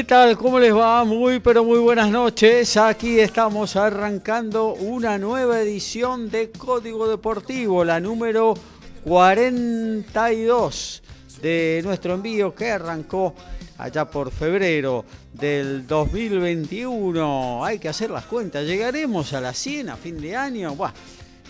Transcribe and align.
¿Qué 0.00 0.04
tal? 0.04 0.38
¿Cómo 0.38 0.58
les 0.58 0.74
va? 0.74 1.04
Muy 1.04 1.40
pero 1.40 1.62
muy 1.62 1.78
buenas 1.78 2.08
noches. 2.10 2.78
Aquí 2.78 3.20
estamos 3.20 3.76
arrancando 3.76 4.72
una 4.72 5.18
nueva 5.18 5.60
edición 5.60 6.30
de 6.30 6.50
Código 6.50 7.06
Deportivo, 7.06 7.84
la 7.84 8.00
número 8.00 8.54
42 9.04 11.02
de 11.42 11.82
nuestro 11.84 12.14
envío 12.14 12.54
que 12.54 12.70
arrancó 12.70 13.34
allá 13.76 14.06
por 14.06 14.30
febrero 14.30 15.04
del 15.34 15.86
2021. 15.86 17.62
Hay 17.62 17.78
que 17.78 17.90
hacer 17.90 18.08
las 18.08 18.24
cuentas. 18.24 18.64
¿Llegaremos 18.64 19.34
a 19.34 19.42
la 19.42 19.52
100 19.52 19.90
a 19.90 19.96
fin 19.96 20.18
de 20.18 20.34
año? 20.34 20.74
Buah, 20.76 20.94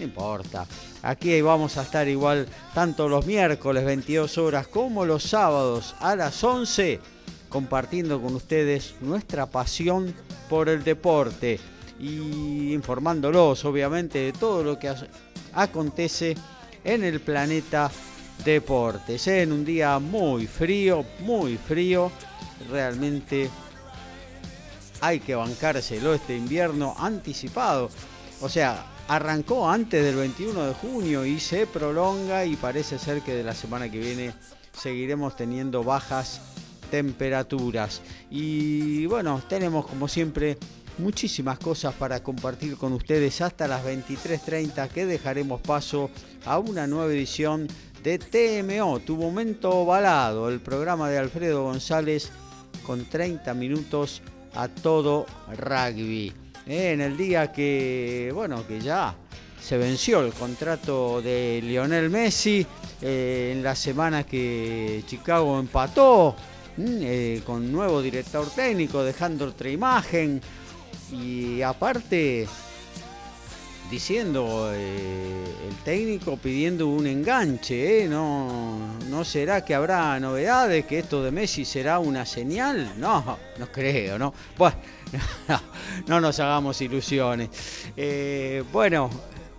no 0.01 0.05
importa. 0.05 0.67
Aquí 1.03 1.41
vamos 1.41 1.77
a 1.77 1.83
estar 1.83 2.09
igual 2.09 2.49
tanto 2.75 3.09
los 3.09 3.27
miércoles 3.27 3.85
22 3.85 4.39
horas 4.39 4.67
como 4.67 5.05
los 5.05 5.23
sábados 5.23 5.95
a 6.01 6.17
las 6.17 6.43
11 6.43 7.20
compartiendo 7.51 8.23
con 8.23 8.35
ustedes 8.35 8.95
nuestra 9.03 9.45
pasión 9.47 10.15
por 10.49 10.71
el 10.71 10.83
deporte 10.83 11.61
y 11.99 12.73
informándolos 12.73 13.65
obviamente 13.67 14.19
de 14.21 14.33
todo 14.33 14.65
lo 14.65 14.79
que 14.79 14.95
acontece 15.53 16.35
en 16.83 17.05
el 17.05 17.21
planeta 17.21 17.91
deportes. 18.45 19.27
En 19.27 19.53
un 19.53 19.65
día 19.65 19.99
muy 19.99 20.47
frío, 20.47 21.05
muy 21.21 21.59
frío, 21.59 22.11
realmente 22.71 23.51
hay 25.01 25.21
que 25.21 25.35
bancárselo 25.35 26.15
este 26.15 26.37
invierno 26.37 26.95
anticipado. 26.99 27.91
O 28.41 28.49
sea, 28.49 28.87
arrancó 29.09 29.69
antes 29.69 30.03
del 30.03 30.17
21 30.17 30.67
de 30.67 30.75
junio 30.75 31.27
y 31.27 31.41
se 31.41 31.67
prolonga 31.67 32.45
y 32.45 32.57
parece 32.57 32.99
ser 32.99 33.23
que 33.23 33.35
de 33.35 33.43
la 33.43 33.55
semana 33.55 33.91
que 33.91 33.99
viene 33.99 34.33
seguiremos 34.73 35.37
teniendo 35.37 35.83
bajas 35.85 36.41
temperaturas. 36.91 38.03
Y 38.31 39.07
bueno, 39.07 39.43
tenemos 39.49 39.87
como 39.87 40.09
siempre 40.09 40.59
muchísimas 40.99 41.59
cosas 41.59 41.95
para 41.95 42.23
compartir 42.23 42.77
con 42.77 42.93
ustedes 42.93 43.41
hasta 43.41 43.67
las 43.67 43.85
23.30 43.85 44.89
que 44.89 45.07
dejaremos 45.07 45.61
paso 45.61 46.11
a 46.45 46.59
una 46.59 46.87
nueva 46.87 47.13
edición 47.13 47.67
de 48.03 48.19
TMO, 48.19 49.01
Tu 49.01 49.17
Momento 49.17 49.85
Balado, 49.85 50.49
el 50.49 50.61
programa 50.61 51.09
de 51.11 51.19
Alfredo 51.19 51.65
González 51.65 52.31
con 52.87 53.05
30 53.05 53.53
minutos 53.55 54.23
a 54.55 54.69
todo 54.69 55.27
rugby. 55.57 56.33
En 56.67 57.01
el 57.01 57.17
día 57.17 57.53
que, 57.53 58.31
bueno, 58.35 58.67
que 58.67 58.81
ya 58.81 59.15
se 59.61 59.77
venció 59.77 60.21
el 60.21 60.33
contrato 60.33 61.21
de 61.21 61.61
Lionel 61.63 62.11
Messi, 62.11 62.67
eh, 63.03 63.53
en 63.55 63.63
la 63.63 63.75
semana 63.75 64.25
que 64.25 65.03
Chicago 65.07 65.59
empató 65.59 66.37
eh, 67.03 67.43
con 67.45 67.71
nuevo 67.71 68.01
director 68.01 68.49
técnico, 68.51 69.03
dejando 69.05 69.47
otra 69.47 69.69
imagen 69.69 70.41
y 71.13 71.61
aparte 71.63 72.47
diciendo 73.91 74.71
eh, 74.73 75.45
el 75.69 75.75
técnico 75.85 76.37
pidiendo 76.37 76.87
un 76.87 77.07
enganche, 77.07 78.05
¿eh? 78.05 78.09
no, 78.09 78.99
no 79.09 79.25
será 79.25 79.65
que 79.65 79.75
habrá 79.75 80.19
novedades, 80.21 80.87
que 80.87 81.01
esto 81.01 81.23
de 81.23 81.31
Messi 81.31 81.65
será 81.65 81.99
una 81.99 82.25
señal, 82.25 82.95
no, 82.99 83.37
no 83.59 83.73
creo, 83.73 84.19
¿no? 84.19 84.33
Bueno, 84.57 84.77
no, 86.07 86.21
nos 86.21 86.39
hagamos 86.39 86.81
ilusiones. 86.81 87.51
bueno, 88.73 89.11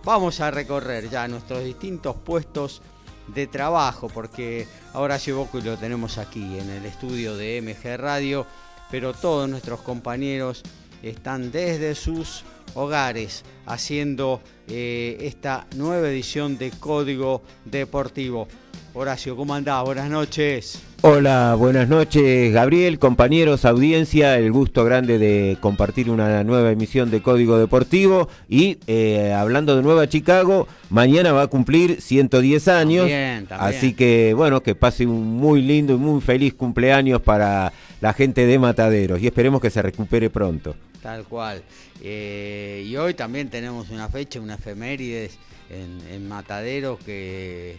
vamos 0.02 0.40
a 0.40 0.50
recorrer 0.50 1.10
ya 1.10 1.28
nuestros 1.28 1.62
distintos 1.62 2.16
puestos 2.16 2.82
de 3.28 3.46
trabajo, 3.46 4.08
porque 4.08 4.66
ahora 4.92 5.18
Boco 5.34 5.60
lo 5.60 5.76
tenemos 5.76 6.18
aquí 6.18 6.58
en 6.58 6.70
el 6.70 6.84
estudio 6.86 7.36
de 7.36 7.60
MG 7.62 7.96
Radio, 7.96 8.46
pero 8.90 9.14
todos 9.14 9.48
nuestros 9.48 9.80
compañeros 9.80 10.62
están 11.02 11.50
desde 11.50 11.94
sus 11.94 12.44
hogares 12.74 13.44
haciendo 13.66 14.40
eh, 14.68 15.16
esta 15.20 15.66
nueva 15.76 16.08
edición 16.08 16.58
de 16.58 16.70
Código 16.70 17.42
Deportivo. 17.64 18.48
Horacio, 18.94 19.36
¿cómo 19.36 19.54
andás? 19.54 19.84
Buenas 19.84 20.10
noches. 20.10 20.91
Hola, 21.04 21.56
buenas 21.58 21.88
noches 21.88 22.52
Gabriel, 22.52 23.00
compañeros, 23.00 23.64
audiencia, 23.64 24.38
el 24.38 24.52
gusto 24.52 24.84
grande 24.84 25.18
de 25.18 25.58
compartir 25.60 26.08
una 26.08 26.44
nueva 26.44 26.70
emisión 26.70 27.10
de 27.10 27.20
Código 27.20 27.58
Deportivo 27.58 28.28
y 28.48 28.78
eh, 28.86 29.32
hablando 29.32 29.74
de 29.74 29.82
Nueva 29.82 30.08
Chicago, 30.08 30.68
mañana 30.90 31.32
va 31.32 31.42
a 31.42 31.46
cumplir 31.48 32.00
110 32.00 32.68
años, 32.68 33.10
así 33.50 33.94
que 33.94 34.32
bueno, 34.34 34.62
que 34.62 34.76
pase 34.76 35.04
un 35.04 35.26
muy 35.38 35.60
lindo 35.60 35.94
y 35.94 35.96
muy 35.96 36.20
feliz 36.20 36.54
cumpleaños 36.54 37.20
para 37.20 37.72
la 38.00 38.12
gente 38.12 38.46
de 38.46 38.60
Mataderos 38.60 39.20
y 39.20 39.26
esperemos 39.26 39.60
que 39.60 39.70
se 39.70 39.82
recupere 39.82 40.30
pronto. 40.30 40.76
Tal 41.02 41.24
cual. 41.24 41.64
Eh, 42.00 42.84
y 42.86 42.94
hoy 42.94 43.14
también 43.14 43.48
tenemos 43.48 43.90
una 43.90 44.08
fecha, 44.08 44.40
una 44.40 44.54
efemérides 44.54 45.36
en, 45.68 45.98
en 46.14 46.28
Mataderos 46.28 47.00
que 47.00 47.76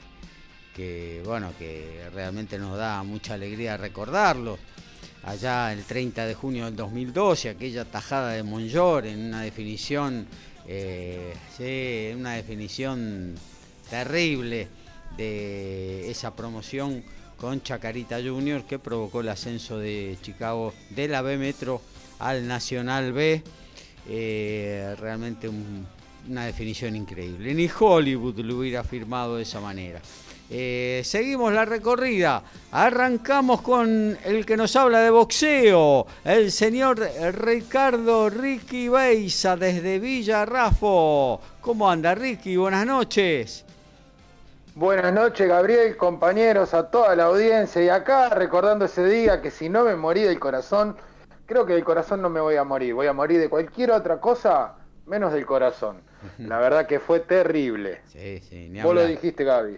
que 0.74 1.22
bueno, 1.26 1.52
que 1.58 2.10
realmente 2.14 2.58
nos 2.58 2.78
da 2.78 3.04
mucha 3.04 3.36
alegría 3.36 3.78
recordarlo. 3.78 4.58
Allá 5.24 5.72
el 5.72 5.84
30 5.84 6.26
de 6.26 6.34
junio 6.34 6.66
del 6.66 6.76
2012, 6.76 7.50
aquella 7.50 7.86
tajada 7.86 8.32
de 8.34 8.44
Monjor 8.44 9.06
en 9.06 9.20
una 9.28 9.42
definición, 9.42 10.28
eh, 10.68 12.14
una 12.18 12.34
definición 12.34 13.36
terrible 13.90 14.68
de 15.16 16.10
esa 16.10 16.36
promoción 16.36 17.04
con 17.38 17.62
Chacarita 17.62 18.18
Junior 18.22 18.66
que 18.66 18.80
provocó 18.80 19.22
el 19.22 19.30
ascenso 19.30 19.78
de 19.78 20.18
Chicago 20.22 20.74
de 20.90 21.08
la 21.08 21.22
B 21.22 21.38
Metro 21.38 21.82
al 22.20 22.48
Nacional 22.48 23.14
B. 23.14 23.44
Eh, 24.10 24.96
realmente 25.00 25.50
una 26.28 26.46
definición 26.46 26.96
increíble. 26.96 27.54
Ni 27.54 27.70
Hollywood 27.80 28.40
lo 28.40 28.58
hubiera 28.58 28.84
firmado 28.84 29.38
de 29.38 29.44
esa 29.44 29.62
manera. 29.62 30.02
Eh, 30.50 31.02
seguimos 31.04 31.54
la 31.54 31.66
recorrida. 31.66 32.44
Arrancamos 32.72 33.62
con 33.62 34.18
el 34.24 34.46
que 34.46 34.58
nos 34.58 34.76
habla 34.76 35.00
de 35.00 35.10
boxeo, 35.10 36.06
el 36.24 36.52
señor 36.52 37.00
Ricardo 37.34 38.30
Ricky 38.30 38.90
Beisa 38.90 39.56
desde 39.56 40.00
Villa 40.00 40.46
Rafo. 40.46 41.40
¿Cómo 41.62 41.90
anda 41.90 42.14
Ricky? 42.14 42.58
Buenas 42.58 42.86
noches. 42.86 43.66
Buenas 44.76 45.14
noches 45.14 45.48
Gabriel, 45.48 45.96
compañeros, 45.98 46.74
a 46.74 46.90
toda 46.90 47.16
la 47.16 47.26
audiencia 47.26 47.80
y 47.84 47.90
acá 47.90 48.30
recordando 48.30 48.86
ese 48.86 49.06
día 49.06 49.40
que 49.40 49.52
si 49.52 49.70
no 49.70 49.84
me 49.84 49.96
morí 49.96 50.24
del 50.24 50.40
corazón, 50.40 50.96
creo 51.46 51.64
que 51.68 51.74
del 51.74 51.84
corazón 51.84 52.24
no 52.24 52.30
me 52.32 52.42
voy 52.42 52.56
a 52.56 52.64
morir, 52.64 52.96
voy 52.96 53.06
a 53.06 53.14
morir 53.14 53.40
de 53.40 53.50
cualquier 53.50 53.92
otra 53.92 54.20
cosa 54.20 54.74
menos 55.06 55.32
del 55.32 55.46
corazón. 55.46 56.02
La 56.40 56.58
verdad 56.58 56.88
que 56.88 57.00
fue 57.00 57.20
terrible. 57.20 58.02
Sí, 58.08 58.40
sí, 58.40 58.70
ni 58.70 58.82
Vos 58.82 58.96
lo 58.96 59.06
dijiste 59.06 59.44
Gaby. 59.44 59.78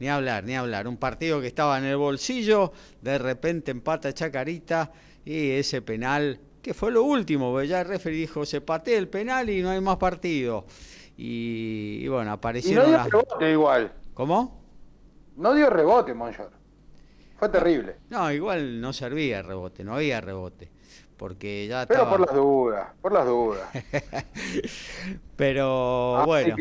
Ni 0.00 0.08
hablar, 0.08 0.42
ni 0.44 0.56
hablar. 0.56 0.88
Un 0.88 0.96
partido 0.96 1.40
que 1.42 1.46
estaba 1.46 1.78
en 1.78 1.84
el 1.84 1.96
bolsillo, 1.96 2.72
de 3.02 3.18
repente 3.18 3.70
empata 3.70 4.12
Chacarita 4.12 4.90
y 5.26 5.50
ese 5.50 5.82
penal, 5.82 6.40
que 6.62 6.72
fue 6.72 6.90
lo 6.90 7.04
último, 7.04 7.62
ya 7.62 7.82
el 7.82 7.86
referee 7.86 8.16
dijo, 8.16 8.46
se 8.46 8.62
patea 8.62 8.98
el 8.98 9.08
penal 9.08 9.50
y 9.50 9.60
no 9.60 9.68
hay 9.68 9.80
más 9.82 9.98
partido. 9.98 10.64
Y, 11.18 12.08
bueno, 12.08 12.32
aparecieron... 12.32 12.88
Y 12.88 12.92
no 12.92 12.98
dio 12.98 13.10
rebote 13.10 13.50
igual. 13.52 13.92
¿Cómo? 14.14 14.64
No 15.36 15.52
dio 15.52 15.68
rebote, 15.68 16.14
Monjor. 16.14 16.50
Fue 17.38 17.50
terrible. 17.50 17.96
No, 18.08 18.32
igual 18.32 18.80
no 18.80 18.94
servía 18.94 19.42
rebote, 19.42 19.84
no 19.84 19.96
había 19.96 20.22
rebote. 20.22 20.70
Porque 21.18 21.66
ya 21.66 21.84
Pero 21.86 22.08
por 22.08 22.20
las 22.20 22.34
dudas, 22.34 22.88
por 23.02 23.12
las 23.12 23.26
dudas. 23.26 23.68
Pero 25.36 26.24
bueno. 26.24 26.56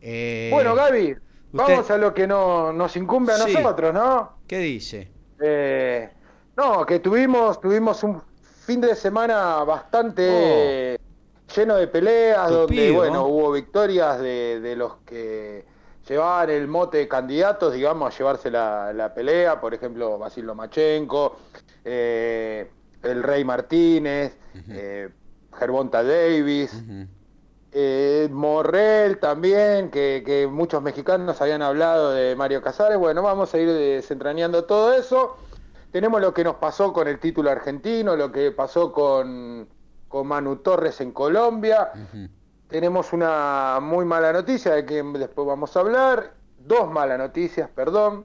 Eh, 0.00 0.50
bueno, 0.52 0.74
Gaby, 0.74 1.16
Vamos 1.54 1.88
a 1.88 1.96
lo 1.98 2.12
que 2.12 2.26
no, 2.26 2.72
nos 2.72 2.96
incumbe 2.96 3.32
a 3.32 3.38
nosotros, 3.38 3.94
¿no? 3.94 4.38
¿Qué 4.46 4.58
dice? 4.58 5.08
Eh, 5.40 6.10
no, 6.56 6.84
que 6.84 6.98
tuvimos, 6.98 7.60
tuvimos 7.60 8.02
un 8.02 8.20
fin 8.66 8.80
de 8.80 8.96
semana 8.96 9.62
bastante 9.62 10.98
oh. 10.98 11.52
lleno 11.54 11.76
de 11.76 11.86
peleas, 11.86 12.50
donde 12.50 12.90
bueno, 12.90 13.26
hubo 13.26 13.52
victorias 13.52 14.18
de, 14.20 14.74
los 14.76 14.96
que 15.06 15.64
llevaban 16.08 16.50
el 16.50 16.66
mote 16.66 16.98
de 16.98 17.08
candidatos, 17.08 17.72
digamos, 17.72 18.12
a 18.12 18.18
llevarse 18.18 18.50
la, 18.50 19.12
pelea, 19.14 19.60
por 19.60 19.74
ejemplo, 19.74 20.18
Basil 20.18 20.46
Lomachenko, 20.46 21.36
eh, 21.84 22.68
el 23.04 23.22
Rey 23.22 23.44
Martínez, 23.44 24.36
eh, 24.70 25.08
Gervonta 25.56 26.02
Davis. 26.02 26.82
Eh, 27.76 28.28
Morrel 28.30 29.18
también, 29.18 29.90
que, 29.90 30.48
muchos 30.48 30.80
mexicanos 30.80 31.40
habían 31.40 31.60
hablado 31.60 32.12
de 32.12 32.36
Mario 32.36 32.62
Casares. 32.62 32.96
Bueno, 32.98 33.20
vamos 33.20 33.52
a 33.52 33.58
ir 33.58 33.68
desentrañando 33.68 34.62
todo 34.62 34.92
eso. 34.92 35.36
Tenemos 35.90 36.20
lo 36.20 36.32
que 36.32 36.44
nos 36.44 36.54
pasó 36.54 36.92
con 36.92 37.08
el 37.08 37.18
título 37.18 37.50
argentino, 37.50 38.14
lo 38.14 38.30
que 38.30 38.52
pasó 38.52 38.92
con, 38.92 39.66
con 40.06 40.26
Manu 40.28 40.56
Torres 40.58 41.00
en 41.00 41.10
Colombia. 41.10 41.90
Tenemos 42.68 43.12
una 43.12 43.80
muy 43.82 44.04
mala 44.04 44.32
noticia 44.32 44.74
de 44.74 44.86
que 44.86 45.02
después 45.02 45.44
vamos 45.44 45.76
a 45.76 45.80
hablar. 45.80 46.34
Dos 46.56 46.88
malas 46.88 47.18
noticias, 47.18 47.68
perdón. 47.70 48.24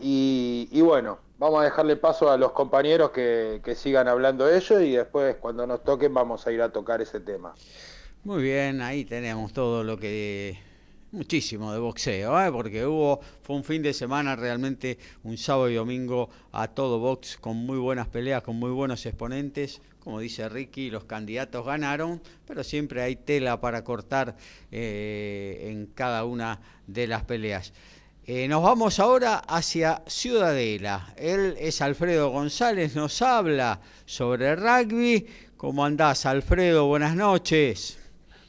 y, 0.00 0.80
bueno, 0.80 1.18
vamos 1.38 1.60
a 1.60 1.64
dejarle 1.64 1.96
paso 1.96 2.30
a 2.30 2.38
los 2.38 2.52
compañeros 2.52 3.10
que, 3.10 3.60
que 3.62 3.74
sigan 3.74 4.08
hablando 4.08 4.46
de 4.46 4.56
ello 4.56 4.80
y 4.80 4.96
después 4.96 5.36
cuando 5.36 5.66
nos 5.66 5.84
toquen 5.84 6.14
vamos 6.14 6.46
a 6.46 6.52
ir 6.52 6.62
a 6.62 6.72
tocar 6.72 7.02
ese 7.02 7.20
tema. 7.20 7.52
Muy 8.26 8.42
bien, 8.42 8.80
ahí 8.80 9.04
tenemos 9.04 9.52
todo 9.52 9.84
lo 9.84 9.96
que 9.96 10.58
muchísimo 11.12 11.72
de 11.72 11.78
boxeo, 11.78 12.44
¿eh? 12.44 12.50
porque 12.50 12.84
hubo, 12.84 13.20
fue 13.40 13.54
un 13.54 13.62
fin 13.62 13.80
de 13.84 13.94
semana 13.94 14.34
realmente, 14.34 14.98
un 15.22 15.38
sábado 15.38 15.70
y 15.70 15.76
domingo 15.76 16.28
a 16.50 16.66
todo 16.66 16.98
box, 16.98 17.36
con 17.36 17.56
muy 17.56 17.78
buenas 17.78 18.08
peleas, 18.08 18.42
con 18.42 18.56
muy 18.56 18.72
buenos 18.72 19.06
exponentes. 19.06 19.80
Como 20.00 20.18
dice 20.18 20.48
Ricky, 20.48 20.90
los 20.90 21.04
candidatos 21.04 21.64
ganaron, 21.64 22.20
pero 22.48 22.64
siempre 22.64 23.00
hay 23.00 23.14
tela 23.14 23.60
para 23.60 23.84
cortar 23.84 24.34
eh, 24.72 25.68
en 25.70 25.86
cada 25.86 26.24
una 26.24 26.60
de 26.88 27.06
las 27.06 27.22
peleas. 27.22 27.72
Eh, 28.24 28.48
nos 28.48 28.60
vamos 28.60 28.98
ahora 28.98 29.36
hacia 29.36 30.02
Ciudadela. 30.08 31.14
Él 31.16 31.54
es 31.60 31.80
Alfredo 31.80 32.30
González, 32.30 32.96
nos 32.96 33.22
habla 33.22 33.80
sobre 34.04 34.56
rugby. 34.56 35.28
¿Cómo 35.56 35.84
andás, 35.84 36.26
Alfredo? 36.26 36.88
Buenas 36.88 37.14
noches. 37.14 38.00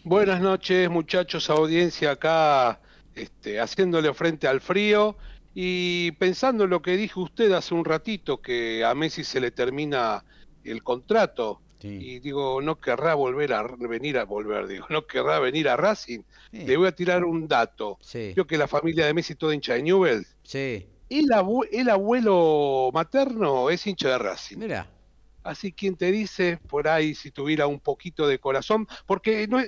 Buenas 0.07 0.39
noches, 0.39 0.89
muchachos, 0.89 1.49
audiencia 1.49 2.11
acá, 2.11 2.79
este, 3.13 3.59
haciéndole 3.59 4.13
frente 4.13 4.47
al 4.47 4.61
frío 4.61 5.17
y 5.53 6.13
pensando 6.13 6.63
en 6.63 6.69
lo 6.69 6.81
que 6.81 6.95
dijo 6.95 7.19
usted 7.19 7.51
hace 7.51 7.73
un 7.73 7.83
ratito, 7.83 8.41
que 8.41 8.85
a 8.85 8.95
Messi 8.95 9.25
se 9.25 9.41
le 9.41 9.51
termina 9.51 10.23
el 10.63 10.81
contrato. 10.81 11.61
Y 11.81 12.19
digo, 12.19 12.61
no 12.61 12.79
querrá 12.79 13.15
volver 13.15 13.51
a 13.51 13.63
venir 13.63 14.17
a 14.17 14.23
volver, 14.23 14.67
digo, 14.67 14.85
no 14.89 15.05
querrá 15.05 15.39
venir 15.39 15.67
a 15.67 15.75
Racing. 15.75 16.21
Le 16.53 16.77
voy 16.77 16.87
a 16.87 16.93
tirar 16.93 17.25
un 17.25 17.45
dato. 17.49 17.99
Yo 18.33 18.47
que 18.47 18.57
la 18.57 18.69
familia 18.69 19.07
de 19.07 19.13
Messi 19.13 19.35
toda 19.35 19.53
hincha 19.53 19.73
de 19.73 19.83
Newell. 19.83 20.25
Sí. 20.43 20.87
El, 21.09 21.29
el 21.71 21.89
abuelo 21.89 22.91
materno 22.93 23.69
es 23.69 23.85
hincha 23.85 24.07
de 24.07 24.17
Racing. 24.19 24.57
Mira. 24.57 24.87
Así 25.47 25.71
quien 25.71 25.95
te 25.95 26.11
dice 26.11 26.59
por 26.67 26.89
ahí 26.89 27.15
si 27.15 27.31
tuviera 27.31 27.67
un 27.67 27.79
poquito 27.79 28.27
de 28.27 28.37
corazón, 28.37 28.85
porque 29.05 29.47
no, 29.47 29.59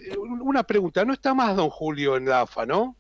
una 0.41 0.63
pregunta, 0.63 1.05
no 1.05 1.13
está 1.13 1.33
más 1.33 1.55
don 1.55 1.69
Julio 1.69 2.17
en 2.17 2.25
la 2.25 2.41
AFA, 2.41 2.65
¿no? 2.65 2.97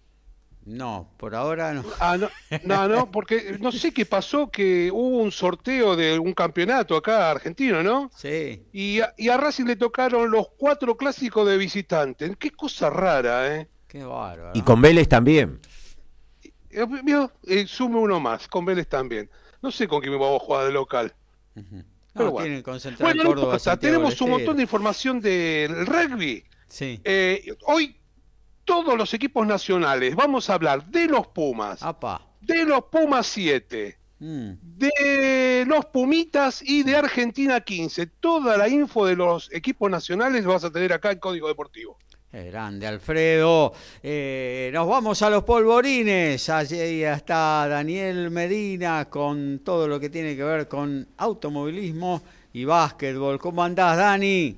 No, 0.65 1.11
por 1.17 1.35
ahora 1.35 1.73
no. 1.73 1.83
Ah, 1.99 2.15
no, 2.15 2.29
no, 2.63 2.87
no, 2.87 3.11
porque 3.11 3.57
no 3.59 3.73
sé 3.73 3.91
qué 3.91 4.05
pasó, 4.05 4.49
que 4.49 4.89
hubo 4.93 5.17
un 5.17 5.31
sorteo 5.31 5.97
de 5.97 6.19
un 6.19 6.31
campeonato 6.33 6.95
acá 6.95 7.29
argentino, 7.29 7.83
¿no? 7.83 8.11
Sí. 8.15 8.65
Y 8.71 9.01
a, 9.01 9.13
y 9.17 9.27
a 9.27 9.35
Racing 9.35 9.65
le 9.65 9.75
tocaron 9.75 10.31
los 10.31 10.47
cuatro 10.57 10.95
clásicos 10.95 11.45
de 11.49 11.57
visitante. 11.57 12.33
Qué 12.39 12.51
cosa 12.51 12.89
rara, 12.89 13.57
¿eh? 13.57 13.67
Qué 13.89 14.05
bárbaro. 14.05 14.51
Y 14.53 14.61
con 14.61 14.81
Vélez 14.81 15.09
también. 15.09 15.59
Eh, 16.69 16.85
eh, 17.47 17.67
sume 17.67 17.97
uno 17.97 18.21
más, 18.21 18.47
con 18.47 18.63
Vélez 18.63 18.87
también. 18.87 19.29
No 19.61 19.69
sé 19.69 19.85
con 19.85 19.99
quién 19.99 20.13
me 20.13 20.19
vamos 20.19 20.41
a 20.41 20.45
jugar 20.45 20.65
de 20.65 20.71
local 20.71 21.13
bueno. 22.27 23.57
tenemos 23.79 24.21
un 24.21 24.29
montón 24.31 24.57
de 24.57 24.63
información 24.63 25.19
del 25.19 25.85
rugby. 25.85 26.43
Sí. 26.67 26.99
Eh, 27.03 27.55
hoy 27.65 27.95
todos 28.69 28.95
los 28.95 29.15
equipos 29.15 29.47
nacionales, 29.47 30.15
vamos 30.15 30.47
a 30.47 30.53
hablar 30.53 30.85
de 30.85 31.07
los 31.07 31.25
Pumas, 31.25 31.79
de 32.41 32.65
los 32.65 32.83
Pumas 32.85 33.25
7, 33.25 33.97
mm. 34.19 34.51
de 34.61 35.65
los 35.67 35.85
Pumitas 35.87 36.61
y 36.61 36.83
de 36.83 36.95
Argentina 36.95 37.61
15. 37.61 38.05
Toda 38.05 38.57
la 38.57 38.67
info 38.67 39.07
de 39.07 39.15
los 39.15 39.51
equipos 39.51 39.89
nacionales 39.89 40.45
vas 40.45 40.63
a 40.63 40.71
tener 40.71 40.93
acá 40.93 41.11
en 41.11 41.17
Código 41.17 41.47
Deportivo. 41.47 41.97
Grande, 42.31 42.85
Alfredo. 42.85 43.73
Eh, 44.03 44.69
nos 44.73 44.87
vamos 44.87 45.21
a 45.21 45.29
los 45.29 45.43
polvorines. 45.43 46.49
Allí 46.49 47.03
está 47.03 47.67
Daniel 47.67 48.29
Medina 48.29 49.05
con 49.05 49.59
todo 49.59 49.87
lo 49.87 49.99
que 49.99 50.09
tiene 50.09 50.35
que 50.35 50.43
ver 50.43 50.67
con 50.67 51.07
automovilismo 51.17 52.21
y 52.53 52.65
básquetbol. 52.65 53.39
¿Cómo 53.39 53.63
andás, 53.63 53.97
Dani? 53.97 54.55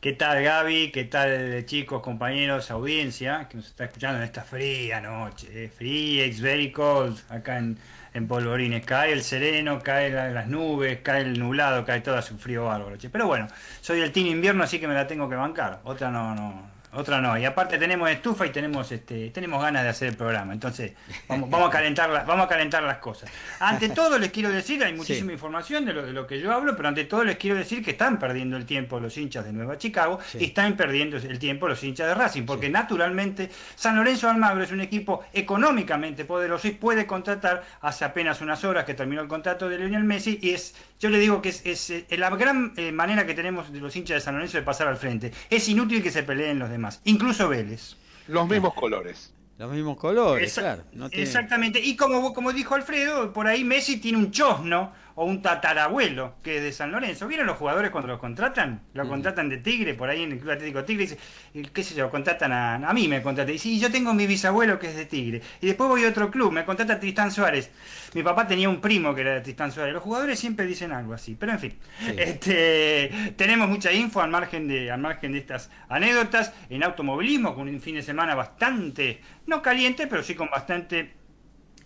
¿Qué 0.00 0.12
tal, 0.12 0.44
Gaby? 0.44 0.92
¿Qué 0.92 1.04
tal, 1.04 1.64
chicos, 1.64 2.02
compañeros, 2.02 2.70
audiencia 2.70 3.48
que 3.48 3.56
nos 3.56 3.66
está 3.66 3.84
escuchando 3.86 4.18
en 4.18 4.24
esta 4.24 4.44
fría 4.44 5.00
noche? 5.00 5.48
Eh? 5.52 5.68
Free, 5.68 6.20
it's 6.22 6.40
very 6.40 6.70
cold, 6.70 7.18
acá 7.28 7.58
en, 7.58 7.78
en 8.16 8.26
Polvorines. 8.26 8.84
Cae 8.84 9.12
el 9.12 9.22
sereno, 9.22 9.80
cae 9.82 10.10
las 10.10 10.48
nubes, 10.48 11.00
cae 11.02 11.22
el 11.22 11.38
nublado, 11.38 11.84
cae 11.84 12.00
todo, 12.00 12.16
hace 12.16 12.32
un 12.32 12.40
frío 12.40 12.64
bárbaro. 12.64 12.96
Pero 13.12 13.26
bueno, 13.26 13.46
soy 13.80 14.00
del 14.00 14.12
team 14.12 14.26
invierno, 14.26 14.64
así 14.64 14.78
que 14.80 14.88
me 14.88 14.94
la 14.94 15.06
tengo 15.06 15.28
que 15.28 15.36
bancar. 15.36 15.80
Otra 15.84 16.10
no, 16.10 16.34
no, 16.34 16.62
otra 16.96 17.20
no. 17.20 17.38
Y 17.38 17.44
aparte 17.44 17.78
tenemos 17.78 18.10
estufa 18.10 18.46
y 18.46 18.50
tenemos 18.50 18.90
este 18.90 19.30
tenemos 19.30 19.62
ganas 19.62 19.82
de 19.82 19.88
hacer 19.90 20.08
el 20.08 20.16
programa. 20.16 20.52
Entonces, 20.52 20.92
vamos, 21.28 21.50
vamos 21.50 21.68
a 21.68 21.70
calentar 21.70 22.10
las, 22.10 22.26
vamos 22.26 22.46
a 22.46 22.48
calentar 22.48 22.82
las 22.82 22.98
cosas. 22.98 23.30
Ante 23.60 23.90
todo 23.90 24.18
les 24.18 24.30
quiero 24.30 24.50
decir, 24.50 24.82
hay 24.82 24.94
muchísima 24.94 25.32
información 25.32 25.84
de 25.84 25.92
lo, 25.92 26.06
de 26.06 26.12
lo 26.12 26.26
que 26.26 26.40
yo 26.40 26.52
hablo, 26.52 26.76
pero 26.76 26.88
ante 26.88 27.04
todo 27.04 27.24
les 27.24 27.36
quiero 27.36 27.56
decir 27.56 27.84
que 27.84 27.92
están 27.92 28.18
perdiendo 28.18 28.56
el 28.56 28.66
tiempo 28.66 28.98
los 29.00 29.16
hinchas 29.16 29.44
de 29.44 29.52
Nueva 29.52 29.78
Chicago 29.78 30.18
y 30.38 30.44
están 30.46 30.76
perdiendo 30.76 31.16
el 31.16 31.38
tiempo 31.38 31.68
los 31.68 31.82
hinchas 31.84 32.08
de 32.08 32.14
Racing, 32.14 32.44
porque 32.44 32.68
naturalmente 32.68 33.50
San 33.74 33.96
Lorenzo 33.96 34.28
Almagro 34.28 34.62
es 34.62 34.72
un 34.72 34.80
equipo 34.80 35.24
económicamente 35.32 36.24
poderoso 36.24 36.68
y 36.68 36.72
puede 36.72 37.06
contratar 37.06 37.64
hace 37.80 38.04
apenas 38.04 38.40
unas 38.40 38.64
horas 38.64 38.84
que 38.84 38.94
terminó 38.94 39.22
el 39.22 39.28
contrato 39.28 39.68
de 39.68 39.78
Lionel 39.78 40.04
Messi 40.04 40.38
y 40.42 40.50
es 40.50 40.74
yo 40.98 41.10
le 41.10 41.18
digo 41.18 41.42
que 41.42 41.50
es, 41.50 41.64
es, 41.66 41.90
eh, 41.90 42.06
la 42.16 42.30
gran 42.30 42.72
eh, 42.76 42.90
manera 42.90 43.26
que 43.26 43.34
tenemos 43.34 43.70
de 43.70 43.80
los 43.80 43.94
hinchas 43.94 44.14
de 44.16 44.20
San 44.22 44.34
Lorenzo 44.34 44.56
de 44.56 44.62
pasar 44.62 44.88
al 44.88 44.96
frente. 44.96 45.30
Es 45.50 45.68
inútil 45.68 46.02
que 46.02 46.10
se 46.10 46.22
peleen 46.22 46.58
los 46.58 46.70
demás, 46.70 46.85
incluso 47.04 47.48
Vélez. 47.48 47.96
Los 48.28 48.48
mismos 48.48 48.74
colores. 48.74 49.32
Los 49.58 49.70
mismos 49.72 49.96
colores, 49.96 50.52
claro. 50.54 50.82
Exactamente. 51.12 51.80
Y 51.80 51.96
como, 51.96 52.34
como 52.34 52.52
dijo 52.52 52.74
Alfredo, 52.74 53.32
por 53.32 53.46
ahí 53.46 53.64
Messi 53.64 53.98
tiene 53.98 54.18
un 54.18 54.30
chosno 54.30 54.92
o 55.16 55.24
un 55.24 55.40
tatarabuelo 55.40 56.34
que 56.42 56.58
es 56.58 56.62
de 56.62 56.72
San 56.72 56.92
Lorenzo. 56.92 57.26
¿Vieron 57.26 57.46
los 57.46 57.56
jugadores 57.56 57.90
cuando 57.90 58.08
los 58.08 58.20
contratan? 58.20 58.82
Lo 58.92 59.08
contratan 59.08 59.48
de 59.48 59.56
Tigre, 59.56 59.94
por 59.94 60.10
ahí 60.10 60.22
en 60.22 60.32
el 60.32 60.38
Club 60.38 60.52
Atlético 60.52 60.84
Tigre, 60.84 61.04
y 61.04 61.06
dice, 61.06 61.70
qué 61.72 61.82
sé 61.82 61.94
yo, 61.94 62.10
contratan 62.10 62.52
a, 62.52 62.74
a 62.74 62.92
mí 62.92 63.08
me 63.08 63.22
contratan. 63.22 63.54
Y 63.54 63.58
sí, 63.58 63.80
yo 63.80 63.90
tengo 63.90 64.12
mi 64.12 64.26
bisabuelo 64.26 64.78
que 64.78 64.88
es 64.88 64.96
de 64.96 65.06
Tigre. 65.06 65.40
Y 65.62 65.66
después 65.68 65.88
voy 65.88 66.04
a 66.04 66.10
otro 66.10 66.30
club, 66.30 66.52
me 66.52 66.66
contrata 66.66 67.00
Tristán 67.00 67.32
Suárez. 67.32 67.70
Mi 68.12 68.22
papá 68.22 68.46
tenía 68.46 68.68
un 68.68 68.80
primo 68.82 69.14
que 69.14 69.22
era 69.22 69.34
de 69.34 69.40
Tristán 69.40 69.72
Suárez. 69.72 69.94
Los 69.94 70.02
jugadores 70.02 70.38
siempre 70.38 70.66
dicen 70.66 70.92
algo 70.92 71.14
así, 71.14 71.34
pero 71.34 71.52
en 71.52 71.58
fin. 71.58 71.74
Este, 72.16 73.32
tenemos 73.36 73.68
mucha 73.68 73.92
info 73.92 74.20
al 74.20 74.30
margen, 74.30 74.68
de, 74.68 74.90
al 74.90 75.00
margen 75.00 75.32
de 75.32 75.38
estas 75.38 75.70
anécdotas. 75.88 76.52
En 76.68 76.82
automovilismo, 76.82 77.54
con 77.54 77.68
un 77.68 77.80
fin 77.80 77.94
de 77.94 78.02
semana 78.02 78.34
bastante, 78.34 79.20
no 79.46 79.62
caliente, 79.62 80.06
pero 80.06 80.22
sí 80.22 80.34
con 80.34 80.50
bastante 80.50 81.14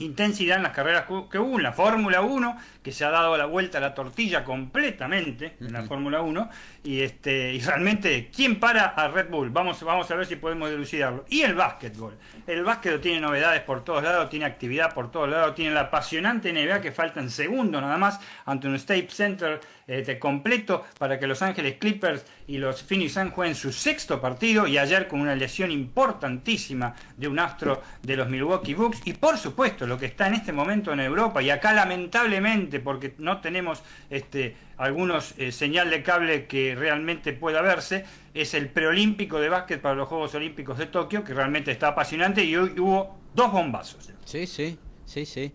intensidad 0.00 0.57
en 0.57 0.64
las 0.64 0.73
carreras 0.73 1.04
que 1.30 1.38
hubo 1.38 1.57
en 1.57 1.62
la 1.62 1.73
Fórmula 1.73 2.23
1, 2.23 2.59
que 2.83 2.92
se 2.92 3.04
ha 3.04 3.11
dado 3.11 3.37
la 3.37 3.47
vuelta 3.47 3.78
a 3.78 3.80
la 3.80 3.95
tortilla 3.95 4.45
completamente 4.45 5.57
en 5.61 5.73
la 5.73 5.83
Fórmula 5.83 6.23
1, 6.23 6.50
y 6.85 7.00
este 7.00 7.52
y 7.52 7.61
realmente, 7.61 8.30
¿quién 8.35 8.59
para 8.59 8.87
a 8.87 9.09
Red 9.09 9.28
Bull? 9.28 9.50
Vamos, 9.50 9.83
vamos 9.83 10.11
a 10.11 10.16
ver 10.16 10.26
si 10.26 10.37
podemos 10.37 10.71
dilucidarlo. 10.71 11.25
Y 11.28 11.42
el 11.42 11.54
básquetbol. 11.54 12.16
El 12.47 12.64
básquetbol 12.64 13.00
tiene 13.00 13.21
novedades 13.21 13.62
por 13.62 13.85
todos 13.85 14.02
lados, 14.02 14.30
tiene 14.30 14.47
actividad 14.47 14.95
por 14.95 15.11
todos 15.11 15.28
lados, 15.28 15.54
tiene 15.54 15.75
la 15.75 15.83
apasionante 15.83 16.52
NBA 16.52 16.80
que 16.80 16.92
falta 16.92 17.21
en 17.21 17.30
segundo 17.30 17.80
nada 17.80 17.99
más 17.99 18.19
ante 18.47 18.66
un 18.66 18.75
State 18.76 19.09
Center 19.11 19.61
este, 19.90 20.18
completo 20.18 20.85
para 20.99 21.18
que 21.18 21.26
Los 21.26 21.42
Ángeles 21.42 21.76
Clippers 21.78 22.25
y 22.47 22.59
los 22.59 22.82
Phoenix 22.82 23.14
Suns 23.14 23.32
jueguen 23.32 23.54
su 23.54 23.73
sexto 23.73 24.20
partido 24.20 24.66
y 24.66 24.78
ayer 24.78 25.09
con 25.09 25.20
una 25.20 25.35
lesión 25.35 25.70
importantísima 25.70 26.94
de 27.16 27.28
un 27.28 27.38
astro 27.38 27.82
de 28.02 28.16
los 28.16 28.28
Milwaukee 28.28 28.75
Bucks 28.75 29.00
y 29.04 29.14
por 29.14 29.37
supuesto 29.37 29.87
lo 29.87 29.99
que 29.99 30.06
está 30.06 30.28
en 30.28 30.35
este 30.35 30.52
momento 30.52 30.92
en 30.92 31.00
Europa 31.00 31.42
y 31.42 31.50
acá 31.50 31.73
lamentablemente 31.73 32.80
porque 32.80 33.14
no 33.18 33.40
tenemos 33.40 33.82
este, 34.11 34.56
algunos 34.76 35.35
eh, 35.38 35.50
señal 35.52 35.90
de 35.90 36.02
cable 36.02 36.47
que 36.47 36.75
realmente 36.76 37.32
pueda 37.32 37.61
verse 37.61 38.04
es 38.32 38.54
el 38.54 38.68
preolímpico 38.68 39.40
de 39.40 39.49
básquet 39.49 39.80
para 39.80 39.94
los 39.94 40.09
Juegos 40.09 40.35
Olímpicos 40.35 40.78
de 40.78 40.87
Tokio 40.87 41.25
que 41.25 41.35
realmente 41.35 41.73
está 41.73 41.88
apasionante 41.88 42.44
y 42.44 42.56
hoy 42.56 42.78
hubo 42.78 43.18
dos 43.35 43.52
bombazos. 43.52 44.11
Sí, 44.25 44.47
sí, 44.47 44.78
sí, 45.06 45.26
sí. 45.26 45.52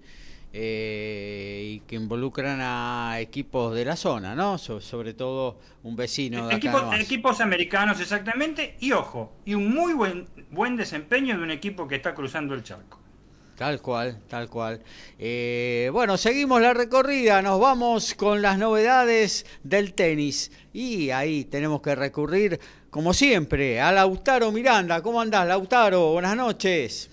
Eh, 0.57 1.73
y 1.73 1.79
que 1.81 1.95
involucran 1.97 2.59
a 2.61 3.19
equipos 3.19 3.75
de 3.75 3.83
la 3.83 3.97
zona, 3.97 4.35
¿no? 4.35 4.57
sobre 4.57 5.13
todo 5.13 5.59
un 5.83 5.97
vecino 5.97 6.47
de 6.47 6.55
acá 6.55 6.97
Equipos 6.97 7.41
americanos, 7.41 7.99
exactamente, 7.99 8.77
y 8.79 8.93
ojo, 8.93 9.33
y 9.45 9.53
un 9.53 9.75
muy 9.75 9.91
buen, 9.91 10.27
buen 10.51 10.77
desempeño 10.77 11.37
de 11.37 11.43
un 11.43 11.51
equipo 11.51 11.89
que 11.89 11.95
está 11.95 12.15
cruzando 12.15 12.55
el 12.55 12.63
charco. 12.63 13.01
Tal 13.57 13.81
cual, 13.81 14.17
tal 14.29 14.49
cual. 14.49 14.81
Eh, 15.19 15.89
bueno, 15.91 16.15
seguimos 16.15 16.61
la 16.61 16.73
recorrida, 16.73 17.41
nos 17.41 17.59
vamos 17.59 18.13
con 18.13 18.41
las 18.41 18.57
novedades 18.57 19.45
del 19.63 19.93
tenis 19.93 20.53
y 20.71 21.09
ahí 21.09 21.43
tenemos 21.43 21.81
que 21.81 21.95
recurrir, 21.95 22.61
como 22.89 23.13
siempre, 23.13 23.81
a 23.81 23.91
Lautaro 23.91 24.53
Miranda. 24.53 25.01
¿Cómo 25.01 25.19
andás, 25.19 25.45
Lautaro? 25.49 26.13
Buenas 26.13 26.37
noches. 26.37 27.09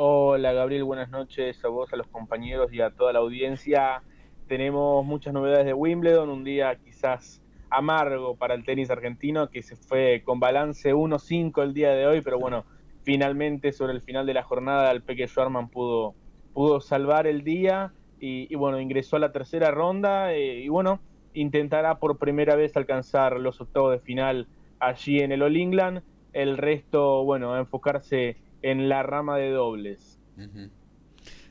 Hola 0.00 0.52
Gabriel, 0.52 0.84
buenas 0.84 1.10
noches 1.10 1.64
a 1.64 1.68
vos, 1.68 1.92
a 1.92 1.96
los 1.96 2.06
compañeros 2.06 2.72
y 2.72 2.80
a 2.80 2.90
toda 2.90 3.12
la 3.12 3.18
audiencia. 3.18 4.04
Tenemos 4.46 5.04
muchas 5.04 5.34
novedades 5.34 5.66
de 5.66 5.74
Wimbledon, 5.74 6.30
un 6.30 6.44
día 6.44 6.76
quizás 6.76 7.42
amargo 7.68 8.36
para 8.36 8.54
el 8.54 8.64
tenis 8.64 8.90
argentino 8.90 9.50
que 9.50 9.64
se 9.64 9.74
fue 9.74 10.22
con 10.24 10.38
balance 10.38 10.94
1-5 10.94 11.64
el 11.64 11.74
día 11.74 11.90
de 11.90 12.06
hoy, 12.06 12.20
pero 12.20 12.38
bueno, 12.38 12.64
finalmente 13.02 13.72
sobre 13.72 13.92
el 13.92 14.00
final 14.00 14.24
de 14.24 14.34
la 14.34 14.44
jornada 14.44 14.92
el 14.92 15.02
Peque 15.02 15.26
Schwarman 15.26 15.68
pudo, 15.68 16.14
pudo 16.54 16.80
salvar 16.80 17.26
el 17.26 17.42
día 17.42 17.92
y, 18.20 18.54
bueno, 18.54 18.80
ingresó 18.80 19.16
a 19.16 19.18
la 19.18 19.32
tercera 19.32 19.72
ronda 19.72 20.32
eh, 20.32 20.60
y 20.60 20.68
bueno, 20.68 21.00
intentará 21.34 21.98
por 21.98 22.18
primera 22.18 22.54
vez 22.54 22.76
alcanzar 22.76 23.40
los 23.40 23.60
octavos 23.60 23.90
de 23.90 23.98
final 23.98 24.46
allí 24.78 25.18
en 25.18 25.32
el 25.32 25.42
All 25.42 25.56
England. 25.56 26.02
El 26.32 26.56
resto, 26.56 27.24
bueno, 27.24 27.58
enfocarse 27.58 28.36
en 28.62 28.88
la 28.88 29.02
rama 29.02 29.36
de 29.38 29.50
dobles. 29.50 30.18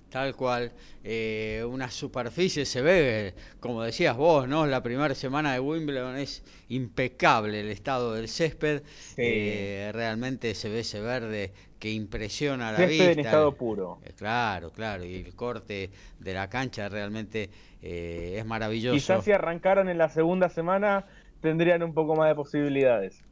Tal 0.10 0.36
cual, 0.36 0.72
eh, 1.04 1.66
una 1.70 1.92
superficie 1.92 2.66
se 2.66 2.82
ve, 2.82 3.34
como 3.60 3.84
decías 3.84 4.16
vos, 4.16 4.48
¿no? 4.48 4.66
La 4.66 4.82
primera 4.82 5.14
semana 5.14 5.52
de 5.52 5.60
Wimbledon 5.60 6.16
es 6.16 6.44
impecable 6.70 7.60
el 7.60 7.70
estado 7.70 8.14
del 8.14 8.30
césped, 8.30 8.84
eh, 9.18 9.92
realmente 9.94 10.56
se 10.56 10.70
ve 10.70 10.80
ese 10.80 11.02
verde 11.02 11.52
que 11.78 11.92
impresiona 11.92 12.70
a 12.70 12.72
la 12.72 12.86
vista. 12.86 13.12
en 13.12 13.20
estado 13.20 13.54
puro. 13.56 14.00
Eh, 14.06 14.14
claro, 14.16 14.72
claro, 14.72 15.04
y 15.04 15.16
el 15.16 15.36
corte 15.36 15.92
de 16.20 16.34
la 16.34 16.50
cancha 16.50 16.88
realmente 16.88 17.50
es 17.82 18.46
maravilloso. 18.46 18.96
Quizás 18.96 19.26
si 19.26 19.34
arrancaran 19.34 19.90
en 19.90 19.98
la 19.98 20.10
segunda 20.10 20.48
semana 20.48 21.06
tendrían 21.42 21.84
un 21.84 21.94
poco 21.94 22.16
más 22.16 22.30
de 22.30 22.36
posibilidades. 22.36 23.24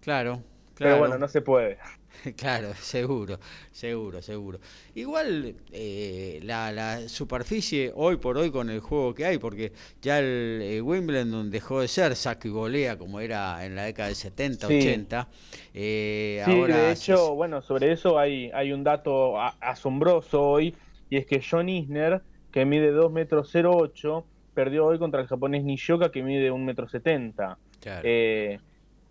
Claro, 0.00 0.42
claro. 0.74 0.94
Pero 0.94 0.98
bueno, 0.98 1.18
no 1.18 1.28
se 1.28 1.40
puede. 1.40 1.78
Claro, 2.36 2.74
seguro, 2.74 3.38
seguro, 3.70 4.22
seguro. 4.22 4.58
Igual 4.94 5.54
eh, 5.72 6.40
la, 6.42 7.08
superficie 7.08 7.92
hoy 7.94 8.16
por 8.16 8.38
hoy 8.38 8.50
con 8.50 8.70
el 8.70 8.80
juego 8.80 9.14
que 9.14 9.26
hay, 9.26 9.38
porque 9.38 9.72
ya 10.00 10.18
el, 10.20 10.80
Wimbledon 10.82 11.50
dejó 11.50 11.80
de 11.80 11.88
ser 11.88 12.16
saco 12.16 12.48
y 12.48 12.50
volea 12.50 12.96
como 12.96 13.20
era 13.20 13.64
en 13.64 13.76
la 13.76 13.84
década 13.84 14.08
del 14.08 14.16
70, 14.16 14.66
80. 14.66 15.28
Eh, 15.74 16.42
sí, 16.44 16.62
de 16.62 16.92
hecho, 16.92 17.34
bueno, 17.34 17.62
sobre 17.62 17.92
eso 17.92 18.18
hay, 18.18 18.50
hay 18.54 18.72
un 18.72 18.84
dato 18.84 19.38
asombroso 19.60 20.42
hoy, 20.42 20.74
y 21.10 21.16
es 21.16 21.26
que 21.26 21.42
John 21.48 21.68
Isner, 21.68 22.22
que 22.50 22.64
mide 22.64 22.90
2 22.90 23.12
metros 23.12 23.52
08, 23.54 24.24
perdió 24.54 24.86
hoy 24.86 24.98
contra 24.98 25.20
el 25.20 25.26
japonés 25.26 25.64
Nishoka, 25.64 26.10
que 26.10 26.22
mide 26.22 26.50
1 26.50 26.64
metro 26.64 26.88
70. 26.88 27.58
Claro. 27.80 28.08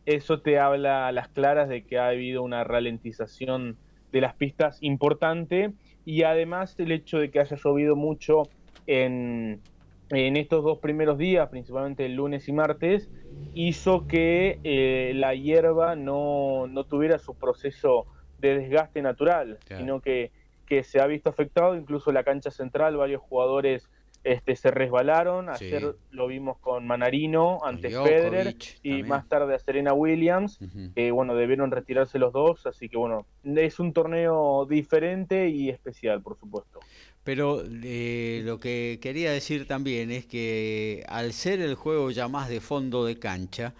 Eso 0.06 0.42
te 0.42 0.60
habla 0.60 1.08
a 1.08 1.12
las 1.12 1.30
claras 1.30 1.70
de 1.70 1.86
que 1.86 1.98
ha 1.98 2.08
habido 2.08 2.44
una 2.44 2.64
ralentización 2.64 3.78
de 4.12 4.22
las 4.22 4.36
pistas 4.36 4.78
importante 4.82 5.74
y 6.06 6.24
además 6.24 6.76
el 6.78 6.92
hecho 6.92 7.20
de 7.20 7.32
que 7.32 7.40
haya 7.40 7.58
llovido 7.58 7.96
mucho 7.96 8.44
en, 8.86 9.62
en 10.10 10.38
estos 10.38 10.64
dos 10.64 10.80
primeros 10.80 11.18
días, 11.18 11.50
principalmente 11.50 12.06
el 12.06 12.16
lunes 12.16 12.48
y 12.48 12.54
martes, 12.54 13.10
hizo 13.54 14.08
que 14.08 14.60
eh, 14.64 15.14
la 15.16 15.36
hierba 15.36 15.96
no, 15.96 16.68
no, 16.68 16.86
tuviera 16.86 17.18
su 17.18 17.36
proceso 17.36 18.08
de 18.38 18.58
desgaste 18.58 19.02
natural, 19.02 19.58
sino 19.68 20.02
que, 20.02 20.32
que 20.66 20.84
se 20.84 21.00
ha 21.00 21.08
visto 21.08 21.30
afectado, 21.30 21.76
incluso 21.76 22.12
la 22.12 22.24
cancha 22.24 22.52
central, 22.52 22.98
varios 22.98 23.22
jugadores 23.22 23.90
este, 24.24 24.56
se 24.56 24.72
resbalaron. 24.72 25.50
Ayer 25.50 25.96
lo 26.12 26.28
vimos 26.28 26.58
con 26.60 26.88
Manarino 26.88 27.60
ante 27.64 27.90
Federer 27.90 28.56
y 28.82 29.04
más 29.04 29.28
tarde 29.28 29.56
a 29.56 29.60
Serena 29.60 29.94
Williams. 29.94 30.60
que 30.96 31.12
bueno, 31.12 31.36
debieron 31.36 31.72
retirarse 31.72 32.20
los 32.20 32.34
dos. 32.34 32.66
Así 32.66 32.90
que 32.90 32.98
bueno, 32.98 33.26
es 33.44 33.80
un 33.80 33.94
torneo 33.94 34.66
diferente 34.70 35.50
y 35.50 35.70
especial, 35.70 36.22
por 36.22 36.38
supuesto. 36.38 36.80
Pero 37.24 37.64
eh, 37.66 38.42
lo 38.44 38.60
que 38.60 39.00
quería 39.02 39.32
decir 39.32 39.66
también 39.66 40.12
es 40.12 40.26
que 40.26 41.06
al 41.08 41.32
ser 41.32 41.62
el 41.62 41.76
juego 41.76 42.12
ya 42.12 42.28
más 42.28 42.50
de 42.50 42.60
fondo 42.60 43.06
de 43.06 43.18
cancha, 43.18 43.74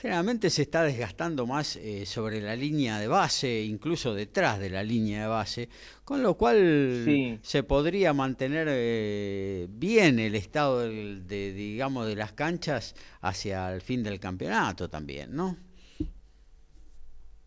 generalmente 0.00 0.48
se 0.48 0.62
está 0.62 0.84
desgastando 0.84 1.44
más 1.44 1.74
eh, 1.76 2.06
sobre 2.06 2.40
la 2.40 2.54
línea 2.54 3.00
de 3.00 3.08
base, 3.08 3.64
incluso 3.64 4.14
detrás 4.14 4.60
de 4.60 4.70
la 4.70 4.84
línea 4.84 5.22
de 5.22 5.26
base, 5.26 5.68
con 6.04 6.22
lo 6.22 6.34
cual 6.34 7.40
se 7.42 7.62
podría 7.64 8.12
mantener 8.12 8.68
eh, 8.70 9.66
bien 9.68 10.20
el 10.20 10.36
estado 10.36 10.80
de, 10.80 11.52
digamos, 11.52 12.06
de 12.06 12.14
las 12.14 12.32
canchas 12.32 12.94
hacia 13.20 13.74
el 13.74 13.80
fin 13.80 14.04
del 14.04 14.20
campeonato 14.20 14.88
también, 14.88 15.34
¿no? 15.34 15.56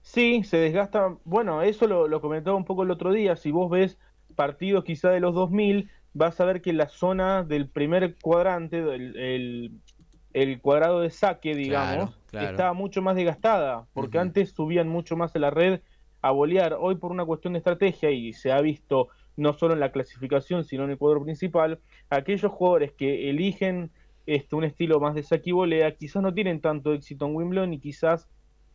Sí, 0.02 0.44
se 0.44 0.58
desgasta. 0.58 1.16
Bueno, 1.24 1.62
eso 1.62 1.88
lo, 1.88 2.20
comentaba 2.20 2.58
un 2.58 2.66
poco 2.66 2.84
el 2.84 2.92
otro 2.92 3.14
día. 3.14 3.38
Si 3.38 3.52
vos 3.52 3.72
ves 3.72 3.98
partidos 4.36 4.84
quizá 4.84 5.10
de 5.10 5.22
los 5.22 5.34
2000, 5.34 5.90
vas 6.14 6.42
a 6.42 6.46
ver 6.46 6.62
que 6.62 6.74
la 6.74 6.90
zona 6.90 7.44
del 7.44 7.70
primer 7.70 8.18
cuadrante, 8.18 8.80
el, 8.80 9.72
el 10.34 10.60
cuadrado 10.60 11.00
de 11.00 11.12
saque, 11.12 11.56
digamos, 11.56 12.21
estaba 12.32 12.74
mucho 12.74 13.02
más 13.02 13.16
desgastada, 13.16 13.88
porque 13.94 14.20
antes 14.20 14.52
subían 14.52 14.88
mucho 14.88 15.16
más 15.16 15.36
a 15.36 15.40
la 15.40 15.50
red 15.50 15.82
a 16.22 16.32
bolear. 16.32 16.78
Hoy 16.80 16.96
por 16.96 17.12
una 17.12 17.26
cuestión 17.26 17.54
de 17.54 17.60
estrategia, 17.60 18.12
y 18.12 18.34
se 18.34 18.52
ha 18.52 18.62
visto 18.62 19.10
no 19.38 19.54
solo 19.54 19.74
en 19.74 19.80
la 19.80 19.92
clasificación, 19.92 20.64
sino 20.64 20.84
en 20.84 20.92
el 20.92 20.98
cuadro 20.98 21.24
principal, 21.24 21.80
aquellos 22.10 22.52
jugadores 22.52 22.92
que 22.94 23.30
eligen 23.30 23.92
este, 24.26 24.56
un 24.56 24.64
estilo 24.64 25.00
más 25.00 25.16
de 25.16 25.24
saque 25.24 25.50
y 25.50 25.54
volea, 25.54 25.96
quizás 25.96 26.22
no 26.22 26.34
tienen 26.34 26.62
tanto 26.62 26.94
éxito 26.94 27.26
en 27.26 27.36
Wimbledon 27.36 27.74
y 27.74 27.80
quizás 27.80 28.30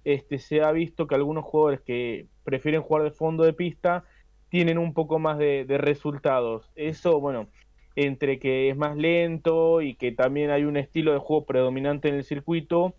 este, 0.04 0.38
se 0.38 0.62
ha 0.62 0.72
visto 0.72 1.06
que 1.06 1.14
algunos 1.14 1.44
jugadores 1.44 1.80
que 1.80 2.26
prefieren 2.44 2.82
jugar 2.82 3.04
de 3.04 3.10
fondo 3.10 3.44
de 3.44 3.52
pista 3.52 4.04
tienen 4.48 4.78
un 4.78 4.94
poco 4.94 5.18
más 5.18 5.38
de 5.38 5.64
resultados. 5.78 6.70
Eso, 6.76 7.20
bueno, 7.20 7.48
entre 7.96 8.38
que 8.38 8.68
es 8.68 8.76
más 8.76 8.96
lento 8.96 9.80
y 9.80 9.94
que 9.94 10.12
también 10.12 10.50
hay 10.50 10.64
un 10.64 10.76
estilo 10.76 11.12
de 11.12 11.18
juego 11.18 11.46
predominante 11.46 12.08
en 12.08 12.14
el 12.14 12.24
circuito, 12.24 12.94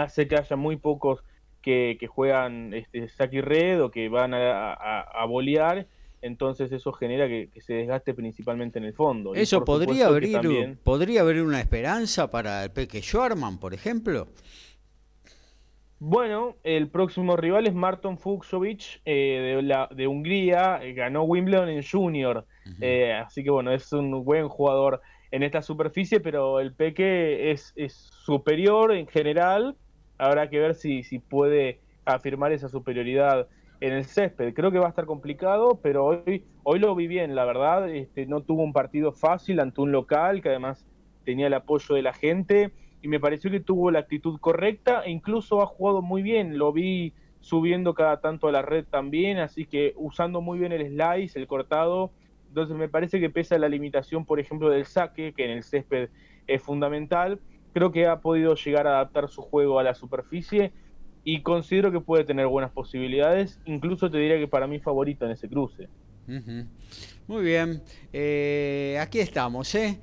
hace 0.00 0.28
que 0.28 0.36
haya 0.36 0.56
muy 0.56 0.76
pocos 0.76 1.22
que, 1.62 1.98
juegan 2.08 2.72
este, 2.72 3.06
y 3.30 3.40
red 3.40 3.82
o 3.82 3.90
que 3.90 4.08
van 4.08 4.32
a, 4.32 4.72
a, 4.72 5.24
bolear, 5.26 5.86
entonces 6.22 6.72
eso 6.72 6.92
genera 6.92 7.28
que, 7.28 7.50
se 7.60 7.74
desgaste 7.74 8.14
principalmente 8.14 8.78
en 8.78 8.86
el 8.86 8.94
fondo. 8.94 9.34
Eso 9.34 9.64
podría 9.64 10.06
abrir, 10.06 10.78
podría 10.82 11.20
abrir 11.20 11.42
una 11.42 11.60
esperanza 11.60 12.30
para 12.30 12.64
el 12.64 12.70
Peque 12.70 13.02
Schwarman, 13.02 13.58
por 13.58 13.74
ejemplo. 13.74 14.28
Bueno, 16.00 16.56
el 16.62 16.88
próximo 16.88 17.36
rival 17.36 17.66
es 17.66 17.74
Marton 17.74 18.18
Fuxovic 18.18 19.00
eh, 19.04 19.56
de, 19.56 19.62
la, 19.62 19.88
de 19.92 20.06
Hungría, 20.06 20.78
eh, 20.80 20.92
ganó 20.92 21.24
Wimbledon 21.24 21.68
en 21.68 21.82
Junior, 21.82 22.46
eh, 22.80 23.12
así 23.14 23.42
que 23.42 23.50
bueno, 23.50 23.72
es 23.72 23.92
un 23.92 24.24
buen 24.24 24.48
jugador 24.48 25.00
en 25.32 25.42
esta 25.42 25.60
superficie, 25.60 26.20
pero 26.20 26.60
el 26.60 26.72
Peque 26.72 27.50
es, 27.50 27.72
es 27.74 27.94
superior 27.94 28.92
en 28.92 29.08
general, 29.08 29.76
habrá 30.18 30.50
que 30.50 30.58
ver 30.58 30.74
si, 30.74 31.02
si 31.02 31.18
puede 31.18 31.80
afirmar 32.04 32.52
esa 32.52 32.68
superioridad 32.68 33.48
en 33.80 33.92
el 33.92 34.04
césped. 34.04 34.54
Creo 34.54 34.70
que 34.70 34.78
va 34.78 34.86
a 34.86 34.90
estar 34.90 35.06
complicado, 35.06 35.78
pero 35.82 36.04
hoy, 36.04 36.44
hoy 36.64 36.78
lo 36.78 36.94
vi 36.94 37.06
bien, 37.06 37.34
la 37.34 37.44
verdad, 37.44 37.88
este, 37.88 38.26
no 38.26 38.42
tuvo 38.42 38.62
un 38.62 38.72
partido 38.72 39.12
fácil 39.12 39.60
ante 39.60 39.80
un 39.80 39.92
local 39.92 40.42
que 40.42 40.48
además 40.48 40.84
tenía 41.24 41.46
el 41.46 41.54
apoyo 41.54 41.94
de 41.94 42.02
la 42.02 42.12
gente 42.12 42.72
y 43.02 43.08
me 43.08 43.20
pareció 43.20 43.50
que 43.50 43.60
tuvo 43.60 43.90
la 43.90 44.00
actitud 44.00 44.40
correcta 44.40 45.02
e 45.04 45.10
incluso 45.10 45.62
ha 45.62 45.66
jugado 45.66 46.02
muy 46.02 46.22
bien, 46.22 46.58
lo 46.58 46.72
vi 46.72 47.12
subiendo 47.40 47.94
cada 47.94 48.20
tanto 48.20 48.48
a 48.48 48.52
la 48.52 48.62
red 48.62 48.84
también, 48.84 49.38
así 49.38 49.64
que 49.64 49.94
usando 49.96 50.40
muy 50.40 50.58
bien 50.58 50.72
el 50.72 50.88
slice, 50.88 51.38
el 51.38 51.46
cortado, 51.46 52.10
entonces 52.48 52.76
me 52.76 52.88
parece 52.88 53.20
que 53.20 53.30
pesa 53.30 53.58
la 53.58 53.68
limitación, 53.68 54.24
por 54.24 54.40
ejemplo, 54.40 54.70
del 54.70 54.86
saque, 54.86 55.32
que 55.32 55.44
en 55.44 55.50
el 55.52 55.62
césped 55.62 56.08
es 56.46 56.62
fundamental, 56.62 57.40
creo 57.72 57.92
que 57.92 58.06
ha 58.06 58.20
podido 58.20 58.54
llegar 58.54 58.86
a 58.86 58.96
adaptar 58.96 59.28
su 59.28 59.42
juego 59.42 59.78
a 59.78 59.82
la 59.82 59.94
superficie 59.94 60.72
y 61.24 61.42
considero 61.42 61.92
que 61.92 62.00
puede 62.00 62.24
tener 62.24 62.46
buenas 62.46 62.72
posibilidades, 62.72 63.60
incluso 63.66 64.10
te 64.10 64.18
diría 64.18 64.38
que 64.38 64.48
para 64.48 64.66
mí 64.66 64.78
favorito 64.78 65.26
en 65.26 65.32
ese 65.32 65.48
cruce. 65.48 65.88
Muy 67.26 67.44
bien, 67.44 67.82
eh, 68.12 68.98
aquí 69.00 69.20
estamos, 69.20 69.74
¿eh? 69.74 69.98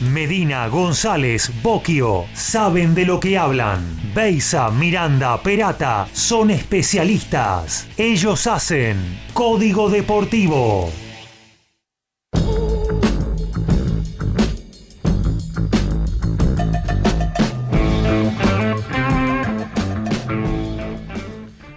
Medina, 0.00 0.68
González, 0.68 1.50
Boquio, 1.60 2.26
saben 2.32 2.94
de 2.94 3.04
lo 3.04 3.18
que 3.18 3.36
hablan. 3.36 3.80
Beisa, 4.14 4.70
Miranda, 4.70 5.42
Perata, 5.42 6.06
son 6.12 6.52
especialistas. 6.52 7.88
Ellos 7.96 8.46
hacen 8.46 8.96
Código 9.32 9.90
Deportivo. 9.90 10.88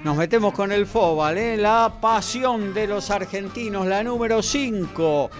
Nos 0.03 0.15
metemos 0.15 0.53
con 0.53 0.71
el 0.71 0.85
fóbal, 0.85 1.39
¿eh? 1.39 1.57
la 1.57 1.97
pasión 1.99 2.75
de 2.75 2.85
los 2.85 3.09
argentinos, 3.09 3.87
la 3.87 4.03
número 4.03 4.43
5 4.43 5.31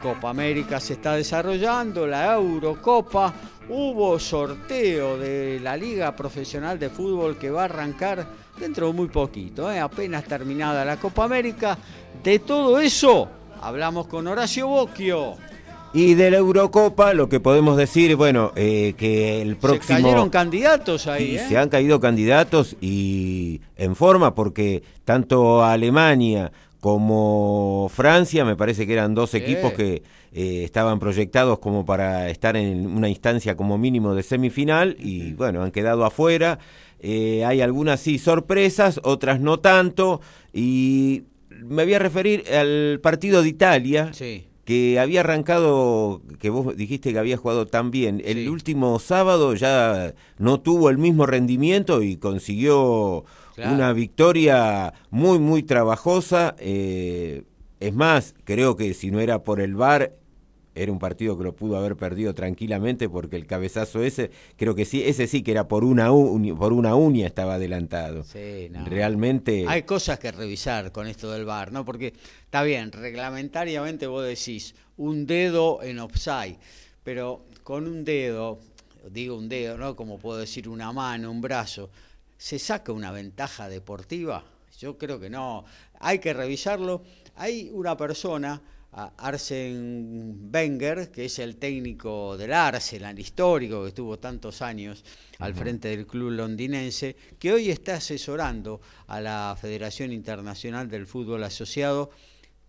Copa 0.00 0.30
América 0.30 0.78
se 0.78 0.94
está 0.94 1.14
desarrollando, 1.14 2.06
la 2.06 2.34
Eurocopa, 2.34 3.34
hubo 3.68 4.18
sorteo 4.18 5.18
de 5.18 5.58
la 5.60 5.76
Liga 5.76 6.14
Profesional 6.14 6.78
de 6.78 6.88
Fútbol 6.88 7.36
que 7.36 7.50
va 7.50 7.62
a 7.62 7.64
arrancar 7.64 8.26
dentro 8.58 8.86
de 8.86 8.92
muy 8.92 9.08
poquito, 9.08 9.70
¿eh? 9.70 9.80
apenas 9.80 10.24
terminada 10.24 10.84
la 10.84 10.98
Copa 10.98 11.24
América. 11.24 11.76
De 12.22 12.38
todo 12.38 12.78
eso 12.78 13.28
hablamos 13.60 14.06
con 14.06 14.26
Horacio 14.26 14.68
Bocchio. 14.68 15.36
Y 15.94 16.14
de 16.14 16.30
la 16.30 16.36
Eurocopa, 16.36 17.14
lo 17.14 17.30
que 17.30 17.40
podemos 17.40 17.76
decir, 17.78 18.14
bueno, 18.14 18.52
eh, 18.56 18.94
que 18.98 19.40
el 19.40 19.56
próximo. 19.56 19.96
Se 19.96 20.02
cayeron 20.02 20.28
candidatos 20.28 21.06
ahí. 21.06 21.36
¿eh? 21.36 21.46
Se 21.48 21.56
han 21.56 21.70
caído 21.70 21.98
candidatos 21.98 22.76
y 22.80 23.62
en 23.74 23.96
forma, 23.96 24.34
porque 24.34 24.82
tanto 25.06 25.64
Alemania 25.64 26.52
como 26.80 27.90
Francia, 27.92 28.44
me 28.44 28.56
parece 28.56 28.86
que 28.86 28.92
eran 28.92 29.14
dos 29.14 29.34
equipos 29.34 29.72
que 29.72 30.02
eh, 30.32 30.62
estaban 30.64 31.00
proyectados 31.00 31.58
como 31.58 31.84
para 31.84 32.30
estar 32.30 32.56
en 32.56 32.86
una 32.86 33.08
instancia 33.08 33.56
como 33.56 33.78
mínimo 33.78 34.14
de 34.14 34.22
semifinal 34.22 34.96
y 34.98 35.32
bueno, 35.32 35.62
han 35.62 35.72
quedado 35.72 36.04
afuera. 36.04 36.58
Eh, 37.00 37.44
hay 37.44 37.60
algunas 37.60 38.00
sí 38.00 38.18
sorpresas, 38.18 39.00
otras 39.02 39.40
no 39.40 39.60
tanto 39.60 40.20
y 40.52 41.24
me 41.50 41.84
voy 41.84 41.94
a 41.94 41.98
referir 41.98 42.44
al 42.52 43.00
partido 43.02 43.42
de 43.42 43.48
Italia. 43.48 44.12
Que 44.68 45.00
había 45.00 45.20
arrancado, 45.20 46.20
que 46.38 46.50
vos 46.50 46.76
dijiste 46.76 47.14
que 47.14 47.18
había 47.18 47.38
jugado 47.38 47.66
tan 47.66 47.90
bien, 47.90 48.20
el 48.22 48.50
último 48.50 48.98
sábado 48.98 49.54
ya 49.54 50.12
no 50.36 50.60
tuvo 50.60 50.90
el 50.90 50.98
mismo 50.98 51.24
rendimiento 51.24 52.02
y 52.02 52.18
consiguió 52.18 53.24
una 53.56 53.94
victoria 53.94 54.92
muy, 55.08 55.38
muy 55.38 55.62
trabajosa. 55.62 56.54
Eh, 56.58 57.44
es 57.80 57.94
más, 57.94 58.34
creo 58.44 58.76
que 58.76 58.92
si 58.92 59.10
no 59.10 59.20
era 59.20 59.42
por 59.42 59.62
el 59.62 59.74
VAR, 59.74 60.12
era 60.82 60.92
un 60.92 60.98
partido 60.98 61.36
que 61.36 61.44
lo 61.44 61.54
pudo 61.54 61.76
haber 61.76 61.96
perdido 61.96 62.34
tranquilamente 62.34 63.08
porque 63.08 63.36
el 63.36 63.46
cabezazo 63.46 64.02
ese, 64.02 64.30
creo 64.56 64.74
que 64.74 64.84
sí, 64.84 65.02
ese 65.02 65.26
sí 65.26 65.42
que 65.42 65.50
era 65.50 65.68
por 65.68 65.84
una, 65.84 66.08
por 66.08 66.72
una 66.72 66.94
uña 66.94 67.26
estaba 67.26 67.54
adelantado. 67.54 68.24
Sí, 68.24 68.70
Realmente... 68.86 69.64
Hay 69.68 69.82
cosas 69.82 70.18
que 70.18 70.32
revisar 70.32 70.92
con 70.92 71.06
esto 71.06 71.30
del 71.30 71.44
VAR, 71.44 71.72
¿no? 71.72 71.84
Porque 71.84 72.14
está 72.44 72.62
bien, 72.62 72.92
reglamentariamente 72.92 74.06
vos 74.06 74.26
decís 74.26 74.74
un 74.96 75.26
dedo 75.26 75.82
en 75.82 75.98
offside, 75.98 76.58
pero 77.04 77.44
con 77.62 77.86
un 77.86 78.04
dedo, 78.04 78.58
digo 79.10 79.36
un 79.36 79.48
dedo, 79.48 79.76
¿no? 79.76 79.96
Como 79.96 80.18
puedo 80.18 80.38
decir 80.38 80.68
una 80.68 80.92
mano, 80.92 81.30
un 81.30 81.40
brazo, 81.40 81.90
¿Se 82.38 82.60
saca 82.60 82.92
una 82.92 83.10
ventaja 83.10 83.68
deportiva? 83.68 84.44
Yo 84.78 84.96
creo 84.96 85.18
que 85.18 85.28
no. 85.28 85.64
Hay 85.98 86.20
que 86.20 86.32
revisarlo. 86.32 87.02
Hay 87.34 87.68
una 87.74 87.96
persona, 87.96 88.62
Arsen 89.16 90.50
Wenger, 90.52 91.10
que 91.10 91.26
es 91.26 91.38
el 91.38 91.56
técnico 91.56 92.36
del 92.36 92.52
Arsenal 92.52 93.18
histórico, 93.18 93.82
que 93.82 93.88
estuvo 93.88 94.18
tantos 94.18 94.62
años 94.62 95.04
al 95.38 95.54
frente 95.54 95.88
del 95.88 96.06
club 96.06 96.30
londinense, 96.30 97.16
que 97.38 97.52
hoy 97.52 97.70
está 97.70 97.94
asesorando 97.94 98.80
a 99.06 99.20
la 99.20 99.56
Federación 99.60 100.12
Internacional 100.12 100.88
del 100.88 101.06
Fútbol 101.06 101.44
Asociado 101.44 102.10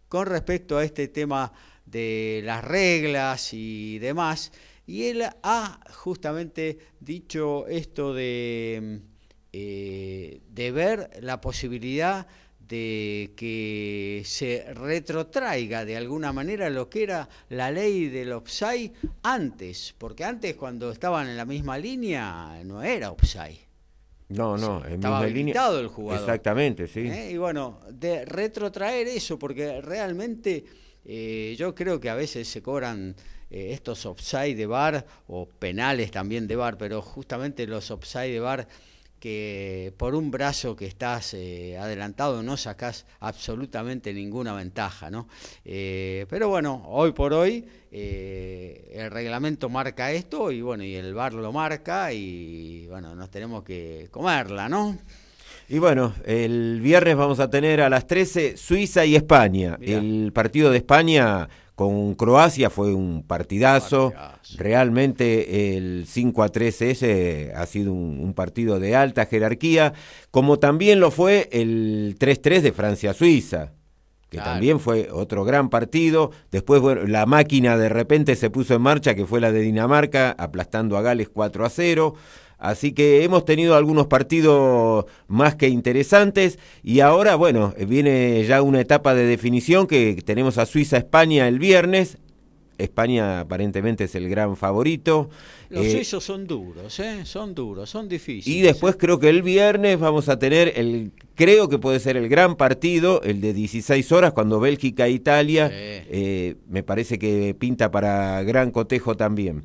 con 0.08 0.28
respecto 0.28 0.78
a 0.78 0.84
este 0.84 1.08
tema 1.08 1.52
de 1.86 2.42
las 2.44 2.63
reglas 2.63 3.54
y 3.54 4.00
demás. 4.00 4.52
Y 4.86 5.06
él 5.06 5.24
ha 5.44 5.80
justamente 5.92 6.80
dicho 7.00 7.68
esto 7.68 8.13
de 8.13 9.02
eh, 9.52 10.42
de 10.52 10.72
ver 10.72 11.10
la 11.22 11.42
posibilidad 11.42 12.28
de 12.69 13.32
que 13.36 14.21
se 14.25 14.63
retrotraiga 14.75 15.86
de 15.86 15.97
alguna 15.97 16.32
manera 16.32 16.69
lo 16.69 16.88
que 16.88 17.03
era 17.03 17.27
la 17.49 17.71
ley 17.71 18.10
del 18.10 18.32
offside 18.32 18.93
antes, 19.23 19.95
porque 19.97 20.23
antes 20.23 20.55
cuando 20.55 20.91
estaban 20.91 21.27
en 21.27 21.36
la 21.36 21.45
misma 21.45 21.79
línea 21.79 22.62
no 22.63 22.84
era 22.84 23.12
offside. 23.12 23.67
No, 24.29 24.55
no, 24.55 24.86
en 24.86 24.93
estaba 24.93 25.21
habilitado 25.21 25.79
el 25.79 25.88
jugador. 25.88 26.21
Exactamente, 26.21 26.88
sí. 26.88 26.99
¿Eh? 26.99 27.32
Y 27.32 27.38
bueno, 27.38 27.79
de 27.91 28.23
retrotraer 28.25 29.08
eso, 29.08 29.39
porque 29.39 29.82
realmente 29.82 30.63
eh, 31.03 31.55
yo 31.58 31.73
creo 31.73 31.99
que 31.99 32.12
a 32.12 32.15
veces 32.15 32.47
se 32.47 32.62
cobran 32.62 33.15
estos 33.49 34.05
offside 34.05 34.55
de 34.55 34.67
bar 34.67 35.08
o 35.25 35.47
penales 35.47 36.12
también 36.12 36.45
de 36.45 36.55
bar, 36.55 36.77
pero 36.77 37.01
justamente 37.01 37.65
los 37.65 37.89
offside 37.89 38.32
de 38.32 38.39
bar 38.39 38.67
que 39.19 39.93
por 39.97 40.15
un 40.15 40.32
brazo 40.32 40.75
que 40.75 40.86
estás 40.86 41.34
eh, 41.34 41.77
adelantado 41.77 42.41
no 42.41 42.58
sacás 42.58 43.05
absolutamente 43.19 44.13
ninguna 44.13 44.53
ventaja, 44.53 45.10
¿no? 45.10 45.27
Eh, 45.65 46.25
pero 46.29 46.49
bueno, 46.49 46.84
hoy 46.88 47.12
por 47.12 47.34
hoy 47.34 47.65
eh, 47.91 48.91
el 48.93 49.12
reglamento 49.12 49.69
marca 49.69 50.12
esto 50.12 50.51
y 50.51 50.62
bueno, 50.62 50.84
y 50.84 50.95
el 50.95 51.13
VAR 51.13 51.34
lo 51.34 51.51
marca 51.51 52.13
y 52.13 52.88
bueno, 52.88 53.15
nos 53.15 53.29
tenemos 53.29 53.63
que 53.63 54.08
comerla, 54.12 54.69
¿no? 54.69 54.97
Y 55.67 55.77
bueno, 55.77 56.15
el 56.25 56.79
viernes 56.82 57.15
vamos 57.15 57.39
a 57.39 57.49
tener 57.49 57.82
a 57.82 57.89
las 57.89 58.08
13 58.08 58.58
Suiza 58.58 59.05
y 59.05 59.15
España. 59.15 59.77
El 59.79 60.32
partido 60.34 60.71
de 60.71 60.77
España 60.77 61.47
con 61.80 62.13
Croacia 62.15 62.70
fue 62.70 62.94
un 62.94 63.24
partidazo. 63.26 64.12
Realmente 64.58 65.78
el 65.78 66.04
5 66.08 66.44
a 66.44 66.50
3 66.50 66.82
ese 66.82 67.54
ha 67.56 67.65
sido 67.68 67.94
un, 67.94 68.34
partido 68.34 68.82
de 68.82 68.98
alta 68.98 69.26
jerarquía, 69.28 69.94
como 70.30 70.60
también 70.60 71.00
lo 71.00 71.10
fue 71.10 71.48
el 71.54 72.18
3-3 72.20 72.60
de 72.60 72.74
Francia-Suiza, 72.74 73.72
que 74.30 74.39
también 74.39 74.82
fue 74.82 75.08
otro 75.10 75.46
gran 75.46 75.70
partido. 75.70 76.32
Después 76.52 76.82
bueno, 76.82 77.08
la 77.08 77.26
máquina 77.26 77.78
de 77.78 77.88
repente 77.88 78.36
se 78.36 78.50
puso 78.50 78.76
en 78.76 78.82
marcha, 78.82 79.15
que 79.15 79.26
fue 79.26 79.39
la 79.39 79.54
de 79.54 79.62
Dinamarca, 79.62 80.36
aplastando 80.38 80.98
a 80.98 81.02
Gales 81.02 81.30
4 81.30 81.65
a 81.65 81.70
0. 81.70 82.13
Así 82.60 82.91
que 82.91 83.24
hemos 83.24 83.45
tenido 83.45 83.76
algunos 83.76 84.08
partidos 84.08 85.06
más 85.28 85.56
que 85.56 85.69
interesantes 85.69 86.60
y 86.84 87.00
ahora, 87.00 87.36
bueno, 87.36 87.74
viene 87.88 88.43
ya 88.45 88.62
una 88.62 88.82
etapa 88.82 89.15
de 89.15 89.26
definición 89.26 89.88
que 89.88 90.22
tenemos 90.26 90.58
a 90.58 90.65
Suiza-España 90.65 91.48
el 91.48 91.58
viernes 91.60 92.17
España 92.78 93.41
aparentemente 93.41 94.06
es 94.06 94.15
el 94.15 94.30
gran 94.30 94.56
favorito. 94.56 95.30
Los 95.69 95.86
Eh, 95.86 95.91
suizos 95.91 96.24
son 96.24 96.48
duros, 96.48 96.98
¿eh? 97.02 97.26
Son 97.26 97.54
duros, 97.54 97.89
son 97.89 98.08
difíciles. 98.08 98.48
y 98.58 98.62
después 98.62 98.95
creo 98.98 99.19
que 99.19 99.28
el 99.28 99.43
viernes 99.43 100.00
vamos 100.00 100.30
a 100.30 100.39
tener 100.39 100.72
el, 100.78 101.12
creo 101.36 101.67
que 101.67 101.78
puede 101.78 102.00
ser 102.00 102.15
el 102.15 102.30
gran 102.30 102.56
partido, 102.56 103.22
el 103.24 103.41
de 103.41 103.54
16 103.54 104.10
horas, 104.13 104.32
cuando 104.32 104.62
Bélgica 104.62 105.08
e 105.08 105.12
Italia, 105.12 105.67
Sí. 105.67 105.74
eh, 105.76 106.56
me 106.69 106.82
parece 106.82 107.19
que 107.19 107.54
pinta 107.54 107.91
para 107.91 108.41
gran 108.43 108.72
cotejo 108.72 109.17
también. 109.17 109.63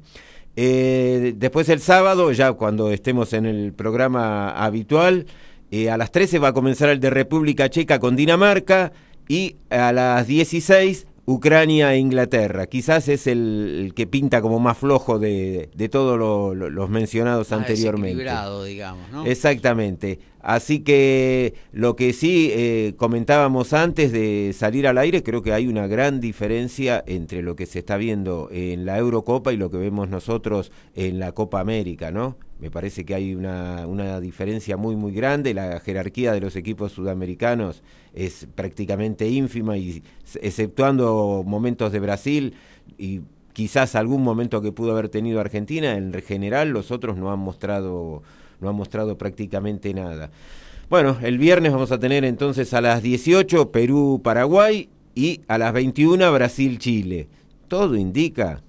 Eh, 0.57 1.35
después 1.37 1.69
el 1.69 1.81
sábado, 1.81 2.31
ya 2.33 2.53
cuando 2.53 2.91
estemos 2.91 3.33
en 3.33 3.47
el 3.47 3.73
programa 3.73 4.51
habitual, 4.51 5.27
eh, 5.71 5.91
a 5.91 5.97
las 5.97 6.13
13 6.13 6.39
va 6.39 6.49
a 6.49 6.53
comenzar 6.53 6.89
el 6.91 7.01
de 7.01 7.11
República 7.11 7.69
Checa 7.69 7.99
con 7.99 8.15
Dinamarca 8.17 8.93
y 9.29 9.57
a 9.71 9.93
las 9.93 10.27
16 10.27 11.07
Ucrania 11.27 11.95
e 11.95 11.99
Inglaterra. 11.99 12.67
Quizás 12.67 13.09
es 13.09 13.27
el, 13.27 13.85
el 13.87 13.95
que 13.95 14.07
pinta 14.07 14.43
como 14.43 14.61
más 14.61 14.77
flojo 14.77 15.19
de, 15.19 15.71
de 15.75 15.89
todos 15.89 16.19
lo- 16.19 16.55
lo- 16.55 16.69
los 16.71 16.91
mencionados 16.91 17.51
Más 17.51 17.61
anteriormente. 17.61 18.15
digamos, 18.65 19.11
¿no? 19.11 19.25
Exactamente. 19.27 20.19
Así 20.45 20.81
que 20.81 21.55
lo 21.73 21.97
que 21.97 22.13
sí 22.13 22.51
eh, 22.53 22.93
comentábamos 22.99 23.73
antes 23.73 24.13
de 24.13 24.53
salir 24.55 24.87
al 24.87 24.99
aire, 24.99 25.23
creo 25.23 25.41
que 25.41 25.55
hay 25.55 25.67
una 25.67 25.87
gran 25.87 26.21
diferencia 26.21 27.03
entre 27.07 27.41
lo 27.41 27.57
que 27.57 27.65
se 27.65 27.79
está 27.79 27.97
viendo 27.97 28.51
en 28.53 28.85
la 28.85 28.99
Eurocopa 28.99 29.55
y 29.55 29.57
lo 29.57 29.71
que 29.71 29.79
vemos 29.79 30.11
nosotros 30.11 30.71
en 30.95 31.19
la 31.19 31.33
Copa 31.33 31.61
América, 31.61 32.11
¿no? 32.11 32.37
Me 32.61 32.71
parece 32.71 33.07
que 33.07 33.15
hay 33.15 33.35
una, 33.35 33.87
una 33.87 34.21
diferencia 34.21 34.77
muy, 34.77 34.97
muy 34.97 35.13
grande. 35.13 35.55
La 35.55 35.81
jerarquía 35.81 36.33
de 36.33 36.41
los 36.41 36.57
equipos 36.57 36.93
sudamericanos 36.93 37.83
es 38.13 38.47
prácticamente 38.55 39.27
ínfima 39.27 39.79
y 39.79 40.03
exceptuando 40.43 41.43
momentos 41.47 41.91
de 41.91 42.01
Brasil 42.01 42.55
y 42.99 43.23
quizás 43.55 43.95
algún 43.95 44.23
momento 44.23 44.61
que 44.61 44.73
pudo 44.73 44.93
haber 44.93 45.09
tenido 45.09 45.41
Argentina, 45.41 45.95
en 45.95 46.13
general 46.21 46.69
los 46.69 46.91
otros 46.91 47.17
no 47.17 47.33
han 47.33 47.39
mostrado 47.39 48.23
no 48.65 48.71
han 48.71 48.77
mostrado 48.77 49.17
prácticamente 49.17 49.95
nada. 49.95 50.31
Bueno, 50.91 51.17
el 51.23 51.39
viernes 51.39 51.73
vamos 51.73 51.93
a 51.93 51.99
tener 51.99 52.25
entonces 52.25 52.75
a 52.75 52.81
las 52.81 53.03
18 53.03 53.71
Perú-Paraguay 53.71 54.89
y 55.15 55.41
a 55.49 55.59
las 55.59 55.73
21 55.73 56.33
Brasil-Chile. 56.33 57.29
Todo 57.69 57.97
indica 57.97 58.63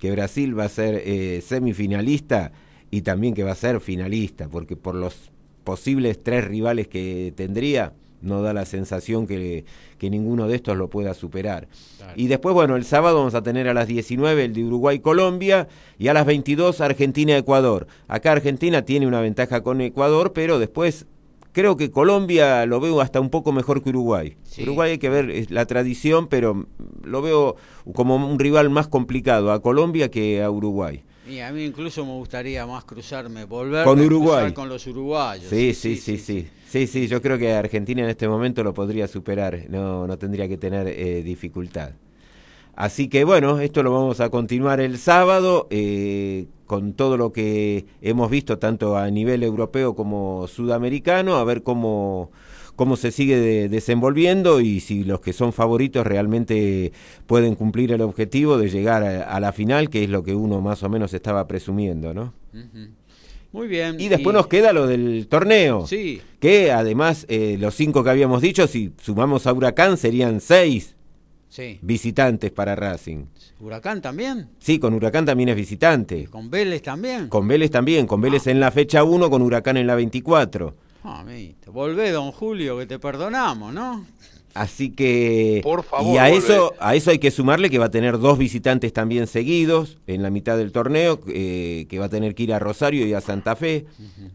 que 0.00 0.10
Brasil 0.10 0.58
va 0.58 0.64
a 0.64 0.68
ser 0.68 1.02
eh, 1.04 1.42
semifinalista 1.46 2.52
y 2.90 3.02
también 3.02 3.34
que 3.34 3.44
va 3.44 3.52
a 3.52 3.56
ser 3.56 3.80
finalista, 3.80 4.48
porque 4.48 4.76
por 4.76 4.94
los 4.94 5.30
posibles 5.64 6.22
tres 6.22 6.44
rivales 6.44 6.88
que 6.88 7.32
tendría, 7.36 7.92
no 8.24 8.42
da 8.42 8.52
la 8.52 8.64
sensación 8.64 9.26
que, 9.26 9.64
que 9.98 10.10
ninguno 10.10 10.48
de 10.48 10.56
estos 10.56 10.76
lo 10.76 10.88
pueda 10.90 11.14
superar. 11.14 11.68
Y 12.16 12.26
después, 12.26 12.54
bueno, 12.54 12.76
el 12.76 12.84
sábado 12.84 13.18
vamos 13.18 13.34
a 13.34 13.42
tener 13.42 13.68
a 13.68 13.74
las 13.74 13.86
19 13.86 14.44
el 14.44 14.52
de 14.54 14.64
Uruguay-Colombia 14.64 15.68
y 15.98 16.08
a 16.08 16.14
las 16.14 16.26
22 16.26 16.80
Argentina-Ecuador. 16.80 17.86
Acá 18.08 18.32
Argentina 18.32 18.82
tiene 18.82 19.06
una 19.06 19.20
ventaja 19.20 19.62
con 19.62 19.80
Ecuador, 19.80 20.32
pero 20.32 20.58
después 20.58 21.06
creo 21.52 21.76
que 21.76 21.90
Colombia 21.90 22.66
lo 22.66 22.80
veo 22.80 23.00
hasta 23.00 23.20
un 23.20 23.30
poco 23.30 23.52
mejor 23.52 23.82
que 23.82 23.90
Uruguay. 23.90 24.36
Sí. 24.42 24.62
Uruguay 24.64 24.92
hay 24.92 24.98
que 24.98 25.08
ver 25.08 25.30
es 25.30 25.50
la 25.50 25.66
tradición, 25.66 26.26
pero 26.28 26.66
lo 27.02 27.22
veo 27.22 27.56
como 27.94 28.16
un 28.16 28.38
rival 28.38 28.70
más 28.70 28.88
complicado 28.88 29.52
a 29.52 29.62
Colombia 29.62 30.10
que 30.10 30.42
a 30.42 30.50
Uruguay. 30.50 31.02
Y 31.28 31.38
a 31.38 31.52
mí 31.52 31.64
incluso 31.64 32.04
me 32.04 32.12
gustaría 32.12 32.66
más 32.66 32.84
cruzarme, 32.84 33.44
volver 33.44 33.84
Con 33.84 33.98
a 33.98 34.02
Uruguay. 34.02 34.36
cruzar 34.40 34.54
con 34.54 34.68
los 34.68 34.86
uruguayos. 34.86 35.48
Sí, 35.48 35.72
sí, 35.72 35.96
sí, 35.96 36.18
sí. 36.18 36.18
Sí, 36.18 36.48
sí, 36.48 36.48
yo 37.08 37.22
creo 37.22 37.38
que 37.38 37.52
Argentina 37.52 38.02
en 38.02 38.08
este 38.10 38.28
momento 38.28 38.62
lo 38.64 38.74
podría 38.74 39.06
superar, 39.06 39.66
no, 39.68 40.06
no 40.06 40.18
tendría 40.18 40.48
que 40.48 40.56
tener 40.56 40.88
eh, 40.88 41.22
dificultad. 41.22 41.92
Así 42.76 43.08
que 43.08 43.22
bueno, 43.22 43.60
esto 43.60 43.82
lo 43.84 43.92
vamos 43.92 44.20
a 44.20 44.30
continuar 44.30 44.80
el 44.80 44.98
sábado 44.98 45.68
eh, 45.70 46.46
con 46.66 46.94
todo 46.94 47.16
lo 47.16 47.32
que 47.32 47.86
hemos 48.02 48.28
visto 48.30 48.58
tanto 48.58 48.96
a 48.96 49.08
nivel 49.10 49.44
europeo 49.44 49.94
como 49.94 50.48
sudamericano, 50.48 51.36
a 51.36 51.44
ver 51.44 51.62
cómo, 51.62 52.32
cómo 52.74 52.96
se 52.96 53.12
sigue 53.12 53.36
de- 53.38 53.68
desenvolviendo 53.68 54.60
y 54.60 54.80
si 54.80 55.04
los 55.04 55.20
que 55.20 55.32
son 55.32 55.52
favoritos 55.52 56.04
realmente 56.04 56.90
pueden 57.28 57.54
cumplir 57.54 57.92
el 57.92 58.00
objetivo 58.00 58.58
de 58.58 58.68
llegar 58.68 59.04
a, 59.04 59.38
la 59.38 59.52
final, 59.52 59.88
que 59.88 60.02
es 60.02 60.10
lo 60.10 60.24
que 60.24 60.34
uno 60.34 60.60
más 60.60 60.82
o 60.82 60.88
menos 60.88 61.14
estaba 61.14 61.46
presumiendo, 61.46 62.12
¿no? 62.12 62.34
Muy 63.54 63.68
bien. 63.68 64.00
Y 64.00 64.08
después 64.08 64.34
nos 64.34 64.48
queda 64.48 64.72
lo 64.72 64.88
del 64.88 65.28
torneo. 65.28 65.86
Sí, 65.86 66.20
Que 66.40 66.72
además, 66.72 67.24
eh, 67.28 67.56
los 67.60 67.76
cinco 67.76 68.02
que 68.02 68.10
habíamos 68.10 68.42
dicho, 68.42 68.66
si 68.66 68.92
sumamos 69.00 69.46
a 69.46 69.52
Huracán, 69.52 69.96
serían 69.96 70.40
seis 70.40 70.96
sí. 71.50 71.78
visitantes 71.80 72.50
para 72.50 72.74
Racing. 72.74 73.26
Huracán 73.60 74.02
también. 74.02 74.48
Sí, 74.58 74.80
con 74.80 74.92
Huracán 74.92 75.24
también 75.24 75.50
es 75.50 75.54
visitante. 75.54 76.26
Con 76.26 76.50
Vélez 76.50 76.82
también. 76.82 77.28
Con 77.28 77.46
Vélez 77.46 77.70
también, 77.70 78.08
con 78.08 78.20
Vélez 78.20 78.48
en 78.48 78.58
la 78.58 78.72
fecha 78.72 79.04
1, 79.04 79.30
con 79.30 79.40
Huracán 79.40 79.76
en 79.76 79.86
la 79.86 79.94
24. 79.94 80.74
Ah. 81.04 81.24
Volvé, 81.68 82.10
don 82.10 82.32
Julio, 82.32 82.76
que 82.76 82.86
te 82.86 82.98
perdonamos, 82.98 83.72
¿no? 83.72 84.04
Así 84.54 84.90
que... 84.90 85.60
Por 85.64 85.82
favor, 85.82 86.14
y 86.14 86.18
a 86.18 86.30
eso, 86.30 86.74
a 86.78 86.94
eso 86.94 87.10
hay 87.10 87.18
que 87.18 87.32
sumarle 87.32 87.70
que 87.70 87.78
va 87.78 87.86
a 87.86 87.90
tener 87.90 88.18
dos 88.18 88.38
visitantes 88.38 88.92
también 88.92 89.26
seguidos 89.26 89.98
en 90.06 90.22
la 90.22 90.30
mitad 90.30 90.56
del 90.56 90.70
torneo, 90.70 91.20
eh, 91.26 91.86
que 91.88 91.98
va 91.98 92.04
a 92.04 92.08
tener 92.08 92.36
que 92.36 92.44
ir 92.44 92.54
a 92.54 92.60
Rosario 92.60 93.04
y 93.04 93.14
a 93.14 93.20
Santa 93.20 93.56
Fe. 93.56 93.86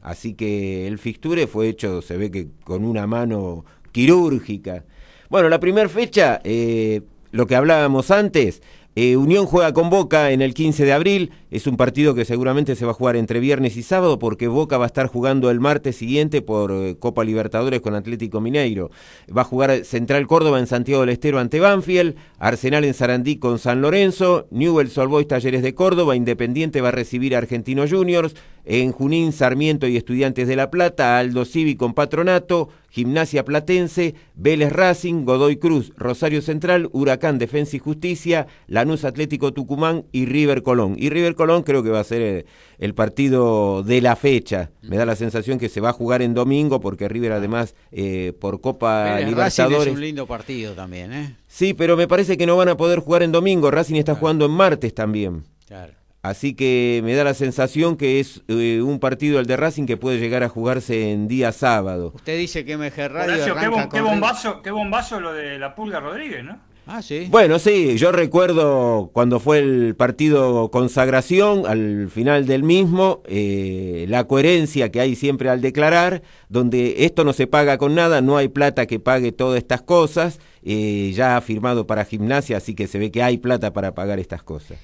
Así 0.01 0.34
que 0.34 0.88
el 0.88 0.99
fixture 0.99 1.47
fue 1.47 1.69
hecho, 1.69 2.01
se 2.01 2.17
ve 2.17 2.29
que 2.29 2.49
con 2.65 2.84
una 2.84 3.08
mano 3.08 3.63
quirúrgica. 3.93 4.84
Bueno, 5.29 5.47
la 5.47 5.60
primera 5.60 5.88
fecha, 5.88 6.41
eh, 6.43 7.01
lo 7.32 7.47
que 7.47 7.55
hablábamos 7.55 8.12
antes, 8.12 8.62
eh, 8.95 9.17
Unión 9.17 9.45
juega 9.45 9.71
con 9.71 9.89
Boca 9.89 10.32
en 10.32 10.41
el 10.41 10.54
15 10.54 10.84
de 10.84 10.93
abril. 10.93 11.32
Es 11.52 11.67
un 11.67 11.78
partido 11.78 12.15
que 12.15 12.25
seguramente 12.25 12.75
se 12.75 12.86
va 12.86 12.91
a 12.91 12.95
jugar 12.95 13.15
entre 13.15 13.39
viernes 13.39 13.78
y 13.78 13.84
sábado 13.84 14.19
porque 14.19 14.47
Boca 14.47 14.78
va 14.78 14.86
a 14.86 14.88
estar 14.88 15.08
jugando 15.08 15.49
el 15.52 15.60
martes 15.60 15.95
siguiente 15.95 16.41
por 16.41 16.71
eh, 16.71 16.95
Copa 16.99 17.23
Libertadores 17.23 17.82
con 17.82 17.95
Atlético 17.95 18.41
Mineiro. 18.41 18.89
Va 19.36 19.43
a 19.43 19.45
jugar 19.45 19.86
Central 19.86 20.28
Córdoba 20.28 20.60
en 20.60 20.67
Santiago 20.67 21.02
del 21.02 21.12
Estero 21.12 21.39
ante 21.39 21.60
Banfield, 21.60 22.15
Arsenal 22.39 22.84
en 22.84 22.93
Sarandí 22.93 23.38
con 23.38 23.60
San 23.60 23.82
Lorenzo, 23.82 24.47
Newell's 24.52 24.97
Old 24.97 25.12
Boys 25.12 25.28
Talleres 25.28 25.62
de 25.62 25.73
Córdoba, 25.73 26.15
Independiente 26.15 26.82
va 26.82 26.89
a 26.89 26.91
recibir 26.91 27.36
a 27.36 27.38
Argentino 27.38 27.88
Juniors, 27.88 28.36
en 28.65 28.91
Junín 28.91 29.32
Sarmiento 29.32 29.88
y 29.88 29.98
Estudiantes 29.98 30.48
de 30.48 30.56
La 30.56 30.72
Plata, 30.72 31.17
Aldo 31.17 31.45
Civi 31.45 31.76
con 31.76 31.93
Patronato, 31.93 32.69
Gimnasia 32.89 33.45
Platense, 33.45 34.15
Vélez 34.36 34.72
Racing, 34.72 35.26
Godoy 35.26 35.58
Cruz, 35.58 35.93
Rosario 35.95 36.41
Central, 36.41 36.89
Huracán 36.91 37.38
Defensa 37.38 37.76
y 37.76 37.80
Justicia, 37.80 38.48
Lanús 38.67 39.06
Atlético 39.06 39.54
Tucumán 39.54 40.06
y 40.12 40.26
River 40.26 40.63
Colón. 40.63 40.95
Y 40.98 41.10
River 41.10 41.36
Colón 41.36 41.63
creo 41.63 41.84
que 41.84 41.89
va 41.89 42.00
a 42.00 42.04
ser 42.04 42.22
el, 42.22 42.45
el 42.80 42.93
partido 42.95 43.84
de 43.84 44.02
la 44.02 44.15
fecha. 44.15 44.72
Me 44.82 44.98
da 44.98 45.06
la 45.06 45.15
sensación 45.15 45.60
que 45.60 45.69
se 45.69 45.82
va 45.82 45.89
a 45.89 45.93
jugar 45.93 46.22
en 46.22 46.34
domingo 46.34 46.80
porque 46.80 47.08
River 47.08 47.34
además 47.34 47.76
eh, 47.91 48.34
por 48.39 48.62
Copa 48.62 49.15
Vélez 49.15 49.36
Racing 49.36 49.63
Libertadores... 49.63 49.88
es 49.88 49.93
un 49.93 50.02
lindo 50.02 50.26
partido 50.26 50.74
también, 50.74 51.13
¿eh? 51.13 51.36
Sí, 51.48 51.74
pero 51.74 51.95
me 51.95 52.08
parece 52.08 52.38
que 52.38 52.45
no 52.45 52.58
van 52.58 52.69
a 52.69 52.78
poder 52.78 53.00
jugar 53.00 53.24
en 53.24 53.32
domingo. 53.32 53.69
Racing 53.72 53.95
está 53.95 54.15
jugando 54.15 54.45
en 54.45 54.52
martes 54.52 54.93
también. 54.93 55.43
Claro. 55.67 55.99
Así 56.21 56.53
que 56.53 57.01
me 57.05 57.15
da 57.15 57.23
la 57.23 57.34
sensación 57.34 57.95
que 57.95 58.19
es 58.19 58.41
eh, 58.49 58.82
un 58.82 58.99
partido 58.99 59.39
el 59.39 59.45
de 59.45 59.55
Racing 59.55 59.86
que 59.86 59.95
puede 59.95 60.19
llegar 60.19 60.43
a 60.43 60.49
jugarse 60.49 61.12
en 61.12 61.29
día 61.29 61.53
sábado. 61.53 62.12
Usted 62.13 62.38
dice 62.38 62.65
que 62.65 62.75
MG 62.75 63.08
Radio 63.08 63.36
Horacio, 63.36 63.89
qué, 63.89 64.01
bombazo, 64.01 64.62
qué 64.62 64.71
bombazo 64.71 65.21
lo 65.21 65.32
de 65.34 65.58
la 65.58 65.75
Pulga 65.75 66.01
Rodríguez, 66.01 66.43
¿no? 66.43 66.60
Ah, 66.91 67.03
sí. 67.03 67.27
Bueno, 67.29 67.60
sí, 67.60 67.97
yo 67.97 68.12
recuerdo 68.12 69.12
cuando 69.13 69.39
fue 69.39 69.60
el 69.60 69.95
partido 69.95 70.71
consagración, 70.71 71.67
al 71.67 72.10
final 72.10 72.47
del 72.47 72.63
mismo, 72.63 73.21
eh, 73.27 74.08
la 74.10 74.23
coherencia 74.23 74.91
que 74.91 74.99
hay 74.99 75.15
siempre 75.15 75.49
al 75.49 75.62
declarar, 75.62 76.23
donde 76.49 77.05
esto 77.05 77.23
no 77.23 77.34
se 77.34 77.45
paga 77.45 77.77
con 77.77 77.93
nada, 77.93 78.21
no 78.21 78.38
hay 78.38 78.47
plata 78.47 78.88
que 78.88 78.99
pague 78.99 79.32
todas 79.32 79.60
estas 79.60 79.84
cosas, 79.84 80.39
eh, 80.63 81.12
ya 81.13 81.38
ha 81.38 81.41
firmado 81.41 81.88
para 81.88 82.06
gimnasia, 82.06 82.58
así 82.58 82.76
que 82.76 82.88
se 82.88 83.00
ve 83.00 83.12
que 83.12 83.24
hay 83.24 83.38
plata 83.38 83.74
para 83.74 83.93
pagar 83.93 84.19
estas 84.19 84.43
cosas. 84.43 84.78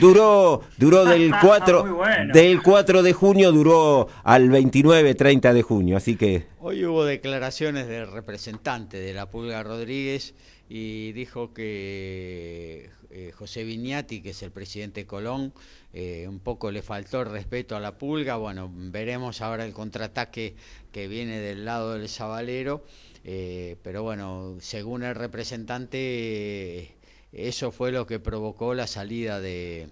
Duró, 0.00 0.62
duró 0.78 1.04
del 1.06 1.32
4, 1.40 1.84
Muy 1.84 1.94
bueno. 1.94 2.34
del 2.34 2.62
4 2.62 3.02
de 3.02 3.12
junio, 3.12 3.52
duró 3.52 4.08
al 4.24 4.50
29, 4.50 5.14
30 5.14 5.54
de 5.54 5.62
junio, 5.62 5.96
así 5.96 6.16
que... 6.16 6.46
Hoy 6.60 6.84
hubo 6.84 7.04
declaraciones 7.04 7.88
del 7.88 8.10
representante 8.10 8.98
de 8.98 9.14
la 9.14 9.26
Pulga 9.26 9.62
Rodríguez 9.62 10.34
y 10.68 11.12
dijo 11.12 11.52
que 11.52 12.90
eh, 13.10 13.30
José 13.34 13.62
Viñati, 13.64 14.22
que 14.22 14.30
es 14.30 14.42
el 14.42 14.50
presidente 14.50 15.02
de 15.02 15.06
Colón, 15.06 15.52
eh, 15.92 16.26
un 16.26 16.40
poco 16.40 16.70
le 16.70 16.80
faltó 16.80 17.20
el 17.20 17.30
respeto 17.30 17.76
a 17.76 17.80
la 17.80 17.98
Pulga. 17.98 18.36
Bueno, 18.36 18.70
veremos 18.72 19.42
ahora 19.42 19.66
el 19.66 19.74
contraataque 19.74 20.56
que 20.92 21.08
viene 21.08 21.38
del 21.38 21.66
lado 21.66 21.92
del 21.92 22.08
Zabalero. 22.08 22.84
Eh, 23.24 23.76
pero 23.82 24.02
bueno, 24.02 24.56
según 24.60 25.02
el 25.02 25.14
representante, 25.14 26.94
eso 27.32 27.70
fue 27.70 27.92
lo 27.92 28.06
que 28.06 28.18
provocó 28.18 28.74
la 28.74 28.86
salida 28.86 29.40
de, 29.40 29.88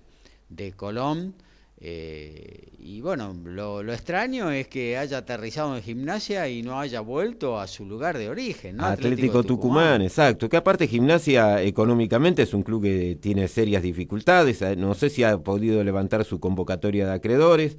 de 0.48 0.72
Colón. 0.72 1.34
Eh, 1.82 2.72
y 2.78 3.00
bueno, 3.00 3.34
lo, 3.42 3.82
lo, 3.82 3.94
extraño 3.94 4.50
es 4.50 4.68
que 4.68 4.98
haya 4.98 5.18
aterrizado 5.18 5.74
en 5.74 5.82
gimnasia 5.82 6.46
y 6.46 6.62
no 6.62 6.78
haya 6.78 7.00
vuelto 7.00 7.58
a 7.58 7.66
su 7.66 7.86
lugar 7.86 8.18
de 8.18 8.28
origen. 8.28 8.76
¿no? 8.76 8.84
Atlético, 8.84 9.42
Tucumán, 9.42 10.02
exacto. 10.02 10.50
Que 10.50 10.58
aparte 10.58 10.86
gimnasia 10.86 11.62
económicamente 11.62 12.42
es 12.42 12.52
un 12.52 12.62
club 12.62 12.82
que 12.82 13.16
tiene 13.18 13.48
serias 13.48 13.82
dificultades. 13.82 14.60
Eh, 14.60 14.76
no 14.76 14.92
sé 14.92 15.08
si 15.08 15.22
ha 15.22 15.38
podido 15.38 15.82
levantar 15.82 16.26
su 16.26 16.38
convocatoria 16.38 17.06
de 17.06 17.12
acreedores. 17.14 17.78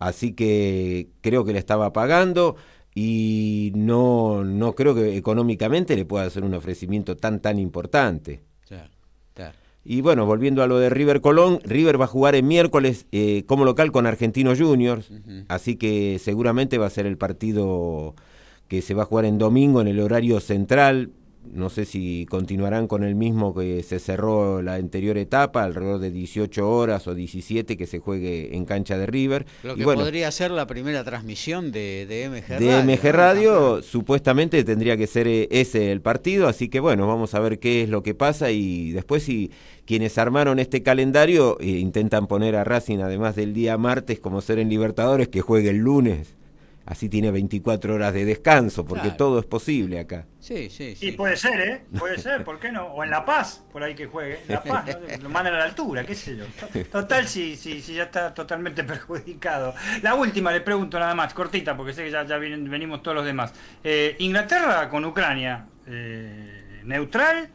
Así 0.00 0.32
que 0.32 1.08
creo 1.20 1.44
que 1.44 1.52
le 1.52 1.60
estaba 1.60 1.92
pagando 1.92 2.56
y 2.98 3.72
no, 3.74 4.42
no 4.42 4.74
creo 4.74 4.94
que 4.94 5.18
económicamente 5.18 5.94
le 5.96 6.06
pueda 6.06 6.24
hacer 6.24 6.44
un 6.44 6.54
ofrecimiento 6.54 7.14
tan, 7.14 7.40
tan 7.40 7.58
importante. 7.58 8.40
Y 9.84 10.00
bueno, 10.00 10.24
volviendo 10.24 10.62
a 10.62 10.66
lo 10.66 10.78
de 10.78 10.88
River 10.88 11.20
Colón, 11.20 11.60
River 11.62 12.00
va 12.00 12.06
a 12.06 12.08
jugar 12.08 12.34
en 12.34 12.48
miércoles 12.48 13.06
eh, 13.12 13.44
como 13.46 13.66
local 13.66 13.92
con 13.92 14.06
Argentinos 14.06 14.58
Juniors, 14.58 15.12
así 15.46 15.76
que 15.76 16.18
seguramente 16.18 16.78
va 16.78 16.86
a 16.86 16.90
ser 16.90 17.04
el 17.04 17.18
partido 17.18 18.14
que 18.66 18.80
se 18.80 18.94
va 18.94 19.02
a 19.02 19.06
jugar 19.06 19.26
en 19.26 19.36
domingo 19.36 19.82
en 19.82 19.88
el 19.88 20.00
horario 20.00 20.40
central 20.40 21.10
no 21.52 21.70
sé 21.70 21.84
si 21.84 22.26
continuarán 22.28 22.86
con 22.86 23.04
el 23.04 23.14
mismo 23.14 23.54
que 23.54 23.82
se 23.82 23.98
cerró 23.98 24.62
la 24.62 24.74
anterior 24.74 25.16
etapa, 25.18 25.64
alrededor 25.64 26.00
de 26.00 26.10
18 26.10 26.68
horas 26.68 27.06
o 27.06 27.14
17 27.14 27.76
que 27.76 27.86
se 27.86 27.98
juegue 27.98 28.56
en 28.56 28.64
cancha 28.64 28.98
de 28.98 29.06
River. 29.06 29.46
Lo 29.62 29.74
que 29.74 29.84
podría 29.84 30.30
ser 30.30 30.50
la 30.50 30.66
primera 30.66 31.04
transmisión 31.04 31.72
de, 31.72 32.06
de 32.06 32.28
MG 32.28 32.48
Radio. 32.48 32.68
De 32.68 32.82
MG 32.82 33.12
Radio, 33.12 33.82
supuestamente 33.82 34.62
tendría 34.64 34.96
que 34.96 35.06
ser 35.06 35.26
eh, 35.26 35.48
ese 35.50 35.92
el 35.92 36.00
partido, 36.00 36.48
así 36.48 36.68
que 36.68 36.80
bueno, 36.80 37.06
vamos 37.06 37.34
a 37.34 37.40
ver 37.40 37.58
qué 37.58 37.82
es 37.82 37.88
lo 37.88 38.02
que 38.02 38.14
pasa 38.14 38.50
y 38.50 38.92
después 38.92 39.22
si 39.22 39.50
quienes 39.86 40.18
armaron 40.18 40.58
este 40.58 40.82
calendario 40.82 41.58
eh, 41.60 41.66
intentan 41.66 42.26
poner 42.26 42.56
a 42.56 42.64
Racing, 42.64 42.98
además 42.98 43.36
del 43.36 43.54
día 43.54 43.78
martes, 43.78 44.20
como 44.20 44.40
ser 44.40 44.58
en 44.58 44.68
Libertadores, 44.68 45.28
que 45.28 45.40
juegue 45.40 45.70
el 45.70 45.78
lunes 45.78 46.35
así 46.86 47.08
tiene 47.08 47.30
24 47.32 47.94
horas 47.94 48.14
de 48.14 48.24
descanso, 48.24 48.86
porque 48.86 49.10
todo 49.10 49.40
es 49.40 49.44
posible 49.44 49.98
acá. 49.98 50.26
Sí, 50.38 50.70
sí, 50.70 50.94
sí. 50.94 51.08
Y 51.08 51.12
puede 51.12 51.36
ser, 51.36 51.60
¿eh? 51.60 51.82
Puede 51.98 52.18
ser, 52.18 52.44
¿por 52.44 52.60
qué 52.60 52.70
no? 52.70 52.86
O 52.86 53.02
en 53.02 53.10
La 53.10 53.24
Paz, 53.24 53.64
por 53.72 53.82
ahí 53.82 53.94
que 53.94 54.06
juegue. 54.06 54.38
La 54.46 54.62
Paz, 54.62 54.86
lo 55.20 55.28
mandan 55.28 55.54
a 55.54 55.58
la 55.58 55.64
altura, 55.64 56.06
qué 56.06 56.14
sé 56.14 56.36
yo. 56.36 56.44
Total, 56.84 57.26
si 57.26 57.56
sí, 57.56 57.82
sí, 57.82 57.94
ya 57.94 58.04
está 58.04 58.32
totalmente 58.32 58.84
perjudicado. 58.84 59.74
La 60.02 60.14
última 60.14 60.52
le 60.52 60.60
pregunto 60.60 60.98
nada 61.00 61.14
más, 61.14 61.34
cortita, 61.34 61.76
porque 61.76 61.92
sé 61.92 62.04
que 62.04 62.10
ya, 62.12 62.24
ya 62.24 62.38
vienen, 62.38 62.70
venimos 62.70 63.02
todos 63.02 63.16
los 63.16 63.26
demás. 63.26 63.52
Eh, 63.82 64.14
Inglaterra 64.20 64.88
con 64.88 65.04
Ucrania, 65.04 65.66
eh, 65.88 66.82
¿neutral? 66.84 67.48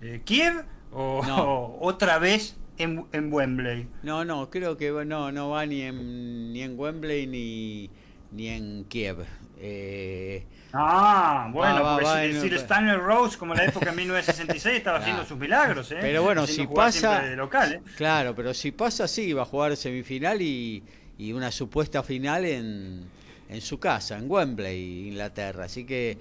Eh, 0.00 0.22
¿Kiev? 0.24 0.64
O, 0.92 1.76
otra 1.82 2.18
vez 2.18 2.56
en, 2.78 3.04
en, 3.12 3.30
Wembley? 3.30 3.86
No, 4.02 4.24
no, 4.24 4.48
creo 4.48 4.78
que 4.78 4.90
no, 5.04 5.30
no 5.30 5.50
va 5.50 5.66
ni 5.66 5.82
en, 5.82 6.54
ni 6.54 6.62
en 6.62 6.78
Wembley 6.78 7.26
ni 7.26 7.90
ni 8.32 8.48
en 8.48 8.84
Kiev. 8.84 9.24
Eh, 9.60 10.44
ah, 10.72 11.48
bueno, 11.52 11.82
va, 11.82 11.98
porque 11.98 12.40
si, 12.40 12.54
Stanley 12.54 12.96
Rose, 12.96 13.36
como 13.36 13.54
en 13.54 13.58
la 13.58 13.64
época 13.66 13.90
de 13.90 13.96
1966, 13.96 14.76
estaba 14.76 14.98
haciendo 14.98 15.24
sus 15.24 15.38
milagros. 15.38 15.90
¿eh? 15.92 15.98
Pero 16.00 16.22
bueno, 16.22 16.46
si 16.46 16.66
pasa. 16.66 17.22
Local, 17.34 17.74
¿eh? 17.74 17.82
Claro, 17.96 18.34
pero 18.34 18.54
si 18.54 18.72
pasa, 18.72 19.08
sí, 19.08 19.32
va 19.32 19.42
a 19.42 19.46
jugar 19.46 19.76
semifinal 19.76 20.40
y, 20.42 20.82
y 21.18 21.32
una 21.32 21.50
supuesta 21.50 22.02
final 22.02 22.44
en, 22.44 23.04
en 23.48 23.60
su 23.60 23.78
casa, 23.78 24.16
en 24.18 24.30
Wembley, 24.30 25.08
Inglaterra. 25.08 25.64
Así 25.64 25.84
que. 25.84 26.18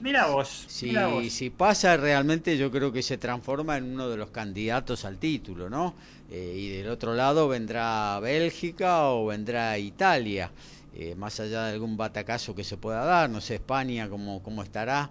Mira 0.00 0.28
vos, 0.28 0.64
si, 0.66 0.94
si 1.28 1.50
pasa 1.50 1.94
realmente 1.98 2.56
yo 2.56 2.70
creo 2.70 2.90
que 2.90 3.02
se 3.02 3.18
transforma 3.18 3.76
en 3.76 3.84
uno 3.84 4.08
de 4.08 4.16
los 4.16 4.30
candidatos 4.30 5.04
al 5.04 5.18
título, 5.18 5.68
¿no? 5.68 5.94
Eh, 6.30 6.54
y 6.56 6.68
del 6.70 6.88
otro 6.88 7.14
lado 7.14 7.48
vendrá 7.48 8.18
Bélgica 8.20 9.10
o 9.10 9.26
vendrá 9.26 9.76
Italia. 9.78 10.50
Eh, 10.94 11.14
más 11.14 11.38
allá 11.40 11.66
de 11.66 11.72
algún 11.74 11.96
batacazo 11.96 12.54
que 12.54 12.64
se 12.64 12.76
pueda 12.76 13.04
dar, 13.04 13.30
no 13.30 13.40
sé 13.40 13.56
España 13.56 14.08
cómo, 14.08 14.42
cómo 14.42 14.62
estará, 14.62 15.10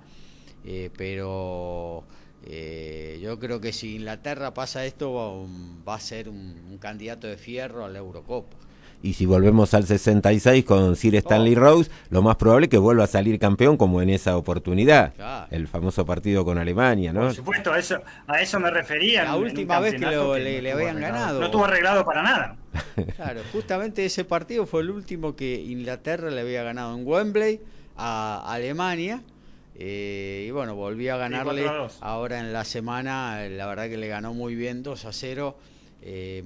eh, 0.66 0.90
pero 0.98 2.04
eh, 2.46 3.20
yo 3.22 3.40
creo 3.40 3.62
que 3.62 3.72
si 3.72 3.96
Inglaterra 3.96 4.54
pasa 4.54 4.86
esto 4.86 5.48
va, 5.88 5.96
a 5.96 6.00
ser 6.00 6.30
un, 6.30 6.78
candidato 6.80 7.28
de 7.28 7.38
fierro 7.38 7.86
a 7.86 7.90
la 7.90 8.00
Eurocopa. 8.00 8.56
Y 9.02 9.14
si 9.14 9.26
volvemos 9.26 9.74
al 9.74 9.86
66 9.86 10.66
con 10.66 10.96
Sir 10.96 11.16
Stanley 11.16 11.56
oh. 11.56 11.60
Rose, 11.60 11.92
lo 12.10 12.22
más 12.22 12.36
probable 12.36 12.66
es 12.66 12.70
que 12.70 12.78
vuelva 12.78 13.06
a 13.06 13.08
salir 13.08 13.40
campeón 13.40 13.78
como 13.78 14.02
en 14.02 14.10
esa 14.10 14.36
oportunidad. 14.36 15.14
El 15.52 15.68
famoso 15.68 16.06
partido 16.06 16.44
con 16.44 16.58
Alemania, 16.58 17.14
¿no? 17.14 17.22
Por 17.22 17.34
supuesto, 17.34 17.72
a 17.72 17.80
eso, 17.80 18.02
a 18.28 18.42
eso 18.42 18.60
me 18.60 18.70
refería. 18.70 19.24
La 19.24 19.38
última 19.38 19.80
vez 19.80 19.94
que, 19.94 20.00
le, 20.00 20.72
habían 20.72 21.00
ganado. 21.00 21.40
No 21.40 21.46
estuvo 21.46 21.66
arreglado 21.66 22.06
para 22.06 22.24
nada. 22.24 22.56
Claro, 23.16 23.42
justamente 23.52 24.06
ese 24.06 24.26
partido 24.26 24.66
fue 24.66 24.82
el 24.82 24.90
último 24.90 25.36
que 25.36 25.62
Inglaterra 25.62 26.30
le 26.30 26.42
había 26.42 26.64
ganado 26.64 26.96
en 26.96 27.08
Wembley 27.08 27.62
a 27.98 28.44
Alemania. 28.46 29.22
Eh, 29.76 30.46
y 30.48 30.52
bueno, 30.52 30.76
volvió 30.76 31.16
a 31.16 31.18
ganarle 31.18 31.66
ahora 32.02 32.40
en 32.40 32.52
la 32.52 32.66
semana. 32.66 33.48
La 33.50 33.66
verdad 33.68 33.88
que 33.88 33.98
le 33.98 34.10
ganó 34.10 34.34
muy 34.34 34.56
bien 34.56 34.84
2 34.84 35.06
a 35.06 35.14
0. 35.14 35.58
Eh, 36.02 36.44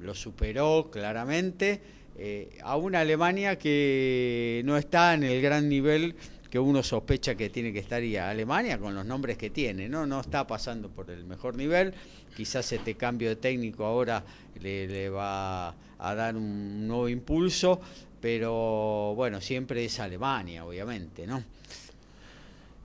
lo 0.00 0.14
superó 0.14 0.90
claramente. 0.90 1.80
Eh, 2.18 2.58
a 2.62 2.76
una 2.76 3.00
Alemania 3.00 3.58
que 3.58 4.62
no 4.64 4.78
está 4.78 5.12
en 5.12 5.22
el 5.22 5.42
gran 5.42 5.68
nivel 5.68 6.14
que 6.48 6.58
uno 6.58 6.82
sospecha 6.82 7.34
que 7.34 7.50
tiene 7.50 7.72
que 7.72 7.80
estar 7.80 8.02
y 8.02 8.16
Alemania 8.16 8.78
con 8.78 8.94
los 8.94 9.04
nombres 9.04 9.36
que 9.36 9.50
tiene, 9.50 9.88
¿no? 9.88 10.06
No 10.06 10.20
está 10.20 10.46
pasando 10.46 10.88
por 10.88 11.10
el 11.10 11.24
mejor 11.24 11.56
nivel. 11.56 11.92
Quizás 12.34 12.72
este 12.72 12.94
cambio 12.94 13.28
de 13.28 13.36
técnico 13.36 13.84
ahora 13.84 14.24
le, 14.60 15.08
va 15.10 15.74
a 15.98 16.14
dar 16.14 16.36
un 16.36 16.86
nuevo 16.86 17.08
impulso, 17.10 17.80
pero 18.20 19.14
bueno, 19.14 19.40
siempre 19.40 19.84
es 19.84 20.00
Alemania, 20.00 20.64
obviamente, 20.64 21.26
¿no? 21.26 21.42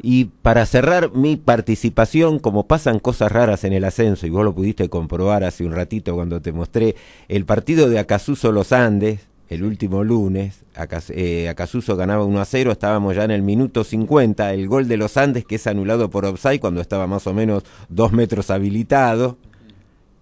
Y 0.04 0.26
para 0.26 0.66
cerrar 0.66 1.12
mi 1.14 1.38
participación, 1.38 2.40
como 2.40 2.66
pasan 2.66 3.00
cosas 3.00 3.32
raras 3.32 3.64
en 3.64 3.74
el 3.74 3.84
ascenso, 3.84 4.26
y 4.26 4.32
vos 4.32 4.44
lo 4.44 4.54
pudiste 4.54 4.90
comprobar 4.90 5.44
hace 5.44 5.64
un 5.64 5.74
ratito 5.74 6.16
cuando 6.16 6.42
te 6.42 6.52
mostré 6.52 6.96
el 7.28 7.46
partido 7.46 7.88
de 7.88 8.00
Acasuso 8.00 8.52
Los 8.52 8.72
Andes, 8.72 9.20
el 9.50 9.64
último 9.64 10.04
lunes, 10.04 10.62
eh, 11.10 11.50
Acasuso 11.50 11.96
ganaba 11.98 12.24
1 12.24 12.42
a 12.42 12.46
0, 12.46 12.72
estábamos 12.72 13.16
ya 13.16 13.26
en 13.26 13.32
el 13.32 13.44
minuto 13.44 13.84
50, 13.84 14.54
el 14.54 14.68
gol 14.68 14.88
de 14.88 14.98
Los 14.98 15.18
Andes 15.18 15.46
que 15.46 15.56
es 15.56 15.68
anulado 15.68 16.10
por 16.10 16.26
offside 16.26 16.60
cuando 16.60 16.82
estaba 16.82 17.06
más 17.06 17.28
o 17.28 17.34
menos 17.34 17.64
dos 17.90 18.12
metros 18.12 18.50
habilitado, 18.50 19.38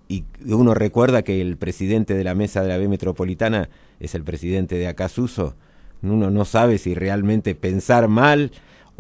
y 0.09 0.25
uno 0.45 0.73
recuerda 0.73 1.21
que 1.21 1.39
el 1.39 1.55
presidente 1.55 2.15
de 2.15 2.23
la 2.23 2.33
mesa 2.33 2.63
de 2.63 2.69
la 2.69 2.77
B 2.77 2.89
Metropolitana 2.89 3.69
es 4.01 4.13
el 4.15 4.23
presidente 4.23 4.75
de 4.75 4.87
Acasuso, 4.87 5.53
uno 6.01 6.31
no 6.31 6.43
sabe 6.43 6.79
si 6.79 6.95
realmente 6.95 7.55
pensar 7.55 8.07
mal 8.07 8.51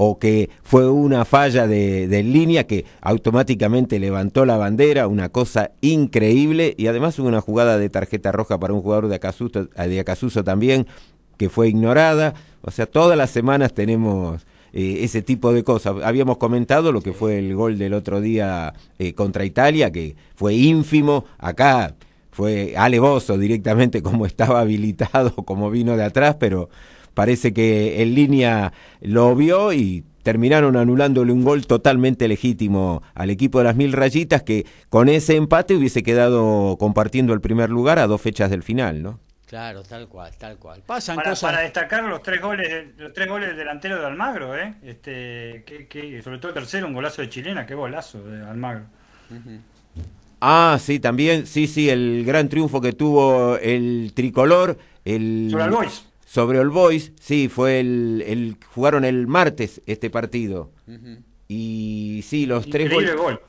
o 0.01 0.17
que 0.17 0.49
fue 0.63 0.89
una 0.89 1.25
falla 1.25 1.67
de, 1.67 2.23
línea 2.23 2.65
que 2.65 2.85
automáticamente 3.01 3.99
levantó 3.99 4.45
la 4.45 4.55
bandera, 4.55 5.09
una 5.09 5.27
cosa 5.27 5.71
increíble, 5.81 6.73
y 6.77 6.87
además 6.87 7.19
hubo 7.19 7.27
una 7.27 7.41
jugada 7.41 7.77
de 7.77 7.89
tarjeta 7.89 8.31
roja 8.31 8.57
para 8.57 8.73
un 8.73 8.81
jugador 8.81 9.09
de 9.09 9.15
Acasuso, 9.15 9.65
de 9.65 9.99
Acasuso 9.99 10.45
también, 10.45 10.87
que 11.35 11.49
fue 11.49 11.67
ignorada, 11.67 12.33
o 12.61 12.71
sea, 12.71 12.85
todas 12.85 13.17
las 13.17 13.29
semanas 13.29 13.73
tenemos 13.73 14.47
eh, 14.71 14.99
ese 15.01 15.21
tipo 15.21 15.51
de 15.51 15.65
cosas. 15.65 15.95
Habíamos 16.01 16.37
comentado 16.37 16.93
lo 16.93 17.01
que 17.01 17.11
fue 17.11 17.37
el 17.37 17.53
gol 17.53 17.77
del 17.77 17.93
otro 17.93 18.21
día 18.21 18.73
eh, 18.99 19.13
contra 19.13 19.43
Italia, 19.43 19.91
que 19.91 20.15
fue 20.33 20.53
ínfimo, 20.53 21.25
acá 21.37 21.93
fue 22.31 22.73
alevoso 22.77 23.37
directamente 23.37 24.01
como 24.01 24.25
estaba 24.25 24.61
habilitado, 24.61 25.35
como 25.43 25.69
vino 25.69 25.97
de 25.97 26.05
atrás, 26.05 26.37
pero 26.39 26.69
parece 27.19 27.53
que 27.53 28.01
en 28.01 28.15
línea 28.15 28.71
lo 29.01 29.35
vio 29.35 29.73
y 29.73 30.05
terminaron 30.23 30.77
anulándole 30.77 31.33
un 31.33 31.43
gol 31.43 31.67
totalmente 31.67 32.29
legítimo 32.29 33.03
al 33.13 33.29
equipo 33.29 33.57
de 33.57 33.65
las 33.65 33.75
mil 33.75 33.91
rayitas 33.91 34.41
que 34.41 34.65
con 34.87 35.09
ese 35.09 35.35
empate 35.35 35.75
hubiese 35.75 36.01
quedado 36.01 36.77
compartiendo 36.79 37.33
el 37.33 37.41
primer 37.41 37.71
lugar 37.71 37.99
a 37.99 38.07
dos 38.07 38.21
fechas 38.21 38.49
del 38.49 38.63
final, 38.63 39.03
¿no? 39.03 39.19
Claro, 39.47 39.83
tal 39.83 40.07
cual, 40.07 40.31
tal 40.37 40.55
cual. 40.55 40.81
Pasan 40.85 41.17
para, 41.17 41.31
cosas... 41.31 41.51
para 41.51 41.63
destacar 41.63 42.05
los 42.05 42.23
tres 42.23 42.41
goles, 42.41 42.85
los 42.97 43.11
tres 43.11 43.27
goles 43.27 43.49
del 43.49 43.57
delantero 43.57 43.99
de 43.99 44.05
Almagro, 44.05 44.55
¿eh? 44.55 44.75
Este, 44.81 45.65
que, 45.65 46.21
sobre 46.23 46.37
todo 46.37 46.47
el 46.47 46.53
tercero, 46.53 46.87
un 46.87 46.93
golazo 46.93 47.21
de 47.21 47.27
chilena, 47.27 47.65
qué 47.65 47.75
golazo 47.75 48.23
de 48.23 48.45
Almagro. 48.45 48.85
Ah, 50.39 50.77
sí, 50.79 51.01
también, 51.01 51.47
sí, 51.47 51.67
sí, 51.67 51.89
el 51.89 52.23
gran 52.25 52.47
triunfo 52.47 52.79
que 52.79 52.93
tuvo 52.93 53.57
el 53.57 54.13
tricolor, 54.15 54.77
el 55.03 55.49
sobre 55.51 55.65
el 55.65 55.69
Boys, 55.71 56.08
sí, 57.19 57.49
fue 57.49 57.79
el, 57.79 58.23
el, 58.25 58.57
jugaron 58.73 59.03
el 59.03 59.25
martes 59.25 59.81
este 59.87 60.09
partido. 60.09 60.69
Y 61.47 62.23
sí, 62.27 62.45
los 62.45 62.69
tres 62.69 62.91
goles. 62.91 63.15
Gol. 63.15 63.39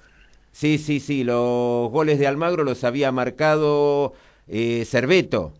Sí, 0.52 0.78
sí, 0.78 0.98
sí, 1.00 1.22
los 1.22 1.90
goles 1.90 2.18
de 2.18 2.26
Almagro 2.26 2.64
los 2.64 2.82
había 2.84 3.12
marcado 3.12 4.14
eh, 4.48 4.84
Cerveto. 4.86 5.52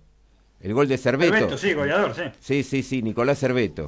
El 0.61 0.74
gol 0.74 0.88
de 0.88 0.98
Cerveto. 0.98 1.35
Cerveto, 1.35 1.59
sí, 1.59 1.74
goleador, 1.74 2.14
sí. 2.14 2.22
Sí, 2.40 2.62
sí, 2.62 2.83
sí, 2.83 3.02
Nicolás 3.02 3.38
Cerveto. 3.38 3.87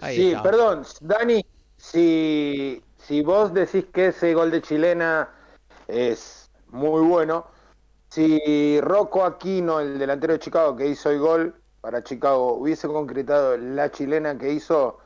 sí, 0.00 0.34
perdón, 0.42 0.84
Dani, 1.00 1.44
si, 1.76 2.82
si 2.98 3.22
vos 3.22 3.52
decís 3.52 3.84
que 3.92 4.08
ese 4.08 4.34
gol 4.34 4.50
de 4.50 4.62
chilena 4.62 5.28
es 5.88 6.50
muy 6.70 7.02
bueno, 7.02 7.46
si 8.08 8.80
Rocco 8.80 9.24
Aquino, 9.24 9.80
el 9.80 9.98
delantero 9.98 10.32
de 10.32 10.38
Chicago 10.38 10.76
que 10.76 10.88
hizo 10.88 11.10
el 11.10 11.18
gol 11.18 11.61
para 11.82 12.04
Chicago, 12.04 12.54
hubiese 12.54 12.86
concretado 12.86 13.56
la 13.56 13.90
chilena 13.90 14.38
que 14.38 14.52
hizo 14.52 14.98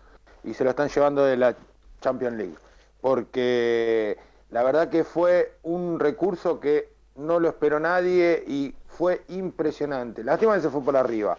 y 0.45 0.53
se 0.53 0.63
lo 0.63 0.71
están 0.71 0.91
llevando 0.91 1.25
de 1.25 1.37
la 1.39 1.57
Champions 2.03 2.37
League. 2.37 2.55
Porque 3.01 4.19
la 4.51 4.63
verdad 4.63 4.91
que 4.91 5.03
fue 5.03 5.55
un 5.63 5.99
recurso 5.99 6.61
que 6.61 6.93
no 7.17 7.41
lo 7.41 7.49
esperó 7.49 7.81
nadie 7.81 8.45
y 8.47 8.75
fue 8.89 9.23
impresionante. 9.29 10.23
Lástima 10.23 10.55
que 10.55 10.61
se 10.61 10.69
fue 10.69 10.83
por 10.83 10.99
arriba. 10.99 11.39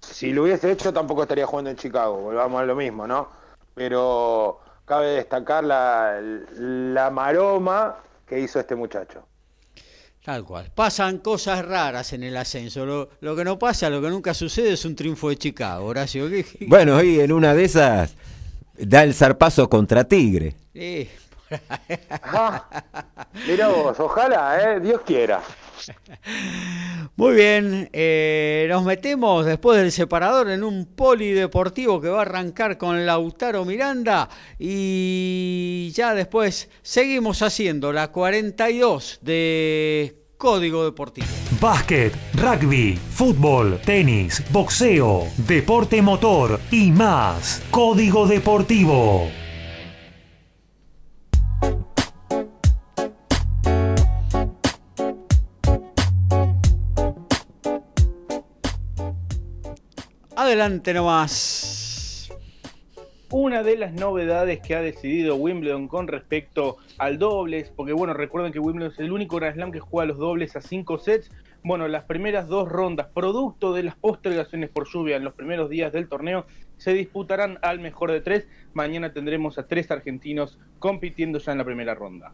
Si 0.00 0.32
lo 0.32 0.44
hubiese 0.44 0.70
hecho 0.72 0.90
tampoco 0.90 1.22
estaría 1.22 1.46
jugando 1.46 1.70
en 1.70 1.76
Chicago, 1.76 2.16
volvamos 2.16 2.62
a 2.62 2.64
lo 2.64 2.74
mismo, 2.74 3.06
¿no? 3.06 3.28
Pero 3.74 4.58
cabe 4.86 5.08
destacar 5.08 5.64
la, 5.64 6.18
la 6.18 7.10
maroma 7.10 7.96
que 8.26 8.40
hizo 8.40 8.58
este 8.58 8.74
muchacho. 8.74 9.22
Tal 10.24 10.44
cual. 10.44 10.70
Pasan 10.72 11.18
cosas 11.18 11.64
raras 11.64 12.12
en 12.12 12.22
el 12.22 12.36
ascenso. 12.36 13.08
Lo, 13.20 13.36
que 13.36 13.44
no 13.44 13.58
pasa, 13.58 13.90
lo 13.90 14.00
que 14.00 14.08
nunca 14.08 14.34
sucede 14.34 14.72
es 14.72 14.84
un 14.84 14.94
triunfo 14.94 15.30
de 15.30 15.36
Chicago, 15.36 15.86
Horacio. 15.86 16.28
Bueno, 16.60 17.02
y 17.02 17.18
en 17.18 17.32
una 17.32 17.54
de 17.54 17.64
esas 17.64 18.14
da 18.78 19.02
el 19.02 19.14
zarpazo 19.14 19.68
contra 19.68 20.04
Tigre. 20.04 20.54
Sí. 20.72 21.08
Ah, 22.24 22.66
mira 23.46 23.68
vos, 23.68 24.00
ojalá, 24.00 24.58
eh, 24.58 24.80
Dios 24.80 25.02
quiera. 25.04 25.42
Muy 27.16 27.34
bien, 27.34 27.90
eh, 27.92 28.66
nos 28.68 28.84
metemos 28.84 29.46
después 29.46 29.78
del 29.80 29.92
separador 29.92 30.50
en 30.50 30.64
un 30.64 30.86
polideportivo 30.86 32.00
que 32.00 32.08
va 32.08 32.18
a 32.18 32.22
arrancar 32.22 32.78
con 32.78 33.06
Lautaro 33.06 33.64
Miranda 33.64 34.28
y 34.58 35.92
ya 35.94 36.14
después 36.14 36.70
seguimos 36.82 37.42
haciendo 37.42 37.92
la 37.92 38.08
42 38.12 39.18
de 39.22 40.16
Código 40.36 40.84
Deportivo. 40.84 41.28
Básquet, 41.60 42.12
rugby, 42.34 42.96
fútbol, 42.96 43.80
tenis, 43.84 44.42
boxeo, 44.50 45.28
deporte 45.36 46.02
motor 46.02 46.58
y 46.72 46.90
más. 46.90 47.62
Código 47.70 48.26
Deportivo. 48.26 49.41
Adelante 60.52 60.92
nomás. 60.92 62.30
Una 63.30 63.62
de 63.62 63.78
las 63.78 63.94
novedades 63.94 64.60
que 64.60 64.74
ha 64.74 64.82
decidido 64.82 65.36
Wimbledon 65.36 65.88
con 65.88 66.08
respecto 66.08 66.76
al 66.98 67.18
dobles, 67.18 67.72
porque 67.74 67.94
bueno, 67.94 68.12
recuerden 68.12 68.52
que 68.52 68.58
Wimbledon 68.58 68.92
es 68.92 68.98
el 68.98 69.12
único 69.12 69.36
Grand 69.36 69.54
Slam 69.54 69.72
que 69.72 69.80
juega 69.80 70.08
los 70.08 70.18
dobles 70.18 70.54
a 70.54 70.60
cinco 70.60 70.98
sets. 70.98 71.30
Bueno, 71.64 71.88
las 71.88 72.04
primeras 72.04 72.48
dos 72.48 72.68
rondas, 72.68 73.08
producto 73.14 73.72
de 73.72 73.84
las 73.84 73.96
postergaciones 73.96 74.68
por 74.68 74.86
lluvia 74.86 75.16
en 75.16 75.24
los 75.24 75.32
primeros 75.32 75.70
días 75.70 75.90
del 75.90 76.06
torneo, 76.06 76.44
se 76.76 76.92
disputarán 76.92 77.58
al 77.62 77.80
mejor 77.80 78.12
de 78.12 78.20
tres. 78.20 78.46
Mañana 78.74 79.14
tendremos 79.14 79.56
a 79.56 79.66
tres 79.66 79.90
argentinos 79.90 80.58
compitiendo 80.78 81.38
ya 81.38 81.52
en 81.52 81.58
la 81.58 81.64
primera 81.64 81.94
ronda. 81.94 82.30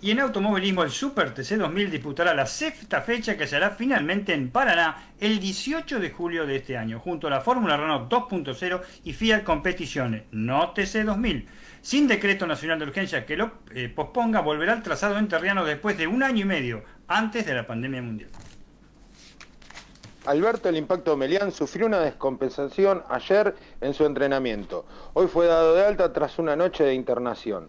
Y 0.00 0.12
en 0.12 0.20
automovilismo 0.20 0.84
el 0.84 0.90
Super 0.90 1.34
TC 1.34 1.56
2000 1.56 1.90
disputará 1.90 2.32
la 2.32 2.46
sexta 2.46 3.00
fecha 3.00 3.36
que 3.36 3.48
será 3.48 3.70
finalmente 3.70 4.32
en 4.32 4.50
Paraná 4.50 5.08
el 5.18 5.40
18 5.40 5.98
de 5.98 6.10
julio 6.10 6.46
de 6.46 6.56
este 6.56 6.76
año, 6.76 7.00
junto 7.00 7.26
a 7.26 7.30
la 7.30 7.40
Fórmula 7.40 7.76
Renault 7.76 8.08
2.0 8.08 8.80
y 9.04 9.12
Fiat 9.12 9.42
Competiciones, 9.42 10.22
no 10.30 10.70
TC 10.70 11.04
2000. 11.04 11.48
Sin 11.82 12.06
decreto 12.06 12.46
nacional 12.46 12.78
de 12.78 12.84
urgencia 12.84 13.26
que 13.26 13.36
lo 13.36 13.50
eh, 13.74 13.88
posponga, 13.88 14.40
volverá 14.40 14.74
al 14.74 14.84
trazado 14.84 15.18
enterriano 15.18 15.64
después 15.64 15.98
de 15.98 16.06
un 16.06 16.22
año 16.22 16.42
y 16.42 16.44
medio, 16.44 16.84
antes 17.08 17.44
de 17.44 17.54
la 17.54 17.66
pandemia 17.66 18.00
mundial. 18.00 18.30
Alberto 20.26 20.68
el 20.68 20.76
Impacto 20.76 21.16
Melián 21.16 21.50
sufrió 21.50 21.86
una 21.86 22.00
descompensación 22.00 23.02
ayer 23.08 23.56
en 23.80 23.94
su 23.94 24.04
entrenamiento. 24.04 24.84
Hoy 25.14 25.26
fue 25.26 25.46
dado 25.46 25.74
de 25.74 25.84
alta 25.84 26.12
tras 26.12 26.38
una 26.38 26.54
noche 26.54 26.84
de 26.84 26.94
internación. 26.94 27.68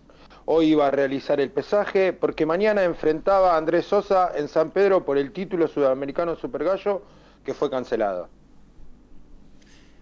Hoy 0.52 0.72
iba 0.72 0.88
a 0.88 0.90
realizar 0.90 1.40
el 1.40 1.52
pesaje 1.52 2.12
porque 2.12 2.48
mañana 2.48 2.84
enfrentaba 2.84 3.54
a 3.54 3.58
Andrés 3.58 3.86
Sosa 3.86 4.32
en 4.36 4.48
San 4.48 4.72
Pedro 4.72 5.06
por 5.06 5.20
el 5.20 5.32
título 5.32 5.68
sudamericano 5.68 6.36
Super 6.36 6.64
Gallo 6.64 7.04
que 7.46 7.54
fue 7.54 7.70
cancelado. 7.70 8.30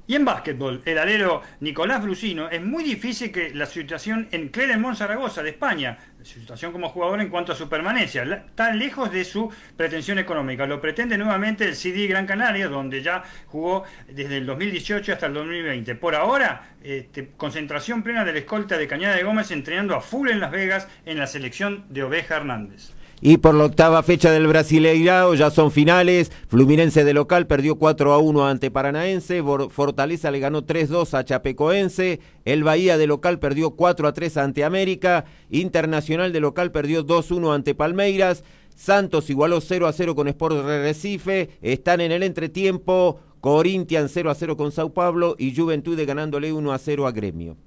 Y 0.10 0.16
en 0.16 0.24
básquetbol, 0.24 0.82
el 0.86 0.98
alero 0.98 1.42
Nicolás 1.60 2.02
Brusino, 2.02 2.50
es 2.50 2.64
muy 2.64 2.86
difícil 2.86 3.30
que 3.30 3.54
la 3.54 3.66
situación 3.66 4.30
en 4.32 4.48
Clermont 4.48 4.98
Zaragoza 4.98 5.44
de 5.44 5.50
España, 5.50 5.98
su 6.24 6.40
situación 6.40 6.72
como 6.72 6.88
jugador 6.88 7.20
en 7.20 7.28
cuanto 7.28 7.52
a 7.52 7.56
su 7.56 7.68
permanencia, 7.68 8.24
está 8.24 8.72
lejos 8.74 9.12
de 9.12 9.26
su 9.26 9.52
pretensión 9.76 10.18
económica. 10.18 10.66
Lo 10.66 10.80
pretende 10.80 11.18
nuevamente 11.18 11.66
el 11.66 11.76
CD 11.76 12.08
Gran 12.08 12.26
Canaria, 12.26 12.70
donde 12.70 13.04
ya 13.04 13.22
jugó 13.48 13.84
desde 14.08 14.38
el 14.38 14.46
2018 14.46 15.12
hasta 15.12 15.26
el 15.26 15.34
2020. 15.34 15.96
Por 15.96 16.16
ahora, 16.16 16.70
este, 16.82 17.32
concentración 17.36 18.02
plena 18.02 18.24
del 18.24 18.38
escolta 18.38 18.78
de 18.78 18.88
Cañada 18.88 19.18
de 19.18 19.24
Gómez 19.24 19.52
entrenando 19.52 19.94
a 19.94 20.00
full 20.00 20.30
en 20.30 20.40
Las 20.40 20.52
Vegas 20.52 20.88
en 21.06 21.18
la 21.18 21.28
selección 21.28 21.84
de 21.90 22.04
Oveja 22.04 22.38
Hernández. 22.38 22.94
Y 23.20 23.38
por 23.38 23.56
la 23.56 23.66
octava 23.66 24.04
fecha 24.04 24.32
del 24.32 24.46
Brasileirao 24.46 25.34
ya 25.34 25.50
son 25.50 25.72
finales. 25.72 26.32
Fluminense 26.48 27.04
de 27.04 27.14
local 27.16 27.48
perdió 27.48 27.78
4 27.78 28.14
a 28.14 28.20
1 28.20 28.48
ante 28.48 28.70
Paranaense. 28.70 29.42
Fortaleza 29.72 30.30
le 30.30 30.40
ganó 30.40 30.68
3-2 30.68 31.18
a 31.18 31.26
Chapecoense. 31.26 32.20
El 32.46 32.64
Bahía 32.64 32.98
de 32.98 33.08
local 33.08 33.40
perdió 33.40 33.72
4 33.72 34.08
a 34.08 34.14
3 34.14 34.38
ante 34.38 34.64
América. 34.64 35.26
Internacional 35.50 36.32
de 36.32 36.42
local 36.42 36.72
perdió 36.72 37.04
2-1 37.04 37.56
ante 37.56 37.74
Palmeiras. 37.74 38.44
Santos 38.76 39.32
igualó 39.32 39.62
0 39.62 39.88
a 39.88 39.94
0 39.94 40.14
con 40.14 40.28
Sport 40.28 40.64
Recife. 40.64 41.50
Están 41.64 42.02
en 42.02 42.12
el 42.12 42.22
entretiempo. 42.22 43.20
Corinthians 43.42 44.12
0 44.14 44.30
a 44.30 44.36
0 44.36 44.58
con 44.58 44.72
Sao 44.72 44.94
Paulo 44.94 45.36
y 45.40 45.56
Juventude 45.56 46.06
ganándole 46.06 46.54
1 46.54 46.72
a 46.72 46.78
0 46.78 47.08
a 47.08 47.12
Gremio. 47.12 47.58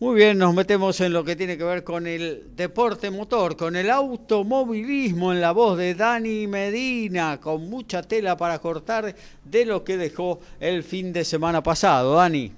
Muy 0.00 0.14
bien, 0.14 0.38
nos 0.38 0.54
metemos 0.54 1.00
en 1.00 1.12
lo 1.12 1.24
que 1.24 1.34
tiene 1.34 1.58
que 1.58 1.64
ver 1.64 1.82
con 1.82 2.06
el 2.06 2.54
deporte 2.54 3.10
motor, 3.10 3.56
con 3.56 3.74
el 3.74 3.90
automovilismo 3.90 5.32
en 5.32 5.40
la 5.40 5.50
voz 5.50 5.76
de 5.76 5.96
Dani 5.96 6.46
Medina, 6.46 7.40
con 7.40 7.68
mucha 7.68 8.02
tela 8.02 8.36
para 8.36 8.60
cortar 8.60 9.12
de 9.42 9.64
lo 9.66 9.82
que 9.82 9.96
dejó 9.96 10.38
el 10.60 10.84
fin 10.84 11.12
de 11.12 11.24
semana 11.24 11.64
pasado. 11.64 12.14
Dani. 12.14 12.52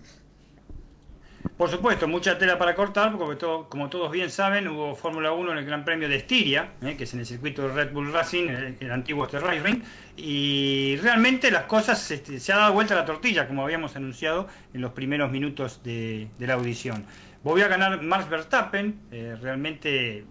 Por 1.57 1.71
supuesto, 1.71 2.07
mucha 2.07 2.37
tela 2.37 2.59
para 2.59 2.75
cortar, 2.75 3.17
porque 3.17 3.47
como 3.71 3.89
todos 3.89 4.11
bien 4.13 4.31
saben, 4.31 4.69
hubo 4.69 4.95
Fórmula 4.95 5.33
1 5.33 5.53
en 5.53 5.59
el 5.59 5.65
Gran 5.65 5.83
Premio 5.83 6.11
de 6.11 6.17
Estiria, 6.17 6.73
eh, 6.83 6.95
que 6.97 7.05
es 7.05 7.15
en 7.15 7.21
el 7.21 7.27
circuito 7.27 7.63
de 7.63 7.73
Red 7.73 7.93
Bull 7.93 8.13
Racing, 8.13 8.49
el, 8.81 8.93
antiguo 8.93 9.27
Sterling 9.27 9.63
Ring, 9.63 9.83
y 10.19 10.97
realmente 11.03 11.51
las 11.51 11.65
cosas, 11.65 12.11
este, 12.11 12.39
se 12.39 12.53
ha 12.53 12.57
dado 12.57 12.75
vuelta 12.75 12.95
la 12.95 13.07
tortilla, 13.07 13.49
como 13.49 13.63
habíamos 13.63 13.97
anunciado 13.97 14.47
en 14.75 14.83
los 14.83 14.93
primeros 14.93 15.31
minutos 15.31 15.83
de 15.83 16.29
la 16.39 16.55
audición. 16.55 17.07
Voy 17.43 17.63
a 17.63 17.69
ganar 17.69 18.03
Max 18.03 18.29
Verstappen, 18.29 19.01
eh, 19.11 19.35
realmente 19.41 20.25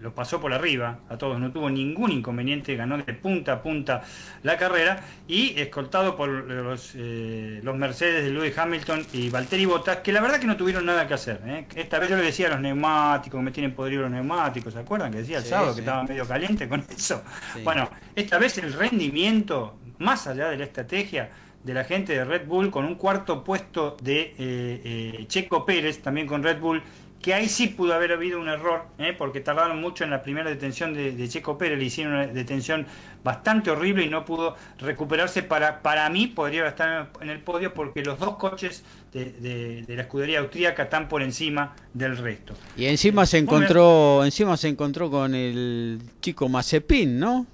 lo 0.00 0.14
pasó 0.14 0.40
por 0.40 0.52
arriba 0.52 0.98
a 1.08 1.16
todos, 1.16 1.38
no 1.38 1.50
tuvo 1.52 1.70
ningún 1.70 2.10
inconveniente, 2.10 2.74
ganó 2.76 2.98
de 2.98 3.12
punta 3.14 3.54
a 3.54 3.62
punta 3.62 4.02
la 4.42 4.56
carrera 4.56 5.00
y 5.26 5.58
escoltado 5.60 6.16
por 6.16 6.28
los, 6.28 6.92
eh, 6.96 7.60
los 7.62 7.76
Mercedes 7.76 8.24
de 8.24 8.30
Lewis 8.30 8.56
Hamilton 8.58 9.06
y 9.12 9.30
Valtteri 9.30 9.64
Bottas, 9.64 9.98
que 9.98 10.12
la 10.12 10.20
verdad 10.20 10.40
que 10.40 10.46
no 10.46 10.56
tuvieron 10.56 10.84
nada 10.84 11.06
que 11.06 11.14
hacer. 11.14 11.40
¿eh? 11.46 11.66
Esta 11.76 11.98
vez 11.98 12.10
yo 12.10 12.16
le 12.16 12.24
decía 12.24 12.48
a 12.48 12.50
los 12.50 12.60
neumáticos, 12.60 13.40
me 13.40 13.52
tienen 13.52 13.72
podridos 13.72 14.02
los 14.02 14.12
neumáticos, 14.12 14.74
¿se 14.74 14.80
acuerdan? 14.80 15.12
Que 15.12 15.18
decía 15.18 15.38
el 15.38 15.44
sábado 15.44 15.72
que 15.72 15.80
estaba 15.80 16.02
medio 16.02 16.26
caliente 16.26 16.68
con 16.68 16.84
eso. 16.90 17.22
Bueno, 17.62 17.88
esta 18.14 18.38
vez 18.38 18.58
el 18.58 18.72
rendimiento, 18.72 19.78
más 19.98 20.26
allá 20.26 20.50
de 20.50 20.58
la 20.58 20.64
estrategia, 20.64 21.30
de 21.66 21.74
la 21.74 21.82
gente 21.82 22.12
de 22.12 22.24
Red 22.24 22.46
Bull 22.46 22.70
con 22.70 22.84
un 22.84 22.94
cuarto 22.94 23.42
puesto 23.42 23.96
de 24.00 24.20
eh, 24.20 24.34
eh, 24.38 25.24
Checo 25.26 25.66
Pérez, 25.66 25.98
también 25.98 26.28
con 26.28 26.44
Red 26.44 26.60
Bull, 26.60 26.80
que 27.20 27.34
ahí 27.34 27.48
sí 27.48 27.66
pudo 27.66 27.92
haber 27.92 28.12
habido 28.12 28.38
un 28.38 28.48
error, 28.48 28.84
¿eh? 28.98 29.12
porque 29.18 29.40
tardaron 29.40 29.80
mucho 29.80 30.04
en 30.04 30.10
la 30.10 30.22
primera 30.22 30.48
detención 30.48 30.94
de, 30.94 31.28
Checo 31.28 31.58
Pérez, 31.58 31.76
le 31.76 31.86
hicieron 31.86 32.14
una 32.14 32.26
detención 32.28 32.86
bastante 33.24 33.72
horrible 33.72 34.04
y 34.04 34.08
no 34.08 34.24
pudo 34.24 34.54
recuperarse. 34.78 35.42
Para, 35.42 35.82
para 35.82 36.08
mí 36.08 36.28
podría 36.28 36.68
estar 36.68 37.08
en 37.20 37.30
el 37.30 37.40
podio 37.40 37.74
porque 37.74 38.04
los 38.04 38.20
dos 38.20 38.36
coches 38.36 38.84
de, 39.12 39.84
la 39.88 40.02
escudería 40.02 40.38
austríaca 40.38 40.84
están 40.84 41.08
por 41.08 41.20
encima 41.20 41.74
del 41.92 42.16
resto. 42.16 42.54
Y 42.76 42.84
encima 42.84 43.26
se 43.26 43.38
encontró, 43.38 44.24
encima 44.24 44.56
se 44.56 44.68
encontró 44.68 45.10
con 45.10 45.34
el 45.34 46.00
chico 46.20 46.48
Mazepin, 46.48 47.18
¿no? 47.18 47.46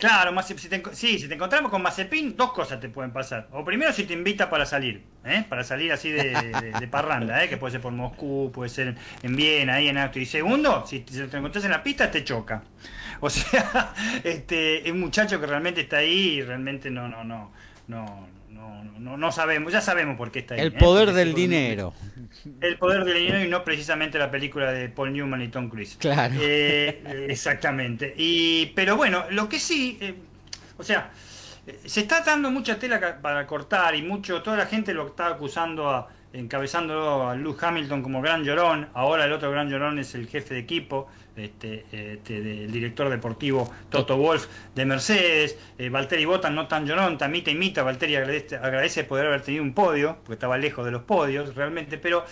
Claro, 0.00 0.42
si 0.42 0.54
te, 0.54 0.82
sí, 0.94 1.18
si 1.18 1.28
te 1.28 1.34
encontramos 1.34 1.70
con 1.70 1.82
Mazepin, 1.82 2.34
dos 2.34 2.52
cosas 2.52 2.80
te 2.80 2.88
pueden 2.88 3.10
pasar. 3.10 3.48
O 3.52 3.62
primero, 3.62 3.92
si 3.92 4.04
te 4.04 4.14
invita 4.14 4.48
para 4.48 4.64
salir, 4.64 5.02
¿eh? 5.26 5.44
para 5.46 5.62
salir 5.62 5.92
así 5.92 6.10
de, 6.10 6.88
parranda, 6.90 7.44
¿eh? 7.44 7.50
que 7.50 7.58
puede 7.58 7.72
ser 7.72 7.82
por 7.82 7.92
Moscú, 7.92 8.50
puede 8.50 8.70
ser 8.70 8.96
en 9.22 9.36
Viena, 9.36 9.74
ahí 9.74 9.88
en 9.88 9.98
auto. 9.98 10.18
Y 10.18 10.24
segundo, 10.24 10.86
si 10.86 11.00
te, 11.00 11.36
encontrás 11.36 11.66
en 11.66 11.72
la 11.72 11.82
pista, 11.82 12.10
te 12.10 12.24
choca. 12.24 12.62
O 13.20 13.28
sea, 13.28 13.92
este, 14.24 14.86
es 14.86 14.90
un 14.90 15.00
muchacho 15.00 15.38
que 15.38 15.46
realmente 15.46 15.82
está 15.82 15.98
ahí 15.98 16.38
y 16.38 16.42
realmente 16.42 16.90
no, 16.90 17.06
no, 17.06 17.22
no, 17.22 17.52
no, 17.90 18.26
no, 18.50 18.84
no, 18.98 19.16
no 19.16 19.32
sabemos, 19.32 19.72
ya 19.72 19.80
sabemos 19.80 20.16
por 20.16 20.30
qué 20.30 20.38
está 20.40 20.54
ahí. 20.54 20.60
El 20.60 20.68
¿eh? 20.68 20.78
poder 20.78 21.12
del 21.12 21.34
dinero. 21.34 21.92
El 22.60 22.78
poder 22.78 23.04
del 23.04 23.14
dinero 23.14 23.44
y 23.44 23.48
no 23.48 23.64
precisamente 23.64 24.18
la 24.18 24.30
película 24.30 24.70
de 24.72 24.88
Paul 24.88 25.12
Newman 25.12 25.42
y 25.42 25.48
Tom 25.48 25.68
Cruise. 25.68 25.96
Claro. 25.98 26.34
Eh, 26.40 27.02
eh, 27.04 27.26
exactamente. 27.28 28.14
Y, 28.16 28.66
pero 28.74 28.96
bueno, 28.96 29.24
lo 29.30 29.48
que 29.48 29.58
sí, 29.58 29.98
eh, 30.00 30.14
o 30.78 30.84
sea, 30.84 31.10
se 31.84 32.00
está 32.00 32.20
dando 32.20 32.50
mucha 32.50 32.78
tela 32.78 33.18
para 33.20 33.46
cortar 33.46 33.94
y 33.96 34.02
mucho, 34.02 34.40
toda 34.42 34.56
la 34.56 34.66
gente 34.66 34.94
lo 34.94 35.08
está 35.08 35.26
acusando 35.26 35.90
a, 35.90 36.08
encabezándolo 36.32 37.28
a 37.28 37.34
Lewis 37.34 37.60
Hamilton 37.60 38.02
como 38.02 38.22
gran 38.22 38.44
llorón, 38.44 38.88
ahora 38.94 39.24
el 39.24 39.32
otro 39.32 39.50
gran 39.50 39.68
llorón 39.68 39.98
es 39.98 40.14
el 40.14 40.28
jefe 40.28 40.54
de 40.54 40.60
equipo, 40.60 41.08
este, 41.44 41.84
este, 41.92 42.40
del 42.40 42.70
director 42.70 43.08
deportivo 43.08 43.72
Toto 43.88 44.16
Wolf 44.16 44.46
de 44.74 44.84
Mercedes, 44.84 45.56
eh, 45.78 45.88
Valtteri 45.88 46.24
Bottas 46.24 46.52
no 46.52 46.66
tan 46.66 46.86
llorón, 46.86 47.18
tamita 47.18 47.50
imita, 47.50 47.82
Valtteri 47.82 48.16
agradece, 48.16 48.56
agradece 48.56 49.04
poder 49.04 49.26
haber 49.26 49.42
tenido 49.42 49.62
un 49.62 49.74
podio, 49.74 50.16
porque 50.24 50.34
estaba 50.34 50.58
lejos 50.58 50.84
de 50.84 50.90
los 50.90 51.02
podios 51.02 51.54
realmente, 51.54 51.98
pero 51.98 52.24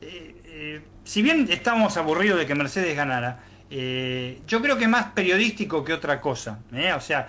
eh, 0.00 0.34
eh, 0.46 0.80
si 1.04 1.22
bien 1.22 1.46
estamos 1.50 1.96
aburridos 1.96 2.38
de 2.38 2.46
que 2.46 2.54
Mercedes 2.54 2.96
ganara, 2.96 3.40
eh, 3.70 4.40
yo 4.46 4.60
creo 4.60 4.76
que 4.76 4.88
más 4.88 5.06
periodístico 5.12 5.84
que 5.84 5.92
otra 5.92 6.20
cosa. 6.20 6.60
O 6.96 7.00
sea, 7.00 7.28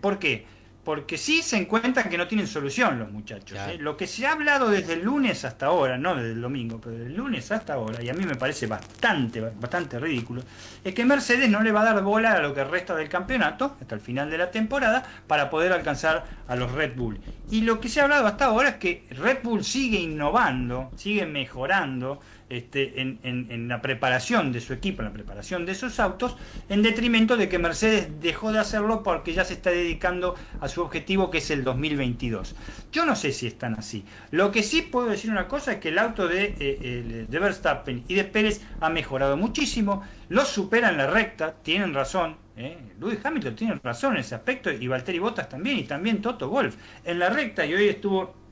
¿por 0.00 0.18
qué? 0.18 0.46
Porque 0.86 1.18
sí 1.18 1.42
se 1.42 1.56
encuentran 1.56 2.08
que 2.08 2.16
no 2.16 2.28
tienen 2.28 2.46
solución 2.46 3.00
los 3.00 3.10
muchachos. 3.10 3.50
Claro. 3.50 3.72
¿eh? 3.72 3.78
Lo 3.78 3.96
que 3.96 4.06
se 4.06 4.24
ha 4.24 4.30
hablado 4.30 4.70
desde 4.70 4.92
el 4.92 5.02
lunes 5.02 5.44
hasta 5.44 5.66
ahora, 5.66 5.98
no 5.98 6.14
desde 6.14 6.30
el 6.30 6.40
domingo, 6.40 6.80
pero 6.80 6.94
desde 6.94 7.10
el 7.10 7.16
lunes 7.16 7.50
hasta 7.50 7.74
ahora, 7.74 8.00
y 8.00 8.08
a 8.08 8.14
mí 8.14 8.24
me 8.24 8.36
parece 8.36 8.68
bastante, 8.68 9.40
bastante 9.40 9.98
ridículo, 9.98 10.42
es 10.84 10.94
que 10.94 11.04
Mercedes 11.04 11.50
no 11.50 11.60
le 11.60 11.72
va 11.72 11.80
a 11.80 11.92
dar 11.92 12.04
bola 12.04 12.34
a 12.34 12.38
lo 12.38 12.54
que 12.54 12.62
resta 12.62 12.94
del 12.94 13.08
campeonato, 13.08 13.76
hasta 13.80 13.96
el 13.96 14.00
final 14.00 14.30
de 14.30 14.38
la 14.38 14.52
temporada, 14.52 15.04
para 15.26 15.50
poder 15.50 15.72
alcanzar 15.72 16.24
a 16.46 16.54
los 16.54 16.70
Red 16.70 16.94
Bull. 16.94 17.18
Y 17.50 17.62
lo 17.62 17.80
que 17.80 17.88
se 17.88 18.00
ha 18.00 18.04
hablado 18.04 18.28
hasta 18.28 18.44
ahora 18.44 18.68
es 18.68 18.76
que 18.76 19.08
Red 19.10 19.38
Bull 19.42 19.64
sigue 19.64 19.98
innovando, 19.98 20.92
sigue 20.96 21.26
mejorando 21.26 22.20
este, 22.48 23.00
en, 23.00 23.68
la 23.68 23.82
preparación 23.82 24.52
de 24.52 24.60
su 24.60 24.72
equipo, 24.72 25.02
en 25.02 25.08
la 25.08 25.12
preparación 25.12 25.66
de 25.66 25.74
sus 25.74 25.98
autos, 25.98 26.36
en 26.68 26.82
detrimento 26.82 27.36
de 27.36 27.48
que 27.48 27.58
Mercedes 27.58 28.20
dejó 28.20 28.52
de 28.52 28.60
hacerlo 28.60 29.02
porque 29.02 29.32
ya 29.32 29.44
se 29.44 29.54
está 29.54 29.70
dedicando 29.70 30.36
a 30.60 30.68
su 30.68 30.82
objetivo 30.82 31.30
que 31.30 31.38
es 31.38 31.50
el 31.50 31.64
2022. 31.64 32.54
Yo 32.92 33.04
no 33.04 33.16
sé 33.16 33.32
si 33.32 33.46
están 33.46 33.74
así. 33.74 34.04
Lo 34.30 34.52
que 34.52 34.62
sí 34.62 34.82
puedo 34.82 35.08
decir 35.08 35.30
una 35.30 35.48
cosa 35.48 35.72
es 35.72 35.78
que 35.78 35.88
el 35.88 35.98
auto 35.98 36.28
de, 36.28 36.54
eh, 36.58 37.26
de 37.28 37.38
Verstappen 37.38 38.04
y 38.06 38.14
de 38.14 38.24
Pérez 38.24 38.60
ha 38.80 38.90
mejorado 38.90 39.36
muchísimo, 39.36 40.02
los 40.28 40.48
supera 40.48 40.90
en 40.90 40.98
la 40.98 41.08
recta, 41.08 41.54
tienen 41.62 41.94
razón. 41.94 42.36
¿eh? 42.56 42.76
Hamilton 43.22 43.54
tiene 43.54 43.80
razón 43.82 44.14
en 44.14 44.20
ese 44.20 44.34
aspecto 44.34 44.70
y 44.70 44.86
Valtteri 44.86 45.18
Bottas 45.18 45.48
también 45.48 45.78
y 45.78 45.84
también 45.84 46.22
Toto 46.22 46.48
Wolf 46.48 46.76
en 47.04 47.18
la 47.18 47.28
recta 47.28 47.66
y 47.66 47.74
hoy 47.74 47.88
estuvo 47.88 48.45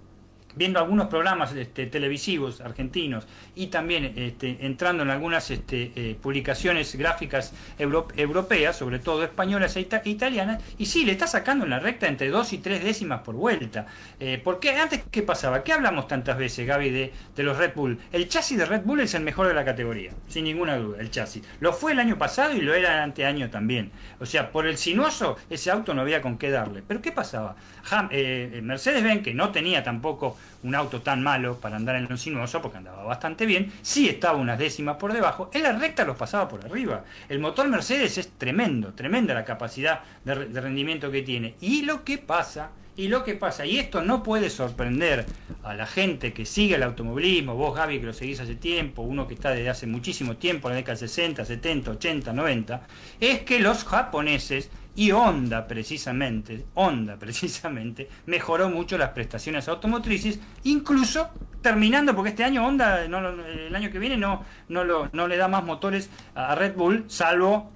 viendo 0.57 0.79
algunos 0.79 1.09
programas 1.09 1.53
este, 1.55 1.87
televisivos 1.87 2.61
argentinos 2.61 3.27
y 3.55 3.69
también 3.69 4.13
este, 4.17 4.59
entrando 4.67 5.03
en 5.03 5.11
algunas 5.11 5.51
este, 5.51 5.93
eh, 5.97 6.17
publicaciones 6.21 6.95
gráficas 6.97 7.53
euro- 7.79 8.09
europeas, 8.17 8.77
sobre 8.77 8.99
todo 8.99 9.25
españolas 9.25 9.77
e 9.77 9.81
ita- 9.81 10.03
italianas, 10.05 10.63
y 10.79 10.87
sí, 10.87 11.05
le 11.05 11.13
está 11.13 11.27
sacando 11.27 11.65
en 11.65 11.71
la 11.71 11.81
recta 11.81 12.07
entre 12.09 12.29
dos 12.29 12.53
y 12.53 12.59
tres 12.59 12.85
décimas 12.85 13.21
por 13.23 13.35
vuelta. 13.35 13.87
Eh, 14.21 14.41
porque 14.43 14.71
antes, 14.77 15.03
¿qué 15.11 15.23
pasaba? 15.23 15.63
¿Qué 15.65 15.73
hablamos 15.73 16.09
tantas 16.09 16.39
veces, 16.39 16.67
Gaby, 16.67 16.91
de, 16.91 17.13
de 17.37 17.43
los 17.43 17.57
Red 17.57 17.73
Bull? 17.75 17.99
El 18.13 18.29
chasis 18.29 18.59
de 18.59 18.65
Red 18.65 18.83
Bull 18.83 19.01
es 19.01 19.15
el 19.15 19.23
mejor 19.23 19.49
de 19.49 19.55
la 19.55 19.65
categoría, 19.65 20.13
sin 20.29 20.45
ninguna 20.45 20.77
duda, 20.77 21.01
el 21.01 21.11
chasis. 21.11 21.43
Lo 21.61 21.73
fue 21.73 21.93
el 21.93 21.99
año 22.01 22.17
pasado 22.19 22.55
y 22.57 22.61
lo 22.61 22.75
era 22.75 22.95
el 22.97 23.01
anteaño 23.03 23.51
también. 23.51 23.91
O 24.21 24.27
sea, 24.27 24.51
por 24.51 24.67
el 24.67 24.77
sinuoso, 24.79 25.37
ese 25.51 25.71
auto 25.71 25.95
no 25.95 26.03
había 26.03 26.23
con 26.23 26.39
qué 26.39 26.51
darle. 26.51 26.83
Pero 26.87 27.01
¿qué 27.03 27.13
pasaba? 27.13 27.57
Ham- 27.91 28.09
eh, 28.13 28.61
Mercedes-Benz, 28.63 29.23
que 29.23 29.35
no 29.35 29.51
tenía 29.51 29.83
tampoco 29.85 30.37
un 30.62 30.74
auto 30.74 31.03
tan 31.03 31.22
malo 31.22 31.61
para 31.61 31.76
andar 31.76 31.97
en 31.97 32.09
lo 32.09 32.16
sinuoso, 32.16 32.62
porque 32.62 32.78
andaba 32.78 33.05
bastante 33.05 33.45
bien, 33.47 33.72
sí 33.82 34.09
estaba 34.09 34.38
unas 34.38 34.59
décimas 34.59 34.97
por 34.97 35.12
debajo, 35.12 35.51
en 35.53 35.62
la 35.62 35.72
recta 35.72 36.05
los 36.05 36.16
pasaba 36.16 36.49
por 36.49 36.64
arriba. 36.64 37.05
El 37.28 37.38
motor 37.38 37.68
Mercedes 37.68 38.16
es 38.18 38.30
tremendo, 38.38 38.92
tremenda 38.95 39.34
la 39.34 39.45
capacidad 39.45 40.01
de, 40.24 40.34
re- 40.34 40.47
de 40.47 40.61
rendimiento 40.61 41.11
que 41.11 41.22
tiene. 41.22 41.55
Y 41.61 41.82
lo 41.82 42.03
que 42.05 42.16
pasa, 42.18 42.70
y 42.97 43.09
lo 43.09 43.24
que 43.24 43.34
pasa, 43.34 43.66
y 43.66 43.78
esto 43.78 44.03
no 44.03 44.22
puede 44.22 44.49
sorprender 44.49 45.26
a 45.64 45.74
la 45.74 45.84
gente 45.86 46.32
que 46.32 46.47
sigue 46.47 46.76
el 46.76 46.82
automovilismo, 46.82 47.55
vos 47.57 47.76
Gaby 47.76 48.01
que 48.01 48.07
lo 48.07 48.12
seguís 48.12 48.40
hace 48.40 48.55
tiempo, 48.55 49.03
uno 49.03 49.26
que 49.28 49.34
está 49.34 49.51
desde 49.51 49.68
hace 49.68 49.86
muchísimo 49.86 50.36
tiempo, 50.36 50.68
en 50.68 50.74
la 50.74 50.76
década 50.76 50.99
del 50.99 51.09
60, 51.09 51.45
70, 51.45 51.90
80, 51.90 52.32
90, 52.32 52.86
es 53.20 53.40
que 53.40 53.59
los 53.61 53.84
japoneses 53.84 54.70
y 54.97 55.11
Honda 55.12 55.66
precisamente, 55.66 56.64
Honda 56.74 57.16
precisamente, 57.20 58.09
mejoró 58.26 58.68
mucho 58.70 58.97
las 58.99 59.11
prestaciones 59.11 59.68
automotrices, 59.68 60.38
incluso 60.64 61.28
terminando, 61.62 62.14
porque 62.14 62.30
este 62.30 62.45
año 62.45 62.66
Honda, 62.66 63.09
no 63.09 63.28
el 63.28 63.74
año 63.74 63.90
que 63.90 63.99
viene, 63.99 64.16
no, 64.16 64.45
no, 64.68 64.84
no 65.12 65.28
le 65.28 65.36
da 65.36 65.49
más 65.49 65.64
motores 65.64 66.11
a 66.34 66.55
Red 66.55 66.74
Bull, 66.74 67.05
salvo 67.09 67.72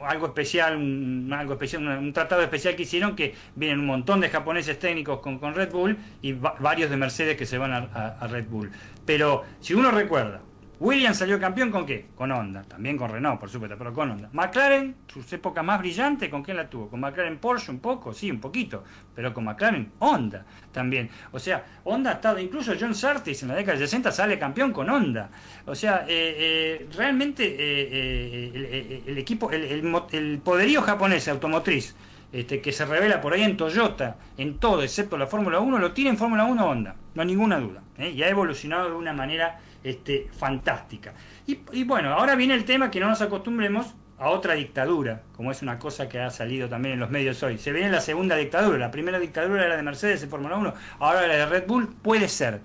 algo 0.00 0.26
especial, 0.26 0.76
un, 0.76 1.32
algo 1.34 1.54
especial 1.54 1.86
un, 1.86 2.12
tratado 2.12 2.42
especial 2.42 2.76
que 2.76 2.82
hicieron, 2.82 3.16
que 3.16 3.34
vienen 3.54 3.80
un 3.80 3.86
montón 3.86 4.20
de 4.20 4.28
japoneses 4.28 4.78
técnicos 4.78 5.20
con, 5.20 5.38
con 5.38 5.54
Red 5.54 5.70
Bull 5.70 5.96
y 6.20 6.32
va- 6.32 6.54
varios 6.60 6.90
de 6.90 6.98
Mercedes 6.98 7.38
que 7.38 7.46
se 7.46 7.56
van 7.56 7.72
a 7.72 8.26
Red 8.26 8.48
Bull. 8.50 8.70
Pero 9.06 9.44
si 9.62 9.72
uno 9.72 9.90
recuerda, 9.90 10.42
Williams 10.82 11.18
salió 11.18 11.38
campeón 11.38 11.70
con 11.70 11.86
qué? 11.86 12.06
Con 12.16 12.32
Honda, 12.32 12.64
también 12.64 12.98
con 12.98 13.08
Renault, 13.08 13.38
por 13.38 13.48
supuesto, 13.48 13.76
pero 13.78 13.94
con 13.94 14.10
Honda. 14.10 14.28
McLaren, 14.32 14.96
sus 15.06 15.32
épocas 15.32 15.64
más 15.64 15.78
brillantes, 15.78 16.28
¿con 16.28 16.42
quién 16.42 16.56
la 16.56 16.68
tuvo? 16.68 16.88
Con 16.88 16.98
McLaren 16.98 17.38
Porsche 17.38 17.70
un 17.70 17.78
poco, 17.78 18.12
sí, 18.12 18.28
un 18.28 18.40
poquito, 18.40 18.82
pero 19.14 19.32
con 19.32 19.44
McLaren 19.44 19.92
Honda 20.00 20.44
también. 20.72 21.08
O 21.30 21.38
sea, 21.38 21.64
Honda 21.84 22.10
ha 22.10 22.14
estado, 22.14 22.40
incluso 22.40 22.72
John 22.78 22.96
Surtees 22.96 23.42
en 23.42 23.50
la 23.50 23.54
década 23.54 23.78
del 23.78 23.86
60 23.86 24.10
sale 24.10 24.40
campeón 24.40 24.72
con 24.72 24.90
Honda. 24.90 25.30
O 25.66 25.74
sea, 25.76 26.04
eh, 26.08 26.34
eh, 26.36 26.88
realmente 26.96 27.44
eh, 27.46 29.02
el, 29.06 29.18
equipo, 29.18 29.52
el 29.52 30.40
poderío 30.42 30.82
japonés 30.82 31.28
automotriz, 31.28 31.94
este, 32.32 32.62
que 32.62 32.72
se 32.72 32.86
revela 32.86 33.20
por 33.20 33.34
ahí 33.34 33.42
en 33.42 33.58
Toyota, 33.58 34.16
en 34.38 34.56
todo, 34.56 34.82
excepto 34.82 35.18
la 35.18 35.26
Fórmula 35.26 35.60
1, 35.60 35.78
lo 35.78 35.92
tiene 35.92 36.10
en 36.10 36.16
Fórmula 36.16 36.44
1 36.44 36.66
Honda, 36.66 36.96
no 37.14 37.20
hay 37.20 37.28
ninguna 37.28 37.58
duda. 37.60 37.82
¿eh? 37.98 38.08
Y 38.10 38.22
ha 38.22 38.28
evolucionado 38.30 38.88
de 38.88 38.96
una 38.96 39.12
manera 39.12 39.60
este, 39.84 40.28
fantástica. 40.38 41.12
Y, 41.46 41.84
bueno, 41.84 42.12
ahora 42.14 42.34
viene 42.34 42.54
el 42.54 42.64
tema 42.64 42.90
que 42.90 43.00
no 43.00 43.08
nos 43.08 43.20
acostumbremos 43.20 43.86
a 44.18 44.30
otra 44.30 44.54
dictadura, 44.54 45.22
como 45.36 45.50
es 45.50 45.62
una 45.62 45.78
cosa 45.78 46.08
que 46.08 46.20
ha 46.20 46.30
salido 46.30 46.68
también 46.68 46.94
en 46.94 47.00
los 47.00 47.10
medios 47.10 47.42
hoy. 47.42 47.58
Se 47.58 47.72
viene 47.72 47.90
la 47.90 48.00
segunda 48.00 48.36
dictadura, 48.36 48.78
la 48.78 48.90
primera 48.90 49.18
dictadura 49.18 49.66
era 49.66 49.76
de 49.76 49.82
Mercedes 49.82 50.22
en 50.22 50.30
Fórmula 50.30 50.56
1, 50.56 50.74
ahora 51.00 51.26
la 51.26 51.34
de 51.34 51.46
Red 51.46 51.66
Bull 51.66 51.88
puede 52.00 52.28
ser. 52.28 52.60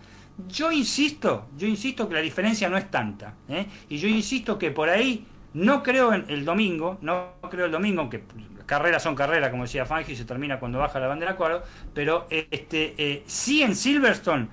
Yo 0.48 0.72
insisto, 0.72 1.48
yo 1.58 1.68
insisto 1.68 2.08
que 2.08 2.14
la 2.14 2.22
diferencia 2.22 2.70
no 2.70 2.78
es 2.78 2.92
tanta. 2.92 3.34
¿eh? 3.50 3.66
Y 3.90 3.98
yo 3.98 4.08
insisto 4.08 4.60
que 4.60 4.70
por 4.70 4.88
ahí 4.88 5.26
no 5.56 5.82
creo 5.82 6.14
en 6.14 6.26
el 6.30 6.46
domingo, 6.46 7.00
no 7.02 7.34
creo 7.50 7.66
el 7.66 7.72
domingo, 7.72 8.02
aunque 8.02 8.22
carreras 8.68 9.02
son 9.02 9.16
carreras, 9.16 9.50
como 9.50 9.64
decía 9.64 9.88
Fangi, 9.88 10.16
se 10.16 10.26
termina 10.26 10.60
cuando 10.60 10.78
baja 10.78 11.00
la 11.00 11.08
bandera 11.08 11.36
cuadro, 11.36 11.64
pero 11.96 12.28
este, 12.30 12.94
eh, 12.98 13.24
sí 13.26 13.64
en 13.64 13.76
Silverstone 13.76 14.48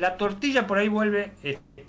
la 0.00 0.16
tortilla 0.16 0.66
por 0.66 0.78
ahí 0.78 0.88
vuelve 0.88 1.32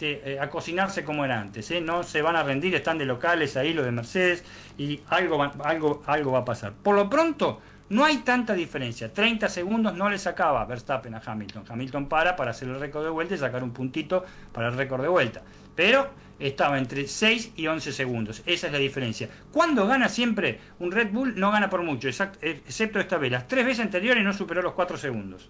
este, 0.01 0.33
eh, 0.33 0.39
a 0.39 0.49
cocinarse 0.49 1.03
como 1.03 1.23
era 1.23 1.39
antes. 1.39 1.69
¿eh? 1.69 1.79
No 1.79 2.01
se 2.01 2.23
van 2.23 2.35
a 2.35 2.41
rendir, 2.41 2.73
están 2.73 2.97
de 2.97 3.05
locales 3.05 3.55
ahí 3.55 3.71
los 3.71 3.85
de 3.85 3.91
Mercedes 3.91 4.43
y 4.75 4.99
algo 5.09 5.37
va, 5.37 5.53
algo, 5.63 6.01
algo 6.07 6.31
va 6.31 6.39
a 6.39 6.45
pasar. 6.45 6.73
Por 6.73 6.95
lo 6.95 7.07
pronto, 7.07 7.61
no 7.89 8.03
hay 8.03 8.17
tanta 8.17 8.53
diferencia. 8.53 9.13
30 9.13 9.47
segundos 9.47 9.93
no 9.93 10.09
le 10.09 10.17
sacaba 10.17 10.65
Verstappen 10.65 11.13
a 11.13 11.21
Hamilton. 11.23 11.65
Hamilton 11.69 12.07
para 12.07 12.35
para 12.35 12.49
hacer 12.49 12.67
el 12.69 12.79
récord 12.79 13.03
de 13.03 13.11
vuelta 13.11 13.35
y 13.35 13.37
sacar 13.37 13.63
un 13.63 13.73
puntito 13.73 14.25
para 14.51 14.69
el 14.69 14.73
récord 14.75 15.03
de 15.03 15.07
vuelta. 15.07 15.43
Pero 15.75 16.09
estaba 16.41 16.77
entre 16.77 17.07
6 17.07 17.51
y 17.55 17.67
11 17.67 17.91
segundos. 17.93 18.41
Esa 18.45 18.67
es 18.67 18.73
la 18.73 18.79
diferencia. 18.79 19.29
Cuando 19.51 19.85
gana 19.87 20.09
siempre 20.09 20.59
un 20.79 20.91
Red 20.91 21.09
Bull, 21.11 21.33
no 21.39 21.51
gana 21.51 21.69
por 21.69 21.83
mucho, 21.83 22.07
exact- 22.07 22.37
eh, 22.41 22.61
excepto 22.65 22.99
esta 22.99 23.17
vez. 23.17 23.31
Las 23.31 23.47
tres 23.47 23.65
veces 23.65 23.85
anteriores 23.85 24.23
no 24.23 24.33
superó 24.33 24.61
los 24.61 24.73
4 24.73 24.97
segundos. 24.97 25.49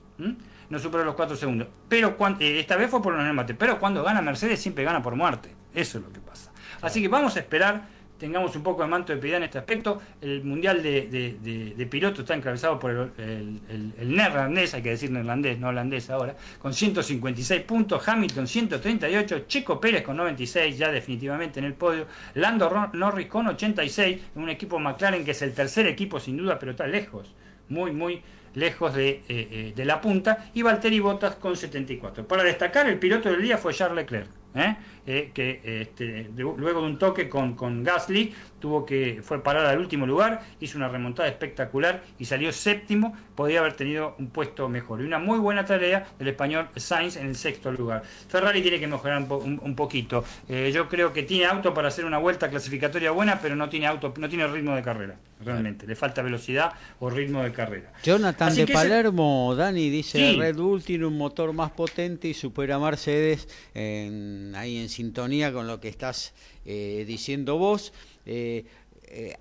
No 0.69 0.79
superó 0.79 1.03
los 1.03 1.15
4 1.15 1.35
segundos. 1.35 1.67
Pero 1.89 2.15
eh, 2.39 2.59
esta 2.59 2.75
vez 2.75 2.89
fue 2.89 3.01
por 3.01 3.13
un 3.13 3.25
empate. 3.25 3.53
Pero 3.53 3.79
cuando 3.79 4.03
gana 4.03 4.21
Mercedes 4.21 4.61
siempre 4.61 4.83
gana 4.83 5.01
por 5.01 5.15
muerte. 5.15 5.53
Eso 5.73 5.97
es 5.97 6.03
lo 6.03 6.11
que 6.11 6.19
pasa. 6.19 6.51
Así 6.81 7.01
que 7.01 7.07
vamos 7.07 7.35
a 7.35 7.39
esperar. 7.39 7.81
Tengamos 8.21 8.55
un 8.55 8.61
poco 8.61 8.83
de 8.83 8.87
manto 8.87 9.11
de 9.11 9.17
piedad 9.17 9.37
en 9.37 9.45
este 9.45 9.57
aspecto. 9.57 9.99
El 10.21 10.43
mundial 10.43 10.83
de, 10.83 11.33
de, 11.75 11.85
pilotos 11.87 12.19
está 12.19 12.35
encabezado 12.35 12.79
por 12.79 12.91
el, 13.17 13.59
neerlandés, 13.97 14.75
hay 14.75 14.83
que 14.83 14.91
decir 14.91 15.09
neerlandés, 15.09 15.57
no 15.57 15.69
holandés 15.69 16.07
ahora, 16.11 16.35
con 16.59 16.71
156 16.71 17.63
puntos, 17.63 18.07
Hamilton 18.07 18.47
138, 18.47 19.45
Checo 19.47 19.81
Pérez 19.81 20.03
con 20.03 20.17
96, 20.17 20.77
ya 20.77 20.91
definitivamente 20.91 21.59
en 21.59 21.65
el 21.65 21.73
podio, 21.73 22.05
Lando 22.35 22.89
Norris 22.93 23.25
con 23.25 23.47
86, 23.47 24.19
un 24.35 24.49
equipo 24.49 24.77
McLaren 24.77 25.25
que 25.25 25.31
es 25.31 25.41
el 25.41 25.55
tercer 25.55 25.87
equipo 25.87 26.19
sin 26.19 26.37
duda, 26.37 26.59
pero 26.59 26.73
está 26.73 26.85
lejos, 26.85 27.33
muy, 27.69 27.91
muy 27.91 28.21
lejos 28.53 28.93
de, 28.93 29.09
eh, 29.09 29.23
eh, 29.29 29.73
de 29.75 29.85
la 29.85 29.99
punta, 29.99 30.51
y 30.53 30.61
Valtteri 30.61 30.99
Bottas 30.99 31.37
con 31.37 31.57
74. 31.57 32.27
Para 32.27 32.43
destacar, 32.43 32.87
el 32.87 32.99
piloto 32.99 33.31
del 33.31 33.41
día 33.41 33.57
fue 33.57 33.73
Charles 33.73 33.95
Leclerc, 33.95 34.27
¿eh? 34.53 34.75
Eh, 35.07 35.31
que 35.33 35.81
este, 35.81 36.29
luego 36.35 36.81
de 36.81 36.85
un 36.85 36.99
toque 36.99 37.27
con, 37.27 37.55
con 37.55 37.83
Gasly 37.83 38.35
tuvo 38.59 38.85
que 38.85 39.21
fue 39.23 39.43
parar 39.43 39.65
al 39.65 39.79
último 39.79 40.05
lugar, 40.05 40.41
hizo 40.61 40.77
una 40.77 40.87
remontada 40.87 41.27
espectacular 41.27 42.03
y 42.19 42.25
salió 42.25 42.53
séptimo, 42.53 43.17
podría 43.35 43.61
haber 43.61 43.73
tenido 43.73 44.15
un 44.19 44.29
puesto 44.29 44.69
mejor. 44.69 45.01
Y 45.01 45.05
una 45.05 45.17
muy 45.19 45.39
buena 45.39 45.65
tarea 45.65 46.07
del 46.19 46.27
español 46.27 46.67
Sainz 46.75 47.17
en 47.17 47.27
el 47.27 47.35
sexto 47.35 47.71
lugar. 47.71 48.03
Ferrari 48.29 48.61
tiene 48.61 48.79
que 48.79 48.87
mejorar 48.87 49.23
un, 49.23 49.75
poquito. 49.75 50.23
Eh, 50.47 50.71
yo 50.73 50.87
creo 50.87 51.11
que 51.11 51.23
tiene 51.23 51.45
auto 51.45 51.73
para 51.73 51.87
hacer 51.87 52.05
una 52.05 52.19
vuelta 52.19 52.49
clasificatoria 52.49 53.09
buena, 53.11 53.39
pero 53.41 53.55
no 53.55 53.67
tiene 53.67 53.87
auto, 53.87 54.13
no 54.17 54.29
tiene 54.29 54.45
ritmo 54.47 54.75
de 54.75 54.83
carrera, 54.83 55.15
realmente. 55.43 55.87
Le 55.87 55.95
falta 55.95 56.21
velocidad 56.21 56.73
o 56.99 57.09
ritmo 57.09 57.41
de 57.41 57.51
carrera. 57.51 57.91
Jonathan 58.03 58.53
de 58.53 58.67
Palermo, 58.67 59.55
Dani 59.55 59.89
dice 59.89 60.35
Red 60.37 60.57
Bull 60.57 60.83
tiene 60.83 61.07
un 61.07 61.17
motor 61.17 61.51
más 61.53 61.71
potente 61.71 62.27
y 62.27 62.35
supera 62.35 62.75
a 62.75 62.79
Mercedes 62.79 63.47
ahí 63.73 64.77
en 64.77 64.89
sintonía 64.91 65.51
con 65.51 65.65
lo 65.65 65.79
que 65.79 65.89
estás 65.89 66.33
eh, 66.65 67.03
diciendo 67.07 67.57
vos. 67.57 67.93
Eh, 68.25 68.65
eh, 69.05 69.37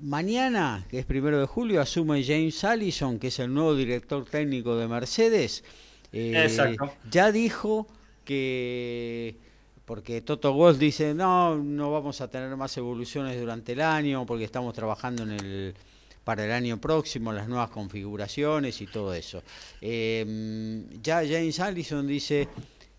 mañana, 0.00 0.86
que 0.90 1.00
es 1.00 1.04
primero 1.04 1.38
de 1.38 1.46
julio, 1.46 1.80
asume 1.80 2.24
James 2.24 2.64
Allison, 2.64 3.18
que 3.18 3.28
es 3.28 3.38
el 3.38 3.52
nuevo 3.52 3.74
director 3.74 4.24
técnico 4.24 4.76
de 4.76 4.88
Mercedes. 4.88 5.64
Ya 7.10 7.32
dijo 7.32 7.86
que 8.24 9.34
porque 9.84 10.20
Toto 10.20 10.52
Wolff 10.52 10.78
dice 10.78 11.12
no 11.14 11.56
no 11.56 11.90
vamos 11.90 12.20
a 12.20 12.28
tener 12.28 12.54
más 12.56 12.76
evoluciones 12.76 13.38
durante 13.40 13.72
el 13.72 13.80
año 13.80 14.24
porque 14.26 14.44
estamos 14.44 14.74
trabajando 14.74 15.24
en 15.24 15.32
el 15.32 15.74
para 16.22 16.44
el 16.44 16.52
año 16.52 16.78
próximo 16.78 17.32
las 17.32 17.48
nuevas 17.48 17.70
configuraciones 17.70 18.80
y 18.80 18.86
todo 18.86 19.12
eso 19.12 19.42
ya 19.80 21.16
James 21.26 21.58
Allison 21.58 22.06
dice 22.06 22.48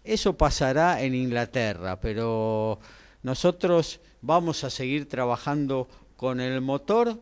eso 0.03 0.33
pasará 0.33 1.01
en 1.01 1.15
Inglaterra, 1.15 1.99
pero 1.99 2.79
nosotros 3.21 3.99
vamos 4.21 4.63
a 4.63 4.69
seguir 4.69 5.07
trabajando 5.07 5.87
con 6.17 6.39
el 6.41 6.61
motor 6.61 7.17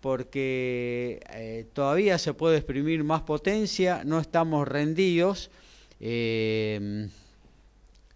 porque 0.00 1.22
eh, 1.30 1.66
todavía 1.72 2.18
se 2.18 2.34
puede 2.34 2.56
exprimir 2.56 3.04
más 3.04 3.22
potencia, 3.22 4.02
no 4.04 4.18
estamos 4.18 4.66
rendidos. 4.66 5.50
Eh, 6.00 7.08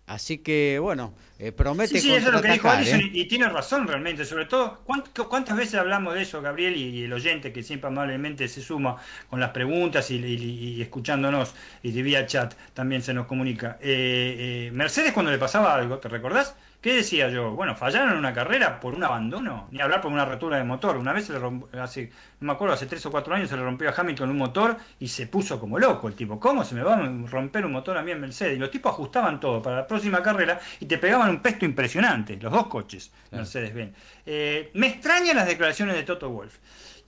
Así 0.06 0.38
que, 0.38 0.78
bueno, 0.80 1.12
eh, 1.38 1.52
promete 1.52 1.94
Sí, 1.94 2.00
sí, 2.00 2.14
eso 2.14 2.28
es 2.28 2.32
lo 2.34 2.40
que 2.40 2.52
dijo 2.52 2.70
Alison 2.70 3.00
¿eh? 3.00 3.10
y, 3.12 3.24
tiene 3.26 3.48
razón 3.48 3.86
realmente. 3.86 4.24
Sobre 4.24 4.46
todo, 4.46 4.82
¿cuántas 5.28 5.56
veces 5.56 5.74
hablamos 5.74 6.14
de 6.14 6.22
eso, 6.22 6.40
Gabriel, 6.40 6.76
y, 6.76 7.04
el 7.04 7.12
oyente 7.12 7.52
que 7.52 7.62
siempre 7.62 7.88
amablemente 7.88 8.46
se 8.48 8.62
suma 8.62 8.96
con 9.28 9.40
las 9.40 9.50
preguntas 9.50 10.10
y, 10.10 10.80
escuchándonos 10.80 11.54
y 11.82 11.90
de 11.90 12.02
vía 12.02 12.26
chat 12.26 12.54
también 12.72 13.02
se 13.02 13.12
nos 13.12 13.26
comunica? 13.26 13.78
Eh, 13.80 14.70
Mercedes 14.72 15.12
cuando 15.12 15.32
le 15.32 15.38
pasaba 15.38 15.74
algo, 15.74 15.98
¿te 15.98 16.08
recordás? 16.08 16.54
¿Qué 16.86 16.94
decía 16.94 17.28
yo? 17.30 17.50
Bueno, 17.50 17.74
fallaron 17.74 18.16
una 18.16 18.32
carrera 18.32 18.78
por 18.78 18.94
un 18.94 19.02
abandono, 19.02 19.66
ni 19.72 19.80
hablar 19.80 20.00
por 20.00 20.12
una 20.12 20.24
rotura 20.24 20.56
de 20.56 20.62
motor. 20.62 20.96
Una 20.96 21.12
vez 21.12 21.26
se 21.26 21.32
le 21.32 21.40
rompió, 21.40 21.82
hace, 21.82 22.12
no 22.38 22.46
me 22.46 22.52
acuerdo, 22.52 22.74
hace 22.74 22.86
tres 22.86 23.04
o 23.06 23.10
cuatro 23.10 23.34
años 23.34 23.50
se 23.50 23.56
le 23.56 23.64
rompió 23.64 23.88
a 23.88 23.92
Hamilton 23.92 24.30
un 24.30 24.38
motor 24.38 24.76
y 25.00 25.08
se 25.08 25.26
puso 25.26 25.58
como 25.58 25.80
loco 25.80 26.06
el 26.06 26.14
tipo. 26.14 26.38
¿Cómo 26.38 26.64
se 26.64 26.76
me 26.76 26.84
va 26.84 26.94
a 26.94 27.02
romper 27.28 27.66
un 27.66 27.72
motor 27.72 27.98
a 27.98 28.02
mí 28.02 28.12
en 28.12 28.20
Mercedes? 28.20 28.54
Y 28.54 28.60
los 28.60 28.70
tipos 28.70 28.92
ajustaban 28.92 29.40
todo 29.40 29.60
para 29.60 29.78
la 29.78 29.86
próxima 29.88 30.22
carrera 30.22 30.60
y 30.78 30.86
te 30.86 30.96
pegaban 30.98 31.28
un 31.30 31.42
pesto 31.42 31.64
impresionante, 31.64 32.36
los 32.36 32.52
dos 32.52 32.68
coches, 32.68 33.10
Mercedes 33.32 33.74
Benz. 33.74 33.92
Eh, 34.24 34.70
me 34.74 34.86
extrañan 34.86 35.34
las 35.34 35.48
declaraciones 35.48 35.96
de 35.96 36.04
Toto 36.04 36.30
Wolf. 36.30 36.54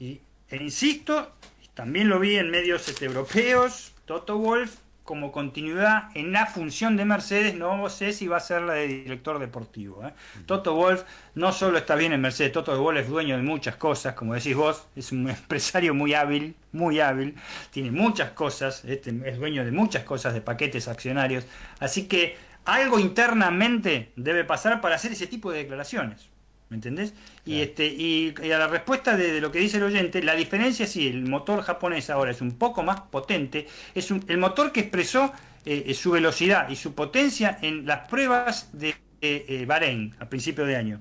Y 0.01 0.21
e 0.51 0.57
insisto, 0.57 1.37
también 1.75 2.09
lo 2.09 2.19
vi 2.19 2.35
en 2.35 2.51
medios 2.51 2.89
este, 2.89 3.05
europeos, 3.05 3.93
Toto 4.07 4.39
Wolf 4.39 4.75
como 5.09 5.33
continuidad 5.33 6.11
en 6.15 6.33
la 6.33 6.45
función 6.45 6.99
de 6.99 7.07
Mercedes, 7.07 7.55
no 7.55 7.89
sé 7.89 8.13
si 8.13 8.27
va 8.27 8.37
a 8.37 8.41
ser 8.41 8.61
la 8.61 8.75
de 8.75 8.89
director 8.89 9.39
deportivo. 9.39 10.07
¿eh? 10.07 10.13
Toto 10.45 10.75
Wolf 10.75 11.03
no 11.35 11.51
solo 11.51 11.79
está 11.79 11.95
bien 11.95 12.13
en 12.13 12.21
Mercedes, 12.21 12.53
Toto 12.53 12.79
Wolf 12.79 13.01
es 13.01 13.09
dueño 13.09 13.39
de 13.39 13.43
muchas 13.43 13.77
cosas, 13.77 14.13
como 14.13 14.35
decís 14.35 14.55
vos, 14.55 14.85
es 14.95 15.11
un 15.11 15.31
empresario 15.31 15.95
muy 15.95 16.13
hábil, 16.13 16.57
muy 16.73 17.01
hábil, 17.01 17.37
tiene 17.71 17.91
muchas 17.91 18.33
cosas, 18.33 18.85
este, 18.85 19.19
es 19.25 19.39
dueño 19.39 19.65
de 19.65 19.73
muchas 19.73 20.05
cosas, 20.05 20.35
de 20.35 20.43
paquetes 20.43 20.89
accionarios, 20.89 21.47
así 21.81 22.07
que 22.07 22.37
algo 22.67 22.99
internamente 22.99 24.13
debe 24.15 24.45
pasar 24.45 24.83
para 24.83 24.97
hacer 24.97 25.13
ese 25.13 25.27
tipo 25.27 25.51
de 25.51 25.61
declaraciones. 25.61 26.29
¿Me 26.71 26.77
entendés? 26.77 27.15
Y, 27.47 27.61
este, 27.61 27.87
y, 27.87 28.35
a 28.53 28.59
la 28.59 28.67
respuesta 28.67 29.17
de, 29.17 29.41
lo 29.41 29.51
que 29.51 29.59
dice 29.59 29.79
el 29.79 29.85
oyente, 29.85 30.23
la 30.23 30.35
diferencia 30.35 30.87
sí, 30.87 31.09
el 31.09 31.23
motor 31.23 31.63
japonés 31.63 32.11
ahora 32.11 32.31
es 32.31 32.43
un 32.43 32.59
poco 32.59 32.83
más 32.83 33.01
potente, 33.01 33.67
es 33.95 34.11
un, 34.11 34.23
el 34.29 34.37
motor 34.37 34.71
que 34.71 34.81
expresó 34.81 35.33
eh, 35.65 35.95
su 35.95 36.11
velocidad 36.11 36.69
y 36.69 36.77
su 36.77 36.95
potencia 36.95 37.59
en 37.63 37.87
las 37.87 38.07
pruebas 38.09 38.69
de 38.73 38.95
eh, 39.21 39.65
Bahrein 39.67 40.15
a 40.21 40.29
principio 40.29 40.67
de 40.67 40.77
año. 40.77 41.01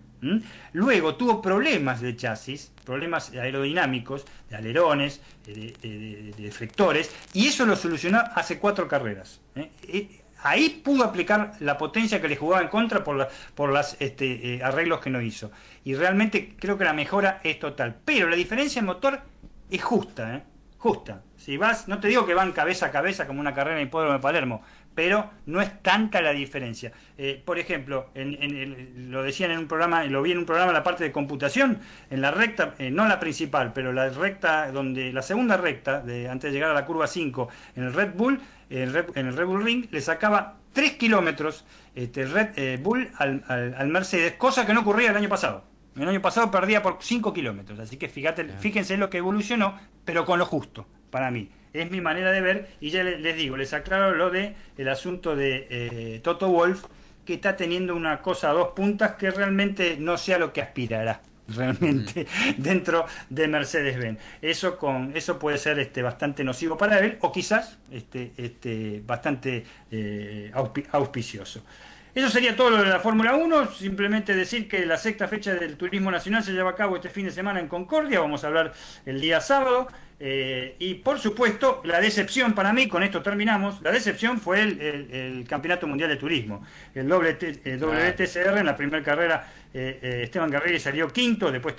Luego 0.74 1.16
tuvo 1.16 1.42
problemas 1.42 2.02
de 2.02 2.16
chasis, 2.16 2.72
problemas 2.86 3.32
aerodinámicos, 3.32 4.26
de 4.50 4.56
alerones, 4.56 5.22
de, 5.46 5.76
de, 5.82 6.34
deflectores, 6.38 7.12
y 7.34 7.48
eso 7.48 7.66
lo 7.66 7.76
solucionó 7.76 8.24
hace 8.34 8.58
cuatro 8.58 8.88
carreras. 8.88 9.40
¿eh? 9.56 9.70
Ahí 10.44 10.82
pudo 10.84 11.04
aplicar 11.04 11.54
la 11.60 11.78
potencia 11.78 12.22
que 12.22 12.28
le 12.28 12.36
jugaba 12.36 12.62
en 12.62 12.70
contra 12.70 13.04
por, 13.04 13.16
los 13.16 13.28
por 13.56 13.72
las 13.72 13.98
este, 14.00 14.56
eh, 14.56 14.64
arreglos 14.64 15.00
que 15.00 15.10
no 15.10 15.22
hizo. 15.22 15.52
Y 15.84 15.96
realmente 15.96 16.56
creo 16.60 16.78
que 16.78 16.84
la 16.84 16.94
mejora 16.94 17.40
es 17.44 17.60
total. 17.60 17.98
Pero 18.06 18.30
la 18.30 18.36
diferencia 18.36 18.80
en 18.80 18.86
motor 18.86 19.22
es 19.70 19.84
justa, 19.84 20.36
¿eh? 20.36 20.44
Justa. 20.78 21.24
Si 21.38 21.58
vas, 21.58 21.88
no 21.88 22.00
te 22.00 22.08
digo 22.08 22.26
que 22.26 22.34
van 22.34 22.52
cabeza 22.52 22.88
a 22.88 22.92
cabeza 22.92 23.26
como 23.26 23.40
una 23.40 23.56
carrera 23.56 23.80
en 23.80 23.88
Hipódromo 23.88 24.14
de 24.14 24.20
Palermo, 24.20 24.62
pero 24.98 25.30
no 25.46 25.62
es 25.62 25.82
tanta 25.84 26.22
la 26.22 26.32
diferencia. 26.32 26.92
Eh, 27.20 27.40
por 27.46 27.60
ejemplo, 27.60 28.10
en, 28.16 29.12
lo 29.12 29.22
decían 29.22 29.52
en 29.52 29.60
un 29.60 29.68
programa, 29.68 30.04
lo 30.06 30.24
vi 30.24 30.32
en 30.32 30.40
un 30.40 30.46
programa 30.46 30.72
la 30.74 30.84
parte 30.84 31.04
de 31.04 31.12
computación, 31.12 31.80
en 32.10 32.20
la 32.20 32.32
recta, 32.32 32.74
eh, 32.80 32.90
no 32.90 33.08
la 33.08 33.20
principal, 33.20 33.74
pero 33.74 33.94
la 33.94 34.10
recta, 34.10 34.72
donde 34.72 35.14
la 35.14 35.22
segunda 35.22 35.56
recta, 35.56 36.02
de, 36.02 36.28
antes 36.28 36.52
de 36.52 36.56
llegar 36.56 36.72
a 36.72 36.74
la 36.74 36.86
curva 36.86 37.06
5, 37.06 37.48
en 37.76 37.84
el 37.84 37.94
Red 37.94 38.14
Bull, 38.16 38.42
en 38.70 39.28
el 39.28 39.38
Red 39.38 39.46
Bull 39.46 39.64
Ring, 39.64 39.86
le 39.92 40.02
sacaba 40.02 40.56
3 40.74 40.94
kilómetros 40.94 41.66
este, 41.96 42.26
Red 42.26 42.50
eh, 42.56 42.80
Bull 42.82 43.10
al, 43.18 43.44
al, 43.48 43.88
Mercedes, 43.88 44.34
cosa 44.34 44.66
que 44.66 44.74
no 44.74 44.82
ocurría 44.82 45.12
el 45.12 45.18
año 45.18 45.30
pasado. 45.30 45.64
El 45.96 46.08
año 46.08 46.22
pasado 46.22 46.52
perdía 46.52 46.84
por 46.84 46.98
5 47.02 47.34
kilómetros, 47.34 47.80
así 47.80 47.98
que 47.98 48.08
fíjate, 48.08 48.46
fíjense 48.60 48.98
lo 48.98 49.10
que 49.10 49.18
evolucionó, 49.18 49.80
pero 50.06 50.26
con 50.26 50.38
lo 50.38 50.46
justo, 50.46 50.86
para 51.10 51.32
mí. 51.32 51.50
Es 51.74 51.90
mi 51.90 52.02
manera 52.02 52.32
de 52.32 52.42
ver, 52.42 52.70
y 52.80 52.92
ya 52.92 53.04
les, 53.04 53.36
digo, 53.36 53.58
les 53.58 53.74
aclaro 53.74 54.14
lo 54.14 54.30
de 54.30 54.56
el 54.78 54.90
asunto 54.90 55.36
de 55.36 55.68
eh, 55.70 56.20
Toto 56.24 56.50
Wolf, 56.50 56.86
que 57.26 57.34
está 57.34 57.56
teniendo 57.56 57.96
una 57.96 58.22
cosa 58.22 58.52
a 58.52 58.54
dos 58.54 58.70
puntas 58.70 59.16
que 59.16 59.32
realmente 59.32 59.98
no 60.00 60.18
sea 60.18 60.38
lo 60.38 60.54
que 60.54 60.62
aspirará 60.62 61.22
realmente 61.48 62.26
mm. 62.26 62.54
dentro 62.62 63.06
de 63.30 63.48
Mercedes-Benz. 63.48 64.20
Eso 64.42 64.78
con 64.78 65.16
eso 65.16 65.40
puede 65.40 65.58
ser 65.58 65.80
este 65.80 66.02
bastante 66.02 66.44
nocivo 66.44 66.78
para 66.78 67.00
él 67.00 67.18
o 67.22 67.32
quizás 67.32 67.78
este, 67.92 68.32
este 68.38 69.02
bastante 69.06 69.66
eh, 69.92 70.52
auspicioso. 70.92 71.62
Eso 72.18 72.32
sería 72.32 72.56
todo 72.56 72.72
lo 72.72 72.78
de 72.78 72.90
la 72.90 73.00
Fórmula 73.00 73.36
1. 73.36 73.74
Simplemente 73.74 74.34
decir 74.34 74.68
que 74.68 74.84
la 74.88 74.98
sexta 74.98 75.28
fecha 75.28 75.54
del 75.54 75.78
Turismo 75.78 76.10
Nacional 76.10 76.44
se 76.44 76.52
lleva 76.52 76.72
a 76.72 76.76
cabo 76.76 76.96
este 76.96 77.10
fin 77.10 77.26
de 77.26 77.32
semana 77.32 77.60
en 77.60 77.68
Concordia. 77.68 78.20
Vamos 78.20 78.44
a 78.44 78.48
hablar 78.48 78.74
el 79.06 79.22
día 79.22 79.40
sábado. 79.40 79.88
Eh, 80.20 80.76
y 80.80 80.96
por 80.96 81.20
supuesto, 81.20 81.80
la 81.84 82.02
decepción 82.02 82.54
para 82.54 82.74
mí, 82.74 82.88
con 82.88 83.04
esto 83.04 83.22
terminamos, 83.22 83.84
la 83.84 83.92
decepción 83.92 84.40
fue 84.40 84.64
el, 84.64 85.46
Campeonato 85.48 85.86
Mundial 85.86 86.10
de 86.10 86.16
Turismo. 86.16 86.66
El, 86.96 87.08
WTCR 87.08 88.58
en 88.58 88.66
la 88.66 88.76
primera 88.76 89.04
carrera, 89.04 89.54
eh, 89.72 90.00
eh, 90.02 90.22
Esteban 90.24 90.50
Guerrero 90.50 90.80
salió 90.80 91.14
quinto, 91.14 91.52
después 91.52 91.76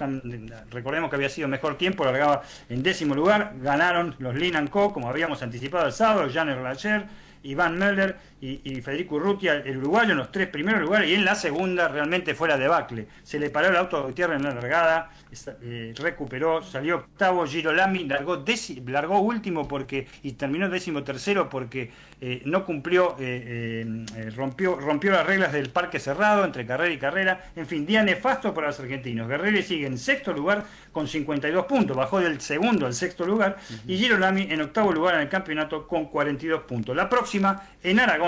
recordemos 0.71 1.11
que 1.11 1.17
había 1.17 1.31
sido 1.31 1.49
mejor 1.49 1.77
tiempo, 1.77 2.05
largaba 2.05 2.45
en 2.69 2.85
décimo 2.85 3.17
lugar, 3.17 3.55
ganaron 3.61 4.15
los 4.21 4.37
Linan 4.37 4.69
Co, 4.69 4.93
como 4.93 5.11
habíamos 5.11 5.43
anticipado 5.43 5.89
el 5.89 5.93
sábado, 5.93 6.31
Janet 6.33 6.63
Lacher 6.63 7.07
Iván 7.43 7.79
Möller 7.79 8.17
y, 8.41 8.81
Federico 8.83 9.17
Urrutia, 9.17 9.55
el 9.55 9.79
uruguayo, 9.79 10.13
en 10.13 10.19
los 10.19 10.31
tres 10.31 10.49
primeros 10.49 10.81
lugares 10.81 11.11
y 11.11 11.15
en 11.15 11.25
la 11.25 11.35
segunda 11.35 11.89
realmente 11.89 12.35
fue 12.35 12.49
la 12.49 12.57
debacle. 12.57 13.09
Se 13.25 13.39
le 13.39 13.51
paró 13.51 13.69
el 13.69 13.77
auto 13.77 14.07
de 14.07 14.13
tierra 14.13 14.37
en 14.37 14.45
la 14.45 14.55
largada, 14.55 15.11
eh, 15.63 15.93
recuperó, 15.97 16.63
salió 16.63 16.97
octavo, 16.97 17.47
Girolami 17.47 18.05
largó, 18.05 18.45
largó 18.87 19.21
último 19.21 19.67
porque 19.67 20.07
y 20.23 20.33
terminó 20.33 20.69
décimo 20.69 21.03
tercero 21.03 21.51
porque 21.51 21.91
eh, 22.21 22.43
no 22.45 22.65
cumplió, 22.65 23.17
eh, 23.19 24.07
rompió, 24.37 24.77
rompió 24.77 25.13
las 25.13 25.27
reglas 25.27 25.53
del 25.53 25.71
parque 25.71 25.99
cerrado 25.99 26.45
entre 26.45 26.65
carrera 26.65 26.95
y 26.95 26.99
carrera. 26.99 27.51
En 27.57 27.67
fin, 27.67 27.85
día 27.85 28.03
nefasto 28.05 28.55
para 28.55 28.69
los 28.69 28.79
argentinos. 28.79 29.29
Guerrero 29.29 29.61
sigue 29.63 29.87
en 29.87 29.99
sexto 29.99 30.33
lugar 30.33 30.65
con 30.93 31.09
52 31.09 31.67
puntos, 31.67 31.97
bajó 31.97 32.21
del 32.21 32.41
segundo 32.41 32.87
al 32.87 32.95
sexto 32.95 33.27
lugar 33.27 33.57
y 33.87 33.97
Girolami 33.97 34.49
en 34.51 34.63
octavo 34.63 34.93
lugar 34.93 35.17
en 35.17 35.23
el 35.23 35.29
campeonato 35.29 35.87
con 35.87 36.07
42 36.07 36.63
puntos. 36.63 36.97
La 36.97 37.09
próxima 37.09 37.69
en 37.83 38.01
Aragón 38.01 38.28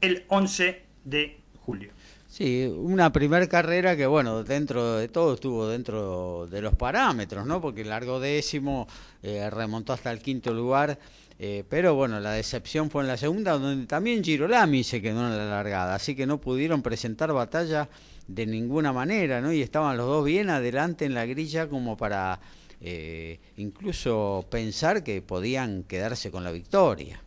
el 0.00 0.24
11 0.28 0.82
de 1.04 1.36
julio. 1.64 1.90
Sí, 2.28 2.64
una 2.64 3.12
primer 3.12 3.48
carrera 3.48 3.96
que, 3.96 4.06
bueno, 4.06 4.44
dentro 4.44 4.96
de 4.96 5.08
todo 5.08 5.34
estuvo 5.34 5.66
dentro 5.66 6.46
de 6.50 6.62
los 6.62 6.74
parámetros, 6.76 7.44
¿no? 7.44 7.60
Porque 7.60 7.84
largo 7.84 8.20
décimo, 8.20 8.86
eh, 9.22 9.50
remontó 9.50 9.92
hasta 9.92 10.12
el 10.12 10.20
quinto 10.20 10.54
lugar, 10.54 10.96
eh, 11.40 11.64
pero 11.68 11.94
bueno, 11.94 12.20
la 12.20 12.32
decepción 12.32 12.88
fue 12.88 13.02
en 13.02 13.08
la 13.08 13.16
segunda, 13.16 13.58
donde 13.58 13.86
también 13.86 14.22
Girolami 14.22 14.84
se 14.84 15.02
quedó 15.02 15.26
en 15.26 15.36
la 15.36 15.46
largada, 15.46 15.94
así 15.96 16.14
que 16.14 16.26
no 16.26 16.38
pudieron 16.38 16.82
presentar 16.82 17.32
batalla 17.32 17.88
de 18.28 18.46
ninguna 18.46 18.92
manera, 18.92 19.40
¿no? 19.40 19.52
Y 19.52 19.60
estaban 19.60 19.96
los 19.96 20.06
dos 20.06 20.24
bien 20.24 20.50
adelante 20.50 21.04
en 21.04 21.14
la 21.14 21.26
grilla 21.26 21.68
como 21.68 21.96
para 21.96 22.38
eh, 22.80 23.38
incluso 23.56 24.46
pensar 24.50 25.02
que 25.02 25.20
podían 25.20 25.82
quedarse 25.82 26.30
con 26.30 26.44
la 26.44 26.52
victoria. 26.52 27.20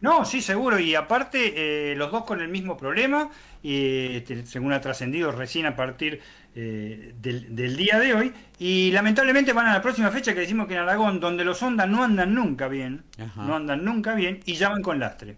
No, 0.00 0.24
sí, 0.24 0.40
seguro. 0.40 0.78
Y 0.78 0.94
aparte, 0.94 1.92
eh, 1.92 1.96
los 1.96 2.12
dos 2.12 2.24
con 2.24 2.40
el 2.40 2.48
mismo 2.48 2.76
problema, 2.76 3.30
y 3.62 4.16
este, 4.16 4.46
según 4.46 4.72
ha 4.72 4.80
trascendido 4.80 5.32
recién 5.32 5.66
a 5.66 5.74
partir 5.74 6.20
eh, 6.54 7.14
del, 7.20 7.76
día 7.76 7.98
de 7.98 8.14
hoy. 8.14 8.32
Y 8.58 8.90
lamentablemente 8.92 9.52
van 9.52 9.66
a 9.66 9.74
la 9.74 9.82
próxima 9.82 10.10
fecha 10.10 10.34
que 10.34 10.40
decimos 10.40 10.68
que 10.68 10.74
en 10.74 10.80
Aragón, 10.80 11.20
donde 11.20 11.44
los 11.44 11.62
Honda 11.62 11.86
no 11.86 12.04
andan 12.04 12.34
nunca 12.34 12.68
bien, 12.68 13.02
no 13.36 13.56
andan 13.56 13.84
nunca 13.84 14.14
bien, 14.14 14.40
y 14.44 14.54
ya 14.54 14.68
van 14.68 14.82
con 14.82 14.98
lastre. 14.98 15.36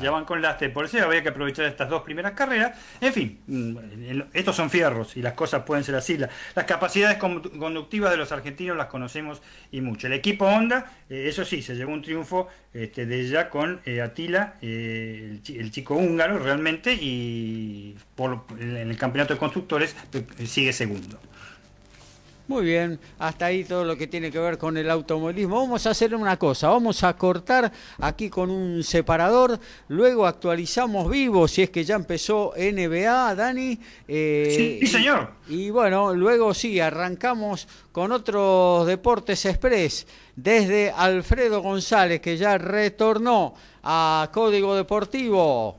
Ya 0.00 0.10
van 0.10 0.24
con 0.24 0.42
lastre 0.42 0.68
por 0.70 0.84
eso 0.84 1.02
había 1.02 1.22
que 1.22 1.30
aprovechar 1.30 1.64
estas 1.64 1.88
dos 1.88 2.02
primeras 2.02 2.32
carreras. 2.32 2.78
En 3.00 3.12
fin, 3.12 3.38
mm, 3.46 3.76
estos 4.32 4.56
son 4.56 4.70
fierros 4.70 5.16
y 5.16 5.22
las 5.22 5.34
cosas 5.34 5.64
pueden 5.64 5.84
ser 5.84 5.94
así. 5.94 6.16
las 6.18 6.64
capacidades 6.66 7.18
conductivas 7.18 8.10
de 8.10 8.16
los 8.16 8.32
argentinos 8.32 8.76
las 8.76 8.86
conocemos 8.86 9.42
y 9.70 9.80
mucho. 9.80 10.06
El 10.06 10.14
equipo 10.14 10.46
Honda, 10.46 10.92
eh, 11.08 11.26
eso 11.28 11.44
sí, 11.44 11.62
se 11.62 11.74
llevó 11.74 11.92
un 11.92 12.02
triunfo 12.02 12.48
este, 12.72 13.06
de 13.06 13.28
ya 13.28 13.50
con 13.50 13.80
eh, 13.84 14.00
Atila, 14.00 14.54
eh, 14.62 15.40
el, 15.48 15.70
chico 15.70 15.94
húngaro 15.94 16.38
realmente, 16.38 16.94
y 16.94 17.96
en 18.60 18.90
el 18.90 18.96
campeonato 18.96 19.34
de 19.34 19.40
constructores 19.40 19.96
sigue 20.44 20.72
segundo. 20.72 21.18
Muy 22.48 22.64
bien, 22.64 22.98
hasta 23.18 23.44
ahí 23.44 23.62
todo 23.62 23.84
lo 23.84 23.94
que 23.94 24.06
tiene 24.06 24.30
que 24.30 24.38
ver 24.38 24.56
con 24.56 24.78
el 24.78 24.90
automovilismo. 24.90 25.60
Vamos 25.60 25.86
a 25.86 25.90
hacer 25.90 26.14
una 26.14 26.38
cosa, 26.38 26.68
vamos 26.68 27.04
a 27.04 27.14
cortar 27.14 27.70
aquí 27.98 28.30
con 28.30 28.50
un 28.50 28.82
separador, 28.82 29.60
luego 29.88 30.26
actualizamos 30.26 31.10
vivo, 31.10 31.46
si 31.46 31.64
es 31.64 31.68
que 31.68 31.84
ya 31.84 31.96
empezó 31.96 32.54
NBA, 32.56 33.34
Dani. 33.34 33.78
Eh, 34.08 34.78
sí, 34.80 34.86
señor. 34.86 35.32
Y, 35.46 35.68
bueno, 35.68 36.14
luego 36.14 36.54
sí, 36.54 36.80
arrancamos 36.80 37.68
con 37.92 38.12
otros 38.12 38.86
deportes 38.86 39.44
express, 39.44 40.06
desde 40.34 40.90
Alfredo 40.90 41.60
González, 41.60 42.22
que 42.22 42.38
ya 42.38 42.56
retornó 42.56 43.56
a 43.82 44.30
Código 44.32 44.74
Deportivo. 44.74 45.76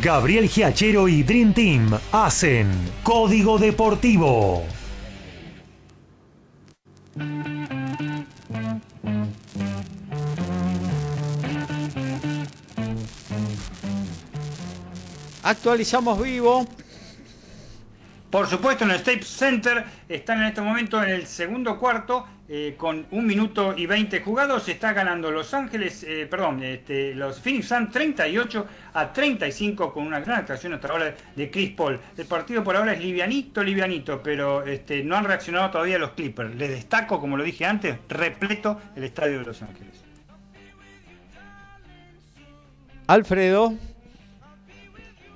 Gabriel 0.00 0.48
Giachero 0.48 1.06
y 1.06 1.22
Dream 1.22 1.52
Team 1.52 1.98
hacen 2.12 2.66
Código 3.02 3.58
Deportivo. 3.58 4.79
Actualizamos 15.42 16.20
vivo. 16.22 16.66
Por 18.30 18.46
supuesto, 18.46 18.84
en 18.84 18.90
el 18.90 18.96
State 18.98 19.24
Center 19.24 19.84
están 20.08 20.38
en 20.38 20.44
este 20.44 20.60
momento 20.60 21.02
en 21.02 21.10
el 21.10 21.26
segundo 21.26 21.76
cuarto 21.76 22.28
eh, 22.48 22.76
con 22.76 23.04
un 23.10 23.26
minuto 23.26 23.74
y 23.76 23.86
20 23.86 24.20
jugados. 24.20 24.68
Está 24.68 24.92
ganando 24.92 25.32
Los 25.32 25.52
Ángeles, 25.52 26.04
eh, 26.04 26.28
perdón, 26.30 26.62
este, 26.62 27.12
los 27.16 27.40
Phoenix 27.40 27.66
Suns 27.66 27.90
38 27.90 28.66
a 28.94 29.12
35 29.12 29.92
con 29.92 30.06
una 30.06 30.20
gran 30.20 30.38
actuación 30.38 30.74
hasta 30.74 30.86
ahora 30.86 31.12
de 31.34 31.50
Chris 31.50 31.70
Paul. 31.70 31.98
El 32.16 32.26
partido 32.26 32.62
por 32.62 32.76
ahora 32.76 32.92
es 32.92 33.00
livianito, 33.00 33.64
livianito, 33.64 34.22
pero 34.22 34.64
este, 34.64 35.02
no 35.02 35.16
han 35.16 35.24
reaccionado 35.24 35.70
todavía 35.70 35.98
los 35.98 36.10
Clippers. 36.10 36.54
Les 36.54 36.70
destaco, 36.70 37.18
como 37.18 37.36
lo 37.36 37.42
dije 37.42 37.64
antes, 37.66 37.96
repleto 38.08 38.80
el 38.94 39.02
estadio 39.02 39.40
de 39.40 39.44
Los 39.44 39.60
Ángeles. 39.60 39.94
Alfredo. 43.08 43.89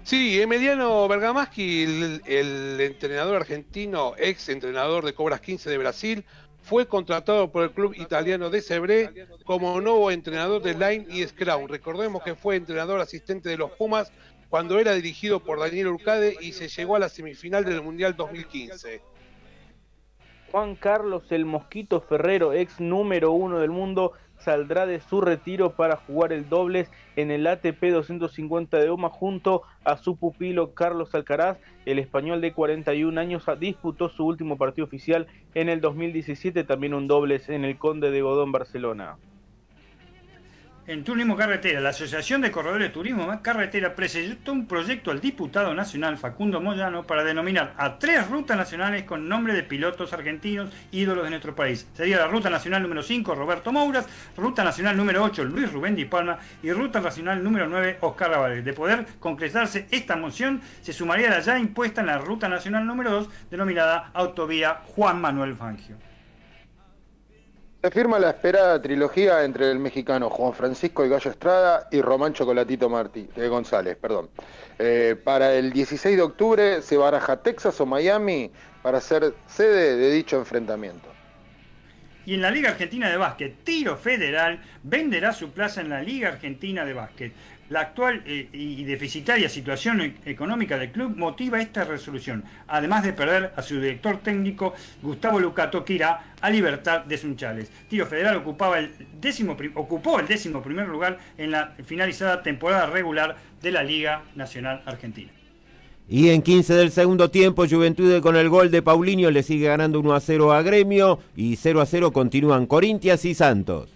Sí, 0.04 0.38
Emiliano 0.38 1.08
Bergamaschi, 1.08 2.20
el, 2.26 2.78
entrenador 2.78 3.36
argentino, 3.36 4.12
ex 4.18 4.50
entrenador 4.50 5.02
de 5.02 5.14
Cobras 5.14 5.40
15 5.40 5.70
de 5.70 5.78
Brasil, 5.78 6.24
fue 6.60 6.86
contratado 6.86 7.50
por 7.50 7.62
el 7.62 7.70
club 7.70 7.94
italiano 7.96 8.50
de 8.50 8.60
Sebré 8.60 9.26
como 9.44 9.80
nuevo 9.80 10.10
entrenador 10.10 10.60
de 10.60 10.74
Line 10.74 11.06
y 11.08 11.26
Scrum. 11.26 11.68
Recordemos 11.68 12.22
que 12.22 12.34
fue 12.34 12.56
entrenador 12.56 13.00
asistente 13.00 13.48
de 13.48 13.56
los 13.56 13.70
Pumas 13.72 14.12
cuando 14.50 14.78
era 14.78 14.92
dirigido 14.92 15.40
por 15.40 15.58
Daniel 15.58 15.88
Urcade 15.88 16.36
y 16.38 16.52
se 16.52 16.68
llegó 16.68 16.96
a 16.96 16.98
la 16.98 17.08
semifinal 17.08 17.64
del 17.64 17.80
Mundial 17.80 18.14
2015. 18.14 19.00
Juan 20.52 20.76
Carlos 20.76 21.32
el 21.32 21.46
Mosquito 21.46 22.02
Ferrero, 22.02 22.52
ex 22.52 22.78
número 22.78 23.32
uno 23.32 23.58
del 23.58 23.70
mundo, 23.70 24.12
saldrá 24.44 24.86
de 24.86 25.00
su 25.00 25.20
retiro 25.20 25.70
para 25.70 25.96
jugar 25.96 26.32
el 26.32 26.48
dobles 26.48 26.90
en 27.16 27.30
el 27.30 27.46
ATP 27.46 27.82
250 27.82 28.78
de 28.78 28.90
OMA 28.90 29.08
junto 29.08 29.62
a 29.84 29.96
su 29.96 30.16
pupilo 30.16 30.74
Carlos 30.74 31.14
Alcaraz. 31.14 31.58
El 31.86 31.98
español 31.98 32.40
de 32.40 32.52
41 32.52 33.20
años 33.20 33.44
disputó 33.58 34.08
su 34.08 34.26
último 34.26 34.56
partido 34.56 34.86
oficial 34.86 35.26
en 35.54 35.68
el 35.68 35.80
2017, 35.80 36.64
también 36.64 36.94
un 36.94 37.08
dobles 37.08 37.48
en 37.48 37.64
el 37.64 37.78
Conde 37.78 38.10
de 38.10 38.22
Godón, 38.22 38.52
Barcelona. 38.52 39.16
En 40.86 41.02
Turismo 41.02 41.34
Carretera, 41.34 41.80
la 41.80 41.88
Asociación 41.88 42.42
de 42.42 42.50
Corredores 42.50 42.88
de 42.88 42.92
Turismo 42.92 43.40
Carretera 43.40 43.94
presentó 43.94 44.52
un 44.52 44.66
proyecto 44.66 45.10
al 45.10 45.18
diputado 45.18 45.72
nacional 45.72 46.18
Facundo 46.18 46.60
Moyano 46.60 47.04
para 47.04 47.24
denominar 47.24 47.72
a 47.78 47.98
tres 47.98 48.28
rutas 48.28 48.54
nacionales 48.58 49.04
con 49.04 49.26
nombre 49.26 49.54
de 49.54 49.62
pilotos 49.62 50.12
argentinos 50.12 50.68
ídolos 50.92 51.24
de 51.24 51.30
nuestro 51.30 51.54
país. 51.54 51.86
Sería 51.94 52.18
la 52.18 52.26
Ruta 52.26 52.50
Nacional 52.50 52.82
número 52.82 53.02
5, 53.02 53.34
Roberto 53.34 53.72
Mouras, 53.72 54.06
Ruta 54.36 54.62
Nacional 54.62 54.94
número 54.94 55.24
8, 55.24 55.44
Luis 55.44 55.72
Rubén 55.72 55.96
Di 55.96 56.04
Palma 56.04 56.38
y 56.62 56.70
Ruta 56.70 57.00
Nacional 57.00 57.42
número 57.42 57.66
9, 57.66 57.96
Oscar 58.02 58.32
Ravales. 58.32 58.62
De 58.62 58.74
poder 58.74 59.06
concretarse 59.20 59.86
esta 59.90 60.16
moción, 60.16 60.60
se 60.82 60.92
sumaría 60.92 61.30
la 61.30 61.40
ya 61.40 61.58
impuesta 61.58 62.02
en 62.02 62.08
la 62.08 62.18
Ruta 62.18 62.46
Nacional 62.50 62.86
número 62.86 63.10
2, 63.10 63.28
denominada 63.50 64.10
Autovía 64.12 64.82
Juan 64.94 65.18
Manuel 65.18 65.56
Fangio. 65.56 65.96
Se 67.84 67.90
firma 67.90 68.18
la 68.18 68.30
esperada 68.30 68.80
trilogía 68.80 69.44
entre 69.44 69.70
el 69.70 69.78
mexicano 69.78 70.30
Juan 70.30 70.54
Francisco 70.54 71.04
y 71.04 71.10
Gallo 71.10 71.30
Estrada 71.30 71.86
y 71.90 72.00
Román 72.00 72.32
Chocolatito 72.32 72.88
Martí, 72.88 73.28
González, 73.36 73.98
perdón. 74.00 74.30
Eh, 74.78 75.16
para 75.22 75.52
el 75.52 75.70
16 75.70 76.16
de 76.16 76.22
octubre 76.22 76.80
se 76.80 76.96
baraja 76.96 77.42
Texas 77.42 77.78
o 77.82 77.84
Miami 77.84 78.50
para 78.82 79.02
ser 79.02 79.34
sede 79.46 79.98
de 79.98 80.10
dicho 80.12 80.38
enfrentamiento. 80.38 81.06
Y 82.24 82.32
en 82.32 82.40
la 82.40 82.50
Liga 82.50 82.70
Argentina 82.70 83.10
de 83.10 83.18
Básquet, 83.18 83.54
Tiro 83.64 83.98
Federal 83.98 84.60
venderá 84.82 85.34
su 85.34 85.50
plaza 85.50 85.82
en 85.82 85.90
la 85.90 86.00
Liga 86.00 86.30
Argentina 86.30 86.86
de 86.86 86.94
Básquet. 86.94 87.34
La 87.70 87.80
actual 87.80 88.22
eh, 88.26 88.48
y 88.52 88.84
deficitaria 88.84 89.48
situación 89.48 90.00
e-, 90.00 90.14
económica 90.26 90.78
del 90.78 90.92
club 90.92 91.16
motiva 91.16 91.60
esta 91.60 91.84
resolución, 91.84 92.44
además 92.68 93.04
de 93.04 93.12
perder 93.12 93.52
a 93.56 93.62
su 93.62 93.80
director 93.80 94.18
técnico 94.18 94.74
Gustavo 95.02 95.40
Lucato, 95.40 95.84
que 95.84 95.94
irá 95.94 96.34
a 96.40 96.50
Libertad 96.50 97.04
de 97.04 97.16
Sunchales. 97.16 97.70
Tiro 97.88 98.06
Federal 98.06 98.36
ocupaba 98.36 98.78
el 98.78 98.92
décimo, 99.20 99.56
ocupó 99.74 100.20
el 100.20 100.26
décimo 100.26 100.62
primer 100.62 100.88
lugar 100.88 101.18
en 101.38 101.50
la 101.50 101.72
finalizada 101.86 102.42
temporada 102.42 102.86
regular 102.86 103.36
de 103.62 103.70
la 103.70 103.82
Liga 103.82 104.22
Nacional 104.34 104.82
Argentina. 104.84 105.30
Y 106.06 106.28
en 106.28 106.42
15 106.42 106.74
del 106.74 106.90
segundo 106.90 107.30
tiempo, 107.30 107.66
Juventud 107.66 108.20
con 108.20 108.36
el 108.36 108.50
gol 108.50 108.70
de 108.70 108.82
Paulinho 108.82 109.30
le 109.30 109.42
sigue 109.42 109.68
ganando 109.68 109.98
1 110.00 110.14
a 110.14 110.20
0 110.20 110.52
a 110.52 110.60
Gremio 110.60 111.18
y 111.34 111.56
0 111.56 111.80
a 111.80 111.86
0 111.86 112.12
continúan 112.12 112.66
Corintias 112.66 113.24
y 113.24 113.34
Santos. 113.34 113.88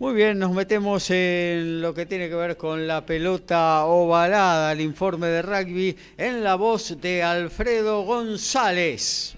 Muy 0.00 0.14
bien, 0.14 0.38
nos 0.38 0.52
metemos 0.52 1.10
en 1.10 1.82
lo 1.82 1.92
que 1.92 2.06
tiene 2.06 2.28
que 2.28 2.36
ver 2.36 2.56
con 2.56 2.86
la 2.86 3.04
pelota 3.04 3.84
ovalada, 3.84 4.70
el 4.70 4.80
informe 4.80 5.26
de 5.26 5.42
rugby, 5.42 5.96
en 6.16 6.44
la 6.44 6.54
voz 6.54 7.00
de 7.00 7.24
Alfredo 7.24 8.02
González. 8.02 9.34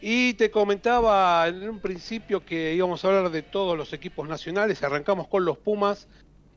Y 0.00 0.32
te 0.34 0.50
comentaba 0.50 1.46
en 1.48 1.68
un 1.68 1.80
principio 1.80 2.42
que 2.42 2.72
íbamos 2.72 3.04
a 3.04 3.08
hablar 3.08 3.30
de 3.30 3.42
todos 3.42 3.76
los 3.76 3.92
equipos 3.92 4.26
nacionales, 4.26 4.82
arrancamos 4.82 5.28
con 5.28 5.44
los 5.44 5.58
Pumas, 5.58 6.08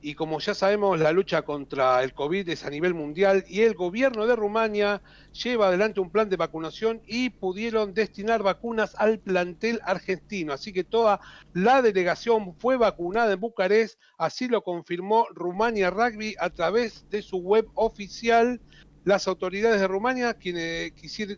y 0.01 0.13
como 0.13 0.39
ya 0.39 0.53
sabemos, 0.53 0.99
la 0.99 1.11
lucha 1.11 1.41
contra 1.41 2.03
el 2.03 2.13
COVID 2.13 2.47
es 2.49 2.63
a 2.63 2.69
nivel 2.69 2.93
mundial 2.93 3.43
y 3.47 3.61
el 3.61 3.73
gobierno 3.73 4.27
de 4.27 4.35
Rumania 4.35 5.01
lleva 5.31 5.67
adelante 5.67 5.99
un 5.99 6.11
plan 6.11 6.29
de 6.29 6.37
vacunación 6.37 7.01
y 7.07 7.31
pudieron 7.31 7.93
destinar 7.93 8.43
vacunas 8.43 8.93
al 8.97 9.19
plantel 9.19 9.79
argentino. 9.83 10.53
Así 10.53 10.71
que 10.71 10.83
toda 10.83 11.19
la 11.53 11.81
delegación 11.81 12.55
fue 12.59 12.77
vacunada 12.77 13.33
en 13.33 13.39
Bucarest, 13.39 13.99
así 14.17 14.47
lo 14.47 14.63
confirmó 14.63 15.25
Rumania 15.33 15.89
Rugby 15.89 16.35
a 16.39 16.51
través 16.51 17.09
de 17.09 17.23
su 17.23 17.37
web 17.37 17.67
oficial. 17.73 18.61
Las 19.03 19.27
autoridades 19.27 19.81
de 19.81 19.87
Rumania 19.87 20.35
quienes 20.35 20.93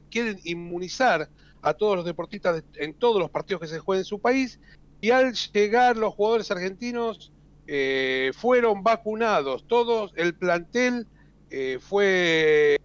quieren 0.09 0.39
inmunizar 0.43 1.29
a 1.61 1.73
todos 1.73 1.95
los 1.95 2.05
deportistas 2.05 2.63
en 2.75 2.93
todos 2.93 3.19
los 3.19 3.29
partidos 3.29 3.61
que 3.61 3.67
se 3.67 3.79
jueguen 3.79 4.01
en 4.01 4.05
su 4.05 4.19
país 4.19 4.59
y 5.01 5.11
al 5.11 5.33
llegar 5.33 5.95
los 5.95 6.13
jugadores 6.13 6.51
argentinos 6.51 7.31
eh, 7.71 8.31
fueron 8.33 8.81
vacunados, 8.81 9.63
todos 9.67 10.11
el 10.15 10.33
plantel 10.33 11.05
eh, 11.51 11.77
fue 11.79 12.79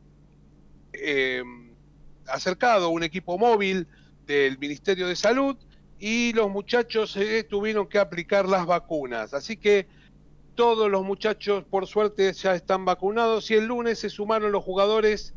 eh, 0.92 1.42
acercado 2.26 2.90
un 2.90 3.02
equipo 3.02 3.38
móvil 3.38 3.86
del 4.26 4.58
Ministerio 4.58 5.08
de 5.08 5.16
Salud 5.16 5.56
y 5.98 6.34
los 6.34 6.50
muchachos 6.50 7.18
tuvieron 7.48 7.86
que 7.88 7.98
aplicar 7.98 8.46
las 8.46 8.66
vacunas. 8.66 9.32
Así 9.32 9.56
que 9.56 9.86
todos 10.54 10.90
los 10.90 11.02
muchachos, 11.02 11.64
por 11.64 11.86
suerte, 11.86 12.30
ya 12.34 12.54
están 12.54 12.84
vacunados 12.84 13.50
y 13.50 13.54
el 13.54 13.64
lunes 13.64 14.00
se 14.00 14.10
sumaron 14.10 14.52
los 14.52 14.62
jugadores 14.62 15.32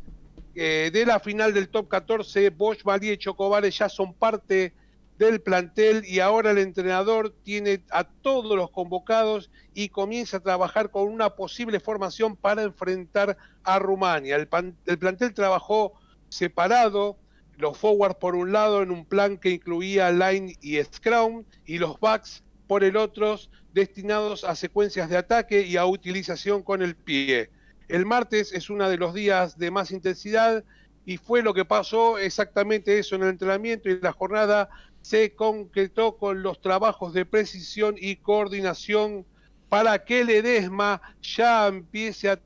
de 0.52 1.04
la 1.06 1.20
final 1.20 1.54
del 1.54 1.70
top 1.70 1.88
14. 1.88 2.50
Bosch, 2.50 2.82
Valí 2.82 3.12
y 3.12 3.16
Chocobales 3.16 3.78
ya 3.78 3.88
son 3.88 4.12
parte 4.12 4.74
del 5.18 5.40
plantel 5.40 6.04
y 6.06 6.20
ahora 6.20 6.52
el 6.52 6.58
entrenador 6.58 7.34
tiene 7.42 7.82
a 7.90 8.04
todos 8.04 8.56
los 8.56 8.70
convocados 8.70 9.50
y 9.74 9.88
comienza 9.88 10.36
a 10.36 10.40
trabajar 10.40 10.90
con 10.90 11.08
una 11.08 11.30
posible 11.30 11.80
formación 11.80 12.36
para 12.36 12.62
enfrentar 12.62 13.36
a 13.64 13.78
Rumania. 13.80 14.36
El, 14.36 14.46
plantel 14.46 15.34
trabajó 15.34 15.92
separado, 16.28 17.18
los 17.56 17.76
forwards 17.76 18.14
por 18.16 18.36
un 18.36 18.52
lado 18.52 18.82
en 18.82 18.92
un 18.92 19.04
plan 19.04 19.36
que 19.36 19.50
incluía 19.50 20.12
line 20.12 20.56
y 20.60 20.80
scrum 20.84 21.44
y 21.66 21.78
los 21.78 21.98
backs 21.98 22.44
por 22.68 22.84
el 22.84 22.96
otro 22.96 23.36
destinados 23.72 24.44
a 24.44 24.54
secuencias 24.54 25.10
de 25.10 25.16
ataque 25.16 25.62
y 25.62 25.76
a 25.76 25.86
utilización 25.86 26.62
con 26.62 26.80
el 26.80 26.94
pie. 26.94 27.50
El 27.88 28.06
martes 28.06 28.52
es 28.52 28.70
uno 28.70 28.88
de 28.88 28.98
los 28.98 29.14
días 29.14 29.58
de 29.58 29.72
más 29.72 29.90
intensidad 29.90 30.62
y 31.04 31.16
fue 31.16 31.42
lo 31.42 31.54
que 31.54 31.64
pasó 31.64 32.18
exactamente 32.18 32.98
eso 32.98 33.16
en 33.16 33.22
el 33.22 33.30
entrenamiento 33.30 33.88
y 33.88 33.98
la 33.98 34.12
jornada 34.12 34.68
se 35.08 35.34
concretó 35.34 36.18
con 36.18 36.42
los 36.42 36.60
trabajos 36.60 37.14
de 37.14 37.24
precisión 37.24 37.94
y 37.98 38.16
coordinación 38.16 39.24
para 39.70 40.04
que 40.04 40.20
el 40.20 40.28
EDESMA 40.28 41.00
ya 41.22 41.66
empiece 41.66 42.28
a 42.28 42.38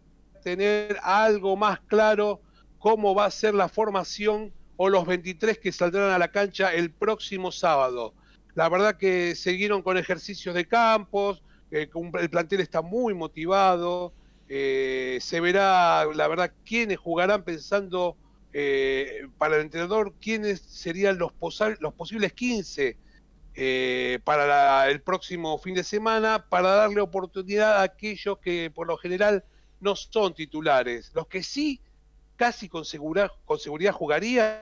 tener 0.45 0.97
algo 1.03 1.57
más 1.57 1.81
claro 1.81 2.41
cómo 2.79 3.17
va 3.17 3.25
a 3.25 3.33
ser 3.33 3.55
la 3.55 3.69
formación 3.69 4.53
o 4.77 4.89
los 4.89 5.05
23 5.07 5.59
que 5.59 5.73
saldrán 5.73 6.13
a 6.13 6.21
la 6.21 6.31
cancha 6.31 6.73
el 6.73 6.93
próximo 6.93 7.51
sábado. 7.51 8.15
La 8.55 8.69
verdad 8.69 8.97
que 8.97 9.35
siguieron 9.35 9.83
con 9.83 9.99
ejercicios 9.99 10.55
de 10.55 10.69
campos, 10.69 11.43
eh, 11.73 11.91
el 12.21 12.31
plantel 12.31 12.61
está 12.61 12.81
muy 12.81 13.13
motivado, 13.13 14.13
eh, 14.49 15.19
se 15.21 15.41
verá, 15.41 16.05
la 16.15 16.29
verdad, 16.29 16.53
quiénes 16.65 16.99
jugarán 16.99 17.43
pensando 17.43 18.17
eh, 18.55 19.29
para 19.39 19.57
el 19.57 19.63
entrenador 19.63 20.13
quiénes 20.21 20.61
serían 20.61 21.17
los, 21.17 21.33
posibles 21.33 22.33
15 22.35 22.99
eh, 23.55 24.19
para 24.25 24.91
el 24.91 25.01
próximo 25.01 25.57
fin 25.57 25.75
de 25.75 25.83
semana 25.83 26.47
para 26.51 26.71
darle 26.71 27.01
oportunidad 27.01 27.79
a 27.79 27.83
aquellos 27.83 28.39
que 28.39 28.71
por 28.71 28.87
lo 28.87 28.99
general 28.99 29.43
no 29.81 29.97
son 29.97 30.35
titulares. 30.35 31.13
Los 31.15 31.29
que 31.29 31.43
sí 31.43 31.81
casi 32.37 32.69
con 32.69 32.85
seguridad, 32.85 33.31
con 33.47 33.59
seguridad 33.59 33.93
jugarían 33.93 34.61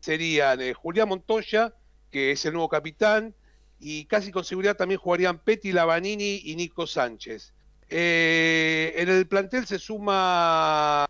serían 0.00 0.60
eh, 0.62 0.72
Julián 0.72 1.08
Montoya, 1.08 1.74
que 2.10 2.30
es 2.30 2.44
el 2.46 2.54
nuevo 2.54 2.70
capitán, 2.70 3.34
y 3.78 4.06
casi 4.06 4.32
con 4.32 4.44
seguridad 4.44 4.76
también 4.76 5.00
jugarían 5.00 5.38
Petty 5.38 5.72
Lavanini 5.72 6.40
y 6.44 6.56
Nico 6.56 6.86
Sánchez. 6.86 7.52
en 7.90 9.08
el 9.08 9.26
plantel 9.26 9.66
se 9.66 9.78
suma 9.78 11.08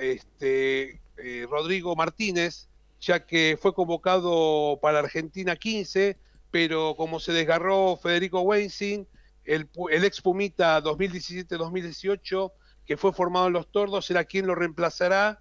este, 0.00 1.00
eh, 1.16 1.46
Rodrigo 1.48 1.94
Martínez, 1.96 2.68
ya 3.00 3.26
que 3.26 3.58
fue 3.60 3.74
convocado 3.74 4.78
para 4.80 5.00
Argentina 5.00 5.56
15, 5.56 6.16
pero 6.50 6.94
como 6.96 7.20
se 7.20 7.32
desgarró 7.32 7.96
Federico 7.96 8.40
Weinstein, 8.40 9.06
el, 9.44 9.68
ex 9.90 10.20
Pumita 10.20 10.82
2017-2018, 10.82 12.52
que 12.86 12.96
fue 12.96 13.12
formado 13.12 13.48
en 13.48 13.52
los 13.52 13.70
Tordos, 13.70 14.06
será 14.06 14.24
quien 14.24 14.46
lo 14.46 14.54
reemplazará. 14.54 15.40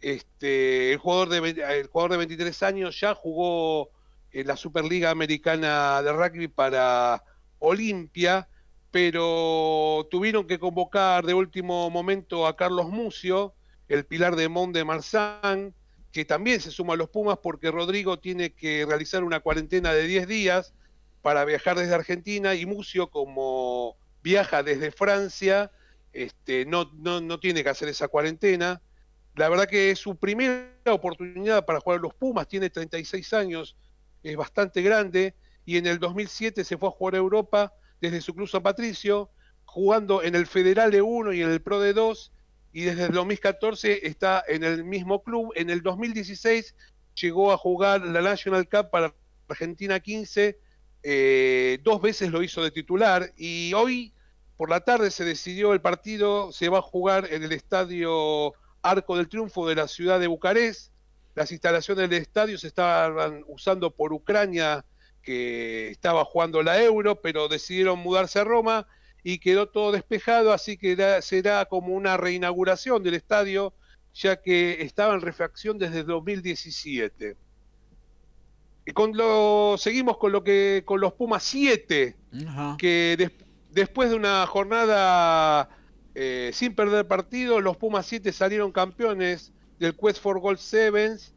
Este, 0.00 0.92
el, 0.92 0.98
jugador 0.98 1.28
de, 1.28 1.80
el 1.80 1.86
jugador 1.88 2.12
de 2.12 2.16
23 2.18 2.62
años 2.62 2.98
ya 2.98 3.14
jugó 3.14 3.90
en 4.32 4.46
la 4.46 4.56
Superliga 4.56 5.10
Americana 5.10 6.02
de 6.02 6.12
Rugby 6.12 6.48
para 6.48 7.22
Olimpia, 7.58 8.48
pero 8.90 10.08
tuvieron 10.10 10.46
que 10.46 10.58
convocar 10.58 11.24
de 11.24 11.34
último 11.34 11.90
momento 11.90 12.46
a 12.46 12.56
Carlos 12.56 12.88
Mucio, 12.88 13.54
el 13.90 14.06
pilar 14.06 14.36
de 14.36 14.48
Mont 14.48 14.72
de 14.72 14.84
Marsan, 14.84 15.74
que 16.12 16.24
también 16.24 16.60
se 16.60 16.70
suma 16.70 16.94
a 16.94 16.96
los 16.96 17.10
Pumas 17.10 17.38
porque 17.42 17.72
Rodrigo 17.72 18.20
tiene 18.20 18.52
que 18.52 18.86
realizar 18.86 19.24
una 19.24 19.40
cuarentena 19.40 19.92
de 19.92 20.06
10 20.06 20.28
días 20.28 20.74
para 21.22 21.44
viajar 21.44 21.76
desde 21.76 21.94
Argentina 21.94 22.54
y 22.54 22.66
Mucio, 22.66 23.10
como 23.10 23.96
viaja 24.22 24.62
desde 24.62 24.92
Francia, 24.92 25.72
este, 26.12 26.66
no, 26.66 26.88
no, 26.94 27.20
no 27.20 27.40
tiene 27.40 27.64
que 27.64 27.68
hacer 27.68 27.88
esa 27.88 28.06
cuarentena. 28.06 28.80
La 29.34 29.48
verdad 29.48 29.66
que 29.66 29.90
es 29.90 29.98
su 29.98 30.16
primera 30.16 30.70
oportunidad 30.86 31.66
para 31.66 31.80
jugar 31.80 31.98
a 31.98 32.02
los 32.02 32.14
Pumas, 32.14 32.46
tiene 32.46 32.70
36 32.70 33.32
años, 33.32 33.76
es 34.22 34.36
bastante 34.36 34.82
grande, 34.82 35.34
y 35.64 35.78
en 35.78 35.86
el 35.86 35.98
2007 35.98 36.62
se 36.62 36.78
fue 36.78 36.88
a 36.88 36.92
jugar 36.92 37.16
a 37.16 37.18
Europa 37.18 37.74
desde 38.00 38.20
su 38.20 38.34
club 38.34 38.48
San 38.48 38.62
Patricio, 38.62 39.30
jugando 39.64 40.22
en 40.22 40.36
el 40.36 40.46
Federal 40.46 40.92
de 40.92 41.02
1 41.02 41.32
y 41.32 41.42
en 41.42 41.50
el 41.50 41.60
Pro 41.60 41.80
de 41.80 41.92
2, 41.92 42.32
y 42.72 42.82
desde 42.82 43.06
el 43.06 43.12
2014 43.12 44.06
está 44.06 44.44
en 44.46 44.64
el 44.64 44.84
mismo 44.84 45.22
club. 45.22 45.52
En 45.56 45.70
el 45.70 45.82
2016 45.82 46.74
llegó 47.14 47.52
a 47.52 47.56
jugar 47.56 48.02
la 48.02 48.20
National 48.20 48.68
Cup 48.68 48.90
para 48.90 49.14
Argentina 49.48 49.98
15, 49.98 50.58
eh, 51.02 51.78
dos 51.82 52.00
veces 52.00 52.30
lo 52.30 52.42
hizo 52.42 52.62
de 52.62 52.70
titular 52.70 53.32
y 53.36 53.72
hoy 53.74 54.12
por 54.56 54.68
la 54.70 54.80
tarde 54.80 55.10
se 55.10 55.24
decidió 55.24 55.72
el 55.72 55.80
partido, 55.80 56.52
se 56.52 56.68
va 56.68 56.78
a 56.78 56.82
jugar 56.82 57.28
en 57.32 57.42
el 57.42 57.52
estadio 57.52 58.52
Arco 58.82 59.16
del 59.16 59.28
Triunfo 59.28 59.66
de 59.66 59.74
la 59.74 59.88
ciudad 59.88 60.20
de 60.20 60.26
Bucarest. 60.26 60.92
Las 61.34 61.50
instalaciones 61.52 62.10
del 62.10 62.20
estadio 62.20 62.58
se 62.58 62.66
estaban 62.66 63.42
usando 63.48 63.90
por 63.90 64.12
Ucrania, 64.12 64.84
que 65.22 65.90
estaba 65.90 66.24
jugando 66.24 66.62
la 66.62 66.82
Euro, 66.82 67.20
pero 67.20 67.48
decidieron 67.48 67.98
mudarse 68.00 68.38
a 68.38 68.44
Roma 68.44 68.86
y 69.22 69.38
quedó 69.38 69.68
todo 69.68 69.92
despejado, 69.92 70.52
así 70.52 70.76
que 70.76 70.96
será 71.22 71.64
como 71.66 71.94
una 71.94 72.16
reinauguración 72.16 73.02
del 73.02 73.14
estadio, 73.14 73.74
ya 74.14 74.40
que 74.40 74.82
estaba 74.82 75.14
en 75.14 75.20
refacción 75.20 75.78
desde 75.78 76.04
2017. 76.04 77.36
Y 78.86 78.92
con 78.92 79.16
lo, 79.16 79.76
seguimos 79.78 80.16
con 80.16 80.32
lo 80.32 80.42
que 80.42 80.82
con 80.84 81.00
los 81.00 81.12
Pumas 81.12 81.42
7, 81.44 82.16
que 82.78 83.30
después 83.70 84.10
de 84.10 84.16
una 84.16 84.46
jornada 84.46 85.68
eh, 86.14 86.50
sin 86.52 86.74
perder 86.74 87.06
partido, 87.06 87.60
los 87.60 87.76
Pumas 87.76 88.06
7 88.06 88.32
salieron 88.32 88.72
campeones 88.72 89.52
del 89.78 89.94
Quest 89.96 90.20
for 90.20 90.40
Gold 90.40 90.58
Sevens 90.58 91.34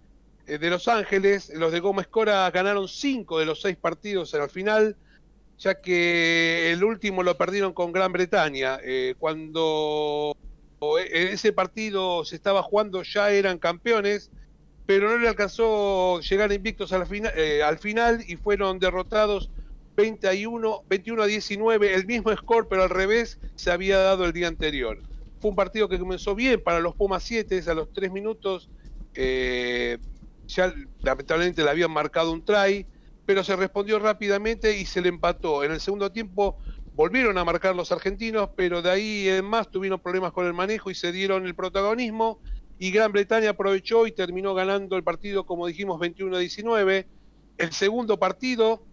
eh, 0.48 0.58
de 0.58 0.70
Los 0.70 0.88
Ángeles. 0.88 1.52
Los 1.54 1.72
de 1.72 1.80
Gómez 1.80 2.08
Cora 2.08 2.50
ganaron 2.52 2.88
5 2.88 3.40
de 3.40 3.46
los 3.46 3.62
6 3.62 3.78
partidos 3.78 4.34
en 4.34 4.42
el 4.42 4.50
final 4.50 4.98
ya 5.64 5.80
que 5.80 6.72
el 6.72 6.84
último 6.84 7.24
lo 7.24 7.38
perdieron 7.38 7.74
con 7.74 7.94
Gran 7.94 8.12
Bretaña. 8.12 8.80
Eh, 8.84 9.16
cuando 9.18 10.36
en 11.00 11.28
ese 11.30 11.54
partido 11.54 12.26
se 12.26 12.36
estaba 12.36 12.62
jugando 12.62 13.04
ya 13.04 13.32
eran 13.32 13.58
campeones, 13.60 14.30
pero 14.86 15.10
no 15.10 15.18
le 15.18 15.30
alcanzó 15.30 16.20
llegar 16.20 16.52
invictos 16.52 16.92
eh, 16.92 17.64
al 17.64 17.78
final 17.78 18.26
y 18.28 18.36
fueron 18.36 18.80
derrotados 18.80 19.50
21, 19.96 20.84
21 20.90 21.24
a 21.24 21.28
19, 21.28 21.94
el 21.94 22.06
mismo 22.06 22.36
score, 22.36 22.68
pero 22.68 22.84
al 22.84 22.90
revés 22.90 23.40
se 23.56 23.72
había 23.72 24.00
dado 24.00 24.26
el 24.26 24.34
día 24.34 24.50
anterior. 24.50 25.00
Fue 25.40 25.52
un 25.52 25.56
partido 25.56 25.88
que 25.88 25.98
comenzó 25.98 26.36
bien 26.36 26.62
para 26.62 26.82
los 26.82 26.96
Pumas 26.96 27.24
7, 27.24 27.64
a 27.68 27.74
los 27.74 27.94
3 27.94 28.12
minutos 28.12 28.70
eh, 29.14 29.98
ya 30.48 30.74
lamentablemente 31.02 31.64
le 31.64 31.70
habían 31.70 31.92
marcado 31.92 32.34
un 32.34 32.44
try, 32.44 32.86
pero 33.26 33.44
se 33.44 33.56
respondió 33.56 34.00
rápidamente 34.00 34.78
y 34.78 34.86
se 34.86 35.02
le 35.02 35.10
empató. 35.10 35.64
En 35.64 35.72
el 35.72 35.80
segundo 35.80 36.12
tiempo 36.12 36.58
volvieron 36.94 37.38
a 37.38 37.46
marcar 37.46 37.76
los 37.76 37.92
argentinos, 37.92 38.50
pero 38.56 38.82
de 38.82 38.92
ahí 38.92 39.28
en 39.30 39.46
más 39.46 39.70
tuvieron 39.72 40.00
problemas 40.00 40.32
con 40.32 40.46
el 40.46 40.54
manejo 40.54 40.92
y 40.92 40.96
se 40.96 41.12
dieron 41.12 41.46
el 41.46 41.56
protagonismo. 41.56 42.40
Y 42.78 42.92
Gran 42.92 43.12
Bretaña 43.12 43.52
aprovechó 43.52 44.08
y 44.08 44.12
terminó 44.12 44.54
ganando 44.54 44.98
el 44.98 45.04
partido, 45.04 45.46
como 45.46 45.68
dijimos, 45.68 46.00
21 46.00 46.36
a 46.36 46.40
19. 46.40 47.08
El 47.58 47.72
segundo 47.72 48.20
partido, 48.20 48.84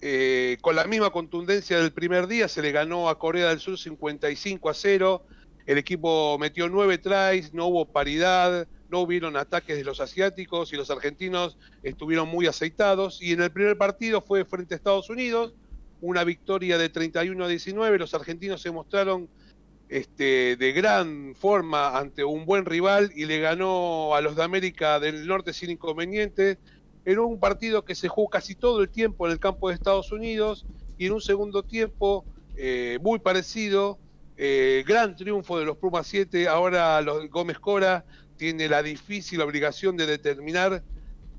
eh, 0.00 0.58
con 0.60 0.76
la 0.76 0.84
misma 0.84 1.10
contundencia 1.10 1.78
del 1.78 1.92
primer 1.92 2.26
día, 2.26 2.48
se 2.48 2.62
le 2.62 2.70
ganó 2.70 3.08
a 3.08 3.18
Corea 3.18 3.48
del 3.48 3.60
Sur 3.60 3.78
55 3.78 4.68
a 4.68 4.74
0. 4.74 5.26
El 5.66 5.78
equipo 5.78 6.38
metió 6.38 6.68
nueve 6.68 6.98
tries, 6.98 7.54
no 7.54 7.66
hubo 7.66 7.90
paridad, 7.90 8.68
no 8.94 9.00
hubieron 9.00 9.36
ataques 9.36 9.76
de 9.76 9.82
los 9.82 9.98
asiáticos 9.98 10.72
y 10.72 10.76
los 10.76 10.88
argentinos 10.88 11.58
estuvieron 11.82 12.28
muy 12.28 12.46
aceitados. 12.46 13.20
Y 13.20 13.32
en 13.32 13.42
el 13.42 13.50
primer 13.50 13.76
partido 13.76 14.22
fue 14.22 14.44
frente 14.44 14.74
a 14.74 14.76
Estados 14.76 15.10
Unidos, 15.10 15.52
una 16.00 16.22
victoria 16.22 16.78
de 16.78 16.90
31 16.90 17.44
a 17.44 17.48
19. 17.48 17.98
Los 17.98 18.14
argentinos 18.14 18.62
se 18.62 18.70
mostraron 18.70 19.28
este, 19.88 20.54
de 20.54 20.72
gran 20.72 21.34
forma 21.34 21.98
ante 21.98 22.22
un 22.22 22.46
buen 22.46 22.66
rival 22.66 23.10
y 23.16 23.24
le 23.24 23.40
ganó 23.40 24.14
a 24.14 24.20
los 24.20 24.36
de 24.36 24.44
América 24.44 25.00
del 25.00 25.26
Norte 25.26 25.52
sin 25.52 25.70
inconvenientes. 25.70 26.58
En 27.04 27.18
un 27.18 27.40
partido 27.40 27.84
que 27.84 27.96
se 27.96 28.06
jugó 28.06 28.28
casi 28.28 28.54
todo 28.54 28.80
el 28.80 28.90
tiempo 28.90 29.26
en 29.26 29.32
el 29.32 29.40
campo 29.40 29.70
de 29.70 29.74
Estados 29.74 30.12
Unidos 30.12 30.66
y 30.98 31.06
en 31.06 31.14
un 31.14 31.20
segundo 31.20 31.64
tiempo 31.64 32.24
eh, 32.56 33.00
muy 33.02 33.18
parecido 33.18 33.98
Eh, 34.36 34.82
gran 34.86 35.14
triunfo 35.14 35.58
de 35.58 35.64
los 35.64 35.76
Pumas 35.76 36.06
7. 36.06 36.48
Ahora 36.48 37.00
los 37.02 37.28
Gómez 37.30 37.58
Cora 37.58 38.04
tiene 38.36 38.68
la 38.68 38.82
difícil 38.82 39.40
obligación 39.40 39.96
de 39.96 40.06
determinar 40.06 40.82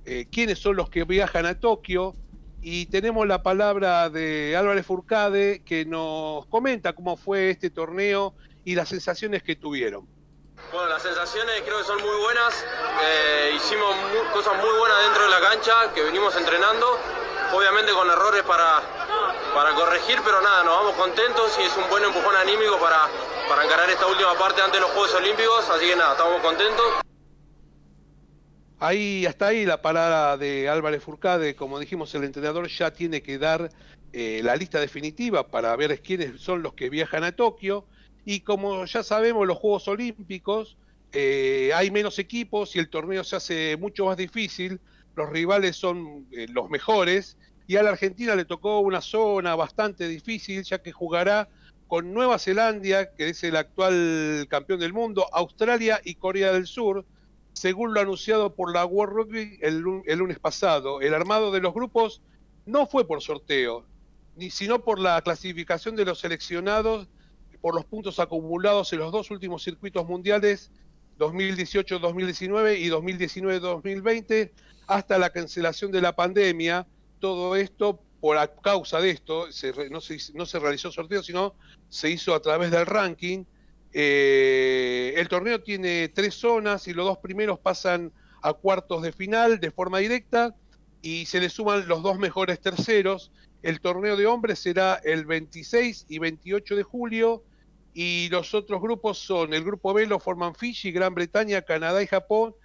eh, 0.06 0.28
quiénes 0.32 0.60
son 0.60 0.76
los 0.76 0.90
que 0.90 1.04
viajan 1.04 1.46
a 1.46 1.60
Tokio. 1.60 2.16
Y 2.62 2.88
tenemos 2.88 3.28
la 3.28 3.44
palabra 3.44 4.10
de 4.10 4.56
Álvarez 4.58 4.86
Furcade 4.86 5.62
que 5.64 5.86
nos 5.86 6.48
comenta 6.48 6.94
cómo 6.94 7.16
fue 7.16 7.52
este 7.52 7.70
torneo 7.70 8.34
y 8.64 8.74
las 8.74 8.90
sensaciones 8.90 9.44
que 9.44 9.56
tuvieron. 9.56 10.08
Bueno, 10.72 10.90
las 10.90 11.02
sensaciones 11.04 11.62
creo 11.64 11.78
que 11.78 11.84
son 11.84 12.02
muy 12.02 12.18
buenas. 12.24 12.66
Eh, 13.04 13.54
hicimos 13.56 13.96
cosas 14.34 14.58
muy 14.58 14.80
buenas 14.80 14.98
dentro 15.04 15.24
de 15.24 15.30
la 15.30 15.40
cancha 15.42 15.94
que 15.94 16.02
venimos 16.02 16.36
entrenando. 16.36 17.00
Obviamente 17.54 17.92
con 17.94 18.10
errores 18.10 18.42
para, 18.44 18.82
para 19.54 19.76
corregir, 19.76 20.20
pero 20.26 20.42
nada, 20.42 20.64
nos 20.64 20.78
vamos 20.78 20.96
contentos 20.96 21.56
y 21.60 21.64
es 21.64 21.78
un 21.78 21.88
buen 21.90 22.04
empujón 22.04 22.36
anímico 22.36 22.80
para, 22.80 23.08
para 23.48 23.64
encarar 23.64 23.90
esta 23.90 24.08
última 24.08 24.38
parte 24.38 24.62
antes 24.62 24.74
de 24.74 24.82
los 24.82 24.92
Juegos 24.92 25.14
Olímpicos. 25.16 25.70
Así 25.70 25.88
que 25.88 25.96
nada, 25.96 26.14
estamos 26.14 26.42
contentos. 26.42 26.86
Ahí, 28.80 29.26
hasta 29.26 29.48
ahí 29.48 29.66
la 29.66 29.82
parada 29.82 30.38
de 30.38 30.70
Álvarez 30.70 31.04
Furcade. 31.04 31.56
Como 31.56 31.80
dijimos, 31.80 32.14
el 32.16 32.24
entrenador 32.24 32.68
ya 32.68 32.92
tiene 32.92 33.22
que 33.22 33.38
dar 33.38 33.70
eh, 34.14 34.42
la 34.44 34.56
lista 34.56 34.80
definitiva 34.80 35.48
para 35.48 35.76
ver 35.76 36.02
quiénes 36.02 36.42
son 36.42 36.62
los 36.62 36.74
que 36.74 36.90
viajan 36.90 37.24
a 37.24 37.32
Tokio. 37.32 37.86
Y 38.26 38.42
como 38.42 38.86
ya 38.86 39.04
sabemos, 39.04 39.48
los 39.48 39.58
Juegos 39.58 39.88
Olímpicos 39.88 40.78
eh, 41.14 41.72
hay 41.74 41.92
menos 41.92 42.20
equipos 42.20 42.76
y 42.76 42.80
el 42.80 42.90
torneo 42.90 43.24
se 43.24 43.36
hace 43.36 43.78
mucho 43.78 44.06
más 44.06 44.18
difícil. 44.18 44.80
Los 45.16 45.30
rivales 45.30 45.76
son 45.76 46.28
eh, 46.32 46.48
los 46.50 46.70
mejores. 46.70 47.38
Y 47.68 47.78
a 47.78 47.84
la 47.84 47.92
Argentina 47.92 48.36
le 48.36 48.46
tocó 48.46 48.80
una 48.80 49.02
zona 49.02 49.56
bastante 49.56 50.08
difícil, 50.08 50.64
ya 50.64 50.82
que 50.82 50.92
jugará 50.92 51.50
con 51.88 52.14
Nueva 52.14 52.40
Zelanda, 52.40 53.12
que 53.14 53.30
es 53.30 53.44
el 53.44 53.56
actual 53.56 54.48
campeón 54.50 54.80
del 54.80 54.94
mundo, 54.94 55.28
Australia 55.34 56.02
y 56.04 56.16
Corea 56.16 56.52
del 56.52 56.68
Sur, 56.68 57.06
según 57.54 57.94
lo 57.94 58.02
anunciado 58.02 58.54
por 58.54 58.74
la 58.74 58.86
World 58.86 59.16
Rugby 59.16 59.60
el, 59.62 59.80
lunes 59.80 60.40
pasado. 60.40 61.02
El 61.02 61.14
armado 61.14 61.52
de 61.52 61.62
los 61.62 61.74
grupos 61.74 62.22
no 62.66 62.86
fue 62.88 63.08
por 63.08 63.22
sorteo, 63.22 63.86
ni 64.36 64.50
sino 64.50 64.84
por 64.84 65.00
la 65.00 65.22
clasificación 65.22 65.96
de 65.96 66.06
los 66.06 66.20
seleccionados 66.20 67.08
por 67.66 67.74
los 67.74 67.86
puntos 67.86 68.20
acumulados 68.20 68.94
en 68.94 69.00
los 69.00 69.12
dos 69.12 69.32
últimos 69.32 69.64
circuitos 69.64 70.06
mundiales 70.06 70.70
2018-2019 71.18 72.78
y 72.78 72.90
2019-2020 72.90 74.52
hasta 74.86 75.18
la 75.18 75.32
cancelación 75.32 75.92
de 75.92 76.00
la 76.00 76.16
pandemia. 76.16 76.86
Todo 77.20 77.56
esto 77.56 78.02
por 78.26 78.38
causa 78.64 79.00
de 79.00 79.12
esto, 79.12 79.50
no, 79.92 80.02
se, 80.02 80.18
no 80.34 80.48
se 80.48 80.58
realizó 80.58 80.92
sorteo, 80.92 81.22
sino 81.22 81.54
se 81.90 82.10
hizo 82.10 82.34
a 82.34 82.42
través 82.42 82.72
del 82.72 82.88
ranking. 82.88 83.44
Eh, 83.94 85.14
el 85.16 85.28
torneo 85.28 85.62
tiene 85.62 86.08
tres 86.10 86.34
zonas 86.34 86.88
y 86.88 86.96
los 86.96 87.06
dos 87.06 87.20
primeros 87.20 87.60
pasan 87.60 88.12
a 88.42 88.54
cuartos 88.54 89.04
de 89.04 89.12
final 89.12 89.60
de 89.60 89.70
forma 89.70 90.00
directa 90.00 90.56
y 91.04 91.28
se 91.28 91.40
le 91.40 91.50
suman 91.50 91.88
los 91.88 92.02
dos 92.02 92.18
mejores 92.18 92.60
terceros. 92.60 93.32
El 93.62 93.80
torneo 93.80 94.18
de 94.18 94.26
hombres 94.26 94.58
será 94.58 95.00
el 95.04 95.28
26 95.28 96.08
y 96.10 96.18
28 96.18 96.78
de 96.78 96.82
julio 96.82 97.44
y 97.94 98.30
los 98.30 98.56
otros 98.56 98.82
grupos 98.82 99.20
son, 99.20 99.54
el 99.54 99.64
grupo 99.64 99.94
B 99.94 100.08
lo 100.08 100.18
forman 100.18 100.56
Fiji, 100.56 100.92
Gran 100.92 101.14
Bretaña, 101.14 101.62
Canadá 101.62 102.02
y 102.02 102.08
Japón, 102.08 102.56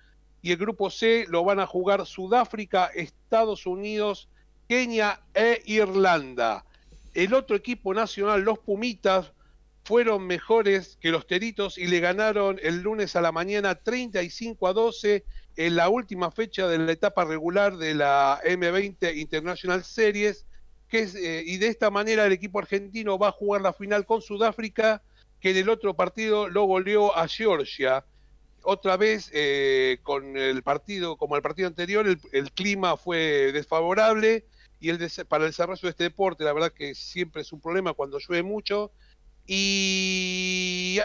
y 0.40 0.52
el 0.52 0.56
grupo 0.56 0.88
C 0.88 1.26
lo 1.28 1.44
van 1.44 1.60
a 1.60 1.66
jugar 1.66 2.06
Sudáfrica, 2.06 2.86
Estados 2.94 3.66
Unidos, 3.66 4.29
Kenia 4.70 5.20
e 5.34 5.62
Irlanda. 5.66 6.64
El 7.12 7.34
otro 7.34 7.56
equipo 7.56 7.92
nacional, 7.92 8.42
los 8.42 8.60
Pumitas, 8.60 9.32
fueron 9.82 10.28
mejores 10.28 10.96
que 11.00 11.10
los 11.10 11.26
Teritos 11.26 11.76
y 11.76 11.88
le 11.88 11.98
ganaron 11.98 12.60
el 12.62 12.80
lunes 12.80 13.16
a 13.16 13.20
la 13.20 13.32
mañana 13.32 13.74
35 13.74 14.68
a 14.68 14.72
12 14.72 15.24
en 15.56 15.74
la 15.74 15.88
última 15.88 16.30
fecha 16.30 16.68
de 16.68 16.78
la 16.78 16.92
etapa 16.92 17.24
regular 17.24 17.78
de 17.78 17.94
la 17.94 18.40
M20 18.44 19.16
International 19.16 19.82
Series. 19.82 20.46
Que 20.86 21.02
eh, 21.16 21.42
y 21.44 21.56
de 21.56 21.66
esta 21.66 21.90
manera 21.90 22.24
el 22.24 22.30
equipo 22.30 22.60
argentino 22.60 23.18
va 23.18 23.30
a 23.30 23.32
jugar 23.32 23.62
la 23.62 23.72
final 23.72 24.06
con 24.06 24.22
Sudáfrica 24.22 25.02
que 25.40 25.50
en 25.50 25.56
el 25.56 25.68
otro 25.68 25.94
partido 25.94 26.48
lo 26.48 26.62
goleó 26.62 27.16
a 27.16 27.26
Georgia. 27.26 28.04
Otra 28.62 28.96
vez, 28.96 29.30
eh, 29.32 29.98
con 30.04 30.36
el 30.36 30.62
partido, 30.62 31.16
como 31.16 31.34
el 31.34 31.42
partido 31.42 31.66
anterior, 31.66 32.06
el, 32.06 32.52
clima 32.52 32.96
fue 32.96 33.50
desfavorable 33.52 34.44
y 34.80 34.88
el 34.88 34.98
para 35.28 35.44
el 35.44 35.50
desarrollo 35.50 35.80
de 35.82 35.90
este 35.90 36.04
deporte, 36.04 36.44
la 36.44 36.52
verdad 36.52 36.72
que 36.72 36.94
siempre 36.94 37.42
es 37.42 37.52
un 37.52 37.60
problema 37.60 37.92
cuando 37.92 38.18
llueve 38.18 38.42
mucho. 38.42 38.92
Y, 39.46 41.00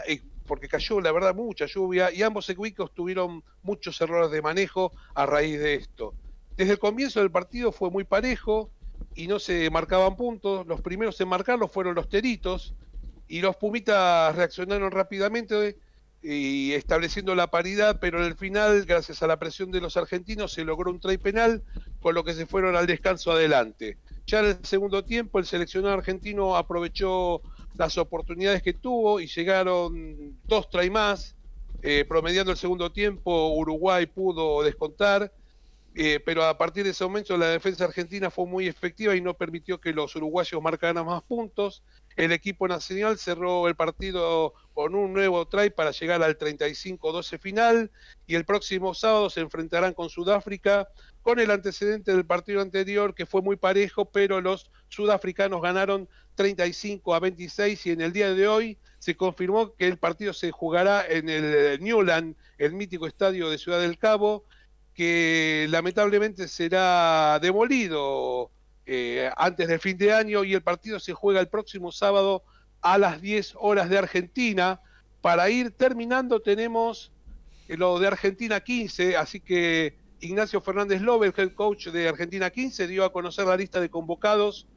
porque 0.45 0.67
cayó, 0.67 1.01
la 1.01 1.11
verdad, 1.11 1.35
mucha 1.35 1.65
lluvia 1.65 2.11
y 2.11 2.21
ambos 2.21 2.49
equipos 2.49 2.93
tuvieron 2.93 3.43
muchos 3.63 3.99
errores 4.01 4.31
de 4.31 4.41
manejo 4.41 4.93
a 5.13 5.25
raíz 5.25 5.59
de 5.59 5.75
esto. 5.75 6.13
Desde 6.55 6.73
el 6.73 6.79
comienzo 6.79 7.19
del 7.19 7.31
partido 7.31 7.71
fue 7.71 7.89
muy 7.89 8.03
parejo 8.03 8.71
y 9.13 9.27
no 9.27 9.39
se 9.39 9.69
marcaban 9.69 10.15
puntos. 10.15 10.65
Los 10.67 10.81
primeros 10.81 11.19
en 11.19 11.27
marcarlos 11.27 11.71
fueron 11.71 11.95
los 11.95 12.07
Teritos, 12.07 12.75
y 13.27 13.41
los 13.41 13.55
Pumitas 13.57 14.35
reaccionaron 14.35 14.91
rápidamente 14.91 15.77
y 16.27 16.73
estableciendo 16.73 17.35
la 17.35 17.51
paridad, 17.51 17.99
pero 18.01 18.19
en 18.19 18.25
el 18.25 18.35
final, 18.35 18.83
gracias 18.85 19.21
a 19.21 19.27
la 19.27 19.37
presión 19.37 19.69
de 19.69 19.79
los 19.79 19.95
argentinos, 19.95 20.53
se 20.53 20.63
logró 20.63 20.89
un 20.89 20.99
try 20.99 21.19
penal, 21.19 21.61
con 21.99 22.15
lo 22.15 22.23
que 22.23 22.33
se 22.33 22.47
fueron 22.47 22.75
al 22.75 22.87
descanso 22.87 23.31
adelante. 23.31 23.99
Ya 24.25 24.39
en 24.39 24.45
el 24.45 24.65
segundo 24.65 25.05
tiempo, 25.05 25.37
el 25.37 25.45
seleccionado 25.45 25.93
argentino 25.93 26.55
aprovechó 26.55 27.43
las 27.77 27.99
oportunidades 27.99 28.63
que 28.63 28.73
tuvo 28.73 29.19
y 29.19 29.27
llegaron 29.27 30.35
dos 30.45 30.67
try 30.69 30.89
más. 30.89 31.35
Eh, 31.83 32.05
promediando 32.07 32.51
el 32.51 32.57
segundo 32.57 32.91
tiempo, 32.91 33.53
Uruguay 33.53 34.07
pudo 34.07 34.63
descontar, 34.63 35.31
eh, 35.93 36.19
pero 36.25 36.43
a 36.43 36.57
partir 36.57 36.83
de 36.85 36.89
ese 36.89 37.03
momento 37.03 37.37
la 37.37 37.49
defensa 37.49 37.83
argentina 37.83 38.31
fue 38.31 38.47
muy 38.47 38.67
efectiva 38.67 39.15
y 39.15 39.21
no 39.21 39.35
permitió 39.35 39.79
que 39.79 39.93
los 39.93 40.15
uruguayos 40.15 40.59
marcaran 40.59 41.05
más 41.05 41.21
puntos. 41.21 41.83
El 42.15 42.31
equipo 42.31 42.67
nacional 42.67 43.17
cerró 43.17 43.67
el 43.67 43.75
partido 43.75 44.53
con 44.73 44.95
un 44.95 45.13
nuevo 45.13 45.47
try 45.47 45.69
para 45.69 45.91
llegar 45.91 46.23
al 46.23 46.37
35-12 46.37 47.39
final 47.39 47.91
y 48.25 48.35
el 48.35 48.45
próximo 48.45 48.93
sábado 48.93 49.29
se 49.29 49.41
enfrentarán 49.41 49.93
con 49.93 50.09
Sudáfrica 50.09 50.87
con 51.21 51.39
el 51.39 51.51
antecedente 51.51 52.13
del 52.13 52.25
partido 52.25 52.61
anterior 52.61 53.15
que 53.15 53.25
fue 53.25 53.41
muy 53.41 53.57
parejo, 53.57 54.05
pero 54.05 54.39
los 54.39 54.71
sudafricanos 54.87 55.61
ganaron 55.61 56.07
35 56.35 57.15
a 57.15 57.19
26 57.19 57.85
y 57.85 57.91
en 57.91 58.01
el 58.01 58.13
día 58.13 58.33
de 58.33 58.47
hoy 58.47 58.77
se 58.99 59.17
confirmó 59.17 59.75
que 59.75 59.87
el 59.87 59.97
partido 59.97 60.33
se 60.33 60.51
jugará 60.51 61.05
en 61.07 61.29
el 61.29 61.81
Newland, 61.81 62.35
el 62.57 62.73
mítico 62.73 63.07
estadio 63.07 63.49
de 63.49 63.57
Ciudad 63.57 63.79
del 63.79 63.97
Cabo, 63.97 64.45
que 64.93 65.67
lamentablemente 65.69 66.47
será 66.47 67.39
demolido 67.41 68.51
eh, 68.85 69.31
antes 69.35 69.67
del 69.67 69.79
fin 69.79 69.97
de 69.97 70.13
año 70.13 70.43
y 70.43 70.53
el 70.53 70.61
partido 70.61 70.99
se 70.99 71.13
juega 71.13 71.39
el 71.39 71.47
próximo 71.47 71.91
sábado 71.91 72.43
a 72.81 72.97
las 72.97 73.21
10 73.21 73.55
horas 73.57 73.89
de 73.89 73.97
Argentina. 73.97 74.81
Para 75.21 75.49
ir 75.49 75.71
terminando 75.71 76.41
tenemos 76.41 77.11
eh, 77.67 77.77
lo 77.77 77.99
de 77.99 78.07
Argentina 78.07 78.59
15, 78.59 79.17
así 79.17 79.39
que 79.39 79.95
Ignacio 80.19 80.61
Fernández 80.61 81.01
Lobe, 81.01 81.27
el 81.27 81.33
head 81.35 81.53
coach 81.53 81.87
de 81.87 82.07
Argentina 82.07 82.49
15, 82.49 82.87
dio 82.87 83.03
a 83.05 83.11
conocer 83.11 83.45
la 83.45 83.57
lista 83.57 83.79
de 83.79 83.89
convocados 83.89 84.67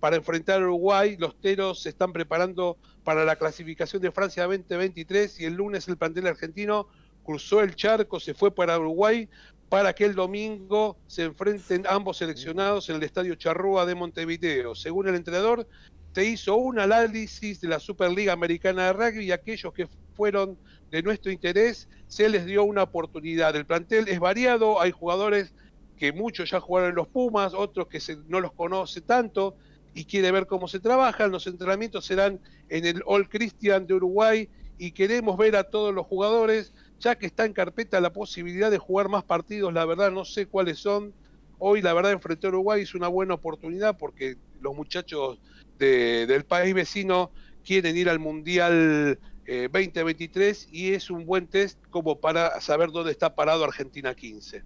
para 0.00 0.16
enfrentar 0.16 0.60
a 0.60 0.64
Uruguay. 0.64 1.16
Los 1.18 1.38
Teros 1.40 1.82
se 1.82 1.90
están 1.90 2.12
preparando 2.12 2.78
para 3.04 3.24
la 3.24 3.36
clasificación 3.36 4.00
de 4.02 4.12
Francia 4.12 4.44
2023 4.44 5.40
y 5.40 5.44
el 5.44 5.54
lunes 5.54 5.88
el 5.88 5.96
plantel 5.96 6.26
argentino 6.26 6.88
cruzó 7.24 7.60
el 7.60 7.74
charco, 7.74 8.20
se 8.20 8.32
fue 8.32 8.54
para 8.54 8.78
Uruguay 8.78 9.28
para 9.68 9.92
que 9.92 10.04
el 10.04 10.14
domingo 10.14 10.96
se 11.06 11.24
enfrenten 11.24 11.84
ambos 11.88 12.18
seleccionados 12.18 12.88
en 12.88 12.96
el 12.96 13.02
Estadio 13.02 13.34
Charrúa 13.34 13.84
de 13.84 13.94
Montevideo. 13.94 14.74
Según 14.74 15.08
el 15.08 15.14
entrenador, 15.14 15.66
se 16.14 16.24
hizo 16.24 16.56
un 16.56 16.78
análisis 16.78 17.60
de 17.60 17.68
la 17.68 17.78
Superliga 17.78 18.32
Americana 18.32 18.86
de 18.86 18.92
Rugby 18.92 19.26
y 19.26 19.32
aquellos 19.32 19.72
que 19.74 19.88
fueron 20.14 20.58
de 20.90 21.02
nuestro 21.02 21.30
interés 21.30 21.88
se 22.06 22.28
les 22.28 22.46
dio 22.46 22.64
una 22.64 22.84
oportunidad. 22.84 23.54
El 23.54 23.66
plantel 23.66 24.08
es 24.08 24.18
variado, 24.18 24.80
hay 24.80 24.90
jugadores 24.90 25.52
que 25.98 26.12
muchos 26.12 26.50
ya 26.50 26.60
jugaron 26.60 26.90
en 26.90 26.96
los 26.96 27.08
Pumas, 27.08 27.52
otros 27.52 27.88
que 27.88 28.00
no 28.28 28.40
los 28.40 28.52
conoce 28.52 29.00
tanto 29.02 29.56
y 29.94 30.04
quiere 30.04 30.32
ver 30.32 30.46
cómo 30.46 30.66
se 30.66 30.80
trabajan. 30.80 31.30
Los 31.30 31.46
entrenamientos 31.46 32.06
serán 32.06 32.40
en 32.68 32.86
el 32.86 33.02
All 33.04 33.28
Christian 33.28 33.86
de 33.86 33.94
Uruguay 33.94 34.48
y 34.78 34.92
queremos 34.92 35.36
ver 35.36 35.56
a 35.56 35.64
todos 35.64 35.92
los 35.92 36.06
jugadores 36.06 36.72
ya 36.98 37.14
que 37.16 37.26
está 37.26 37.44
en 37.44 37.52
carpeta 37.52 38.00
la 38.00 38.12
posibilidad 38.12 38.70
de 38.70 38.78
jugar 38.78 39.08
más 39.08 39.24
partidos, 39.24 39.72
la 39.72 39.84
verdad 39.84 40.10
no 40.10 40.24
sé 40.24 40.46
cuáles 40.46 40.78
son. 40.78 41.14
Hoy 41.58 41.82
la 41.82 41.92
verdad 41.92 42.12
enfrentar 42.12 42.48
a 42.48 42.54
Uruguay 42.54 42.82
es 42.82 42.94
una 42.94 43.08
buena 43.08 43.34
oportunidad 43.34 43.96
porque 43.98 44.36
los 44.60 44.74
muchachos 44.74 45.40
del 45.78 46.44
país 46.44 46.74
vecino 46.74 47.30
quieren 47.64 47.96
ir 47.96 48.08
al 48.08 48.18
Mundial 48.18 49.18
2023 49.46 50.64
eh, 50.64 50.68
y 50.70 50.92
es 50.92 51.10
un 51.10 51.24
buen 51.24 51.46
test 51.46 51.78
como 51.90 52.20
para 52.20 52.60
saber 52.60 52.90
dónde 52.90 53.12
está 53.12 53.34
parado 53.34 53.64
Argentina 53.64 54.14
15. 54.14 54.62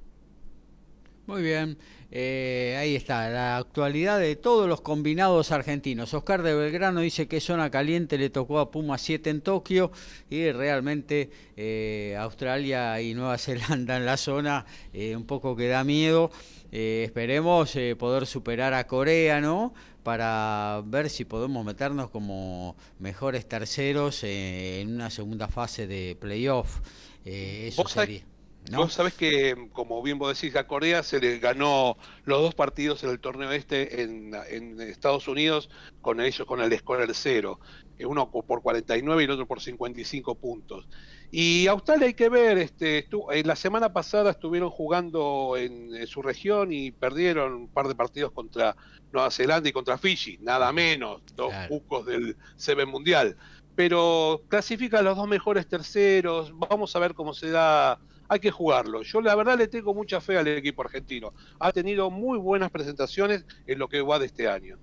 Muy 1.26 1.42
bien. 1.42 1.78
Eh, 2.14 2.76
ahí 2.78 2.94
está, 2.94 3.30
la 3.30 3.56
actualidad 3.56 4.20
de 4.20 4.36
todos 4.36 4.68
los 4.68 4.82
combinados 4.82 5.50
argentinos. 5.50 6.12
Oscar 6.12 6.42
de 6.42 6.54
Belgrano 6.54 7.00
dice 7.00 7.26
que 7.26 7.40
zona 7.40 7.70
caliente 7.70 8.18
le 8.18 8.28
tocó 8.28 8.58
a 8.58 8.70
Puma 8.70 8.98
7 8.98 9.30
en 9.30 9.40
Tokio 9.40 9.90
y 10.28 10.52
realmente 10.52 11.30
eh, 11.56 12.14
Australia 12.18 13.00
y 13.00 13.14
Nueva 13.14 13.38
Zelanda 13.38 13.96
en 13.96 14.04
la 14.04 14.18
zona 14.18 14.66
eh, 14.92 15.16
un 15.16 15.24
poco 15.24 15.56
que 15.56 15.68
da 15.68 15.84
miedo. 15.84 16.30
esperemos 16.70 17.76
poder 17.98 18.26
superar 18.26 18.74
a 18.74 18.86
Corea, 18.86 19.40
¿no? 19.40 19.72
Para 20.02 20.82
ver 20.84 21.08
si 21.08 21.24
podemos 21.24 21.64
meternos 21.64 22.10
como 22.10 22.76
mejores 22.98 23.48
terceros 23.48 24.22
en 24.24 24.96
una 24.96 25.08
segunda 25.08 25.48
fase 25.48 25.86
de 25.86 26.14
playoff. 26.20 26.80
eso 27.24 27.88
sería. 27.88 28.31
Vos 28.70 28.92
sabés 28.92 29.14
que, 29.14 29.68
como 29.72 30.00
bien 30.02 30.18
vos 30.18 30.40
decís, 30.40 30.56
a 30.56 30.66
Corea 30.66 31.02
se 31.02 31.20
le 31.20 31.38
ganó 31.38 31.96
los 32.24 32.40
dos 32.40 32.54
partidos 32.54 33.02
en 33.02 33.10
el 33.10 33.18
torneo 33.18 33.50
este 33.50 34.02
en, 34.02 34.32
Estados 34.80 35.26
Unidos 35.26 35.68
con 36.00 36.20
ellos 36.20 36.46
con 36.46 36.60
el 36.60 36.76
score 36.78 37.12
cero, 37.12 37.58
eh, 37.98 38.06
uno 38.06 38.30
por 38.30 38.62
49 38.62 39.22
y 39.22 39.24
el 39.24 39.30
otro 39.32 39.46
por 39.46 39.60
55 39.60 40.36
puntos. 40.36 40.88
Y 41.30 41.66
Australia 41.66 42.06
hay 42.06 42.14
que 42.14 42.28
ver, 42.28 42.58
este, 42.58 43.08
en 43.30 43.46
la 43.46 43.56
semana 43.56 43.92
pasada 43.92 44.30
estuvieron 44.30 44.70
jugando 44.70 45.56
en, 45.56 46.06
su 46.06 46.22
región 46.22 46.72
y 46.72 46.92
perdieron 46.92 47.54
un 47.54 47.68
par 47.68 47.88
de 47.88 47.94
partidos 47.94 48.32
contra 48.32 48.76
Nueva 49.12 49.30
Zelanda 49.30 49.68
y 49.68 49.72
contra 49.72 49.98
Fiji, 49.98 50.38
nada 50.40 50.72
menos, 50.72 51.22
dos 51.34 51.52
bucos 51.68 52.06
del 52.06 52.36
Seven 52.56 52.88
Mundial. 52.88 53.36
Pero 53.74 54.42
clasifica 54.48 55.02
los 55.02 55.16
dos 55.16 55.26
mejores 55.26 55.66
terceros, 55.66 56.52
vamos 56.56 56.94
a 56.94 56.98
ver 56.98 57.14
cómo 57.14 57.32
se 57.32 57.50
da 57.50 57.98
hay 58.32 58.40
que 58.40 58.50
jugarlo. 58.50 59.02
Yo 59.02 59.20
la 59.20 59.34
verdad 59.34 59.58
le 59.58 59.68
tengo 59.68 59.92
mucha 59.92 60.18
fe 60.18 60.38
al 60.38 60.48
equipo 60.48 60.80
argentino. 60.80 61.34
Ha 61.58 61.70
tenido 61.70 62.10
muy 62.10 62.38
buenas 62.38 62.70
presentaciones 62.70 63.44
en 63.66 63.78
lo 63.78 63.88
que 63.88 64.00
va 64.00 64.18
de 64.18 64.24
este 64.24 64.48
año. 64.48 64.78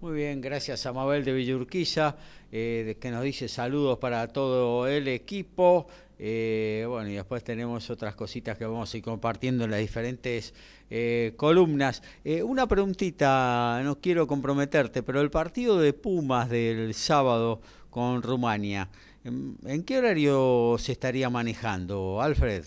Muy 0.00 0.14
bien, 0.14 0.40
gracias 0.40 0.86
a 0.86 0.92
Mabel 0.92 1.24
de 1.24 1.32
Villurquiza, 1.32 2.16
eh, 2.52 2.96
que 3.00 3.10
nos 3.10 3.24
dice 3.24 3.48
saludos 3.48 3.98
para 3.98 4.28
todo 4.28 4.86
el 4.86 5.08
equipo. 5.08 5.88
Eh, 6.16 6.84
bueno, 6.88 7.08
y 7.08 7.14
después 7.14 7.42
tenemos 7.42 7.90
otras 7.90 8.14
cositas 8.14 8.56
que 8.56 8.66
vamos 8.66 8.94
a 8.94 8.96
ir 8.96 9.02
compartiendo 9.02 9.64
en 9.64 9.72
las 9.72 9.80
diferentes 9.80 10.54
eh, 10.88 11.32
columnas. 11.36 12.04
una 12.44 12.68
preguntita, 12.68 13.80
no 13.82 14.00
quiero 14.00 14.28
comprometerte, 14.28 15.02
pero 15.02 15.20
el 15.20 15.30
partido 15.30 15.80
de 15.80 15.92
Pumas 15.92 16.48
del 16.48 16.94
sábado 16.94 17.60
con 17.90 18.22
Rumania, 18.22 18.90
¿en 19.24 19.82
qué 19.82 19.98
horario 19.98 20.76
se 20.78 20.92
estaría 20.92 21.28
manejando, 21.30 22.22
Alfred? 22.22 22.66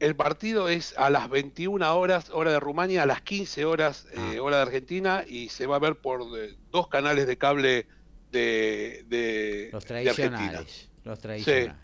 El 0.00 0.16
partido 0.16 0.70
es 0.70 0.94
a 0.96 1.10
las 1.10 1.28
21 1.28 1.94
horas, 1.94 2.30
hora 2.30 2.50
de 2.50 2.58
Rumania, 2.58 3.02
a 3.02 3.06
las 3.06 3.20
15 3.20 3.66
horas, 3.66 4.06
eh, 4.12 4.16
ah. 4.38 4.42
hora 4.42 4.56
de 4.56 4.62
Argentina, 4.62 5.24
y 5.28 5.50
se 5.50 5.66
va 5.66 5.76
a 5.76 5.78
ver 5.78 5.96
por 5.96 6.22
eh, 6.38 6.56
dos 6.72 6.88
canales 6.88 7.26
de 7.26 7.36
cable 7.36 7.86
de, 8.32 9.68
los 9.70 9.84
tradicionales. 9.84 10.88
los 11.04 11.18
tradicionales. 11.18 11.76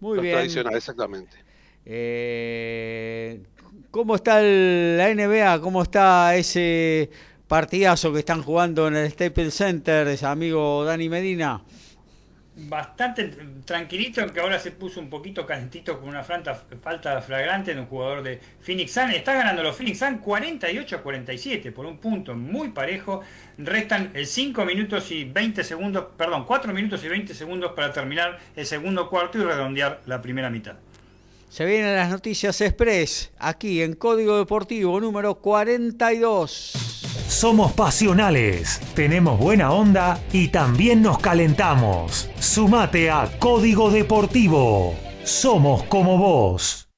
Muy 0.00 0.16
los 0.16 0.22
bien. 0.24 0.34
tradicionales, 0.34 0.78
exactamente. 0.78 1.36
Eh, 1.86 3.40
¿Cómo 3.92 4.16
está 4.16 4.42
la 4.42 5.14
NBA? 5.14 5.60
¿Cómo 5.60 5.82
está 5.82 6.34
ese 6.34 7.08
partidazo 7.46 8.12
que 8.12 8.18
están 8.18 8.42
jugando 8.42 8.88
en 8.88 8.96
el 8.96 9.12
Staples 9.12 9.54
Center, 9.54 10.08
ese 10.08 10.26
amigo 10.26 10.84
Dani 10.84 11.08
Medina? 11.08 11.62
Bastante 12.60 13.32
tranquilito, 13.64 14.20
aunque 14.20 14.40
ahora 14.40 14.58
se 14.58 14.72
puso 14.72 15.00
un 15.00 15.08
poquito 15.08 15.46
calentito 15.46 15.98
con 16.00 16.08
una 16.08 16.24
falta 16.24 16.54
flagrante 17.22 17.74
de 17.74 17.80
un 17.80 17.86
jugador 17.86 18.22
de 18.22 18.40
Phoenix 18.60 18.92
Sun. 18.92 19.10
Está 19.12 19.34
ganando 19.34 19.62
los 19.62 19.76
Phoenix 19.76 19.98
Sun 19.98 20.18
48 20.18 20.96
a 20.96 21.02
47 21.02 21.72
por 21.72 21.86
un 21.86 21.98
punto 21.98 22.34
muy 22.34 22.70
parejo. 22.70 23.22
Restan 23.58 24.12
5 24.22 24.64
minutos 24.64 25.10
y 25.10 25.24
20 25.24 25.62
segundos, 25.62 26.06
perdón, 26.16 26.44
4 26.44 26.72
minutos 26.72 27.04
y 27.04 27.08
20 27.08 27.34
segundos 27.34 27.72
para 27.72 27.92
terminar 27.92 28.38
el 28.56 28.66
segundo 28.66 29.08
cuarto 29.08 29.38
y 29.38 29.42
redondear 29.42 30.00
la 30.06 30.20
primera 30.20 30.50
mitad. 30.50 30.76
Se 31.48 31.64
vienen 31.64 31.96
las 31.96 32.10
noticias 32.10 32.60
express 32.60 33.32
aquí 33.38 33.82
en 33.82 33.94
Código 33.94 34.36
Deportivo 34.36 35.00
número 35.00 35.36
42. 35.36 36.72
Somos 37.26 37.72
pasionales, 37.72 38.80
tenemos 38.94 39.38
buena 39.38 39.72
onda 39.72 40.20
y 40.32 40.48
también 40.48 41.00
nos 41.02 41.18
calentamos. 41.18 42.28
Sumate 42.38 43.10
a 43.10 43.38
Código 43.38 43.90
Deportivo. 43.90 44.94
Somos 45.24 45.84
como 45.84 46.18
vos. 46.18 46.88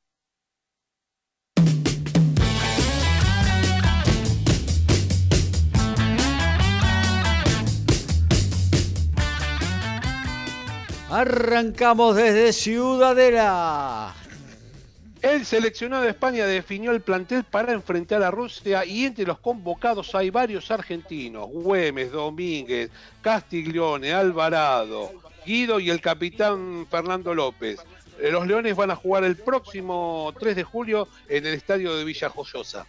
Arrancamos 11.08 12.16
desde 12.16 12.52
Ciudadela. 12.52 14.14
El 15.22 15.44
seleccionado 15.44 16.04
de 16.04 16.10
España 16.10 16.46
definió 16.46 16.92
el 16.92 17.02
plantel 17.02 17.44
para 17.44 17.74
enfrentar 17.74 18.22
a 18.22 18.30
Rusia 18.30 18.86
y 18.86 19.04
entre 19.04 19.26
los 19.26 19.38
convocados 19.38 20.14
hay 20.14 20.30
varios 20.30 20.70
argentinos, 20.70 21.46
Güemes, 21.50 22.10
Domínguez, 22.10 22.90
Castiglione, 23.20 24.14
Alvarado, 24.14 25.12
Guido 25.44 25.78
y 25.78 25.90
el 25.90 26.00
capitán 26.00 26.86
Fernando 26.90 27.34
López. 27.34 27.80
Los 28.18 28.46
Leones 28.46 28.74
van 28.74 28.90
a 28.90 28.96
jugar 28.96 29.24
el 29.24 29.36
próximo 29.36 30.32
3 30.38 30.56
de 30.56 30.64
julio 30.64 31.06
en 31.28 31.44
el 31.44 31.52
estadio 31.52 31.94
de 31.96 32.04
Villa 32.04 32.30
Joyosa. 32.30 32.86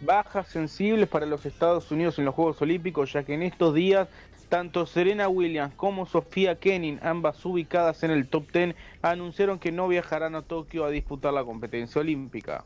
Bajas 0.00 0.48
sensibles 0.48 1.10
para 1.10 1.26
los 1.26 1.44
Estados 1.44 1.90
Unidos 1.90 2.18
en 2.18 2.24
los 2.24 2.34
Juegos 2.34 2.60
Olímpicos, 2.62 3.12
ya 3.12 3.22
que 3.22 3.34
en 3.34 3.42
estos 3.42 3.74
días 3.74 4.08
tanto 4.50 4.84
Serena 4.84 5.28
Williams 5.28 5.74
como 5.76 6.04
Sofía 6.04 6.56
Kenin, 6.56 7.00
ambas 7.02 7.42
ubicadas 7.46 8.02
en 8.02 8.10
el 8.10 8.26
top 8.26 8.52
10, 8.52 8.76
anunciaron 9.00 9.58
que 9.58 9.72
no 9.72 9.88
viajarán 9.88 10.34
a 10.34 10.42
Tokio 10.42 10.84
a 10.84 10.90
disputar 10.90 11.32
la 11.32 11.44
competencia 11.44 12.02
olímpica. 12.02 12.64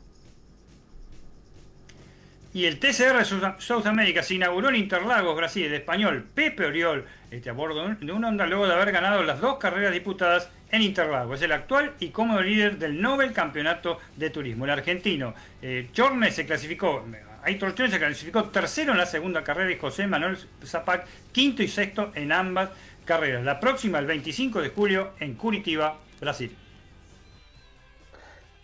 Y 2.53 2.65
el 2.65 2.79
TCR 2.79 3.25
South 3.59 3.85
America 3.85 4.23
se 4.23 4.35
inauguró 4.35 4.69
en 4.69 4.75
Interlagos, 4.75 5.35
Brasil. 5.35 5.65
El 5.65 5.73
español 5.73 6.25
Pepe 6.33 6.65
Oriol, 6.65 7.05
este 7.29 7.49
a 7.49 7.53
bordo 7.53 7.93
de 7.99 8.11
una 8.13 8.29
onda 8.29 8.45
luego 8.45 8.65
de 8.65 8.73
haber 8.73 8.93
ganado 8.93 9.23
las 9.23 9.41
dos 9.41 9.57
carreras 9.57 9.91
disputadas 9.91 10.49
en 10.71 10.81
Interlagos. 10.81 11.35
Es 11.35 11.41
el 11.43 11.51
actual 11.51 11.91
y 11.99 12.09
cómodo 12.09 12.41
líder 12.41 12.77
del 12.77 13.01
Nobel 13.01 13.33
Campeonato 13.33 13.99
de 14.15 14.29
Turismo. 14.29 14.63
El 14.63 14.71
argentino 14.71 15.33
eh, 15.61 15.89
Chorne 15.91 16.31
se 16.31 16.45
clasificó 16.45 17.03
Aitor 17.45 17.75
se 17.77 17.99
clasificó 17.99 18.45
tercero 18.45 18.93
en 18.93 18.97
la 18.97 19.05
segunda 19.05 19.43
carrera 19.43 19.71
y 19.71 19.77
José 19.77 20.07
Manuel 20.07 20.35
Zapac 20.65 21.05
quinto 21.31 21.61
y 21.61 21.67
sexto 21.67 22.11
en 22.15 22.31
ambas 22.31 22.71
carreras. 23.05 23.43
La 23.43 23.59
próxima 23.59 23.99
el 23.99 24.07
25 24.07 24.61
de 24.61 24.69
julio 24.69 25.11
en 25.19 25.35
Curitiba, 25.35 25.95
Brasil. 26.19 26.57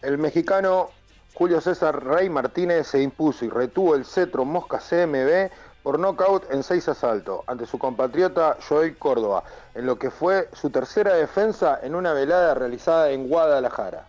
El 0.02 0.18
mexicano 0.18 0.90
Julio 1.36 1.62
César 1.62 2.04
Rey 2.04 2.28
Martínez 2.28 2.88
se 2.88 3.04
impuso 3.04 3.46
y 3.46 3.50
retuvo 3.50 3.94
el 3.94 4.04
cetro 4.04 4.46
Mosca 4.46 4.80
CMB 4.80 5.52
por 5.84 6.00
nocaut 6.00 6.52
en 6.52 6.64
seis 6.64 6.90
asaltos 6.90 7.42
ante 7.46 7.68
su 7.68 7.78
compatriota 7.78 8.58
Joel 8.68 8.98
Córdoba, 8.98 9.44
en 9.76 9.86
lo 9.86 10.00
que 10.00 10.10
fue 10.10 10.50
su 10.54 10.72
tercera 10.72 11.14
defensa 11.14 11.80
en 11.84 11.94
una 11.94 12.14
velada 12.14 12.56
realizada 12.56 13.12
en 13.12 13.28
Guadalajara. 13.28 14.08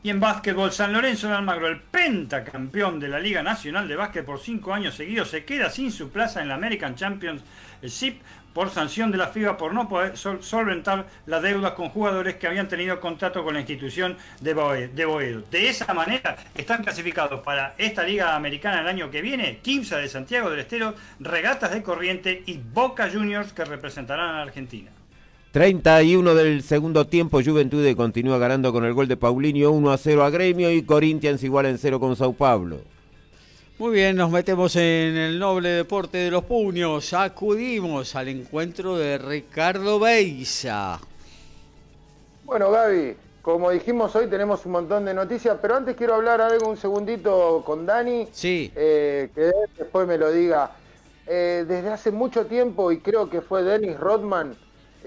Y 0.00 0.10
en 0.10 0.20
básquetbol, 0.20 0.70
San 0.70 0.92
Lorenzo 0.92 1.28
de 1.28 1.34
Almagro, 1.34 1.66
el 1.66 1.80
pentacampeón 1.80 3.00
de 3.00 3.08
la 3.08 3.18
Liga 3.18 3.42
Nacional 3.42 3.88
de 3.88 3.96
Básquet 3.96 4.24
por 4.24 4.38
cinco 4.38 4.72
años 4.72 4.94
seguidos, 4.94 5.28
se 5.28 5.44
queda 5.44 5.70
sin 5.70 5.90
su 5.90 6.10
plaza 6.10 6.40
en 6.40 6.48
la 6.48 6.54
American 6.54 6.94
Championship 6.94 8.22
por 8.52 8.70
sanción 8.70 9.10
de 9.10 9.18
la 9.18 9.28
FIBA 9.28 9.56
por 9.56 9.74
no 9.74 9.88
poder 9.88 10.16
solventar 10.16 11.06
las 11.26 11.42
deudas 11.42 11.72
con 11.72 11.90
jugadores 11.90 12.36
que 12.36 12.46
habían 12.46 12.68
tenido 12.68 13.00
contrato 13.00 13.42
con 13.42 13.54
la 13.54 13.60
institución 13.60 14.16
de 14.40 14.54
Boedo. 14.54 15.42
De 15.50 15.68
esa 15.68 15.92
manera 15.94 16.36
están 16.54 16.82
clasificados 16.84 17.40
para 17.40 17.74
esta 17.76 18.04
Liga 18.04 18.36
Americana 18.36 18.80
el 18.80 18.88
año 18.88 19.10
que 19.10 19.20
viene, 19.20 19.58
15 19.58 19.96
de 19.96 20.08
Santiago 20.08 20.48
del 20.48 20.60
Estero, 20.60 20.94
Regatas 21.18 21.72
de 21.72 21.82
Corriente 21.82 22.44
y 22.46 22.58
Boca 22.58 23.10
Juniors 23.12 23.52
que 23.52 23.64
representarán 23.64 24.30
a 24.30 24.36
la 24.36 24.42
Argentina. 24.42 24.90
31 25.58 26.36
del 26.36 26.62
segundo 26.62 27.08
tiempo, 27.08 27.40
Juventude 27.44 27.96
continúa 27.96 28.38
ganando 28.38 28.72
con 28.72 28.84
el 28.84 28.94
gol 28.94 29.08
de 29.08 29.16
Paulinho 29.16 29.72
1 29.72 29.90
a 29.90 29.98
0 29.98 30.22
a 30.22 30.30
Gremio 30.30 30.70
y 30.70 30.84
Corinthians 30.84 31.42
igual 31.42 31.66
en 31.66 31.78
0 31.78 31.98
con 31.98 32.14
Sao 32.14 32.32
Paulo. 32.32 32.78
Muy 33.76 33.92
bien, 33.92 34.14
nos 34.14 34.30
metemos 34.30 34.76
en 34.76 35.16
el 35.16 35.36
noble 35.36 35.70
deporte 35.70 36.18
de 36.18 36.30
los 36.30 36.44
puños. 36.44 37.12
Acudimos 37.12 38.14
al 38.14 38.28
encuentro 38.28 38.96
de 38.96 39.18
Ricardo 39.18 39.98
Beisa. 39.98 41.00
Bueno, 42.44 42.70
Gaby, 42.70 43.16
como 43.42 43.72
dijimos 43.72 44.14
hoy 44.14 44.28
tenemos 44.28 44.64
un 44.64 44.70
montón 44.70 45.06
de 45.06 45.12
noticias, 45.12 45.58
pero 45.60 45.74
antes 45.74 45.96
quiero 45.96 46.14
hablar 46.14 46.40
algo 46.40 46.68
un 46.68 46.76
segundito 46.76 47.64
con 47.66 47.84
Dani. 47.84 48.28
Sí. 48.30 48.70
Eh, 48.76 49.30
que 49.34 49.50
después 49.76 50.06
me 50.06 50.18
lo 50.18 50.30
diga. 50.30 50.70
Eh, 51.26 51.64
desde 51.66 51.88
hace 51.88 52.12
mucho 52.12 52.46
tiempo, 52.46 52.92
y 52.92 53.00
creo 53.00 53.28
que 53.28 53.40
fue 53.40 53.64
Dennis 53.64 53.98
Rodman, 53.98 54.56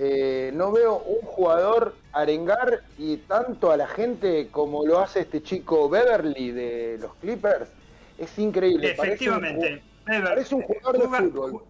eh, 0.04 0.50
no 0.56 0.72
veo 0.72 0.98
un 0.98 1.22
jugador 1.22 1.94
arengar 2.12 2.82
y 2.98 3.18
tanto 3.18 3.72
a 3.72 3.78
la 3.78 3.86
gente 3.86 4.48
como 4.50 4.84
lo 4.84 4.98
hace 4.98 5.20
este 5.20 5.44
chico 5.44 5.90
Beverly 5.90 6.50
de 6.50 6.98
los 7.00 7.14
Clippers. 7.18 7.70
Es 8.18 8.40
increíble. 8.40 8.94
Efectivamente. 8.94 9.84
Parece 10.04 10.56
un, 10.56 10.64
jugador 10.64 10.98
de 10.98 11.08
fútbol 11.08 11.62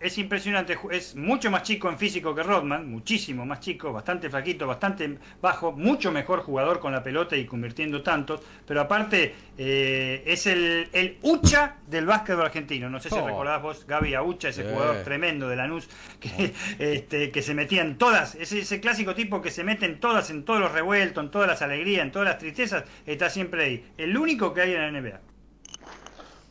es 0.00 0.16
impresionante, 0.16 0.78
es 0.92 1.14
mucho 1.14 1.50
más 1.50 1.62
chico 1.62 1.90
en 1.90 1.98
físico 1.98 2.34
que 2.34 2.42
Rodman, 2.42 2.90
muchísimo 2.90 3.44
más 3.44 3.60
chico, 3.60 3.92
bastante 3.92 4.30
flaquito, 4.30 4.66
bastante 4.66 5.18
bajo, 5.42 5.72
mucho 5.72 6.10
mejor 6.10 6.40
jugador 6.40 6.80
con 6.80 6.92
la 6.92 7.02
pelota 7.02 7.36
y 7.36 7.44
convirtiendo 7.44 8.02
tantos, 8.02 8.40
pero 8.66 8.80
aparte 8.80 9.34
eh, 9.58 10.22
es 10.26 10.46
el, 10.46 10.88
el 10.94 11.18
Ucha 11.20 11.76
del 11.86 12.06
básquetbol 12.06 12.46
argentino. 12.46 12.88
No 12.88 12.98
sé 12.98 13.10
si 13.10 13.16
oh. 13.16 13.26
recordás 13.26 13.60
vos, 13.60 13.86
Gaby, 13.86 14.14
a 14.14 14.22
Ucha, 14.22 14.48
ese 14.48 14.64
jugador 14.64 15.04
tremendo 15.04 15.48
de 15.48 15.56
Lanús, 15.56 15.86
que, 16.18 16.54
este, 16.78 17.30
que 17.30 17.42
se 17.42 17.52
metían 17.52 17.98
todas, 17.98 18.36
ese, 18.36 18.60
ese 18.60 18.80
clásico 18.80 19.14
tipo 19.14 19.42
que 19.42 19.50
se 19.50 19.64
meten 19.64 20.00
todas 20.00 20.30
en 20.30 20.44
todos 20.44 20.60
los 20.60 20.72
revueltos, 20.72 21.22
en 21.22 21.30
todas 21.30 21.46
las 21.46 21.60
alegrías, 21.60 22.04
en 22.04 22.10
todas 22.10 22.26
las 22.26 22.38
tristezas, 22.38 22.84
está 23.04 23.28
siempre 23.28 23.64
ahí. 23.64 23.84
El 23.98 24.16
único 24.16 24.54
que 24.54 24.62
hay 24.62 24.72
en 24.72 24.80
la 24.80 24.98
NBA. 24.98 25.20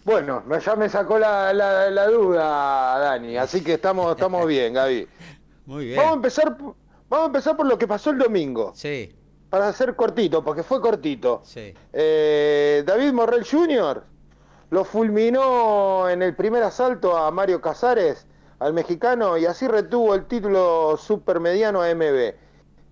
Bueno, 0.09 0.41
ya 0.57 0.75
me 0.75 0.89
sacó 0.89 1.19
la, 1.19 1.53
la, 1.53 2.07
duda, 2.07 2.97
Dani, 2.97 3.37
así 3.37 3.63
que 3.63 3.73
estamos, 3.73 4.11
estamos 4.11 4.47
bien, 4.47 4.73
Gaby. 4.73 5.07
Muy 5.67 5.85
bien. 5.85 5.97
Vamos 5.97 6.13
a 6.13 6.15
empezar, 6.15 6.57
vamos 6.57 6.75
a 7.11 7.25
empezar 7.25 7.55
por 7.55 7.67
lo 7.67 7.77
que 7.77 7.87
pasó 7.87 8.09
el 8.09 8.17
domingo. 8.17 8.71
Sí. 8.73 9.15
Para 9.51 9.67
hacer 9.67 9.95
cortito, 9.95 10.43
porque 10.43 10.63
fue 10.63 10.81
cortito. 10.81 11.41
Sí. 11.43 11.75
Eh, 11.93 12.81
David 12.87 13.13
Morrell 13.13 13.45
Jr. 13.45 14.03
lo 14.71 14.83
fulminó 14.83 16.09
en 16.09 16.23
el 16.23 16.35
primer 16.35 16.63
asalto 16.63 17.15
a 17.15 17.29
Mario 17.29 17.61
Casares, 17.61 18.25
al 18.57 18.73
mexicano, 18.73 19.37
y 19.37 19.45
así 19.45 19.67
retuvo 19.67 20.15
el 20.15 20.25
título 20.25 20.97
supermediano 20.97 21.83
AMB. 21.83 22.33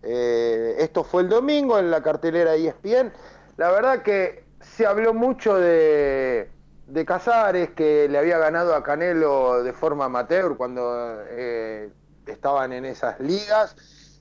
Eh, 0.04 0.76
esto 0.78 1.04
fue 1.04 1.24
el 1.24 1.30
domingo 1.30 1.80
en 1.80 1.90
la 1.90 2.04
cartelera 2.04 2.54
ESPN. 2.54 3.12
La 3.58 3.72
verdad 3.72 4.04
que 4.04 4.46
se 4.62 4.86
habló 4.86 5.16
mucho 5.16 5.56
de 5.56 6.56
de 6.88 7.06
Casares, 7.06 7.72
que 7.72 8.08
le 8.10 8.18
había 8.18 8.38
ganado 8.38 8.74
a 8.74 8.82
Canelo 8.82 9.62
de 9.62 9.74
forma 9.74 10.06
amateur 10.06 10.56
cuando 10.56 11.22
eh, 11.30 11.92
estaban 12.26 12.72
en 12.74 12.86
esas 12.86 13.20
ligas. 13.20 13.76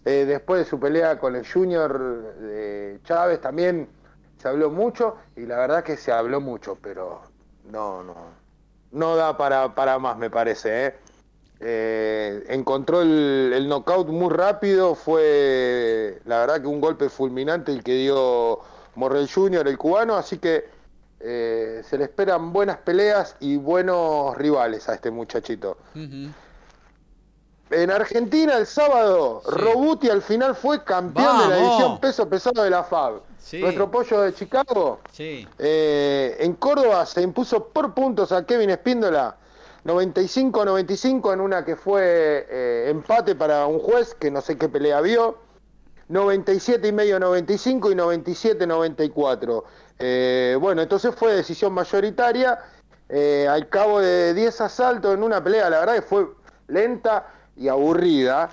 Eh, 0.05 0.25
después 0.25 0.65
de 0.65 0.71
su 0.71 0.79
pelea 0.79 1.19
con 1.19 1.35
el 1.35 1.47
Junior 1.47 2.35
de 2.37 3.01
Chávez 3.05 3.41
también 3.41 3.89
se 4.39 4.49
habló 4.49 4.71
mucho 4.71 5.17
y 5.35 5.47
la 5.47 5.57
verdad 5.57 5.83
que 5.83 5.97
se 5.97 6.13
habló 6.13 6.41
mucho, 6.41 6.79
pero 6.81 7.23
no, 7.65 8.05
no, 8.05 8.15
no 8.93 9.17
da 9.17 9.37
para, 9.37 9.75
para 9.75 9.99
más 9.99 10.17
me 10.19 10.31
parece. 10.31 10.87
¿eh? 10.87 12.45
encontró 12.49 13.01
el, 13.01 13.53
el 13.55 13.67
knockout 13.69 14.09
muy 14.09 14.31
rápido, 14.31 14.95
fue 14.95 16.21
la 16.27 16.41
verdad 16.41 16.61
que 16.61 16.67
un 16.67 16.81
golpe 16.81 17.09
fulminante 17.09 17.73
el 17.73 17.83
que 17.83 17.95
dio 17.95 18.61
Morrell 18.95 19.29
Junior, 19.33 19.67
el 19.67 19.79
cubano, 19.79 20.17
así 20.17 20.39
que 20.39 20.76
eh, 21.29 21.83
se 21.85 21.99
le 21.99 22.05
esperan 22.05 22.53
buenas 22.53 22.79
peleas 22.79 23.35
y 23.41 23.57
buenos 23.57 24.37
rivales 24.37 24.89
a 24.89 24.95
este 24.95 25.11
muchachito. 25.11 25.77
En 27.71 27.91
Argentina 27.91 28.57
el 28.57 28.67
sábado, 28.67 29.43
Robuti 29.45 30.09
al 30.09 30.23
final 30.23 30.55
fue 30.55 30.85
campeón 30.85 31.39
de 31.41 31.49
la 31.49 31.59
edición 31.59 31.99
peso 31.99 32.29
pesado 32.29 32.63
de 32.63 32.71
la 32.71 32.85
FAB. 32.85 33.23
Nuestro 33.55 33.91
pollo 33.91 34.21
de 34.21 34.35
Chicago. 34.35 35.01
Eh, 35.19 36.37
en 36.39 36.55
Córdoba 36.55 37.05
se 37.07 37.23
impuso 37.23 37.69
por 37.71 37.93
puntos 37.93 38.31
a 38.31 38.47
Kevin 38.47 38.71
Espíndola. 38.71 39.37
95-95 39.85 41.33
en 41.33 41.41
una 41.41 41.65
que 41.65 41.75
fue 41.75 42.47
eh, 42.49 42.87
empate 42.89 43.35
para 43.35 43.67
un 43.67 43.81
juez 43.81 44.15
que 44.15 44.31
no 44.31 44.41
sé 44.41 44.57
qué 44.57 44.69
pelea 44.69 45.01
vio. 45.01 45.39
97 46.09 46.87
y 46.87 46.93
medio 46.93 47.19
95 47.19 47.91
y 47.91 47.95
97 47.97 48.65
94. 48.65 49.65
Eh, 49.99 50.57
bueno, 50.61 50.83
entonces 50.83 51.15
fue 51.15 51.35
decisión 51.35 51.73
mayoritaria. 51.73 52.59
Eh, 53.09 53.47
al 53.49 53.69
cabo 53.69 54.01
de 54.01 54.35
10 54.35 54.61
asaltos 54.63 55.15
en 55.15 55.23
una 55.23 55.43
pelea, 55.43 55.71
la 55.71 55.81
verdad 55.81 55.95
que 55.95 56.03
fue 56.03 56.29
lenta 56.69 57.33
y 57.57 57.69
aburrida. 57.69 58.51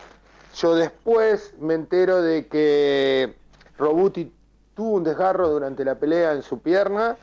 Yo 0.55 0.75
después 0.75 1.53
me 1.59 1.73
entero 1.73 2.21
de 2.21 2.47
que 2.47 3.35
Robuti 3.77 4.31
tuvo 4.75 4.97
un 4.97 5.03
desgarro 5.03 5.49
durante 5.49 5.83
la 5.83 5.95
pelea 5.95 6.33
en 6.33 6.43
su 6.43 6.59
pierna 6.59 7.17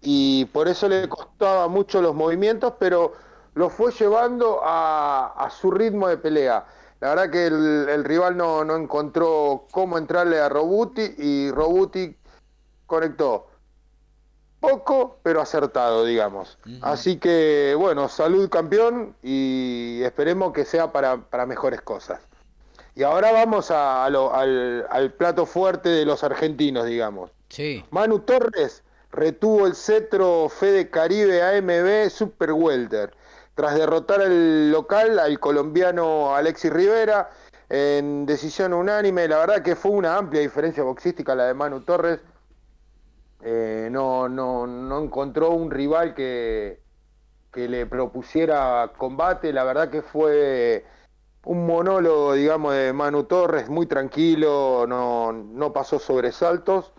y 0.00 0.44
por 0.46 0.68
eso 0.68 0.88
le 0.88 1.08
costaba 1.08 1.66
mucho 1.66 2.00
los 2.00 2.14
movimientos, 2.14 2.74
pero 2.78 3.14
lo 3.54 3.70
fue 3.70 3.90
llevando 3.90 4.60
a, 4.62 5.48
su 5.50 5.70
ritmo 5.70 6.08
de 6.08 6.18
pelea. 6.18 6.64
La 7.00 7.10
verdad 7.10 7.30
que 7.30 7.46
el, 7.46 8.04
rival 8.04 8.36
no, 8.36 8.64
no, 8.64 8.76
encontró 8.76 9.66
cómo 9.72 9.98
entrarle 9.98 10.38
a 10.38 10.48
Robuti 10.48 11.14
y 11.18 11.50
Robuti 11.50 12.16
conectó 12.86 13.48
poco, 14.60 15.18
pero 15.22 15.40
acertado, 15.40 16.04
digamos. 16.04 16.58
Así 16.82 17.18
que, 17.18 17.74
bueno, 17.78 18.08
salud 18.08 18.48
campeón 18.48 19.14
y 19.22 20.00
esperemos 20.02 20.52
que 20.52 20.64
sea 20.64 20.92
para, 20.92 21.46
mejores 21.46 21.80
cosas. 21.82 22.20
Y 22.94 23.02
ahora 23.02 23.32
vamos 23.32 23.70
al, 23.70 25.14
plato 25.18 25.46
fuerte 25.46 25.88
de 25.88 26.06
los 26.06 26.24
argentinos, 26.24 26.86
digamos. 26.86 27.30
Sí. 27.48 27.84
Manu 27.90 28.20
Torres 28.20 28.82
retuvo 29.12 29.66
el 29.66 29.74
cetro 29.74 30.48
Fede 30.48 30.90
Caribe 30.90 31.42
AMB 31.42 32.10
Super 32.10 32.52
Welter 32.52 33.14
tras 33.54 33.74
derrotar 33.74 34.20
al 34.20 34.70
local, 34.70 35.18
al 35.18 35.40
colombiano 35.40 36.36
Alexis 36.36 36.70
Rivera, 36.70 37.30
en 37.70 38.26
decisión 38.26 38.74
unánime. 38.74 39.26
La 39.26 39.38
verdad 39.38 39.62
que 39.62 39.74
fue 39.74 39.92
una 39.92 40.16
amplia 40.16 40.42
diferencia 40.42 40.82
boxística 40.82 41.34
la 41.34 41.46
de 41.46 41.54
Manu 41.54 41.80
Torres 41.80 42.20
eh, 43.42 43.88
no, 43.90 44.28
no, 44.28 44.66
no 44.66 45.02
encontró 45.02 45.50
un 45.50 45.70
rival 45.70 46.14
que, 46.14 46.80
que 47.52 47.68
le 47.68 47.86
propusiera 47.86 48.92
combate. 48.96 49.52
La 49.52 49.64
verdad 49.64 49.90
que 49.90 50.02
fue 50.02 50.84
un 51.44 51.66
monólogo, 51.66 52.34
digamos, 52.34 52.74
de 52.74 52.92
Manu 52.92 53.24
Torres, 53.24 53.68
muy 53.68 53.86
tranquilo, 53.86 54.86
no, 54.88 55.32
no 55.32 55.72
pasó 55.72 55.98
sobresaltos. 55.98 56.92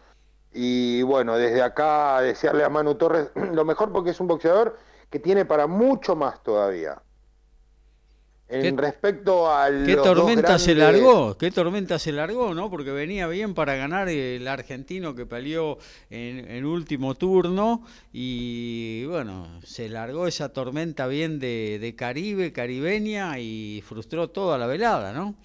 Y 0.54 1.04
bueno, 1.04 1.38
desde 1.38 1.62
acá 1.62 2.22
desearle 2.22 2.64
a 2.64 2.70
Manu 2.70 2.96
Torres 2.96 3.30
lo 3.36 3.66
mejor 3.66 3.92
porque 3.92 4.12
es 4.12 4.20
un 4.20 4.28
boxeador 4.28 4.78
que 5.10 5.20
tiene 5.20 5.46
para 5.46 5.68
mucho 5.68 6.16
más 6.16 6.42
todavía. 6.44 7.02
En 8.50 8.78
respecto 8.78 9.52
al. 9.52 9.86
¿Qué 9.86 9.98
tormenta 9.98 10.58
se 10.58 10.74
largó? 10.74 11.38
¿Qué 11.38 11.52
tormenta 11.52 12.00
se 12.00 12.14
largó, 12.14 12.54
no? 12.54 12.70
Porque 12.70 12.92
venía 12.92 13.28
bien 13.28 13.54
para 13.54 13.76
ganar 13.76 14.08
el 14.08 14.48
argentino 14.48 15.14
que 15.16 15.26
peleó 15.26 15.78
en, 16.10 16.66
último 16.66 17.16
turno 17.16 17.84
y 18.14 19.06
bueno, 19.06 19.60
se 19.64 19.90
largó 19.90 20.28
esa 20.28 20.50
tormenta 20.50 21.08
bien 21.08 21.40
de, 21.40 21.94
Caribe, 21.98 22.54
caribeña 22.54 23.38
y 23.40 23.84
frustró 23.86 24.30
toda 24.30 24.58
la 24.58 24.68
velada, 24.68 25.12
¿no? 25.12 25.36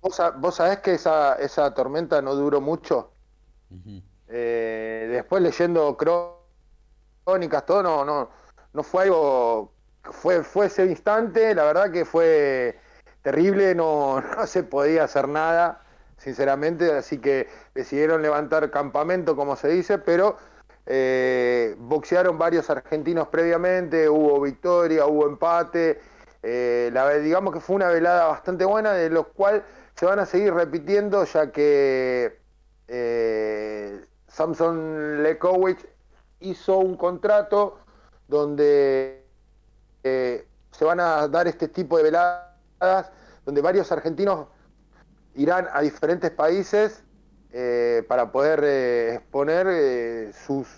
¿Vos, 0.00 0.16
sabés 0.54 0.78
que 0.78 0.94
esa, 0.94 1.34
esa 1.34 1.74
tormenta 1.74 2.22
no 2.22 2.34
duró 2.34 2.60
mucho? 2.62 3.12
Eh, 4.28 5.08
después 5.10 5.42
leyendo 5.42 5.96
crónicas, 5.98 7.66
todo, 7.66 7.82
no, 7.82 8.04
no, 8.04 8.30
no 8.72 8.82
fue 8.82 9.04
algo 9.04 9.72
fue, 10.04 10.42
fue 10.42 10.66
ese 10.66 10.84
instante, 10.86 11.54
la 11.54 11.64
verdad 11.64 11.90
que 11.90 12.04
fue 12.04 12.78
terrible, 13.22 13.74
no, 13.74 14.20
no 14.36 14.46
se 14.46 14.62
podía 14.62 15.04
hacer 15.04 15.28
nada, 15.28 15.82
sinceramente, 16.18 16.92
así 16.92 17.18
que 17.18 17.48
decidieron 17.74 18.22
levantar 18.22 18.70
campamento, 18.70 19.36
como 19.36 19.56
se 19.56 19.68
dice, 19.68 19.98
pero 19.98 20.36
eh, 20.86 21.76
boxearon 21.78 22.38
varios 22.38 22.68
argentinos 22.70 23.28
previamente, 23.28 24.08
hubo 24.08 24.40
victoria, 24.40 25.06
hubo 25.06 25.26
empate, 25.26 26.00
eh, 26.42 26.90
la, 26.92 27.08
digamos 27.14 27.54
que 27.54 27.60
fue 27.60 27.76
una 27.76 27.88
velada 27.88 28.26
bastante 28.26 28.64
buena, 28.64 28.92
de 28.92 29.10
lo 29.10 29.28
cual 29.28 29.64
se 29.94 30.06
van 30.06 30.18
a 30.18 30.26
seguir 30.26 30.52
repitiendo, 30.54 31.24
ya 31.24 31.52
que 31.52 32.38
eh, 32.88 34.04
Samson 34.26 35.22
Lekowicz 35.22 35.86
hizo 36.40 36.78
un 36.78 36.96
contrato 36.96 37.78
donde 38.26 39.21
eh, 40.04 40.46
se 40.70 40.84
van 40.84 41.00
a 41.00 41.28
dar 41.28 41.46
este 41.46 41.68
tipo 41.68 41.96
de 41.96 42.04
veladas 42.04 43.12
donde 43.44 43.60
varios 43.60 43.92
argentinos 43.92 44.48
irán 45.34 45.68
a 45.72 45.80
diferentes 45.80 46.30
países 46.30 47.04
eh, 47.52 48.04
para 48.08 48.32
poder 48.32 48.62
eh, 48.64 49.14
exponer 49.16 50.32
sus 50.34 50.68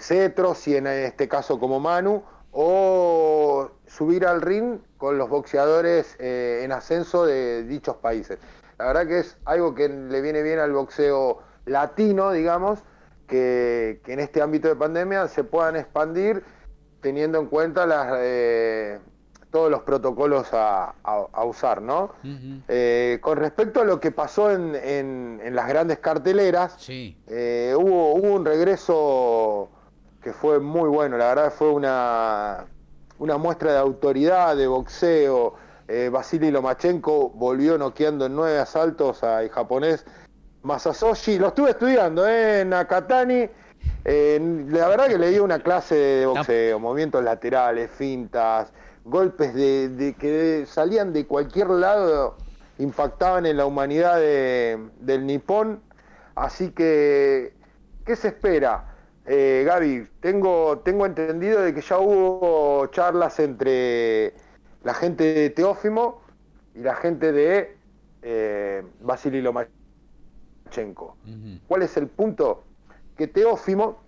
cetros, 0.00 0.66
y 0.66 0.74
en 0.74 0.88
este 0.88 1.28
caso 1.28 1.60
como 1.60 1.78
Manu, 1.78 2.24
o 2.50 3.70
subir 3.86 4.26
al 4.26 4.42
ring 4.42 4.80
con 4.96 5.16
los 5.16 5.28
boxeadores 5.28 6.16
en 6.18 6.72
ascenso 6.72 7.24
de 7.24 7.62
dichos 7.62 7.94
países. 7.98 8.40
La 8.78 8.86
verdad 8.86 9.06
que 9.06 9.20
es 9.20 9.38
algo 9.44 9.76
que 9.76 9.88
le 9.88 10.20
viene 10.22 10.42
bien 10.42 10.58
al 10.58 10.72
boxeo 10.72 11.38
latino, 11.66 12.32
digamos, 12.32 12.80
que, 13.28 14.00
que 14.04 14.14
en 14.14 14.18
este 14.18 14.42
ámbito 14.42 14.66
de 14.66 14.74
pandemia 14.74 15.28
se 15.28 15.44
puedan 15.44 15.76
expandir 15.76 16.42
teniendo 17.00 17.38
en 17.38 17.46
cuenta 17.46 17.86
las, 17.86 18.12
eh, 18.18 18.98
todos 19.50 19.70
los 19.70 19.82
protocolos 19.82 20.48
a, 20.52 20.94
usar, 21.44 21.82
¿no? 21.82 22.12
Eh, 22.68 23.18
con 23.20 23.36
respecto 23.38 23.80
a 23.80 23.84
lo 23.84 24.00
que 24.00 24.12
pasó 24.12 24.50
en, 24.50 24.74
en, 24.74 25.54
las 25.54 25.68
grandes 25.68 25.98
carteleras, 25.98 26.88
eh, 26.88 27.74
hubo, 27.76 28.14
hubo 28.14 28.34
un 28.34 28.44
regreso 28.44 29.68
que 30.22 30.32
fue 30.32 30.60
muy 30.60 30.88
bueno, 30.88 31.16
la 31.16 31.28
verdad 31.28 31.52
fue 31.52 31.70
una, 31.70 32.66
una 33.18 33.36
muestra 33.38 33.72
de 33.72 33.78
autoridad, 33.78 34.56
de 34.56 34.66
boxeo. 34.66 35.54
Eh, 35.88 36.08
Vasily 36.08 36.50
Lomachenko 36.50 37.30
volvió 37.30 37.76
noqueando 37.76 38.26
en 38.26 38.36
nueve 38.36 38.58
asaltos 38.58 39.24
al 39.24 39.48
japonés 39.50 40.04
Masasoshi. 40.62 41.38
Lo 41.38 41.48
estuve 41.48 41.70
estudiando 41.70 42.28
en 42.28 42.70
Nakatani. 42.70 43.48
La 44.04 44.88
verdad 44.88 45.08
que 45.08 45.18
le 45.18 45.30
dio 45.30 45.44
una 45.44 45.60
clase 45.60 45.94
de 45.94 46.26
boxeo, 46.26 46.78
movimientos 46.78 47.22
laterales, 47.22 47.90
fintas, 47.90 48.72
golpes 49.04 49.54
de, 49.54 50.14
que 50.18 50.64
salían 50.66 51.12
de 51.12 51.26
cualquier 51.26 51.68
lado, 51.70 52.36
impactaban 52.78 53.46
en 53.46 53.56
la 53.56 53.66
humanidad 53.66 54.18
del 54.18 55.26
nipón. 55.26 55.80
Así 56.34 56.70
que, 56.70 57.52
¿qué 58.06 58.16
se 58.16 58.28
espera? 58.28 58.86
Eh, 59.26 59.64
Gaby, 59.66 60.08
tengo, 60.20 60.78
tengo 60.78 61.06
entendido 61.06 61.60
de 61.60 61.74
que 61.74 61.82
ya 61.82 61.98
hubo 61.98 62.86
charlas 62.86 63.38
entre 63.38 64.34
la 64.82 64.94
gente 64.94 65.34
de 65.34 65.50
Teófimo 65.50 66.22
y 66.74 66.80
la 66.80 66.94
gente 66.94 67.32
de 67.32 67.76
eh, 68.22 68.82
Vasily 69.00 69.42
Lomachenko. 69.42 71.16
¿Cuál 71.68 71.82
es 71.82 71.96
el 71.96 72.06
punto? 72.08 72.64
Que 73.20 73.28
Teófimo 73.28 74.00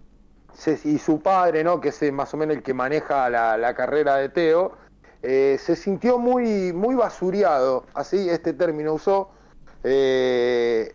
y 0.85 0.99
su 0.99 1.21
padre, 1.21 1.63
¿no? 1.65 1.81
que 1.81 1.91
es 1.91 2.13
más 2.13 2.33
o 2.33 2.39
menos 2.39 2.57
el 2.57 2.63
que 2.63 2.73
maneja 2.73 3.29
la 3.31 3.75
carrera 3.75 4.17
de 4.17 4.31
Teo, 4.31 4.73
eh, 5.23 5.57
se 5.61 5.77
sintió 5.77 6.19
muy, 6.19 6.73
muy 6.73 6.97
basureado, 6.97 7.85
así 7.95 8.29
este 8.29 8.53
término 8.53 8.95
usó. 8.95 9.31
Eh, 9.85 10.95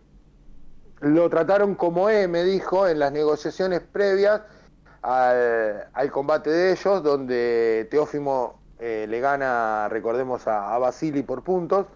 lo 1.00 1.30
trataron 1.30 1.76
como 1.76 2.10
E, 2.10 2.28
me 2.28 2.44
dijo, 2.44 2.88
en 2.88 3.00
las 3.00 3.14
negociaciones 3.14 3.82
previas 3.82 4.42
al, 5.02 6.12
combate 6.12 6.50
de 6.50 6.72
ellos, 6.74 7.04
donde 7.04 7.88
Teófimo 7.90 8.60
eh, 8.80 9.06
le 9.08 9.20
gana, 9.22 9.88
recordemos, 9.90 10.46
a, 10.48 10.78
Basili 10.78 11.24
por 11.24 11.44
puntos. 11.44 11.88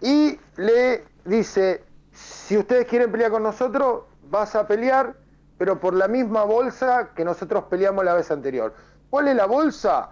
Y 0.00 0.40
le 0.56 1.04
dice, 1.24 1.84
si 2.12 2.58
ustedes 2.58 2.86
quieren 2.86 3.12
pelear 3.12 3.30
con 3.30 3.44
nosotros, 3.44 4.04
vas 4.30 4.54
a 4.54 4.66
pelear, 4.66 5.14
pero 5.58 5.78
por 5.78 5.94
la 5.94 6.08
misma 6.08 6.44
bolsa 6.44 7.10
que 7.14 7.24
nosotros 7.24 7.64
peleamos 7.64 8.04
la 8.04 8.14
vez 8.14 8.30
anterior. 8.30 8.74
¿Cuál 9.10 9.28
es 9.28 9.36
la 9.36 9.46
bolsa? 9.46 10.10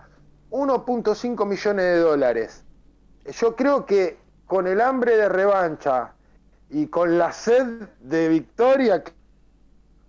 1.5 0.50 1.46
millones 1.46 1.84
de 1.84 1.98
dólares. 1.98 2.64
Yo 3.24 3.54
creo 3.54 3.86
que 3.86 4.18
con 4.46 4.66
el 4.66 4.80
hambre 4.80 5.16
de 5.16 5.28
revancha 5.28 6.14
y 6.70 6.86
con 6.88 7.18
la 7.18 7.32
sed 7.32 7.66
de 8.00 8.28
victoria 8.28 9.02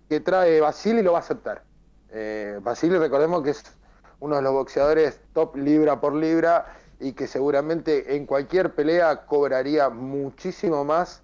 que 0.08 0.20
trae 0.20 0.60
Basili 0.60 1.02
lo 1.02 1.12
va 1.12 1.18
a 1.18 1.22
aceptar. 1.22 1.62
Eh, 2.10 2.58
Basili 2.62 2.98
recordemos 2.98 3.42
que 3.42 3.50
es 3.50 3.62
uno 4.18 4.36
de 4.36 4.42
los 4.42 4.52
boxeadores 4.52 5.20
top 5.32 5.56
libra 5.56 6.00
por 6.00 6.14
libra 6.14 6.66
y 6.98 7.12
que 7.12 7.26
seguramente 7.26 8.16
en 8.16 8.26
cualquier 8.26 8.74
pelea 8.74 9.26
cobraría 9.26 9.88
muchísimo 9.88 10.84
más 10.84 11.22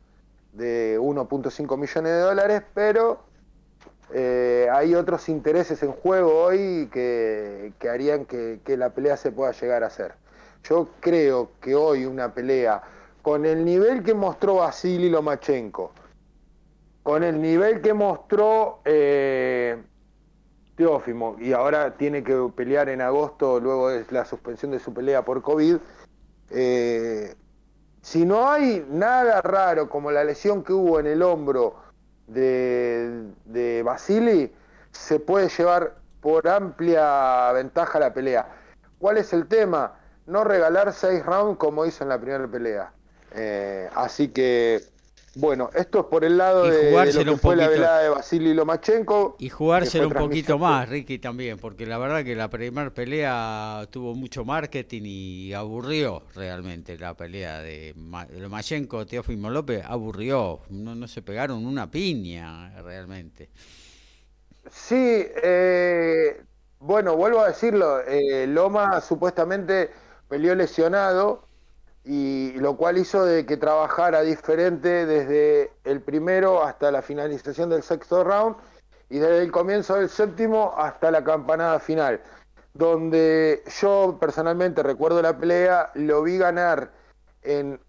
de 0.57 0.99
1.5 0.99 1.77
millones 1.77 2.13
de 2.13 2.19
dólares, 2.21 2.63
pero 2.75 3.21
eh, 4.13 4.69
hay 4.73 4.95
otros 4.95 5.29
intereses 5.29 5.83
en 5.83 5.93
juego 5.93 6.45
hoy 6.45 6.89
que, 6.93 7.73
harían 7.91 8.25
que, 8.25 8.61
la 8.77 8.91
pelea 8.91 9.17
se 9.17 9.33
pueda 9.33 9.53
llegar 9.53 9.83
a 9.83 9.89
hacer. 9.89 10.15
Yo 10.65 10.89
creo 11.01 11.51
que 11.61 11.75
hoy 11.75 12.07
una 12.07 12.33
pelea 12.33 12.83
con 13.23 13.45
el 13.45 13.65
nivel 13.65 14.03
que 14.03 14.15
mostró 14.15 14.57
Vasily 14.57 15.11
Lomachenko, 15.11 15.93
con 17.03 17.23
el 17.23 17.41
nivel 17.41 17.81
que 17.81 17.93
mostró 17.93 18.81
eh, 18.85 19.77
Teófimo, 20.77 21.37
y 21.41 21.53
ahora 21.53 21.97
tiene 21.97 22.23
que 22.23 22.51
pelear 22.55 22.89
en 22.89 23.01
agosto 23.01 23.61
luego 23.61 23.89
de 23.89 24.05
la 24.11 24.25
suspensión 24.25 24.71
de 24.73 24.79
su 24.79 24.93
pelea 24.93 25.25
por 25.25 25.43
COVID, 25.43 25.77
eh, 26.51 27.35
si 28.07 28.25
no 28.25 28.49
hay 28.49 28.87
nada 28.89 29.43
raro 29.43 29.89
como 29.89 30.13
la 30.13 30.23
lesión 30.23 30.63
que 30.63 30.73
hubo 30.73 31.01
en 31.01 31.09
el 31.09 31.23
hombro, 31.23 31.75
de, 32.29 33.83
Basili, 33.85 34.55
se 34.93 35.19
puede 35.19 35.49
llevar 35.49 35.97
por 36.21 36.47
amplia 36.47 37.51
ventaja 37.51 37.99
la 37.99 38.15
pelea. 38.15 38.47
¿Cuál 39.01 39.19
es 39.19 39.33
el 39.33 39.49
tema? 39.49 39.99
No 40.27 40.45
regalar 40.45 40.93
seis 40.93 41.27
rounds 41.27 41.59
como 41.59 41.85
hizo 41.85 42.05
en 42.05 42.11
la 42.11 42.21
primera 42.21 42.47
pelea. 42.47 42.93
Eh, 43.33 43.91
así 43.97 44.29
que 44.29 44.85
bueno, 45.37 45.69
esto 45.75 46.01
es 46.01 46.07
por 46.07 46.25
el 46.25 46.39
lado 46.39 46.65
de, 46.65 46.91
lo 47.25 47.33
que 47.33 47.37
fue 47.37 47.57
la 47.57 47.69
velada 47.69 48.01
de 48.01 48.09
Vasily 48.09 48.55
Lomachenko. 48.55 49.37
Y 49.39 49.51
jugárselo 49.51 50.09
un 50.09 50.15
poquito 50.15 50.59
más, 50.59 50.89
Ricky, 50.89 51.19
también, 51.19 51.59
porque 51.59 51.85
la 51.85 51.99
verdad 51.99 52.25
que 52.25 52.35
la 52.35 52.49
primera 52.49 52.89
pelea 52.89 53.87
tuvo 53.91 54.15
mucho 54.15 54.47
marketing 54.47 55.03
y 55.05 55.53
aburrió 55.53 56.23
realmente 56.35 56.99
la 56.99 57.15
pelea 57.15 57.61
de 57.61 57.95
Lomachenko, 58.39 59.05
Teófimo 59.05 59.51
López, 59.51 59.85
aburrió. 59.85 60.61
No, 60.71 60.95
no 60.95 61.07
se 61.07 61.21
pegaron 61.21 61.67
una 61.67 61.91
piña 61.91 62.81
realmente. 62.81 63.51
Sí, 64.71 64.97
eh, 64.97 66.41
bueno, 66.81 67.15
vuelvo 67.15 67.41
a 67.41 67.49
decirlo, 67.49 68.01
eh, 68.01 68.47
Loma 68.47 69.03
supuestamente 69.03 69.91
peleó 70.29 70.55
lesionado 70.55 71.46
y 72.07 72.53
lo 72.53 72.77
cual 72.77 72.99
hizo 72.99 73.25
de 73.25 73.45
que 73.47 73.57
trabajara 73.57 74.23
diferente 74.23 75.07
desde 75.07 75.73
el 75.83 76.01
primero 76.01 76.63
hasta 76.63 76.93
la 76.93 77.03
finalización 77.03 77.69
del 77.69 77.83
sexto 77.83 78.23
round 78.23 78.55
y 79.11 79.19
desde 79.19 79.43
el 79.43 79.51
comienzo 79.51 79.97
del 79.97 80.09
séptimo 80.09 80.73
hasta 80.77 81.11
la 81.11 81.25
campanada 81.25 81.81
final, 81.81 82.21
donde 82.75 83.65
yo 83.81 84.19
personalmente 84.21 84.85
recuerdo 84.85 85.21
la 85.21 85.37
pelea, 85.37 85.91
lo 85.95 86.23
vi 86.23 86.39
ganar 86.39 86.93
en 87.43 87.81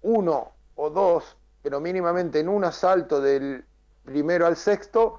uno 0.00 0.52
o 0.74 0.88
dos, 0.88 1.36
pero 1.62 1.78
mínimamente 1.78 2.40
en 2.40 2.48
un 2.48 2.64
asalto 2.64 3.20
del 3.20 3.62
primero 4.06 4.46
al 4.46 4.56
sexto, 4.56 5.18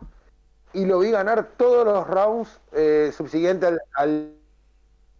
y 0.73 0.85
lo 0.85 0.97
vi 0.99 1.11
ganar 1.11 1.51
todos 1.57 1.85
los 1.85 2.07
rounds 2.07 2.59
eh, 2.71 3.11
subsiguientes 3.15 3.69
al, 3.93 4.33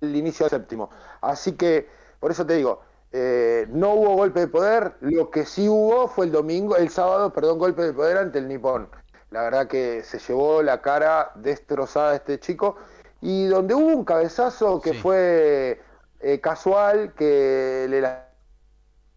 al 0.02 0.16
inicio 0.16 0.46
del 0.46 0.60
séptimo. 0.60 0.90
Así 1.22 1.52
que, 1.52 1.88
por 2.20 2.32
eso 2.32 2.46
te 2.46 2.56
digo, 2.56 2.87
eh, 3.12 3.68
no 3.70 3.94
hubo 3.94 4.16
golpe 4.16 4.42
de 4.42 4.48
poder, 4.48 4.96
lo 5.00 5.32
que 5.32 5.46
sí 5.46 5.70
hubo 5.70 6.08
fue 6.08 6.26
el 6.26 6.32
domingo, 6.32 6.76
el 6.76 6.90
sábado, 6.90 7.32
perdón, 7.32 7.58
golpe 7.60 7.82
de 7.84 7.94
poder 7.94 8.18
ante 8.18 8.40
el 8.40 8.48
Nipón. 8.48 8.90
La 9.32 9.42
verdad 9.44 9.68
que 9.68 10.04
se 10.04 10.20
llevó 10.20 10.62
la 10.62 10.82
cara 10.82 11.32
destrozada 11.36 12.16
este 12.16 12.40
chico. 12.40 12.78
Y 13.22 13.48
donde 13.48 13.74
hubo 13.74 13.88
un 13.88 14.06
cabezazo 14.06 14.80
que 14.80 14.94
fue 14.94 15.82
eh, 16.20 16.40
casual, 16.40 17.14
que 17.14 17.88
le 17.90 18.02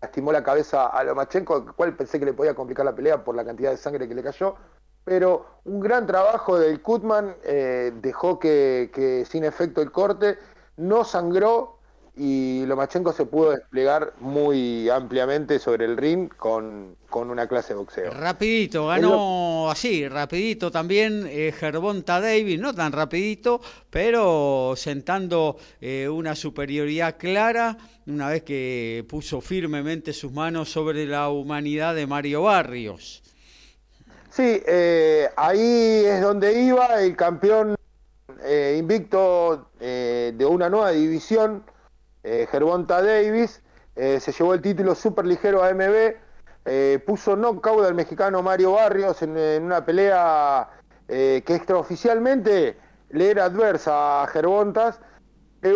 lastimó 0.01 0.33
la 0.33 0.43
cabeza 0.43 0.87
a 0.87 1.05
Lomachenko, 1.05 1.57
el 1.57 1.73
cual 1.75 1.97
pensé 1.97 2.19
que 2.19 2.25
le 2.25 2.33
podía 2.33 2.55
complicar 2.55 2.85
la 2.85 2.95
pelea 2.95 3.23
por 3.23 3.35
la 3.35 3.45
cantidad 3.45 3.71
de 3.71 3.77
sangre 3.77 4.09
que 4.09 4.15
le 4.15 4.23
cayó, 4.23 4.57
pero 5.05 5.47
un 5.65 5.81
gran 5.81 6.07
trabajo 6.07 6.59
del 6.59 6.81
Kutman 6.83 7.37
eh, 7.45 7.93
dejó 7.97 8.39
que, 8.39 8.91
que 8.95 9.25
sin 9.27 9.45
efecto 9.45 9.83
el 9.83 9.93
corte, 9.93 10.39
no 10.77 11.05
sangró, 11.05 11.80
y 12.17 12.65
Lomachenko 12.67 13.13
se 13.13 13.25
pudo 13.25 13.53
desplegar 13.53 14.13
muy 14.21 14.89
ampliamente 14.89 15.59
sobre 15.59 15.85
el 15.85 15.97
ring 15.97 16.29
con, 16.29 16.97
una 17.13 17.47
clase 17.47 17.73
de 17.73 17.79
boxeo. 17.79 18.11
Rapidito, 18.11 18.89
ganó 18.89 19.71
así, 19.71 20.09
rapidito 20.09 20.71
también 20.71 21.27
eh, 21.29 21.53
Gervonta 21.57 22.21
Davis, 22.21 22.59
no 22.59 22.75
tan 22.75 22.93
rapidito, 22.93 23.61
pero 23.91 24.75
sentando 24.77 25.57
eh, 25.81 26.09
una 26.09 26.35
superioridad 26.35 27.17
clara 27.17 27.77
una 28.07 28.29
vez 28.29 28.43
que 28.43 29.05
puso 29.09 29.41
firmemente 29.41 30.13
sus 30.13 30.33
manos 30.33 30.71
sobre 30.71 31.07
la 31.07 31.29
humanidad 31.31 31.95
de 31.95 32.07
Mario 32.07 32.43
Barrios. 32.43 33.23
Sí, 34.31 34.63
eh, 34.67 35.29
ahí 35.37 36.05
es 36.05 36.21
donde 36.21 36.61
iba 36.63 37.03
el 37.03 37.17
campeón 37.17 37.77
eh, 38.43 38.77
invicto 38.79 39.71
de 39.81 40.47
una 40.49 40.69
nueva 40.69 40.91
división 40.91 41.65
eh, 42.23 42.47
Gervonta 42.51 43.03
Davis, 43.03 43.63
eh, 43.97 44.21
se 44.21 44.33
llevó 44.33 44.55
el 44.55 44.61
título 44.61 44.95
super 44.95 45.27
ligero 45.27 45.63
AMB, 45.63 46.15
eh, 46.67 47.03
puso 47.07 47.35
knockout 47.35 47.87
al 47.87 47.95
mexicano 47.95 48.43
Mario 48.43 48.73
Barrios 48.73 49.23
en, 49.23 49.37
una 49.63 49.85
pelea 49.85 50.69
que 51.09 51.43
extraoficialmente 51.45 52.77
le 53.09 53.31
era 53.31 53.47
adversa 53.47 54.23
a 54.23 54.27
Gervontas. 54.29 55.01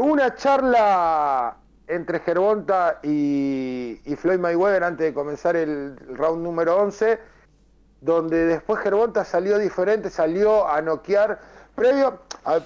una 0.00 0.36
charla 0.36 1.56
entre 1.88 2.20
Gervonta 2.20 3.00
y, 3.02 4.00
Floyd 4.16 4.38
Mayweather 4.38 4.84
antes 4.84 5.06
de 5.06 5.12
comenzar 5.14 5.56
el, 5.56 5.96
round 5.96 6.40
número 6.44 6.76
11, 6.76 7.18
donde 8.00 8.46
después 8.46 8.80
Gervonta 8.80 9.24
salió 9.24 9.58
diferente, 9.58 10.08
salió 10.08 10.68
a 10.68 10.80
noquear. 10.82 11.40
Previo, 11.74 12.20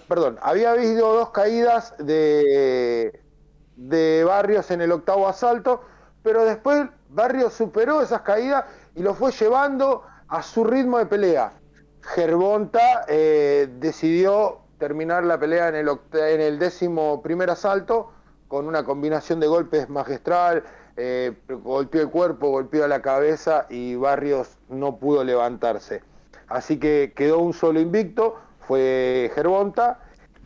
perdón, 0.07 0.39
había 0.43 0.73
habido 0.73 1.15
dos 1.15 1.31
caídas 1.31 1.95
de, 1.97 3.19
de 3.79 4.25
Barrios 4.25 4.71
en 4.71 4.81
el 4.81 4.93
octavo 4.93 5.29
asalto, 5.29 5.83
pero 6.23 6.45
después 6.45 6.89
Barrios 7.09 7.55
superó 7.55 8.03
esas 8.03 8.23
caídas 8.23 8.65
y 8.95 9.03
lo 9.03 9.15
fue 9.15 9.31
llevando 9.33 10.03
a 10.27 10.43
su 10.43 10.65
ritmo 10.65 10.99
de 10.99 11.07
pelea. 11.07 11.53
Gervonta 12.03 13.05
eh, 13.07 13.69
decidió 13.79 14.59
terminar 14.79 15.25
la 15.25 15.39
pelea 15.39 15.69
en 15.69 15.77
el, 15.77 15.89
en 16.13 16.41
el 16.41 16.59
décimo 16.59 17.23
primer 17.23 17.51
asalto 17.51 18.13
con 18.49 18.67
una 18.67 18.85
combinación 18.85 19.41
de 19.41 19.47
golpes 19.47 19.89
magistral, 19.89 20.65
eh, 20.97 21.35
golpeó 21.49 22.03
el 22.03 22.11
cuerpo, 22.11 22.51
golpeó 22.51 22.89
la 22.89 23.03
cabeza 23.03 23.67
y 23.69 23.95
Barrios 23.95 24.57
no 24.69 24.97
pudo 24.97 25.23
levantarse. 25.23 26.03
Así 26.49 26.79
que 26.79 27.13
quedó 27.15 27.39
un 27.39 27.53
solo 27.53 27.79
invicto, 27.79 28.37
fue 28.61 29.31
Gervonta. 29.35 30.01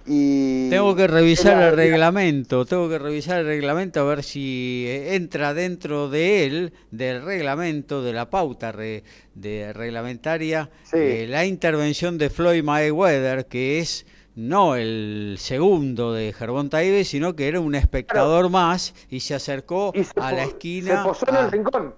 Y 0.06 0.68
tengo 0.68 0.96
que 0.96 1.06
revisar 1.06 1.62
el 1.62 1.76
reglamento, 1.76 2.64
tengo 2.64 2.88
que 2.88 2.98
revisar 2.98 3.40
el 3.40 3.46
reglamento 3.46 4.00
a 4.00 4.04
ver 4.04 4.24
si 4.24 4.84
eh, 4.88 5.14
entra 5.14 5.54
dentro 5.54 6.08
de 6.08 6.44
él, 6.44 6.72
del 6.90 7.22
reglamento, 7.22 8.02
de 8.02 8.12
la 8.12 8.28
pauta 8.28 8.72
de 8.72 9.72
reglamentaria, 9.72 10.70
eh, 10.92 11.26
la 11.28 11.44
intervención 11.44 12.18
de 12.18 12.30
Floyd 12.30 12.64
Mayweather, 12.64 13.46
que 13.46 13.78
es 13.78 14.04
no 14.34 14.76
el 14.76 15.36
segundo 15.38 16.12
de 16.12 16.32
Gervón 16.32 16.70
Taibes, 16.70 17.08
sino 17.08 17.36
que 17.36 17.48
era 17.48 17.60
un 17.60 17.74
espectador 17.74 18.50
más 18.50 18.94
y 19.08 19.20
se 19.20 19.34
acercó 19.34 19.92
a 20.16 20.32
la 20.32 20.44
esquina. 20.44 21.02
Se 21.02 21.08
posó 21.08 21.28
en 21.28 21.36
el 21.36 21.52
rincón. 21.52 21.94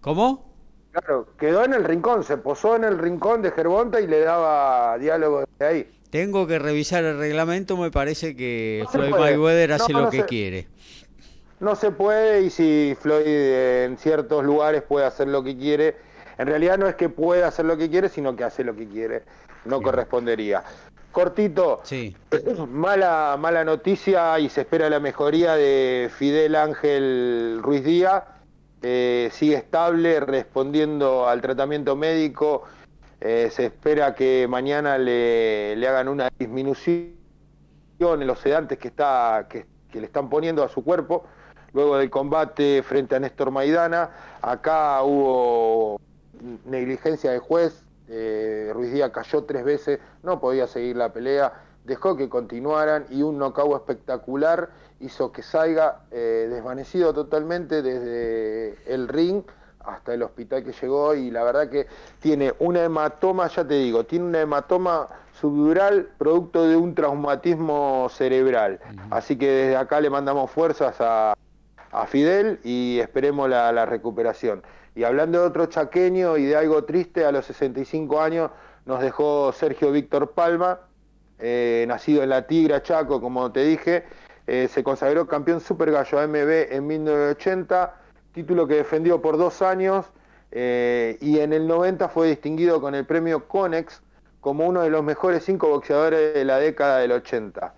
¿Cómo? 0.00 0.48
Claro, 0.92 1.28
quedó 1.38 1.64
en 1.64 1.74
el 1.74 1.84
rincón, 1.84 2.24
se 2.24 2.36
posó 2.36 2.76
en 2.76 2.84
el 2.84 2.98
rincón 2.98 3.42
de 3.42 3.50
Gervonta 3.50 4.00
y 4.00 4.06
le 4.06 4.20
daba 4.20 4.96
diálogo 4.98 5.44
de 5.58 5.66
ahí. 5.66 5.97
Tengo 6.10 6.46
que 6.46 6.58
revisar 6.58 7.04
el 7.04 7.18
reglamento, 7.18 7.76
me 7.76 7.90
parece 7.90 8.34
que 8.34 8.84
Floyd 8.90 9.10
Mayweather 9.10 9.72
hace 9.72 9.92
lo 9.92 10.08
que 10.08 10.24
quiere. 10.24 10.66
No 11.60 11.74
se 11.74 11.90
puede 11.90 12.42
y 12.42 12.50
si 12.50 12.96
Floyd 13.00 13.26
en 13.26 13.98
ciertos 13.98 14.44
lugares 14.44 14.82
puede 14.82 15.04
hacer 15.04 15.28
lo 15.28 15.42
que 15.42 15.56
quiere, 15.56 15.96
en 16.38 16.46
realidad 16.46 16.78
no 16.78 16.88
es 16.88 16.94
que 16.94 17.08
pueda 17.08 17.48
hacer 17.48 17.66
lo 17.66 17.76
que 17.76 17.90
quiere, 17.90 18.08
sino 18.08 18.36
que 18.36 18.44
hace 18.44 18.64
lo 18.64 18.74
que 18.74 18.88
quiere, 18.88 19.24
no 19.64 19.82
correspondería. 19.82 20.62
Cortito, 21.12 21.80
sí. 21.82 22.16
mala, 22.70 23.36
mala 23.38 23.64
noticia 23.64 24.38
y 24.38 24.48
se 24.48 24.62
espera 24.62 24.88
la 24.88 25.00
mejoría 25.00 25.56
de 25.56 26.10
Fidel 26.16 26.54
Ángel 26.54 27.58
Ruiz 27.60 27.84
Díaz. 27.84 28.22
sigue 28.80 29.56
estable, 29.56 30.20
respondiendo 30.20 31.28
al 31.28 31.40
tratamiento 31.42 31.96
médico. 31.96 32.62
Eh, 33.20 33.50
se 33.50 33.66
espera 33.66 34.14
que 34.14 34.46
mañana 34.48 34.96
le, 34.96 35.74
hagan 35.88 36.08
una 36.08 36.30
disminución 36.38 37.16
en 38.00 38.26
los 38.26 38.38
sedantes 38.38 38.78
que, 38.78 38.88
está, 38.88 39.46
que, 39.48 39.66
le 39.92 40.06
están 40.06 40.28
poniendo 40.28 40.62
a 40.62 40.68
su 40.68 40.84
cuerpo 40.84 41.24
luego 41.72 41.98
del 41.98 42.10
combate 42.10 42.82
frente 42.84 43.16
a 43.16 43.20
Néstor 43.20 43.50
Maidana. 43.50 44.10
Acá 44.40 45.02
hubo 45.02 46.00
negligencia 46.64 47.32
de 47.32 47.40
juez, 47.40 47.82
eh, 48.06 48.70
Ruiz 48.72 48.92
Díaz 48.92 49.10
cayó 49.10 49.42
tres 49.42 49.64
veces, 49.64 49.98
no 50.22 50.40
podía 50.40 50.68
seguir 50.68 50.96
la 50.96 51.12
pelea, 51.12 51.52
dejó 51.84 52.16
que 52.16 52.28
continuaran 52.28 53.06
y 53.10 53.22
un 53.22 53.38
knockout 53.38 53.80
espectacular 53.80 54.70
hizo 55.00 55.32
que 55.32 55.42
salga 55.42 56.02
eh, 56.12 56.46
desvanecido 56.48 57.12
totalmente 57.12 57.82
desde 57.82 58.78
el 58.86 59.08
ring 59.08 59.42
hasta 59.88 60.14
el 60.14 60.22
hospital 60.22 60.64
que 60.64 60.72
llegó 60.72 61.14
y 61.14 61.30
la 61.30 61.44
verdad 61.44 61.68
que 61.68 61.86
tiene 62.20 62.54
una 62.58 62.84
hematoma, 62.84 63.48
ya 63.48 63.66
te 63.66 63.74
digo, 63.74 64.04
tiene 64.04 64.26
una 64.26 64.40
hematoma 64.40 65.08
subdural 65.40 66.08
producto 66.18 66.66
de 66.66 66.76
un 66.76 66.94
traumatismo 66.94 68.08
cerebral. 68.10 68.80
Así 69.10 69.36
que 69.36 69.48
desde 69.48 69.76
acá 69.76 70.00
le 70.00 70.10
mandamos 70.10 70.50
fuerzas 70.50 70.96
a, 71.00 71.34
Fidel 72.06 72.60
y 72.64 72.98
esperemos 73.00 73.48
la 73.48 73.86
recuperación. 73.86 74.62
Y 74.98 75.04
hablando 75.04 75.40
de 75.40 75.46
otro 75.46 75.66
chaqueño 75.66 76.36
y 76.38 76.44
de 76.46 76.56
algo 76.56 76.82
triste, 76.82 77.24
a 77.24 77.30
los 77.30 77.46
65 77.46 78.20
años 78.20 78.50
nos 78.84 79.00
dejó 79.00 79.52
Sergio 79.52 79.92
Víctor 79.92 80.32
Palma, 80.32 80.80
eh, 81.38 81.84
nacido 81.86 82.24
en 82.24 82.30
La 82.30 82.48
Tigra, 82.48 82.82
Chaco, 82.82 83.20
como 83.20 83.52
te 83.52 83.62
dije, 83.62 84.04
eh, 84.48 84.66
se 84.66 84.82
consagró 84.82 85.28
campeón 85.28 85.60
Super 85.60 85.92
Gallo 85.92 86.18
AMB 86.18 86.72
en 86.72 86.84
1980, 86.88 87.94
título 88.32 88.66
que 88.66 88.74
defendió 88.74 89.20
por 89.20 89.38
dos 89.38 89.62
años 89.62 90.06
eh, 90.50 91.18
y 91.20 91.40
en 91.40 91.52
el 91.52 91.66
90 91.66 92.08
fue 92.08 92.28
distinguido 92.28 92.80
con 92.80 92.94
el 92.94 93.04
premio 93.04 93.48
Conex 93.48 94.02
como 94.40 94.66
uno 94.66 94.82
de 94.82 94.90
los 94.90 95.02
mejores 95.02 95.44
cinco 95.44 95.68
boxeadores 95.68 96.34
de 96.34 96.44
la 96.44 96.58
década 96.58 96.98
del 96.98 97.12
80. 97.12 97.74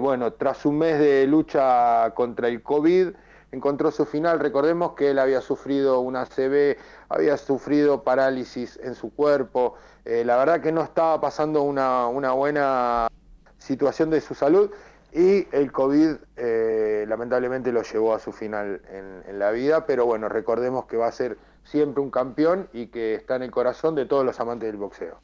bueno, 0.00 0.32
tras 0.32 0.64
un 0.64 0.78
mes 0.78 0.98
de 0.98 1.26
lucha 1.26 2.12
contra 2.14 2.48
el 2.48 2.62
COVID, 2.62 3.08
encontró 3.52 3.90
su 3.90 4.04
final. 4.04 4.40
Recordemos 4.40 4.92
que 4.94 5.10
él 5.10 5.18
había 5.18 5.40
sufrido 5.40 6.00
una 6.00 6.26
CB, 6.26 6.76
había 7.08 7.36
sufrido 7.36 8.02
parálisis 8.02 8.80
en 8.82 8.94
su 8.94 9.14
cuerpo. 9.14 9.74
Eh, 10.04 10.24
la 10.24 10.36
verdad 10.36 10.60
que 10.60 10.72
no 10.72 10.82
estaba 10.82 11.20
pasando 11.20 11.62
una, 11.62 12.08
buena 12.32 13.08
situación 13.58 14.10
de 14.10 14.20
su 14.20 14.34
salud 14.34 14.70
y 15.12 15.46
el 15.52 15.70
COVID 15.72 16.14
eh, 16.36 17.04
lamentablemente 17.06 17.70
lo 17.70 17.82
llevó 17.82 18.14
a 18.14 18.18
su 18.18 18.32
final 18.32 18.80
en, 18.90 19.38
la 19.38 19.50
vida, 19.50 19.86
pero 19.86 20.06
bueno, 20.06 20.28
recordemos 20.28 20.86
que 20.86 20.96
va 20.96 21.08
a 21.08 21.12
ser 21.12 21.36
siempre 21.64 22.02
un 22.02 22.10
campeón 22.10 22.68
y 22.72 22.86
que 22.86 23.14
está 23.14 23.36
en 23.36 23.42
el 23.42 23.50
corazón 23.50 23.94
de 23.94 24.06
todos 24.06 24.24
los 24.24 24.38
amantes 24.40 24.68
del 24.68 24.76
boxeo. 24.76 25.18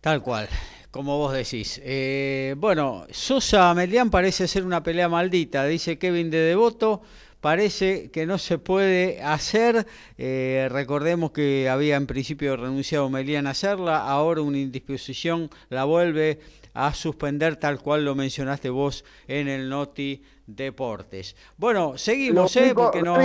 Tal 0.00 0.22
cual 0.22 0.48
como 0.90 1.16
vos 1.16 1.32
decís. 1.32 1.80
Eh, 1.82 2.54
bueno, 2.58 3.06
Sosa 3.10 3.72
Melián 3.72 4.10
parece 4.10 4.46
ser 4.46 4.64
una 4.64 4.82
pelea 4.82 5.08
maldita, 5.08 5.64
dice 5.64 5.98
Kevin 5.98 6.30
de 6.30 6.38
Devoto. 6.38 7.00
Parece 7.40 8.10
que 8.10 8.26
no 8.26 8.38
se 8.38 8.58
puede 8.58 9.20
hacer. 9.22 9.86
Eh, 10.18 10.68
recordemos 10.70 11.32
que 11.32 11.68
había 11.68 11.96
en 11.96 12.06
principio 12.06 12.56
renunciado 12.56 13.08
Melián 13.08 13.46
a 13.46 13.50
hacerla. 13.50 14.06
Ahora 14.06 14.42
una 14.42 14.58
indisposición 14.58 15.50
la 15.70 15.84
vuelve 15.84 16.38
a 16.74 16.94
suspender, 16.94 17.56
tal 17.56 17.80
cual 17.80 18.04
lo 18.04 18.14
mencionaste 18.14 18.70
vos 18.70 19.04
en 19.26 19.48
el 19.48 19.68
Noti 19.68 20.24
Deportes. 20.46 21.36
Bueno, 21.56 21.98
seguimos, 21.98 22.54
¿eh? 22.56 22.72
Porque 22.74 23.02
no 23.02 23.16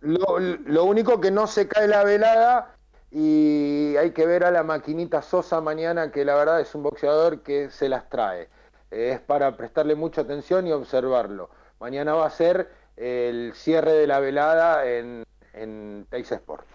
lo, 0.00 0.38
lo 0.38 0.84
único 0.84 1.20
que 1.20 1.30
no 1.30 1.46
se 1.46 1.66
cae 1.68 1.88
la 1.88 2.04
velada 2.04 2.76
y 3.10 3.96
hay 3.96 4.10
que 4.10 4.26
ver 4.26 4.44
a 4.44 4.50
la 4.50 4.62
maquinita 4.62 5.22
Sosa 5.22 5.60
mañana, 5.60 6.10
que 6.10 6.24
la 6.24 6.34
verdad 6.34 6.60
es 6.60 6.74
un 6.74 6.82
boxeador 6.82 7.42
que 7.42 7.70
se 7.70 7.88
las 7.88 8.08
trae. 8.08 8.48
Es 8.90 9.20
para 9.20 9.56
prestarle 9.56 9.94
mucha 9.94 10.22
atención 10.22 10.66
y 10.66 10.72
observarlo. 10.72 11.50
Mañana 11.80 12.14
va 12.14 12.26
a 12.26 12.30
ser 12.30 12.70
el 12.96 13.52
cierre 13.54 13.92
de 13.92 14.06
la 14.06 14.20
velada 14.20 14.88
en, 14.88 15.24
en 15.52 16.06
Teis 16.10 16.30
Sport. 16.30 16.66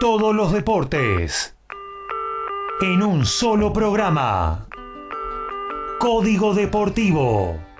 Todos 0.00 0.34
los 0.34 0.52
deportes 0.52 1.54
en 2.82 3.02
un 3.02 3.24
solo 3.24 3.72
programa. 3.72 4.66
Código 6.00 6.52
Deportivo. 6.52 7.71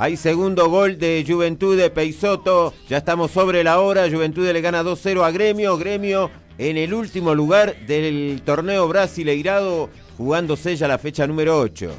Hay 0.00 0.16
segundo 0.16 0.70
gol 0.70 0.96
de 0.96 1.24
Juventud 1.26 1.76
de 1.76 1.90
Peisoto. 1.90 2.72
Ya 2.88 2.98
estamos 2.98 3.32
sobre 3.32 3.64
la 3.64 3.80
hora. 3.80 4.08
Juventud 4.08 4.48
le 4.48 4.60
gana 4.60 4.84
2-0 4.84 5.24
a 5.24 5.32
Gremio. 5.32 5.76
Gremio 5.76 6.30
en 6.56 6.76
el 6.76 6.94
último 6.94 7.34
lugar 7.34 7.74
del 7.80 8.40
torneo 8.44 8.86
brasileirado, 8.86 9.90
jugándose 10.16 10.76
ya 10.76 10.86
la 10.86 10.98
fecha 10.98 11.26
número 11.26 11.58
8. 11.58 11.90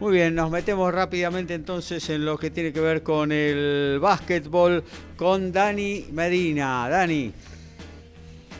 Muy 0.00 0.14
bien, 0.14 0.34
nos 0.34 0.50
metemos 0.50 0.92
rápidamente 0.92 1.54
entonces 1.54 2.10
en 2.10 2.24
lo 2.24 2.36
que 2.36 2.50
tiene 2.50 2.72
que 2.72 2.80
ver 2.80 3.04
con 3.04 3.30
el 3.30 4.00
básquetbol 4.00 4.82
con 5.16 5.52
Dani 5.52 6.06
Medina. 6.10 6.88
Dani. 6.88 7.32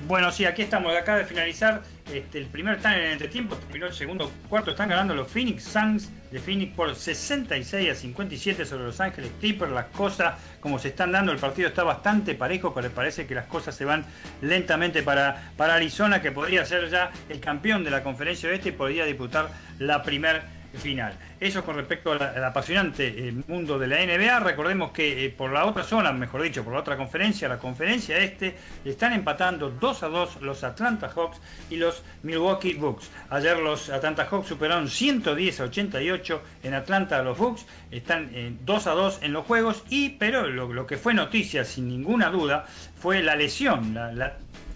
Bueno, 0.07 0.31
sí, 0.31 0.45
aquí 0.45 0.63
estamos, 0.63 0.95
acá 0.95 1.17
de 1.17 1.25
finalizar 1.25 1.83
este, 2.13 2.39
el 2.39 2.47
primer 2.47 2.81
tan 2.81 2.95
en 2.95 3.07
el 3.07 3.13
entretiempo, 3.15 3.57
terminó 3.57 3.87
el 3.87 3.93
segundo 3.93 4.31
cuarto, 4.49 4.71
están 4.71 4.89
ganando 4.89 5.17
los 5.17 5.27
Phoenix 5.27 5.65
Suns 5.65 6.13
de 6.33 6.41
Phoenix 6.41 6.75
por 6.75 6.95
66 6.95 7.91
a 7.91 7.95
57 7.95 8.65
sobre 8.65 8.85
Los 8.85 9.01
Ángeles 9.01 9.31
Clippers. 9.39 9.71
Las 9.71 9.87
cosas, 9.87 10.35
como 10.61 10.79
se 10.79 10.89
están 10.89 11.13
dando, 11.13 11.31
el 11.31 11.39
partido 11.39 11.69
está 11.69 11.85
bastante 11.85 12.35
parejo, 12.35 12.73
pero 12.75 12.91
parece 12.91 13.27
que 13.27 13.35
las 13.35 13.47
cosas 13.47 13.77
se 13.77 13.85
van 13.85 14.05
lentamente 14.41 15.03
para, 15.03 15.53
para 15.57 15.75
Arizona, 15.75 16.23
que 16.23 16.33
podría 16.33 16.65
ser 16.65 16.89
ya 16.89 17.11
el 17.29 17.39
campeón 17.39 17.85
de 17.85 17.91
la 17.91 18.03
conferencia 18.03 18.49
oeste 18.49 18.71
y 18.71 18.73
podría 18.73 19.05
disputar 19.05 19.51
la 19.79 20.03
primera 20.03 20.62
final. 20.79 21.15
Eso 21.41 21.65
con 21.65 21.77
respecto 21.77 22.13
al, 22.13 22.45
apasionante 22.45 23.29
eh, 23.29 23.35
mundo 23.49 23.79
de 23.79 23.87
la 23.87 24.05
NBA. 24.05 24.41
Recordemos 24.41 24.93
que 24.93 25.27
eh, 25.27 25.31
por 25.31 25.53
la 25.53 25.65
otra 25.67 25.85
zona, 25.85 26.13
mejor 26.13 26.43
dicho, 26.43 26.65
por 26.65 26.73
la 26.73 26.81
otra 26.81 26.97
conferencia, 26.97 27.49
la 27.49 27.59
conferencia 27.59 28.19
este, 28.19 28.57
están 28.85 29.13
empatando 29.13 29.71
2 29.71 30.03
a 30.03 30.09
2 30.09 30.43
los 30.43 30.65
Atlanta 30.65 31.09
Hawks 31.09 31.41
y 31.71 31.77
los 31.77 32.03
Milwaukee 32.23 32.75
Bucks. 32.75 33.11
Ayer 33.31 33.59
los 33.59 33.91
Atlanta 33.91 34.27
Hawks 34.31 34.49
superaron 34.49 34.89
110 34.89 35.61
a 35.61 35.65
88 35.65 36.43
en 36.63 36.75
Atlanta 36.75 37.23
los 37.23 37.39
Bucks. 37.39 37.67
Están 37.91 38.31
2 38.65 38.87
a 38.87 38.91
2 38.93 39.19
en 39.23 39.33
los 39.33 39.45
juegos. 39.47 39.83
Y, 39.91 40.11
pero 40.11 40.47
lo, 40.47 40.87
que 40.87 40.97
fue 40.97 41.15
noticia, 41.15 41.65
sin 41.65 41.89
ninguna 41.89 42.31
duda, 42.31 42.67
fue 43.01 43.23
la 43.23 43.37
lesión, 43.37 43.97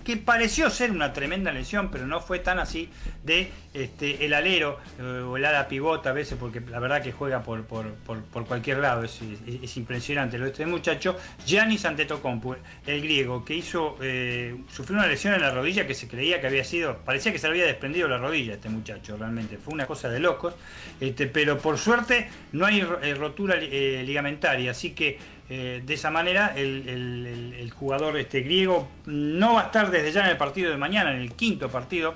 que 0.07 0.17
pareció 0.17 0.71
ser 0.71 0.93
una 0.93 1.13
tremenda 1.13 1.51
lesión, 1.51 1.91
pero 1.91 2.07
no 2.07 2.21
fue 2.21 2.39
tan 2.39 2.61
así, 2.61 2.89
de 3.25 3.51
este, 3.75 4.25
el 4.25 4.35
alero 4.35 4.79
eh, 5.01 5.03
o 5.03 5.37
el 5.37 5.45
ala 5.45 5.67
pivota 5.67 6.11
a 6.11 6.13
veces, 6.13 6.39
porque 6.39 6.61
la 6.61 6.79
verdad 6.79 7.03
que 7.03 7.11
juega 7.11 7.43
por, 7.43 7.65
por, 7.65 8.47
cualquier 8.47 8.79
lado, 8.79 9.03
es, 9.03 9.77
impresionante 9.77 10.39
lo 10.39 10.45
de 10.45 10.53
este 10.53 10.65
muchacho. 10.65 11.19
Giannis 11.45 11.85
Antetokounmpo, 11.87 12.55
el 12.87 13.03
griego, 13.03 13.45
que 13.45 13.55
hizo, 13.55 13.97
eh, 14.01 14.57
sufrió 14.73 14.97
una 14.97 15.09
lesión 15.09 15.35
en 15.35 15.41
la 15.41 15.51
rodilla 15.51 15.89
que 15.89 15.95
se 15.95 16.07
creía 16.07 16.41
que 16.41 16.47
había 16.47 16.63
sido, 16.63 16.99
parecía 16.99 17.33
que 17.33 17.41
se 17.41 17.49
había 17.49 17.67
desprendido 17.67 18.07
la 18.07 18.19
rodilla 18.19 18.55
este 18.55 18.69
muchacho, 18.69 19.17
realmente, 19.17 19.59
fue 19.59 19.75
una 19.75 19.89
cosa 19.89 20.09
de 20.09 20.21
locos, 20.21 20.55
este, 21.01 21.27
pero 21.27 21.59
por 21.59 21.79
suerte 21.79 22.29
no 22.53 22.65
hay 22.65 22.79
eh, 23.03 23.15
rotura 23.17 23.57
ligamentaria, 23.57 24.71
así 24.71 24.91
que 24.91 25.19
de 25.49 25.95
esa 25.95 26.11
manera 26.11 26.55
el, 26.57 27.73
jugador 27.77 28.17
este 28.17 28.41
griego 28.41 28.89
no 29.07 29.55
va 29.55 29.63
a 29.63 29.65
estar 29.67 29.91
desde 29.91 30.11
ya 30.11 30.25
en 30.25 30.31
el 30.31 30.37
partido 30.37 30.71
de 30.71 30.77
mañana, 30.77 31.13
en 31.13 31.21
el 31.21 31.33
quinto 31.33 31.69
partido, 31.69 32.15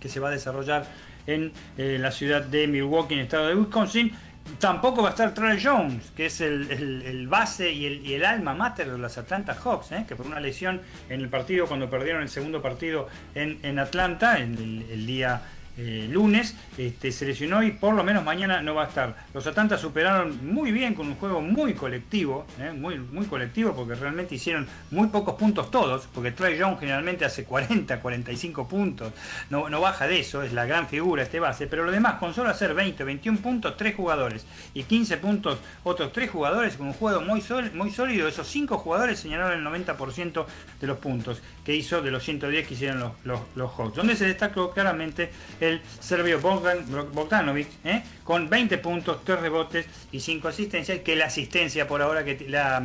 que 0.00 0.08
se 0.08 0.20
va 0.20 0.28
a 0.28 0.32
desarrollar 0.32 0.86
en 1.26 1.52
eh, 1.76 1.98
la 2.00 2.10
ciudad 2.10 2.42
de 2.42 2.66
Milwaukee, 2.66 3.14
en 3.14 3.20
el 3.20 3.24
estado 3.24 3.48
de 3.48 3.54
Wisconsin. 3.54 4.12
Tampoco 4.58 5.02
va 5.02 5.08
a 5.08 5.10
estar 5.10 5.32
Trey 5.32 5.60
Jones, 5.62 6.10
que 6.16 6.26
es 6.26 6.40
el, 6.40 7.26
base 7.28 7.70
y 7.70 8.14
el, 8.14 8.24
alma 8.24 8.54
mater 8.54 8.90
de 8.90 8.98
los 8.98 9.16
Atlanta 9.16 9.54
Hawks, 9.54 9.92
¿eh? 9.92 10.04
que 10.08 10.16
por 10.16 10.26
una 10.26 10.40
lesión 10.40 10.80
en 11.08 11.20
el 11.20 11.28
partido, 11.28 11.66
cuando 11.66 11.88
perdieron 11.88 12.22
el 12.22 12.28
segundo 12.30 12.60
partido 12.60 13.08
en, 13.34 13.78
Atlanta, 13.78 14.40
en 14.40 14.86
el 14.90 15.06
día 15.06 15.42
eh, 15.76 16.08
lunes, 16.10 16.54
este, 16.76 17.12
se 17.12 17.26
lesionó 17.26 17.62
y 17.62 17.70
por 17.70 17.94
lo 17.94 18.04
menos 18.04 18.24
mañana 18.24 18.60
no 18.60 18.74
va 18.74 18.84
a 18.84 18.88
estar. 18.88 19.16
Los 19.32 19.46
Atlanta 19.46 19.78
superaron 19.78 20.52
muy 20.52 20.72
bien 20.72 20.94
con 20.94 21.06
un 21.06 21.14
juego 21.14 21.40
muy 21.40 21.74
colectivo, 21.74 22.46
eh, 22.58 22.72
muy, 22.72 22.98
muy 22.98 23.26
colectivo 23.26 23.74
porque 23.74 23.94
realmente 23.94 24.34
hicieron 24.34 24.66
muy 24.90 25.08
pocos 25.08 25.36
puntos 25.36 25.70
todos, 25.70 26.08
porque 26.12 26.32
Trey 26.32 26.58
Young 26.58 26.78
generalmente 26.78 27.24
hace 27.24 27.44
40, 27.44 28.00
45 28.00 28.68
puntos, 28.68 29.12
no, 29.48 29.68
no 29.68 29.80
baja 29.80 30.06
de 30.06 30.20
eso, 30.20 30.42
es 30.42 30.52
la 30.52 30.66
gran 30.66 30.88
figura 30.88 31.22
este 31.22 31.40
base, 31.40 31.66
pero 31.66 31.84
lo 31.84 31.92
demás 31.92 32.14
con 32.14 32.34
solo 32.34 32.50
hacer 32.50 32.74
20, 32.74 33.02
21 33.04 33.38
puntos, 33.38 33.76
3 33.76 33.94
jugadores. 33.94 34.44
Y 34.74 34.82
15 34.84 35.16
puntos 35.18 35.58
otros 35.84 36.12
3 36.12 36.30
jugadores 36.30 36.76
con 36.76 36.88
un 36.88 36.92
juego 36.92 37.20
muy, 37.20 37.42
muy 37.74 37.90
sólido, 37.90 38.28
esos 38.28 38.46
5 38.48 38.78
jugadores 38.78 39.18
señalaron 39.18 39.58
el 39.58 39.86
90% 39.86 40.44
de 40.80 40.86
los 40.86 40.98
puntos 40.98 41.40
que 41.64 41.74
hizo 41.74 42.02
de 42.02 42.10
los 42.10 42.22
110 42.24 42.66
que 42.66 42.74
hicieron 42.74 43.12
los, 43.24 43.40
los 43.54 43.72
Hawks, 43.72 43.96
donde 43.96 44.16
se 44.16 44.26
destacó 44.26 44.70
claramente 44.72 45.30
el 45.60 45.82
serbio 46.00 46.40
Bogdanovic, 46.40 47.68
¿eh? 47.84 48.02
con 48.24 48.48
20 48.48 48.78
puntos, 48.78 49.24
3 49.24 49.40
rebotes 49.40 49.86
y 50.12 50.20
5 50.20 50.48
asistencias, 50.48 51.00
que 51.00 51.16
la 51.16 51.26
asistencia 51.26 51.86
por 51.86 52.02
ahora, 52.02 52.24
que 52.24 52.46
la, 52.48 52.82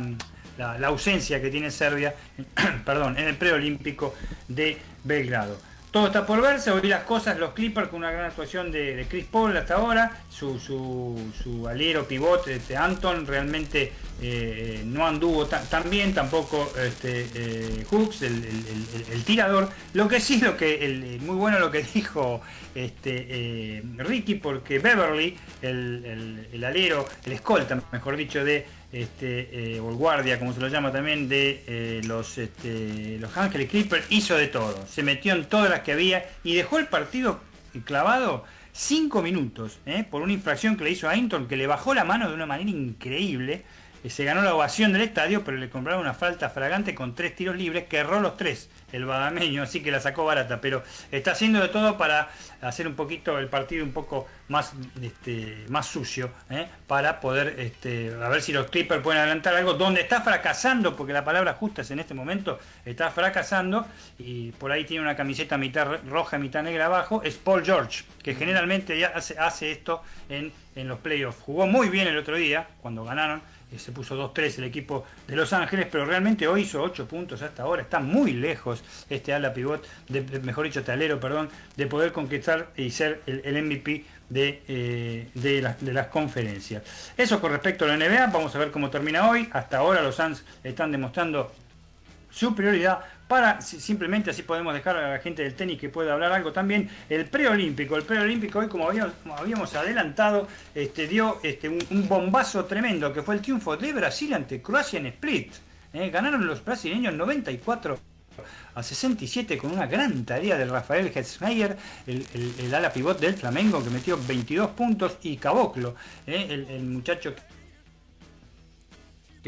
la, 0.58 0.86
ausencia 0.86 1.40
que 1.40 1.50
tiene 1.50 1.70
Serbia, 1.70 2.14
perdón, 2.84 3.18
en 3.18 3.28
el 3.28 3.36
preolímpico 3.36 4.14
de 4.48 4.78
Belgrado. 5.04 5.58
Todo 5.96 6.08
está 6.08 6.26
por 6.26 6.42
verse, 6.42 6.70
hoy 6.70 6.88
las 6.88 7.04
cosas, 7.04 7.38
los 7.38 7.54
Clippers 7.54 7.88
con 7.88 8.00
una 8.00 8.10
gran 8.10 8.26
actuación 8.26 8.70
de, 8.70 9.06
Chris 9.08 9.24
Paul 9.24 9.56
hasta 9.56 9.76
ahora, 9.76 10.24
su, 10.28 10.58
su, 10.60 11.32
su 11.42 11.66
alero 11.66 12.06
pivote, 12.06 12.56
este 12.56 12.76
Anton, 12.76 13.26
realmente 13.26 13.94
eh, 14.20 14.82
no 14.84 15.06
anduvo 15.06 15.46
tan, 15.46 15.88
bien, 15.88 16.12
tampoco 16.12 16.70
este, 16.78 17.28
eh, 17.34 17.86
Hooks, 17.88 18.22
el, 18.22 19.24
tirador. 19.24 19.70
Lo 19.94 20.06
que 20.06 20.20
sí, 20.20 20.38
lo 20.38 20.54
que 20.54 21.18
muy 21.22 21.36
bueno 21.36 21.58
lo 21.58 21.70
que 21.70 21.82
dijo 21.94 22.42
este, 22.74 23.26
eh, 23.28 23.82
Ricky, 23.96 24.34
porque 24.34 24.78
Beverly, 24.78 25.34
el, 25.62 26.62
alero, 26.62 27.06
el 27.24 27.32
escolta, 27.32 27.82
mejor 27.90 28.16
dicho, 28.16 28.44
de 28.44 28.66
este, 29.02 29.80
o 29.80 29.90
el 29.90 29.96
guardia, 29.96 30.38
como 30.38 30.52
se 30.52 30.60
lo 30.60 30.68
llama 30.68 30.92
también, 30.92 31.28
de 31.28 32.00
los, 32.04 32.38
este, 32.38 33.20
Ángeles 33.34 33.68
Clippers, 33.68 34.06
hizo 34.10 34.36
de 34.36 34.48
todo. 34.48 34.86
Se 34.86 35.02
metió 35.02 35.34
en 35.34 35.44
todas 35.44 35.70
las 35.70 35.80
que 35.80 35.92
había 35.92 36.28
y 36.44 36.54
dejó 36.54 36.78
el 36.78 36.86
partido 36.86 37.40
clavado 37.84 38.44
cinco 38.72 39.22
minutos 39.22 39.78
por 40.10 40.22
una 40.22 40.32
infracción 40.32 40.76
que 40.76 40.84
le 40.84 40.90
hizo 40.90 41.08
a 41.08 41.12
Ainton, 41.12 41.48
que 41.48 41.56
le 41.56 41.66
bajó 41.66 41.94
la 41.94 42.04
mano 42.04 42.28
de 42.28 42.34
una 42.34 42.46
manera 42.46 42.70
increíble 42.70 43.64
se 44.08 44.24
ganó 44.24 44.42
la 44.42 44.54
ovación 44.54 44.92
del 44.92 45.02
estadio, 45.02 45.44
pero 45.44 45.56
le 45.56 45.68
compraron 45.68 46.00
una 46.00 46.14
falta 46.14 46.50
fragante 46.50 46.94
con 46.94 47.14
tres 47.14 47.34
tiros 47.34 47.56
libres 47.56 47.84
que 47.84 47.96
erró 47.96 48.20
los 48.20 48.36
tres 48.36 48.68
el 48.92 49.04
badameño, 49.04 49.62
así 49.62 49.82
que 49.82 49.90
la 49.90 50.00
sacó 50.00 50.24
barata, 50.24 50.60
pero 50.60 50.82
está 51.10 51.32
haciendo 51.32 51.60
de 51.60 51.68
todo 51.68 51.98
para 51.98 52.30
hacer 52.60 52.86
un 52.86 52.94
poquito 52.94 53.38
el 53.38 53.48
partido 53.48 53.84
un 53.84 53.92
poco 53.92 54.26
más, 54.48 54.72
este, 55.02 55.64
más 55.68 55.86
sucio, 55.86 56.30
¿eh? 56.50 56.66
para 56.86 57.20
poder, 57.20 57.58
este, 57.58 58.12
a 58.22 58.28
ver 58.28 58.42
si 58.42 58.52
los 58.52 58.70
Clippers 58.70 59.02
pueden 59.02 59.20
adelantar 59.20 59.54
algo, 59.54 59.74
donde 59.74 60.00
está 60.00 60.20
fracasando, 60.20 60.96
porque 60.96 61.12
la 61.12 61.24
palabra 61.24 61.54
justa 61.54 61.82
es 61.82 61.90
en 61.90 62.00
este 62.00 62.14
momento, 62.14 62.58
está 62.84 63.10
fracasando, 63.10 63.86
y 64.18 64.52
por 64.52 64.70
ahí 64.72 64.84
tiene 64.84 65.02
una 65.02 65.16
camiseta 65.16 65.58
mitad 65.58 65.98
roja, 66.08 66.38
mitad 66.38 66.62
negra 66.62 66.86
abajo, 66.86 67.22
es 67.24 67.34
Paul 67.34 67.64
George, 67.64 68.04
que 68.22 68.34
generalmente 68.34 69.04
hace, 69.04 69.38
hace 69.38 69.72
esto 69.72 70.02
en, 70.28 70.52
en 70.74 70.88
los 70.88 71.00
playoffs. 71.00 71.42
Jugó 71.42 71.66
muy 71.66 71.88
bien 71.88 72.06
el 72.06 72.16
otro 72.16 72.36
día, 72.36 72.66
cuando 72.80 73.04
ganaron 73.04 73.42
se 73.76 73.92
puso 73.92 74.16
2-3 74.32 74.58
el 74.58 74.64
equipo 74.64 75.04
de 75.26 75.36
Los 75.36 75.52
Ángeles, 75.52 75.88
pero 75.90 76.04
realmente 76.04 76.46
hoy 76.46 76.62
hizo 76.62 76.82
8 76.82 77.06
puntos 77.06 77.42
hasta 77.42 77.64
ahora. 77.64 77.82
Está 77.82 78.00
muy 78.00 78.32
lejos 78.32 78.82
este 79.10 79.34
ala 79.34 79.52
pivot, 79.52 79.86
mejor 80.42 80.66
dicho, 80.66 80.82
talero, 80.82 81.18
perdón, 81.18 81.48
de 81.76 81.86
poder 81.86 82.12
conquistar 82.12 82.68
y 82.76 82.90
ser 82.90 83.22
el, 83.26 83.62
MVP 83.62 84.04
de, 84.28 84.62
eh, 84.68 85.28
de, 85.34 85.92
las 85.92 86.06
conferencias. 86.06 86.82
Eso 87.16 87.40
con 87.40 87.52
respecto 87.52 87.84
a 87.84 87.88
la 87.88 87.96
NBA, 87.96 88.28
vamos 88.28 88.54
a 88.54 88.58
ver 88.58 88.70
cómo 88.70 88.88
termina 88.88 89.28
hoy. 89.28 89.48
Hasta 89.52 89.78
ahora 89.78 90.02
los 90.02 90.14
Suns 90.14 90.44
están 90.62 90.92
demostrando 90.92 91.52
su 92.36 92.54
prioridad 92.54 93.00
para 93.26 93.62
simplemente 93.62 94.30
así 94.30 94.42
podemos 94.42 94.74
dejar 94.74 94.96
a 94.96 95.12
la 95.12 95.18
gente 95.18 95.42
del 95.42 95.54
tenis 95.54 95.80
que 95.80 95.88
pueda 95.88 96.12
hablar 96.12 96.32
algo 96.32 96.52
también. 96.52 96.88
El 97.08 97.24
preolímpico, 97.24 97.96
el 97.96 98.02
preolímpico 98.02 98.58
hoy 98.58 98.68
como 98.68 98.88
habíamos, 98.88 99.74
adelantado, 99.74 100.46
este, 100.74 101.08
dio 101.08 101.40
este, 101.42 101.68
un, 101.68 102.06
bombazo 102.08 102.66
tremendo 102.66 103.12
que 103.12 103.22
fue 103.22 103.36
el 103.36 103.40
triunfo 103.40 103.76
de 103.76 103.92
Brasil 103.92 104.34
ante 104.34 104.60
Croacia 104.60 104.98
en 104.98 105.06
Split. 105.06 105.54
¿eh? 105.94 106.10
ganaron 106.10 106.46
los 106.46 106.62
brasileños 106.62 107.14
94 107.14 107.98
a 108.74 108.82
67 108.82 109.56
con 109.56 109.72
una 109.72 109.86
gran 109.86 110.26
tarea 110.26 110.58
de 110.58 110.66
Rafael 110.66 111.10
Hetzmeyer, 111.12 111.74
el, 112.06 112.74
ala 112.74 112.92
pivot 112.92 113.18
del 113.18 113.32
Flamengo 113.32 113.82
que 113.82 113.88
metió 113.88 114.18
22 114.28 114.70
puntos 114.72 115.16
y 115.22 115.38
Caboclo, 115.38 115.94
¿eh? 116.26 116.46
el, 116.50 116.66
el 116.68 116.82
muchacho 116.82 117.34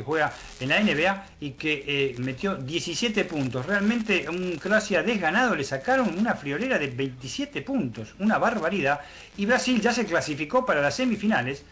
juega 0.03 0.33
en 0.61 0.69
la 0.69 0.81
NBA 0.81 1.27
y 1.41 1.51
que 1.53 1.85
eh, 1.87 2.15
metió 2.19 2.57
17 2.57 3.25
puntos. 3.25 3.67
Realmente 3.67 4.29
un 4.29 4.57
Croacia 4.57 5.03
desganado 5.03 5.55
le 5.55 5.65
sacaron 5.65 6.19
una 6.19 6.35
friolera 6.35 6.79
de 6.79 6.89
27 6.89 7.63
puntos, 7.63 8.15
una 8.19 8.39
barbaridad. 8.39 9.01
Y 9.37 9.47
Brasil 9.47 9.81
ya 9.81 9.93
se 9.93 10.05
clasificó 10.05 10.67
para 10.67 10.81
las 10.81 10.97
semifinales, 10.97 11.65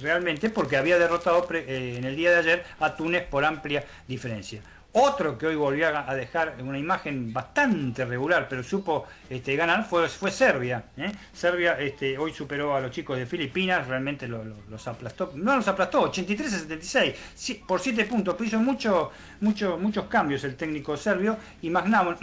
realmente 0.00 0.50
porque 0.50 0.76
había 0.76 0.98
derrotado 0.98 1.46
eh, 1.52 1.96
en 1.98 2.04
el 2.04 2.16
día 2.16 2.30
de 2.30 2.38
ayer 2.38 2.64
a 2.78 2.96
Túnez 2.96 3.26
por 3.26 3.44
amplia 3.44 3.84
diferencia. 4.06 4.60
Otro 4.92 5.38
que 5.38 5.46
hoy 5.46 5.54
volvió 5.54 5.86
a 5.86 6.14
dejar 6.16 6.56
una 6.60 6.76
imagen 6.76 7.32
bastante 7.32 8.04
regular, 8.04 8.48
pero 8.48 8.64
supo 8.64 9.06
este, 9.28 9.54
ganar, 9.54 9.86
fue, 9.88 10.08
fue 10.08 10.32
Serbia. 10.32 10.82
¿eh? 10.96 11.12
Serbia 11.32 11.78
este, 11.78 12.18
hoy 12.18 12.32
superó 12.32 12.74
a 12.74 12.80
los 12.80 12.90
chicos 12.90 13.16
de 13.16 13.24
Filipinas, 13.24 13.86
realmente 13.86 14.26
los 14.26 14.88
aplastó, 14.88 15.30
no 15.36 15.54
los 15.54 15.68
aplastó, 15.68 16.00
83 16.02 16.54
a 16.54 16.58
76, 16.58 17.14
por 17.68 17.78
7 17.78 18.04
puntos, 18.06 18.34
pero 18.34 18.48
hizo 18.48 18.58
mucho, 18.58 19.12
mucho, 19.40 19.78
muchos 19.78 20.06
cambios 20.06 20.42
el 20.42 20.56
técnico 20.56 20.96
serbio 20.96 21.36
y 21.62 21.70
Marjanovic, 21.70 22.20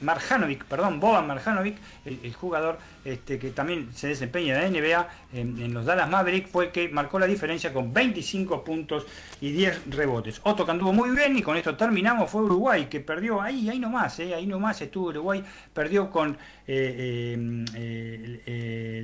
Marjanovic, 0.00 0.64
perdón, 0.64 0.98
Boban 0.98 1.28
Marjanovic, 1.28 1.76
el, 2.04 2.34
jugador 2.34 2.78
este, 3.04 3.38
que 3.38 3.50
también 3.50 3.90
se 3.94 4.08
desempeña 4.08 4.60
en 4.60 4.72
la 4.72 4.80
NBA, 4.80 5.08
en, 5.34 5.72
los 5.72 5.84
Dallas 5.84 6.10
Mavericks, 6.10 6.50
fue 6.50 6.70
que 6.70 6.88
marcó 6.88 7.20
la 7.20 7.26
diferencia 7.26 7.72
con 7.72 7.94
25 7.94 8.64
puntos 8.64 9.06
y 9.40 9.52
10 9.52 9.82
rebotes. 9.90 10.40
Otro 10.42 10.64
que 10.64 10.72
anduvo 10.72 10.92
muy 10.92 11.10
bien 11.10 11.36
y 11.36 11.43
con 11.44 11.56
esto 11.56 11.76
terminamos 11.76 12.28
fue 12.28 12.42
Uruguay, 12.42 12.86
que 12.86 12.98
perdió 13.00 13.40
ahí, 13.40 13.68
ahí 13.68 13.78
nomás, 13.78 14.18
eh, 14.18 14.34
ahí 14.34 14.46
nomás 14.46 14.80
estuvo 14.80 15.08
Uruguay, 15.08 15.44
perdió 15.72 16.10
con 16.10 16.36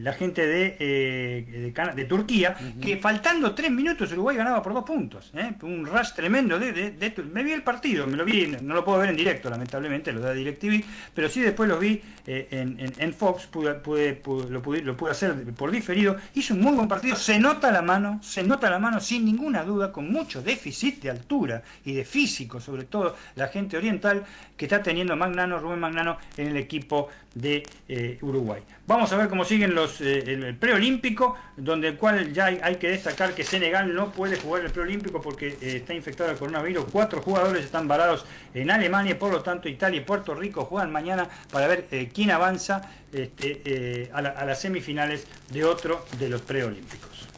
la 0.02 0.12
gente 0.14 0.46
de, 0.46 1.72
de, 1.94 2.04
Turquía, 2.04 2.56
que 2.80 2.96
faltando 2.96 3.54
3 3.54 3.70
minutos 3.70 4.12
Uruguay 4.12 4.36
ganaba 4.36 4.62
por 4.62 4.72
2 4.74 4.84
puntos. 4.84 5.32
Un 5.62 5.84
rush 5.84 6.12
tremendo 6.14 6.58
de, 6.58 7.14
Me 7.32 7.42
vi 7.42 7.52
el 7.52 7.62
partido, 7.62 8.06
me 8.06 8.16
lo 8.16 8.24
vi, 8.24 8.56
no 8.62 8.74
lo 8.74 8.84
puedo 8.84 8.98
ver 8.98 9.10
en 9.10 9.16
directo, 9.16 9.50
lamentablemente, 9.50 10.12
lo 10.12 10.20
da 10.20 10.32
DirecTV, 10.32 10.84
pero 11.14 11.28
sí 11.28 11.40
después 11.40 11.68
lo 11.68 11.78
vi 11.78 12.00
en, 12.26 13.14
Fox, 13.14 13.46
pude, 13.46 13.74
lo, 13.74 14.62
pude, 14.62 14.82
lo 14.82 14.96
pude 14.96 15.10
hacer 15.10 15.34
por 15.56 15.70
diferido. 15.70 16.16
Hizo 16.34 16.54
un 16.54 16.60
muy 16.60 16.74
buen 16.74 16.88
partido, 16.88 17.16
se 17.16 17.38
nota 17.38 17.70
la 17.70 17.82
mano, 17.82 18.20
se 18.22 18.42
nota 18.42 18.70
la 18.70 18.78
mano 18.78 19.00
sin 19.00 19.24
ninguna 19.24 19.64
duda, 19.64 19.92
con 19.92 20.10
mucho 20.10 20.42
déficit 20.42 21.02
de 21.02 21.10
altura 21.10 21.62
y 21.84 21.92
de 21.92 22.04
físico, 22.04 22.60
sobre 22.60 22.84
todo 22.84 23.16
la 23.36 23.48
gente 23.48 23.76
oriental 23.76 24.24
que 24.56 24.64
está 24.64 24.82
teniendo 24.82 25.16
Magnano, 25.16 25.58
Rubén 25.58 25.80
Magnano 25.80 26.18
en 26.36 26.48
el 26.48 26.56
equipo 26.56 27.08
de 27.34 27.66
eh, 27.88 28.18
Uruguay. 28.22 28.62
Vamos 28.86 29.12
a 29.12 29.16
ver 29.16 29.28
cómo 29.28 29.44
siguen 29.44 29.74
los 29.74 30.00
eh, 30.00 30.24
el, 30.26 30.56
preolímpico, 30.56 31.36
donde 31.56 31.88
el 31.88 31.96
cual 31.96 32.32
ya 32.32 32.46
hay, 32.46 32.76
que 32.76 32.88
destacar 32.88 33.34
que 33.34 33.44
Senegal 33.44 33.94
no 33.94 34.10
puede 34.10 34.36
jugar 34.36 34.64
el 34.64 34.70
preolímpico 34.70 35.22
porque 35.22 35.48
eh, 35.60 35.76
está 35.76 35.94
infectado 35.94 36.30
el 36.30 36.36
coronavirus. 36.36 36.86
Cuatro 36.90 37.22
jugadores 37.22 37.64
están 37.64 37.86
varados 37.86 38.24
en 38.52 38.70
Alemania, 38.70 39.18
por 39.18 39.30
lo 39.32 39.42
tanto 39.42 39.68
Italia 39.68 40.00
y 40.00 40.04
Puerto 40.04 40.34
Rico 40.34 40.64
juegan 40.64 40.90
mañana 40.90 41.28
para 41.52 41.68
ver 41.68 41.86
quién 42.12 42.30
avanza 42.30 42.90
este, 43.12 44.10
a 44.12 44.22
las 44.22 44.60
semifinales 44.60 45.26
de 45.50 45.64
otro 45.64 46.04
de 46.18 46.28
los 46.28 46.42
preolímpicos. 46.42 47.28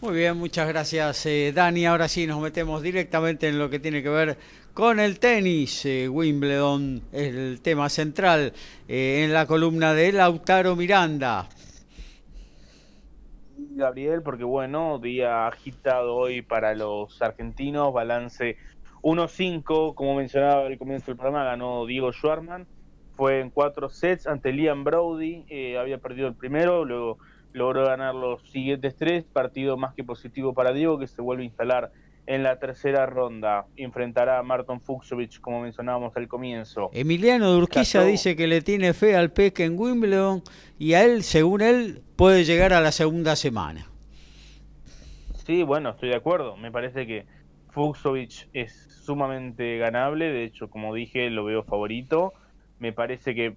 Muy 0.00 0.16
bien, 0.16 0.36
muchas 0.36 0.68
gracias 0.68 1.26
Dani. 1.54 1.86
Ahora 1.86 2.08
sí 2.08 2.26
nos 2.26 2.40
metemos 2.40 2.82
directamente 2.82 3.48
en 3.48 3.58
lo 3.58 3.70
que 3.70 3.78
tiene 3.78 4.02
que 4.02 4.08
ver 4.08 4.36
con 4.74 4.98
el 4.98 5.20
tenis. 5.20 5.86
Eh, 5.86 6.08
Wimbledon 6.08 7.00
es 7.12 7.34
el 7.34 7.60
tema 7.62 7.88
central 7.88 8.52
eh, 8.88 9.22
en 9.24 9.32
la 9.32 9.46
columna 9.46 9.94
de 9.94 10.12
Lautaro 10.12 10.76
Miranda. 10.76 11.48
Gabriel, 13.56 14.22
porque 14.22 14.44
bueno, 14.44 14.98
día 14.98 15.46
agitado 15.46 16.14
hoy 16.14 16.42
para 16.42 16.74
los 16.74 17.22
argentinos, 17.22 17.92
balance 17.92 18.56
1-5, 19.02 19.94
como 19.94 20.16
mencionaba 20.16 20.66
al 20.66 20.78
comienzo 20.78 21.06
del 21.06 21.16
programa, 21.16 21.44
ganó 21.44 21.86
Diego 21.86 22.12
Schwarman, 22.12 22.66
fue 23.16 23.40
en 23.40 23.50
cuatro 23.50 23.88
sets 23.88 24.26
ante 24.26 24.52
Liam 24.52 24.84
Brody, 24.84 25.44
eh, 25.48 25.78
había 25.78 25.98
perdido 25.98 26.28
el 26.28 26.34
primero, 26.34 26.84
luego 26.84 27.18
logró 27.52 27.84
ganar 27.84 28.14
los 28.14 28.42
siguientes 28.50 28.96
tres, 28.96 29.24
partido 29.24 29.76
más 29.76 29.94
que 29.94 30.04
positivo 30.04 30.54
para 30.54 30.72
Diego, 30.72 30.98
que 30.98 31.06
se 31.06 31.22
vuelve 31.22 31.42
a 31.42 31.46
instalar 31.46 31.92
en 32.26 32.42
la 32.42 32.58
tercera 32.58 33.06
ronda. 33.06 33.66
Enfrentará 33.76 34.38
a 34.38 34.42
Marton 34.42 34.80
Fuxovic, 34.80 35.40
como 35.40 35.60
mencionábamos 35.60 36.16
al 36.16 36.28
comienzo. 36.28 36.90
Emiliano 36.92 37.50
Durquiza 37.50 38.04
dice 38.04 38.36
que 38.36 38.46
le 38.46 38.62
tiene 38.62 38.94
fe 38.94 39.16
al 39.16 39.32
Peque 39.32 39.64
en 39.64 39.78
Wimbledon 39.78 40.42
y 40.78 40.94
a 40.94 41.04
él, 41.04 41.22
según 41.22 41.60
él, 41.60 42.02
puede 42.16 42.44
llegar 42.44 42.72
a 42.72 42.80
la 42.80 42.92
segunda 42.92 43.36
semana. 43.36 43.86
Sí, 45.46 45.62
bueno, 45.62 45.90
estoy 45.90 46.08
de 46.08 46.16
acuerdo. 46.16 46.56
Me 46.56 46.70
parece 46.70 47.06
que 47.06 47.26
Fuxovic 47.70 48.48
es 48.52 48.72
sumamente 49.04 49.76
ganable. 49.76 50.30
De 50.30 50.44
hecho, 50.44 50.70
como 50.70 50.94
dije, 50.94 51.28
lo 51.28 51.44
veo 51.44 51.62
favorito. 51.64 52.32
Me 52.78 52.92
parece 52.92 53.34
que, 53.34 53.56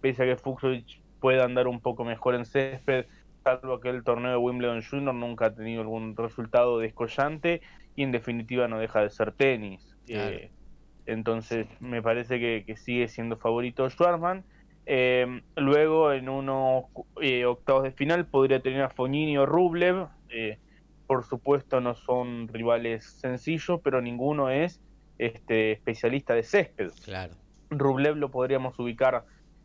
pese 0.00 0.24
a 0.24 0.26
que 0.26 0.36
Fuxovic 0.36 1.00
pueda 1.20 1.44
andar 1.44 1.68
un 1.68 1.80
poco 1.80 2.04
mejor 2.04 2.34
en 2.34 2.44
césped, 2.44 3.06
salvo 3.44 3.80
que 3.80 3.88
el 3.88 4.04
torneo 4.04 4.32
de 4.32 4.36
Wimbledon 4.36 4.82
Junior 4.82 5.14
nunca 5.14 5.46
ha 5.46 5.54
tenido 5.54 5.80
algún 5.80 6.16
resultado 6.16 6.78
descollante 6.78 7.62
y 7.96 8.02
en 8.02 8.12
definitiva 8.12 8.68
no 8.68 8.78
deja 8.78 9.00
de 9.00 9.10
ser 9.10 9.32
tenis. 9.32 9.96
Eh, 10.08 10.50
entonces 11.06 11.66
me 11.80 12.02
parece 12.02 12.38
que, 12.38 12.76
sigue 12.76 13.08
siendo 13.08 13.36
favorito 13.36 13.88
Schwarman. 13.88 14.44
Eh, 14.86 15.42
luego 15.56 16.12
en 16.12 16.28
unos 16.28 16.84
eh, 17.20 17.44
octavos 17.44 17.84
de 17.84 17.92
final 17.92 18.26
podría 18.26 18.60
tener 18.60 18.82
a 18.82 18.90
Fognini 18.90 19.38
o 19.38 19.46
Rublev. 19.46 20.08
por 21.06 21.24
supuesto 21.24 21.80
no 21.80 21.94
son 21.94 22.48
rivales 22.48 23.04
sencillos, 23.04 23.80
pero 23.82 24.00
ninguno 24.00 24.50
es 24.50 24.80
este 25.18 25.72
especialista 25.72 26.34
de 26.34 26.42
césped. 26.42 26.90
Claro. 27.04 27.34
Rublev 27.70 28.16
lo 28.16 28.30
podríamos 28.30 28.78
ubicar 28.78 29.24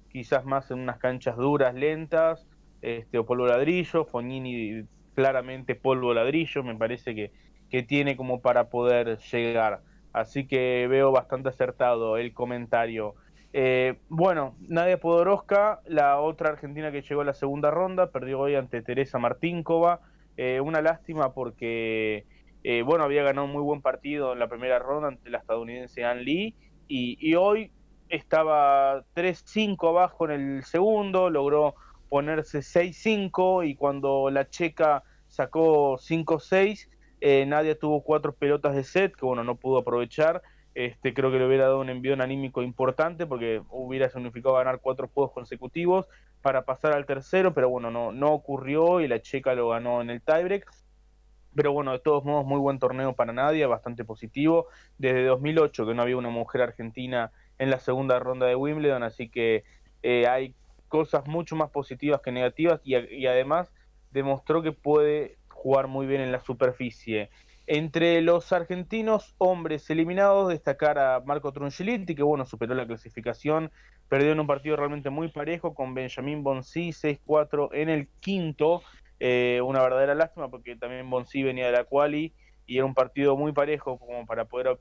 quizás 0.09 0.45
más 0.45 0.71
en 0.71 0.79
unas 0.79 0.97
canchas 0.97 1.35
duras, 1.37 1.73
lentas, 1.73 2.47
este, 2.81 3.17
o 3.17 3.25
polvo 3.25 3.47
ladrillo. 3.47 4.05
Fognini 4.05 4.83
claramente 5.15 5.75
polvo 5.75 6.13
ladrillo. 6.13 6.63
Me 6.63 6.75
parece 6.75 7.15
que 7.15 7.31
que 7.69 7.83
tiene 7.83 8.15
como 8.17 8.41
para 8.41 8.69
poder 8.69 9.17
llegar. 9.17 9.81
Así 10.13 10.47
que 10.47 10.87
veo 10.89 11.11
bastante 11.11 11.49
acertado 11.49 12.17
el 12.17 12.33
comentario. 12.33 13.15
Eh, 13.53 13.99
bueno, 14.09 14.55
Nadia 14.67 14.99
Podoroska, 14.99 15.81
la 15.85 16.19
otra 16.19 16.49
argentina 16.49 16.91
que 16.91 17.01
llegó 17.01 17.21
a 17.21 17.25
la 17.25 17.33
segunda 17.33 17.71
ronda, 17.71 18.11
perdió 18.11 18.39
hoy 18.39 18.55
ante 18.55 18.81
Teresa 18.81 19.19
Martínkova. 19.19 20.01
Eh, 20.37 20.59
una 20.61 20.81
lástima 20.81 21.33
porque, 21.33 22.25
eh, 22.63 22.83
bueno, 22.83 23.03
había 23.03 23.23
ganado 23.23 23.45
un 23.45 23.53
muy 23.53 23.63
buen 23.63 23.81
partido 23.81 24.33
en 24.33 24.39
la 24.39 24.47
primera 24.47 24.79
ronda 24.79 25.07
ante 25.07 25.29
la 25.29 25.39
estadounidense 25.39 26.03
Ann 26.03 26.23
Lee 26.23 26.55
y, 26.87 27.17
y 27.19 27.35
hoy 27.35 27.71
estaba 28.09 29.03
3-5 29.15 29.89
abajo 29.89 30.29
en 30.29 30.31
el 30.31 30.63
segundo, 30.63 31.29
logró 31.29 31.75
ponerse 32.09 32.59
6-5 32.59 33.67
y 33.67 33.75
cuando 33.75 34.29
la 34.29 34.49
checa 34.49 35.03
sacó 35.27 35.97
5-6, 35.97 36.87
eh, 37.21 37.45
Nadia 37.45 37.77
tuvo 37.77 38.03
cuatro 38.03 38.33
pelotas 38.33 38.75
de 38.75 38.83
set 38.83 39.15
que 39.15 39.25
bueno 39.25 39.43
no 39.43 39.55
pudo 39.55 39.79
aprovechar. 39.79 40.41
Este, 40.75 41.11
creo 41.11 41.31
que 41.31 41.39
le 41.39 41.47
hubiera 41.47 41.63
dado 41.63 41.79
un 41.79 41.89
envío 41.89 42.13
anímico 42.21 42.61
importante 42.61 43.25
porque 43.25 43.63
hubiera 43.69 44.09
significado 44.09 44.53
ganar 44.53 44.79
cuatro 44.79 45.09
juegos 45.11 45.33
consecutivos 45.33 46.05
para 46.43 46.65
pasar 46.65 46.93
al 46.93 47.07
tercero, 47.07 47.51
pero 47.51 47.67
bueno, 47.67 47.89
no, 47.89 48.11
no 48.11 48.31
ocurrió 48.31 49.01
y 49.01 49.07
la 49.07 49.19
checa 49.19 49.55
lo 49.55 49.69
ganó 49.69 50.01
en 50.01 50.11
el 50.11 50.21
tiebreak. 50.21 50.71
Pero 51.55 51.71
bueno, 51.71 51.93
de 51.93 51.99
todos 51.99 52.23
modos, 52.23 52.45
muy 52.45 52.59
buen 52.59 52.77
torneo 52.77 53.13
para 53.13 53.33
Nadia, 53.33 53.67
bastante 53.67 54.05
positivo. 54.05 54.67
Desde 54.99 55.25
2008 55.25 55.87
que 55.87 55.95
no 55.95 56.03
había 56.03 56.15
una 56.15 56.29
mujer 56.29 56.61
argentina 56.61 57.31
en 57.57 57.71
la 57.71 57.79
segunda 57.79 58.19
ronda 58.19 58.45
de 58.45 58.55
Wimbledon, 58.55 59.01
así 59.01 59.29
que 59.29 59.63
eh, 60.03 60.27
hay 60.27 60.53
cosas 60.89 61.27
mucho 61.27 61.55
más 61.55 61.71
positivas 61.71 62.21
que 62.21 62.31
negativas 62.31 62.81
y, 62.83 62.95
y 62.95 63.25
además 63.25 63.73
demostró 64.11 64.61
que 64.61 64.73
puede 64.73 65.37
jugar 65.67 65.87
muy 65.87 66.07
bien 66.07 66.21
en 66.21 66.31
la 66.31 66.39
superficie. 66.39 67.29
Entre 67.65 68.21
los 68.21 68.53
argentinos 68.53 69.35
hombres 69.37 69.89
eliminados, 69.89 70.47
destacar 70.47 70.97
a 70.97 71.19
Marco 71.19 71.51
Trungeliti, 71.51 72.15
que 72.15 72.23
bueno, 72.23 72.45
superó 72.45 72.73
la 72.73 72.87
clasificación, 72.87 73.69
perdió 74.07 74.31
en 74.31 74.39
un 74.39 74.47
partido 74.47 74.77
realmente 74.77 75.09
muy 75.09 75.27
parejo 75.27 75.75
con 75.75 75.93
Benjamín 75.93 76.41
Bonsi 76.41 76.93
6-4 76.93 77.71
en 77.73 77.89
el 77.89 78.07
quinto, 78.21 78.81
eh, 79.19 79.59
una 79.61 79.81
verdadera 79.81 80.15
lástima 80.15 80.49
porque 80.49 80.77
también 80.77 81.09
Bonsi 81.09 81.43
venía 81.43 81.65
de 81.65 81.73
la 81.73 81.83
quali 81.83 82.33
y 82.65 82.77
era 82.77 82.85
un 82.85 82.93
partido 82.93 83.35
muy 83.35 83.51
parejo 83.51 83.99
como 83.99 84.25
para 84.25 84.45
poder 84.45 84.79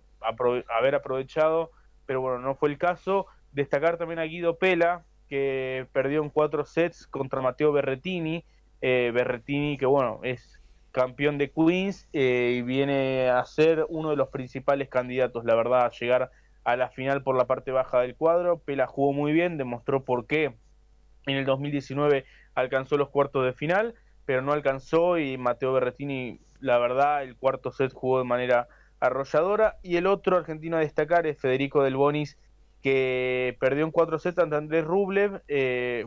haber 0.69 0.95
aprovechado, 0.95 1.73
pero 2.07 2.21
bueno, 2.21 2.39
no 2.39 2.55
fue 2.55 2.69
el 2.69 2.79
caso. 2.79 3.27
Destacar 3.51 3.99
también 3.99 4.21
a 4.21 4.25
Guido 4.25 4.57
Pela, 4.57 5.05
que 5.29 5.89
perdió 5.91 6.23
en 6.23 6.31
cuatro 6.31 6.65
sets 6.65 7.09
contra 7.09 7.43
Mateo 7.43 7.73
Berretini, 7.73 8.45
eh, 8.81 9.11
Berretini 9.13 9.77
que 9.79 9.87
bueno, 9.87 10.21
es 10.23 10.56
campeón 10.97 11.37
de 11.37 11.51
Queens 11.51 12.09
eh, 12.15 12.55
y 12.57 12.63
viene 12.63 13.29
a 13.29 13.45
ser 13.45 13.85
uno 13.91 14.09
de 14.09 14.17
los 14.17 14.29
principales 14.29 14.89
candidatos, 14.89 15.45
la 15.45 15.55
verdad, 15.55 15.85
a 15.85 15.91
llegar 15.91 16.31
a 16.65 16.77
la 16.77 16.89
final 16.89 17.23
por 17.23 17.37
la 17.37 17.47
parte 17.47 17.71
baja 17.71 18.01
del 18.01 18.17
cuadro. 18.17 18.61
Pela 18.61 18.87
jugó 18.87 19.13
muy 19.13 19.33
bien, 19.33 19.59
demostró 19.59 20.05
por 20.05 20.27
qué 20.27 20.57
en 21.27 21.37
el 21.37 21.45
2019 21.45 22.25
alcanzó 22.55 22.97
los 22.97 23.11
cuartos 23.11 23.45
de 23.45 23.53
final, 23.53 23.95
pero 24.25 24.41
no 24.41 24.55
alcanzó 24.55 25.19
y 25.19 25.37
Mateo 25.37 25.75
Berretini, 25.75 26.41
la 26.61 26.79
verdad, 26.79 27.25
el 27.25 27.37
cuarto 27.37 27.73
set 27.73 27.93
jugó 27.93 28.21
de 28.21 28.25
manera 28.25 28.67
arrolladora. 28.99 29.77
Y 29.83 29.97
el 29.97 30.07
otro 30.07 30.39
argentino 30.39 30.79
a 30.79 30.81
destacar 30.81 31.27
es 31.27 31.39
Federico 31.39 31.83
Del 31.83 31.97
Bonis, 31.97 32.39
que 32.83 33.55
perdió 33.61 33.85
en 33.85 33.91
cuatro 33.91 34.19
sets 34.19 34.39
ante 34.39 34.57
Andrés 34.57 34.87
Rublev. 34.87 35.43
Eh, 35.47 36.07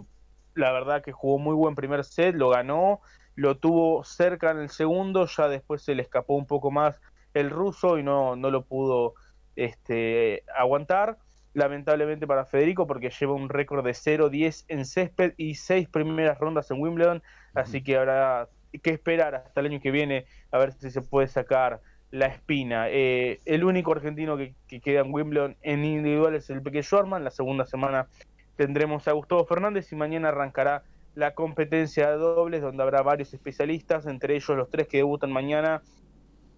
la 0.55 0.71
verdad 0.71 1.03
que 1.03 1.11
jugó 1.11 1.37
muy 1.37 1.53
buen 1.53 1.75
primer 1.75 2.03
set, 2.03 2.33
lo 2.33 2.49
ganó, 2.49 3.01
lo 3.35 3.57
tuvo 3.57 4.03
cerca 4.03 4.51
en 4.51 4.59
el 4.59 4.69
segundo, 4.69 5.25
ya 5.25 5.47
después 5.47 5.81
se 5.81 5.95
le 5.95 6.01
escapó 6.01 6.35
un 6.35 6.45
poco 6.45 6.71
más 6.71 6.99
el 7.33 7.49
ruso 7.49 7.97
y 7.97 8.03
no, 8.03 8.35
no 8.35 8.51
lo 8.51 8.63
pudo 8.63 9.13
este, 9.55 10.43
aguantar. 10.55 11.17
Lamentablemente 11.53 12.27
para 12.27 12.45
Federico, 12.45 12.85
porque 12.85 13.09
lleva 13.09 13.33
un 13.33 13.49
récord 13.49 13.83
de 13.83 13.91
0-10 13.91 14.65
en 14.67 14.85
césped 14.85 15.33
y 15.35 15.55
seis 15.55 15.89
primeras 15.89 16.37
rondas 16.37 16.69
en 16.69 16.79
Wimbledon, 16.79 17.23
así 17.55 17.81
que 17.81 17.97
habrá 17.97 18.49
que 18.83 18.91
esperar 18.91 19.33
hasta 19.33 19.59
el 19.59 19.65
año 19.65 19.81
que 19.81 19.89
viene 19.89 20.25
a 20.51 20.59
ver 20.59 20.73
si 20.73 20.91
se 20.91 21.01
puede 21.01 21.27
sacar 21.27 21.81
la 22.11 22.27
espina. 22.27 22.89
Eh, 22.89 23.39
el 23.45 23.63
único 23.63 23.91
argentino 23.91 24.37
que, 24.37 24.53
queda 24.81 25.01
en 25.01 25.13
Wimbledon 25.13 25.57
en 25.61 25.83
individual 25.85 26.35
es 26.35 26.49
el 26.49 26.61
Peque 26.61 26.83
Schwarman. 26.83 27.23
La 27.23 27.31
segunda 27.31 27.65
semana 27.65 28.07
tendremos 28.55 29.07
a 29.07 29.13
Gustavo 29.13 29.45
Fernández 29.45 29.91
y 29.91 29.95
mañana 29.95 30.29
arrancará 30.29 30.83
la 31.19 31.35
competencia 31.35 32.09
de 32.09 32.17
dobles 32.17 32.61
donde 32.61 32.81
habrá 32.81 33.01
varios 33.01 33.33
especialistas, 33.33 34.05
entre 34.05 34.35
ellos 34.35 34.57
los 34.57 34.69
tres 34.69 34.87
que 34.87 34.97
debutan 34.97 35.31
mañana. 35.31 35.83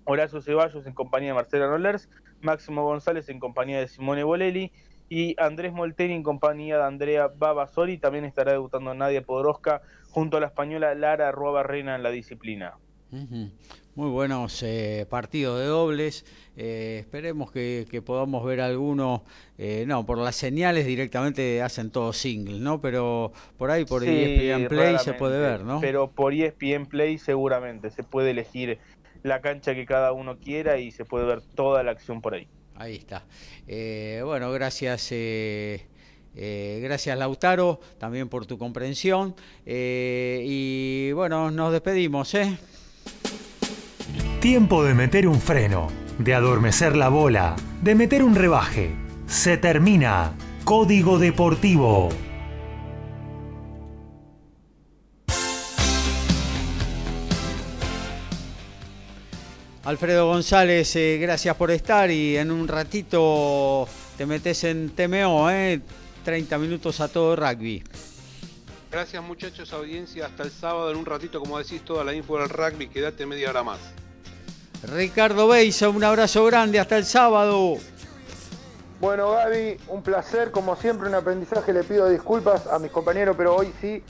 Horacio 0.03 0.41
Ceballos 0.41 0.85
en 0.85 0.93
compañía 0.93 1.29
de 1.29 1.35
Marcela 1.35 1.67
Rollers, 1.67 2.09
Máximo 2.41 2.83
González 2.83 3.27
en 3.29 3.39
compañía 3.39 3.79
de 3.79 3.87
Simone 3.87 4.23
Bolelli 4.23 4.71
y 5.09 5.35
Andrés 5.39 5.73
Molteni 5.73 6.13
en 6.13 6.23
compañía 6.23 6.77
de 6.77 6.83
Andrea 6.83 7.27
Babasori. 7.35 7.97
También 7.97 8.25
estará 8.25 8.51
debutando 8.51 8.93
Nadia 8.93 9.23
Podoroska 9.23 9.81
junto 10.09 10.37
a 10.37 10.39
la 10.39 10.47
española 10.47 10.93
Lara 10.95 11.31
Ruaba 11.31 11.63
Reina 11.63 11.95
en 11.95 12.03
la 12.03 12.11
disciplina. 12.11 12.77
Muy 13.93 14.09
buenos 14.09 14.63
eh, 14.63 15.05
partidos 15.09 15.59
de 15.59 15.65
dobles. 15.65 16.25
Eh, 16.55 16.99
esperemos 17.01 17.51
que, 17.51 18.01
podamos 18.05 18.45
ver 18.45 18.61
algunos. 18.61 19.21
Eh, 19.57 19.83
no, 19.85 20.05
por 20.05 20.17
las 20.17 20.37
señales 20.37 20.85
directamente 20.85 21.61
hacen 21.61 21.91
todos 21.91 22.15
singles, 22.15 22.61
¿no? 22.61 22.79
Pero 22.79 23.33
por 23.57 23.69
ahí, 23.69 23.83
por 23.83 24.03
ESPN 24.05 24.67
Play 24.69 24.97
se 24.99 25.13
puede 25.13 25.39
ver, 25.39 25.65
¿no? 25.65 25.81
Pero 25.81 26.09
por 26.09 26.33
ESPN 26.33 26.85
Play 26.85 27.17
seguramente 27.17 27.91
se 27.91 28.03
puede 28.03 28.31
elegir 28.31 28.79
la 29.23 29.41
cancha 29.41 29.75
que 29.75 29.85
cada 29.85 30.13
uno 30.13 30.37
quiera 30.39 30.77
y 30.77 30.91
se 30.91 31.03
puede 31.03 31.25
ver 31.25 31.41
toda 31.41 31.83
la 31.83 31.91
acción 31.91 32.21
por 32.21 32.35
ahí. 32.35 32.47
Ahí 32.75 32.95
está. 32.95 33.25
bueno, 34.23 34.51
gracias. 34.53 35.13
gracias 36.33 37.17
Lautaro, 37.17 37.81
también 37.99 38.29
por 38.29 38.45
tu 38.45 38.57
comprensión. 38.57 39.35
y 39.65 41.11
bueno, 41.11 41.51
nos 41.51 41.73
despedimos. 41.73 42.33
¿eh? 42.35 42.57
Tiempo 44.41 44.83
de 44.83 44.95
meter 44.95 45.27
un 45.27 45.39
freno, 45.39 45.87
de 46.17 46.33
adormecer 46.33 46.95
la 46.95 47.09
bola, 47.09 47.55
de 47.83 47.93
meter 47.93 48.23
un 48.23 48.33
rebaje. 48.33 48.95
Se 49.27 49.55
termina. 49.55 50.33
Código 50.63 51.19
Deportivo. 51.19 52.09
Alfredo 59.83 60.25
González, 60.25 60.95
eh, 60.95 61.19
gracias 61.21 61.55
por 61.55 61.69
estar 61.69 62.09
y 62.09 62.35
en 62.35 62.49
un 62.49 62.67
ratito 62.67 63.87
te 64.17 64.25
metes 64.25 64.63
en 64.63 64.89
TMO, 64.89 65.51
eh, 65.51 65.81
30 66.25 66.57
minutos 66.57 66.99
a 66.99 67.07
todo 67.09 67.35
rugby. 67.35 67.83
Gracias 68.89 69.23
muchachos, 69.23 69.71
audiencia, 69.71 70.25
hasta 70.25 70.41
el 70.41 70.49
sábado 70.49 70.89
en 70.89 70.97
un 70.97 71.05
ratito, 71.05 71.39
como 71.39 71.59
decís, 71.59 71.85
toda 71.85 72.03
la 72.03 72.15
info 72.15 72.39
del 72.39 72.49
rugby, 72.49 72.87
quédate 72.87 73.27
media 73.27 73.51
hora 73.51 73.61
más. 73.61 73.79
Ricardo 74.83 75.47
Beisa, 75.47 75.89
un 75.89 76.03
abrazo 76.03 76.43
grande, 76.45 76.79
hasta 76.79 76.97
el 76.97 77.05
sábado. 77.05 77.77
Bueno, 78.99 79.31
Gaby, 79.31 79.77
un 79.87 80.03
placer, 80.03 80.51
como 80.51 80.75
siempre, 80.75 81.07
un 81.07 81.15
aprendizaje. 81.15 81.73
Le 81.73 81.83
pido 81.83 82.07
disculpas 82.07 82.67
a 82.67 82.77
mis 82.79 82.91
compañeros, 82.91 83.35
pero 83.37 83.55
hoy 83.55 83.71
sí 83.81 84.03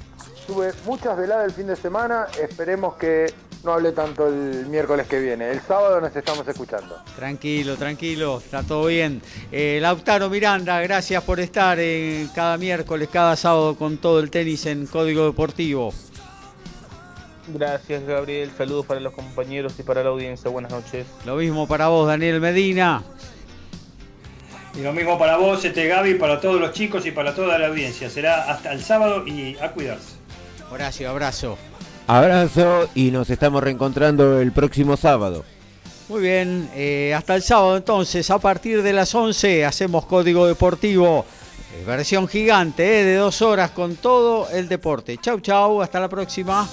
tuve 0.48 0.74
muchas 0.86 1.18
veladas 1.18 1.46
el 1.46 1.52
fin 1.54 1.68
de 1.68 1.76
semana. 1.76 2.28
Esperemos 2.42 2.96
que 2.96 3.34
no 3.64 3.74
hable 3.74 3.92
tanto 3.92 4.28
el 4.28 4.66
miércoles 4.68 5.08
que 5.08 5.20
viene. 5.20 5.52
El 5.52 5.62
sábado 5.62 6.02
nos 6.02 6.16
estamos 6.16 6.48
escuchando. 6.48 7.02
Tranquilo, 7.16 7.78
tranquilo, 7.78 8.40
está 8.40 8.64
todo 8.64 8.88
bien. 8.88 9.22
Eh, 9.52 9.80
Lautaro 9.82 10.30
Miranda, 10.30 10.82
gracias 10.82 11.24
por 11.24 11.40
estar 11.40 11.80
en 11.80 12.28
cada 12.30 12.58
miércoles, 12.58 13.10
cada 13.12 13.36
sábado 13.36 13.76
con 13.76 13.98
todo 13.98 14.20
el 14.20 14.30
tenis 14.30 14.66
en 14.66 14.88
Código 14.88 15.26
Deportivo. 15.26 15.94
Gracias, 17.54 18.06
Gabriel. 18.06 18.52
Saludos 18.58 18.86
para 18.86 19.00
los 19.00 19.14
compañeros 19.14 19.74
y 19.78 19.84
para 19.84 20.04
la 20.04 20.10
audiencia. 20.10 20.50
Buenas 20.50 20.72
noches. 20.72 21.06
Lo 21.26 21.36
mismo 21.36 21.68
para 21.68 21.88
vos, 21.88 22.08
Daniel 22.08 22.40
Medina. 22.40 23.04
Y 24.78 24.82
lo 24.82 24.94
mismo 24.94 25.20
para 25.20 25.38
vos, 25.38 25.64
este 25.66 25.88
Gaby, 25.88 26.16
para 26.16 26.40
todos 26.40 26.60
los 26.60 26.72
chicos 26.72 27.06
y 27.06 27.12
para 27.12 27.36
toda 27.36 27.58
la 27.58 27.68
audiencia. 27.68 28.10
Será 28.10 28.50
hasta 28.50 28.72
el 28.72 28.82
sábado 28.82 29.28
y 29.28 29.58
a 29.58 29.72
cuidarse. 29.72 30.16
Horacio, 30.72 31.10
abrazo. 31.10 31.58
Abrazo 32.08 32.90
y 32.96 33.12
nos 33.12 33.30
estamos 33.30 33.62
reencontrando 33.62 34.40
el 34.40 34.52
próximo 34.52 34.96
sábado. 34.96 35.44
Muy 36.08 36.22
bien, 36.22 36.70
eh, 36.74 37.14
hasta 37.16 37.36
el 37.36 37.42
sábado 37.42 37.78
entonces, 37.78 38.30
a 38.32 38.38
partir 38.38 38.82
de 38.82 38.92
las 38.92 39.14
11 39.16 39.66
hacemos 39.66 40.06
Código 40.06 40.46
Deportivo, 40.46 41.26
eh, 41.74 41.86
versión 41.86 42.28
gigante, 42.28 43.00
eh, 43.00 43.04
de 43.06 43.16
dos 43.16 43.42
horas 43.42 43.72
con 43.72 43.96
todo 43.96 44.50
el 44.50 44.68
deporte. 44.68 45.18
Chau, 45.22 45.40
chau, 45.40 45.82
hasta 45.82 46.02
la 46.02 46.10
próxima. 46.10 46.68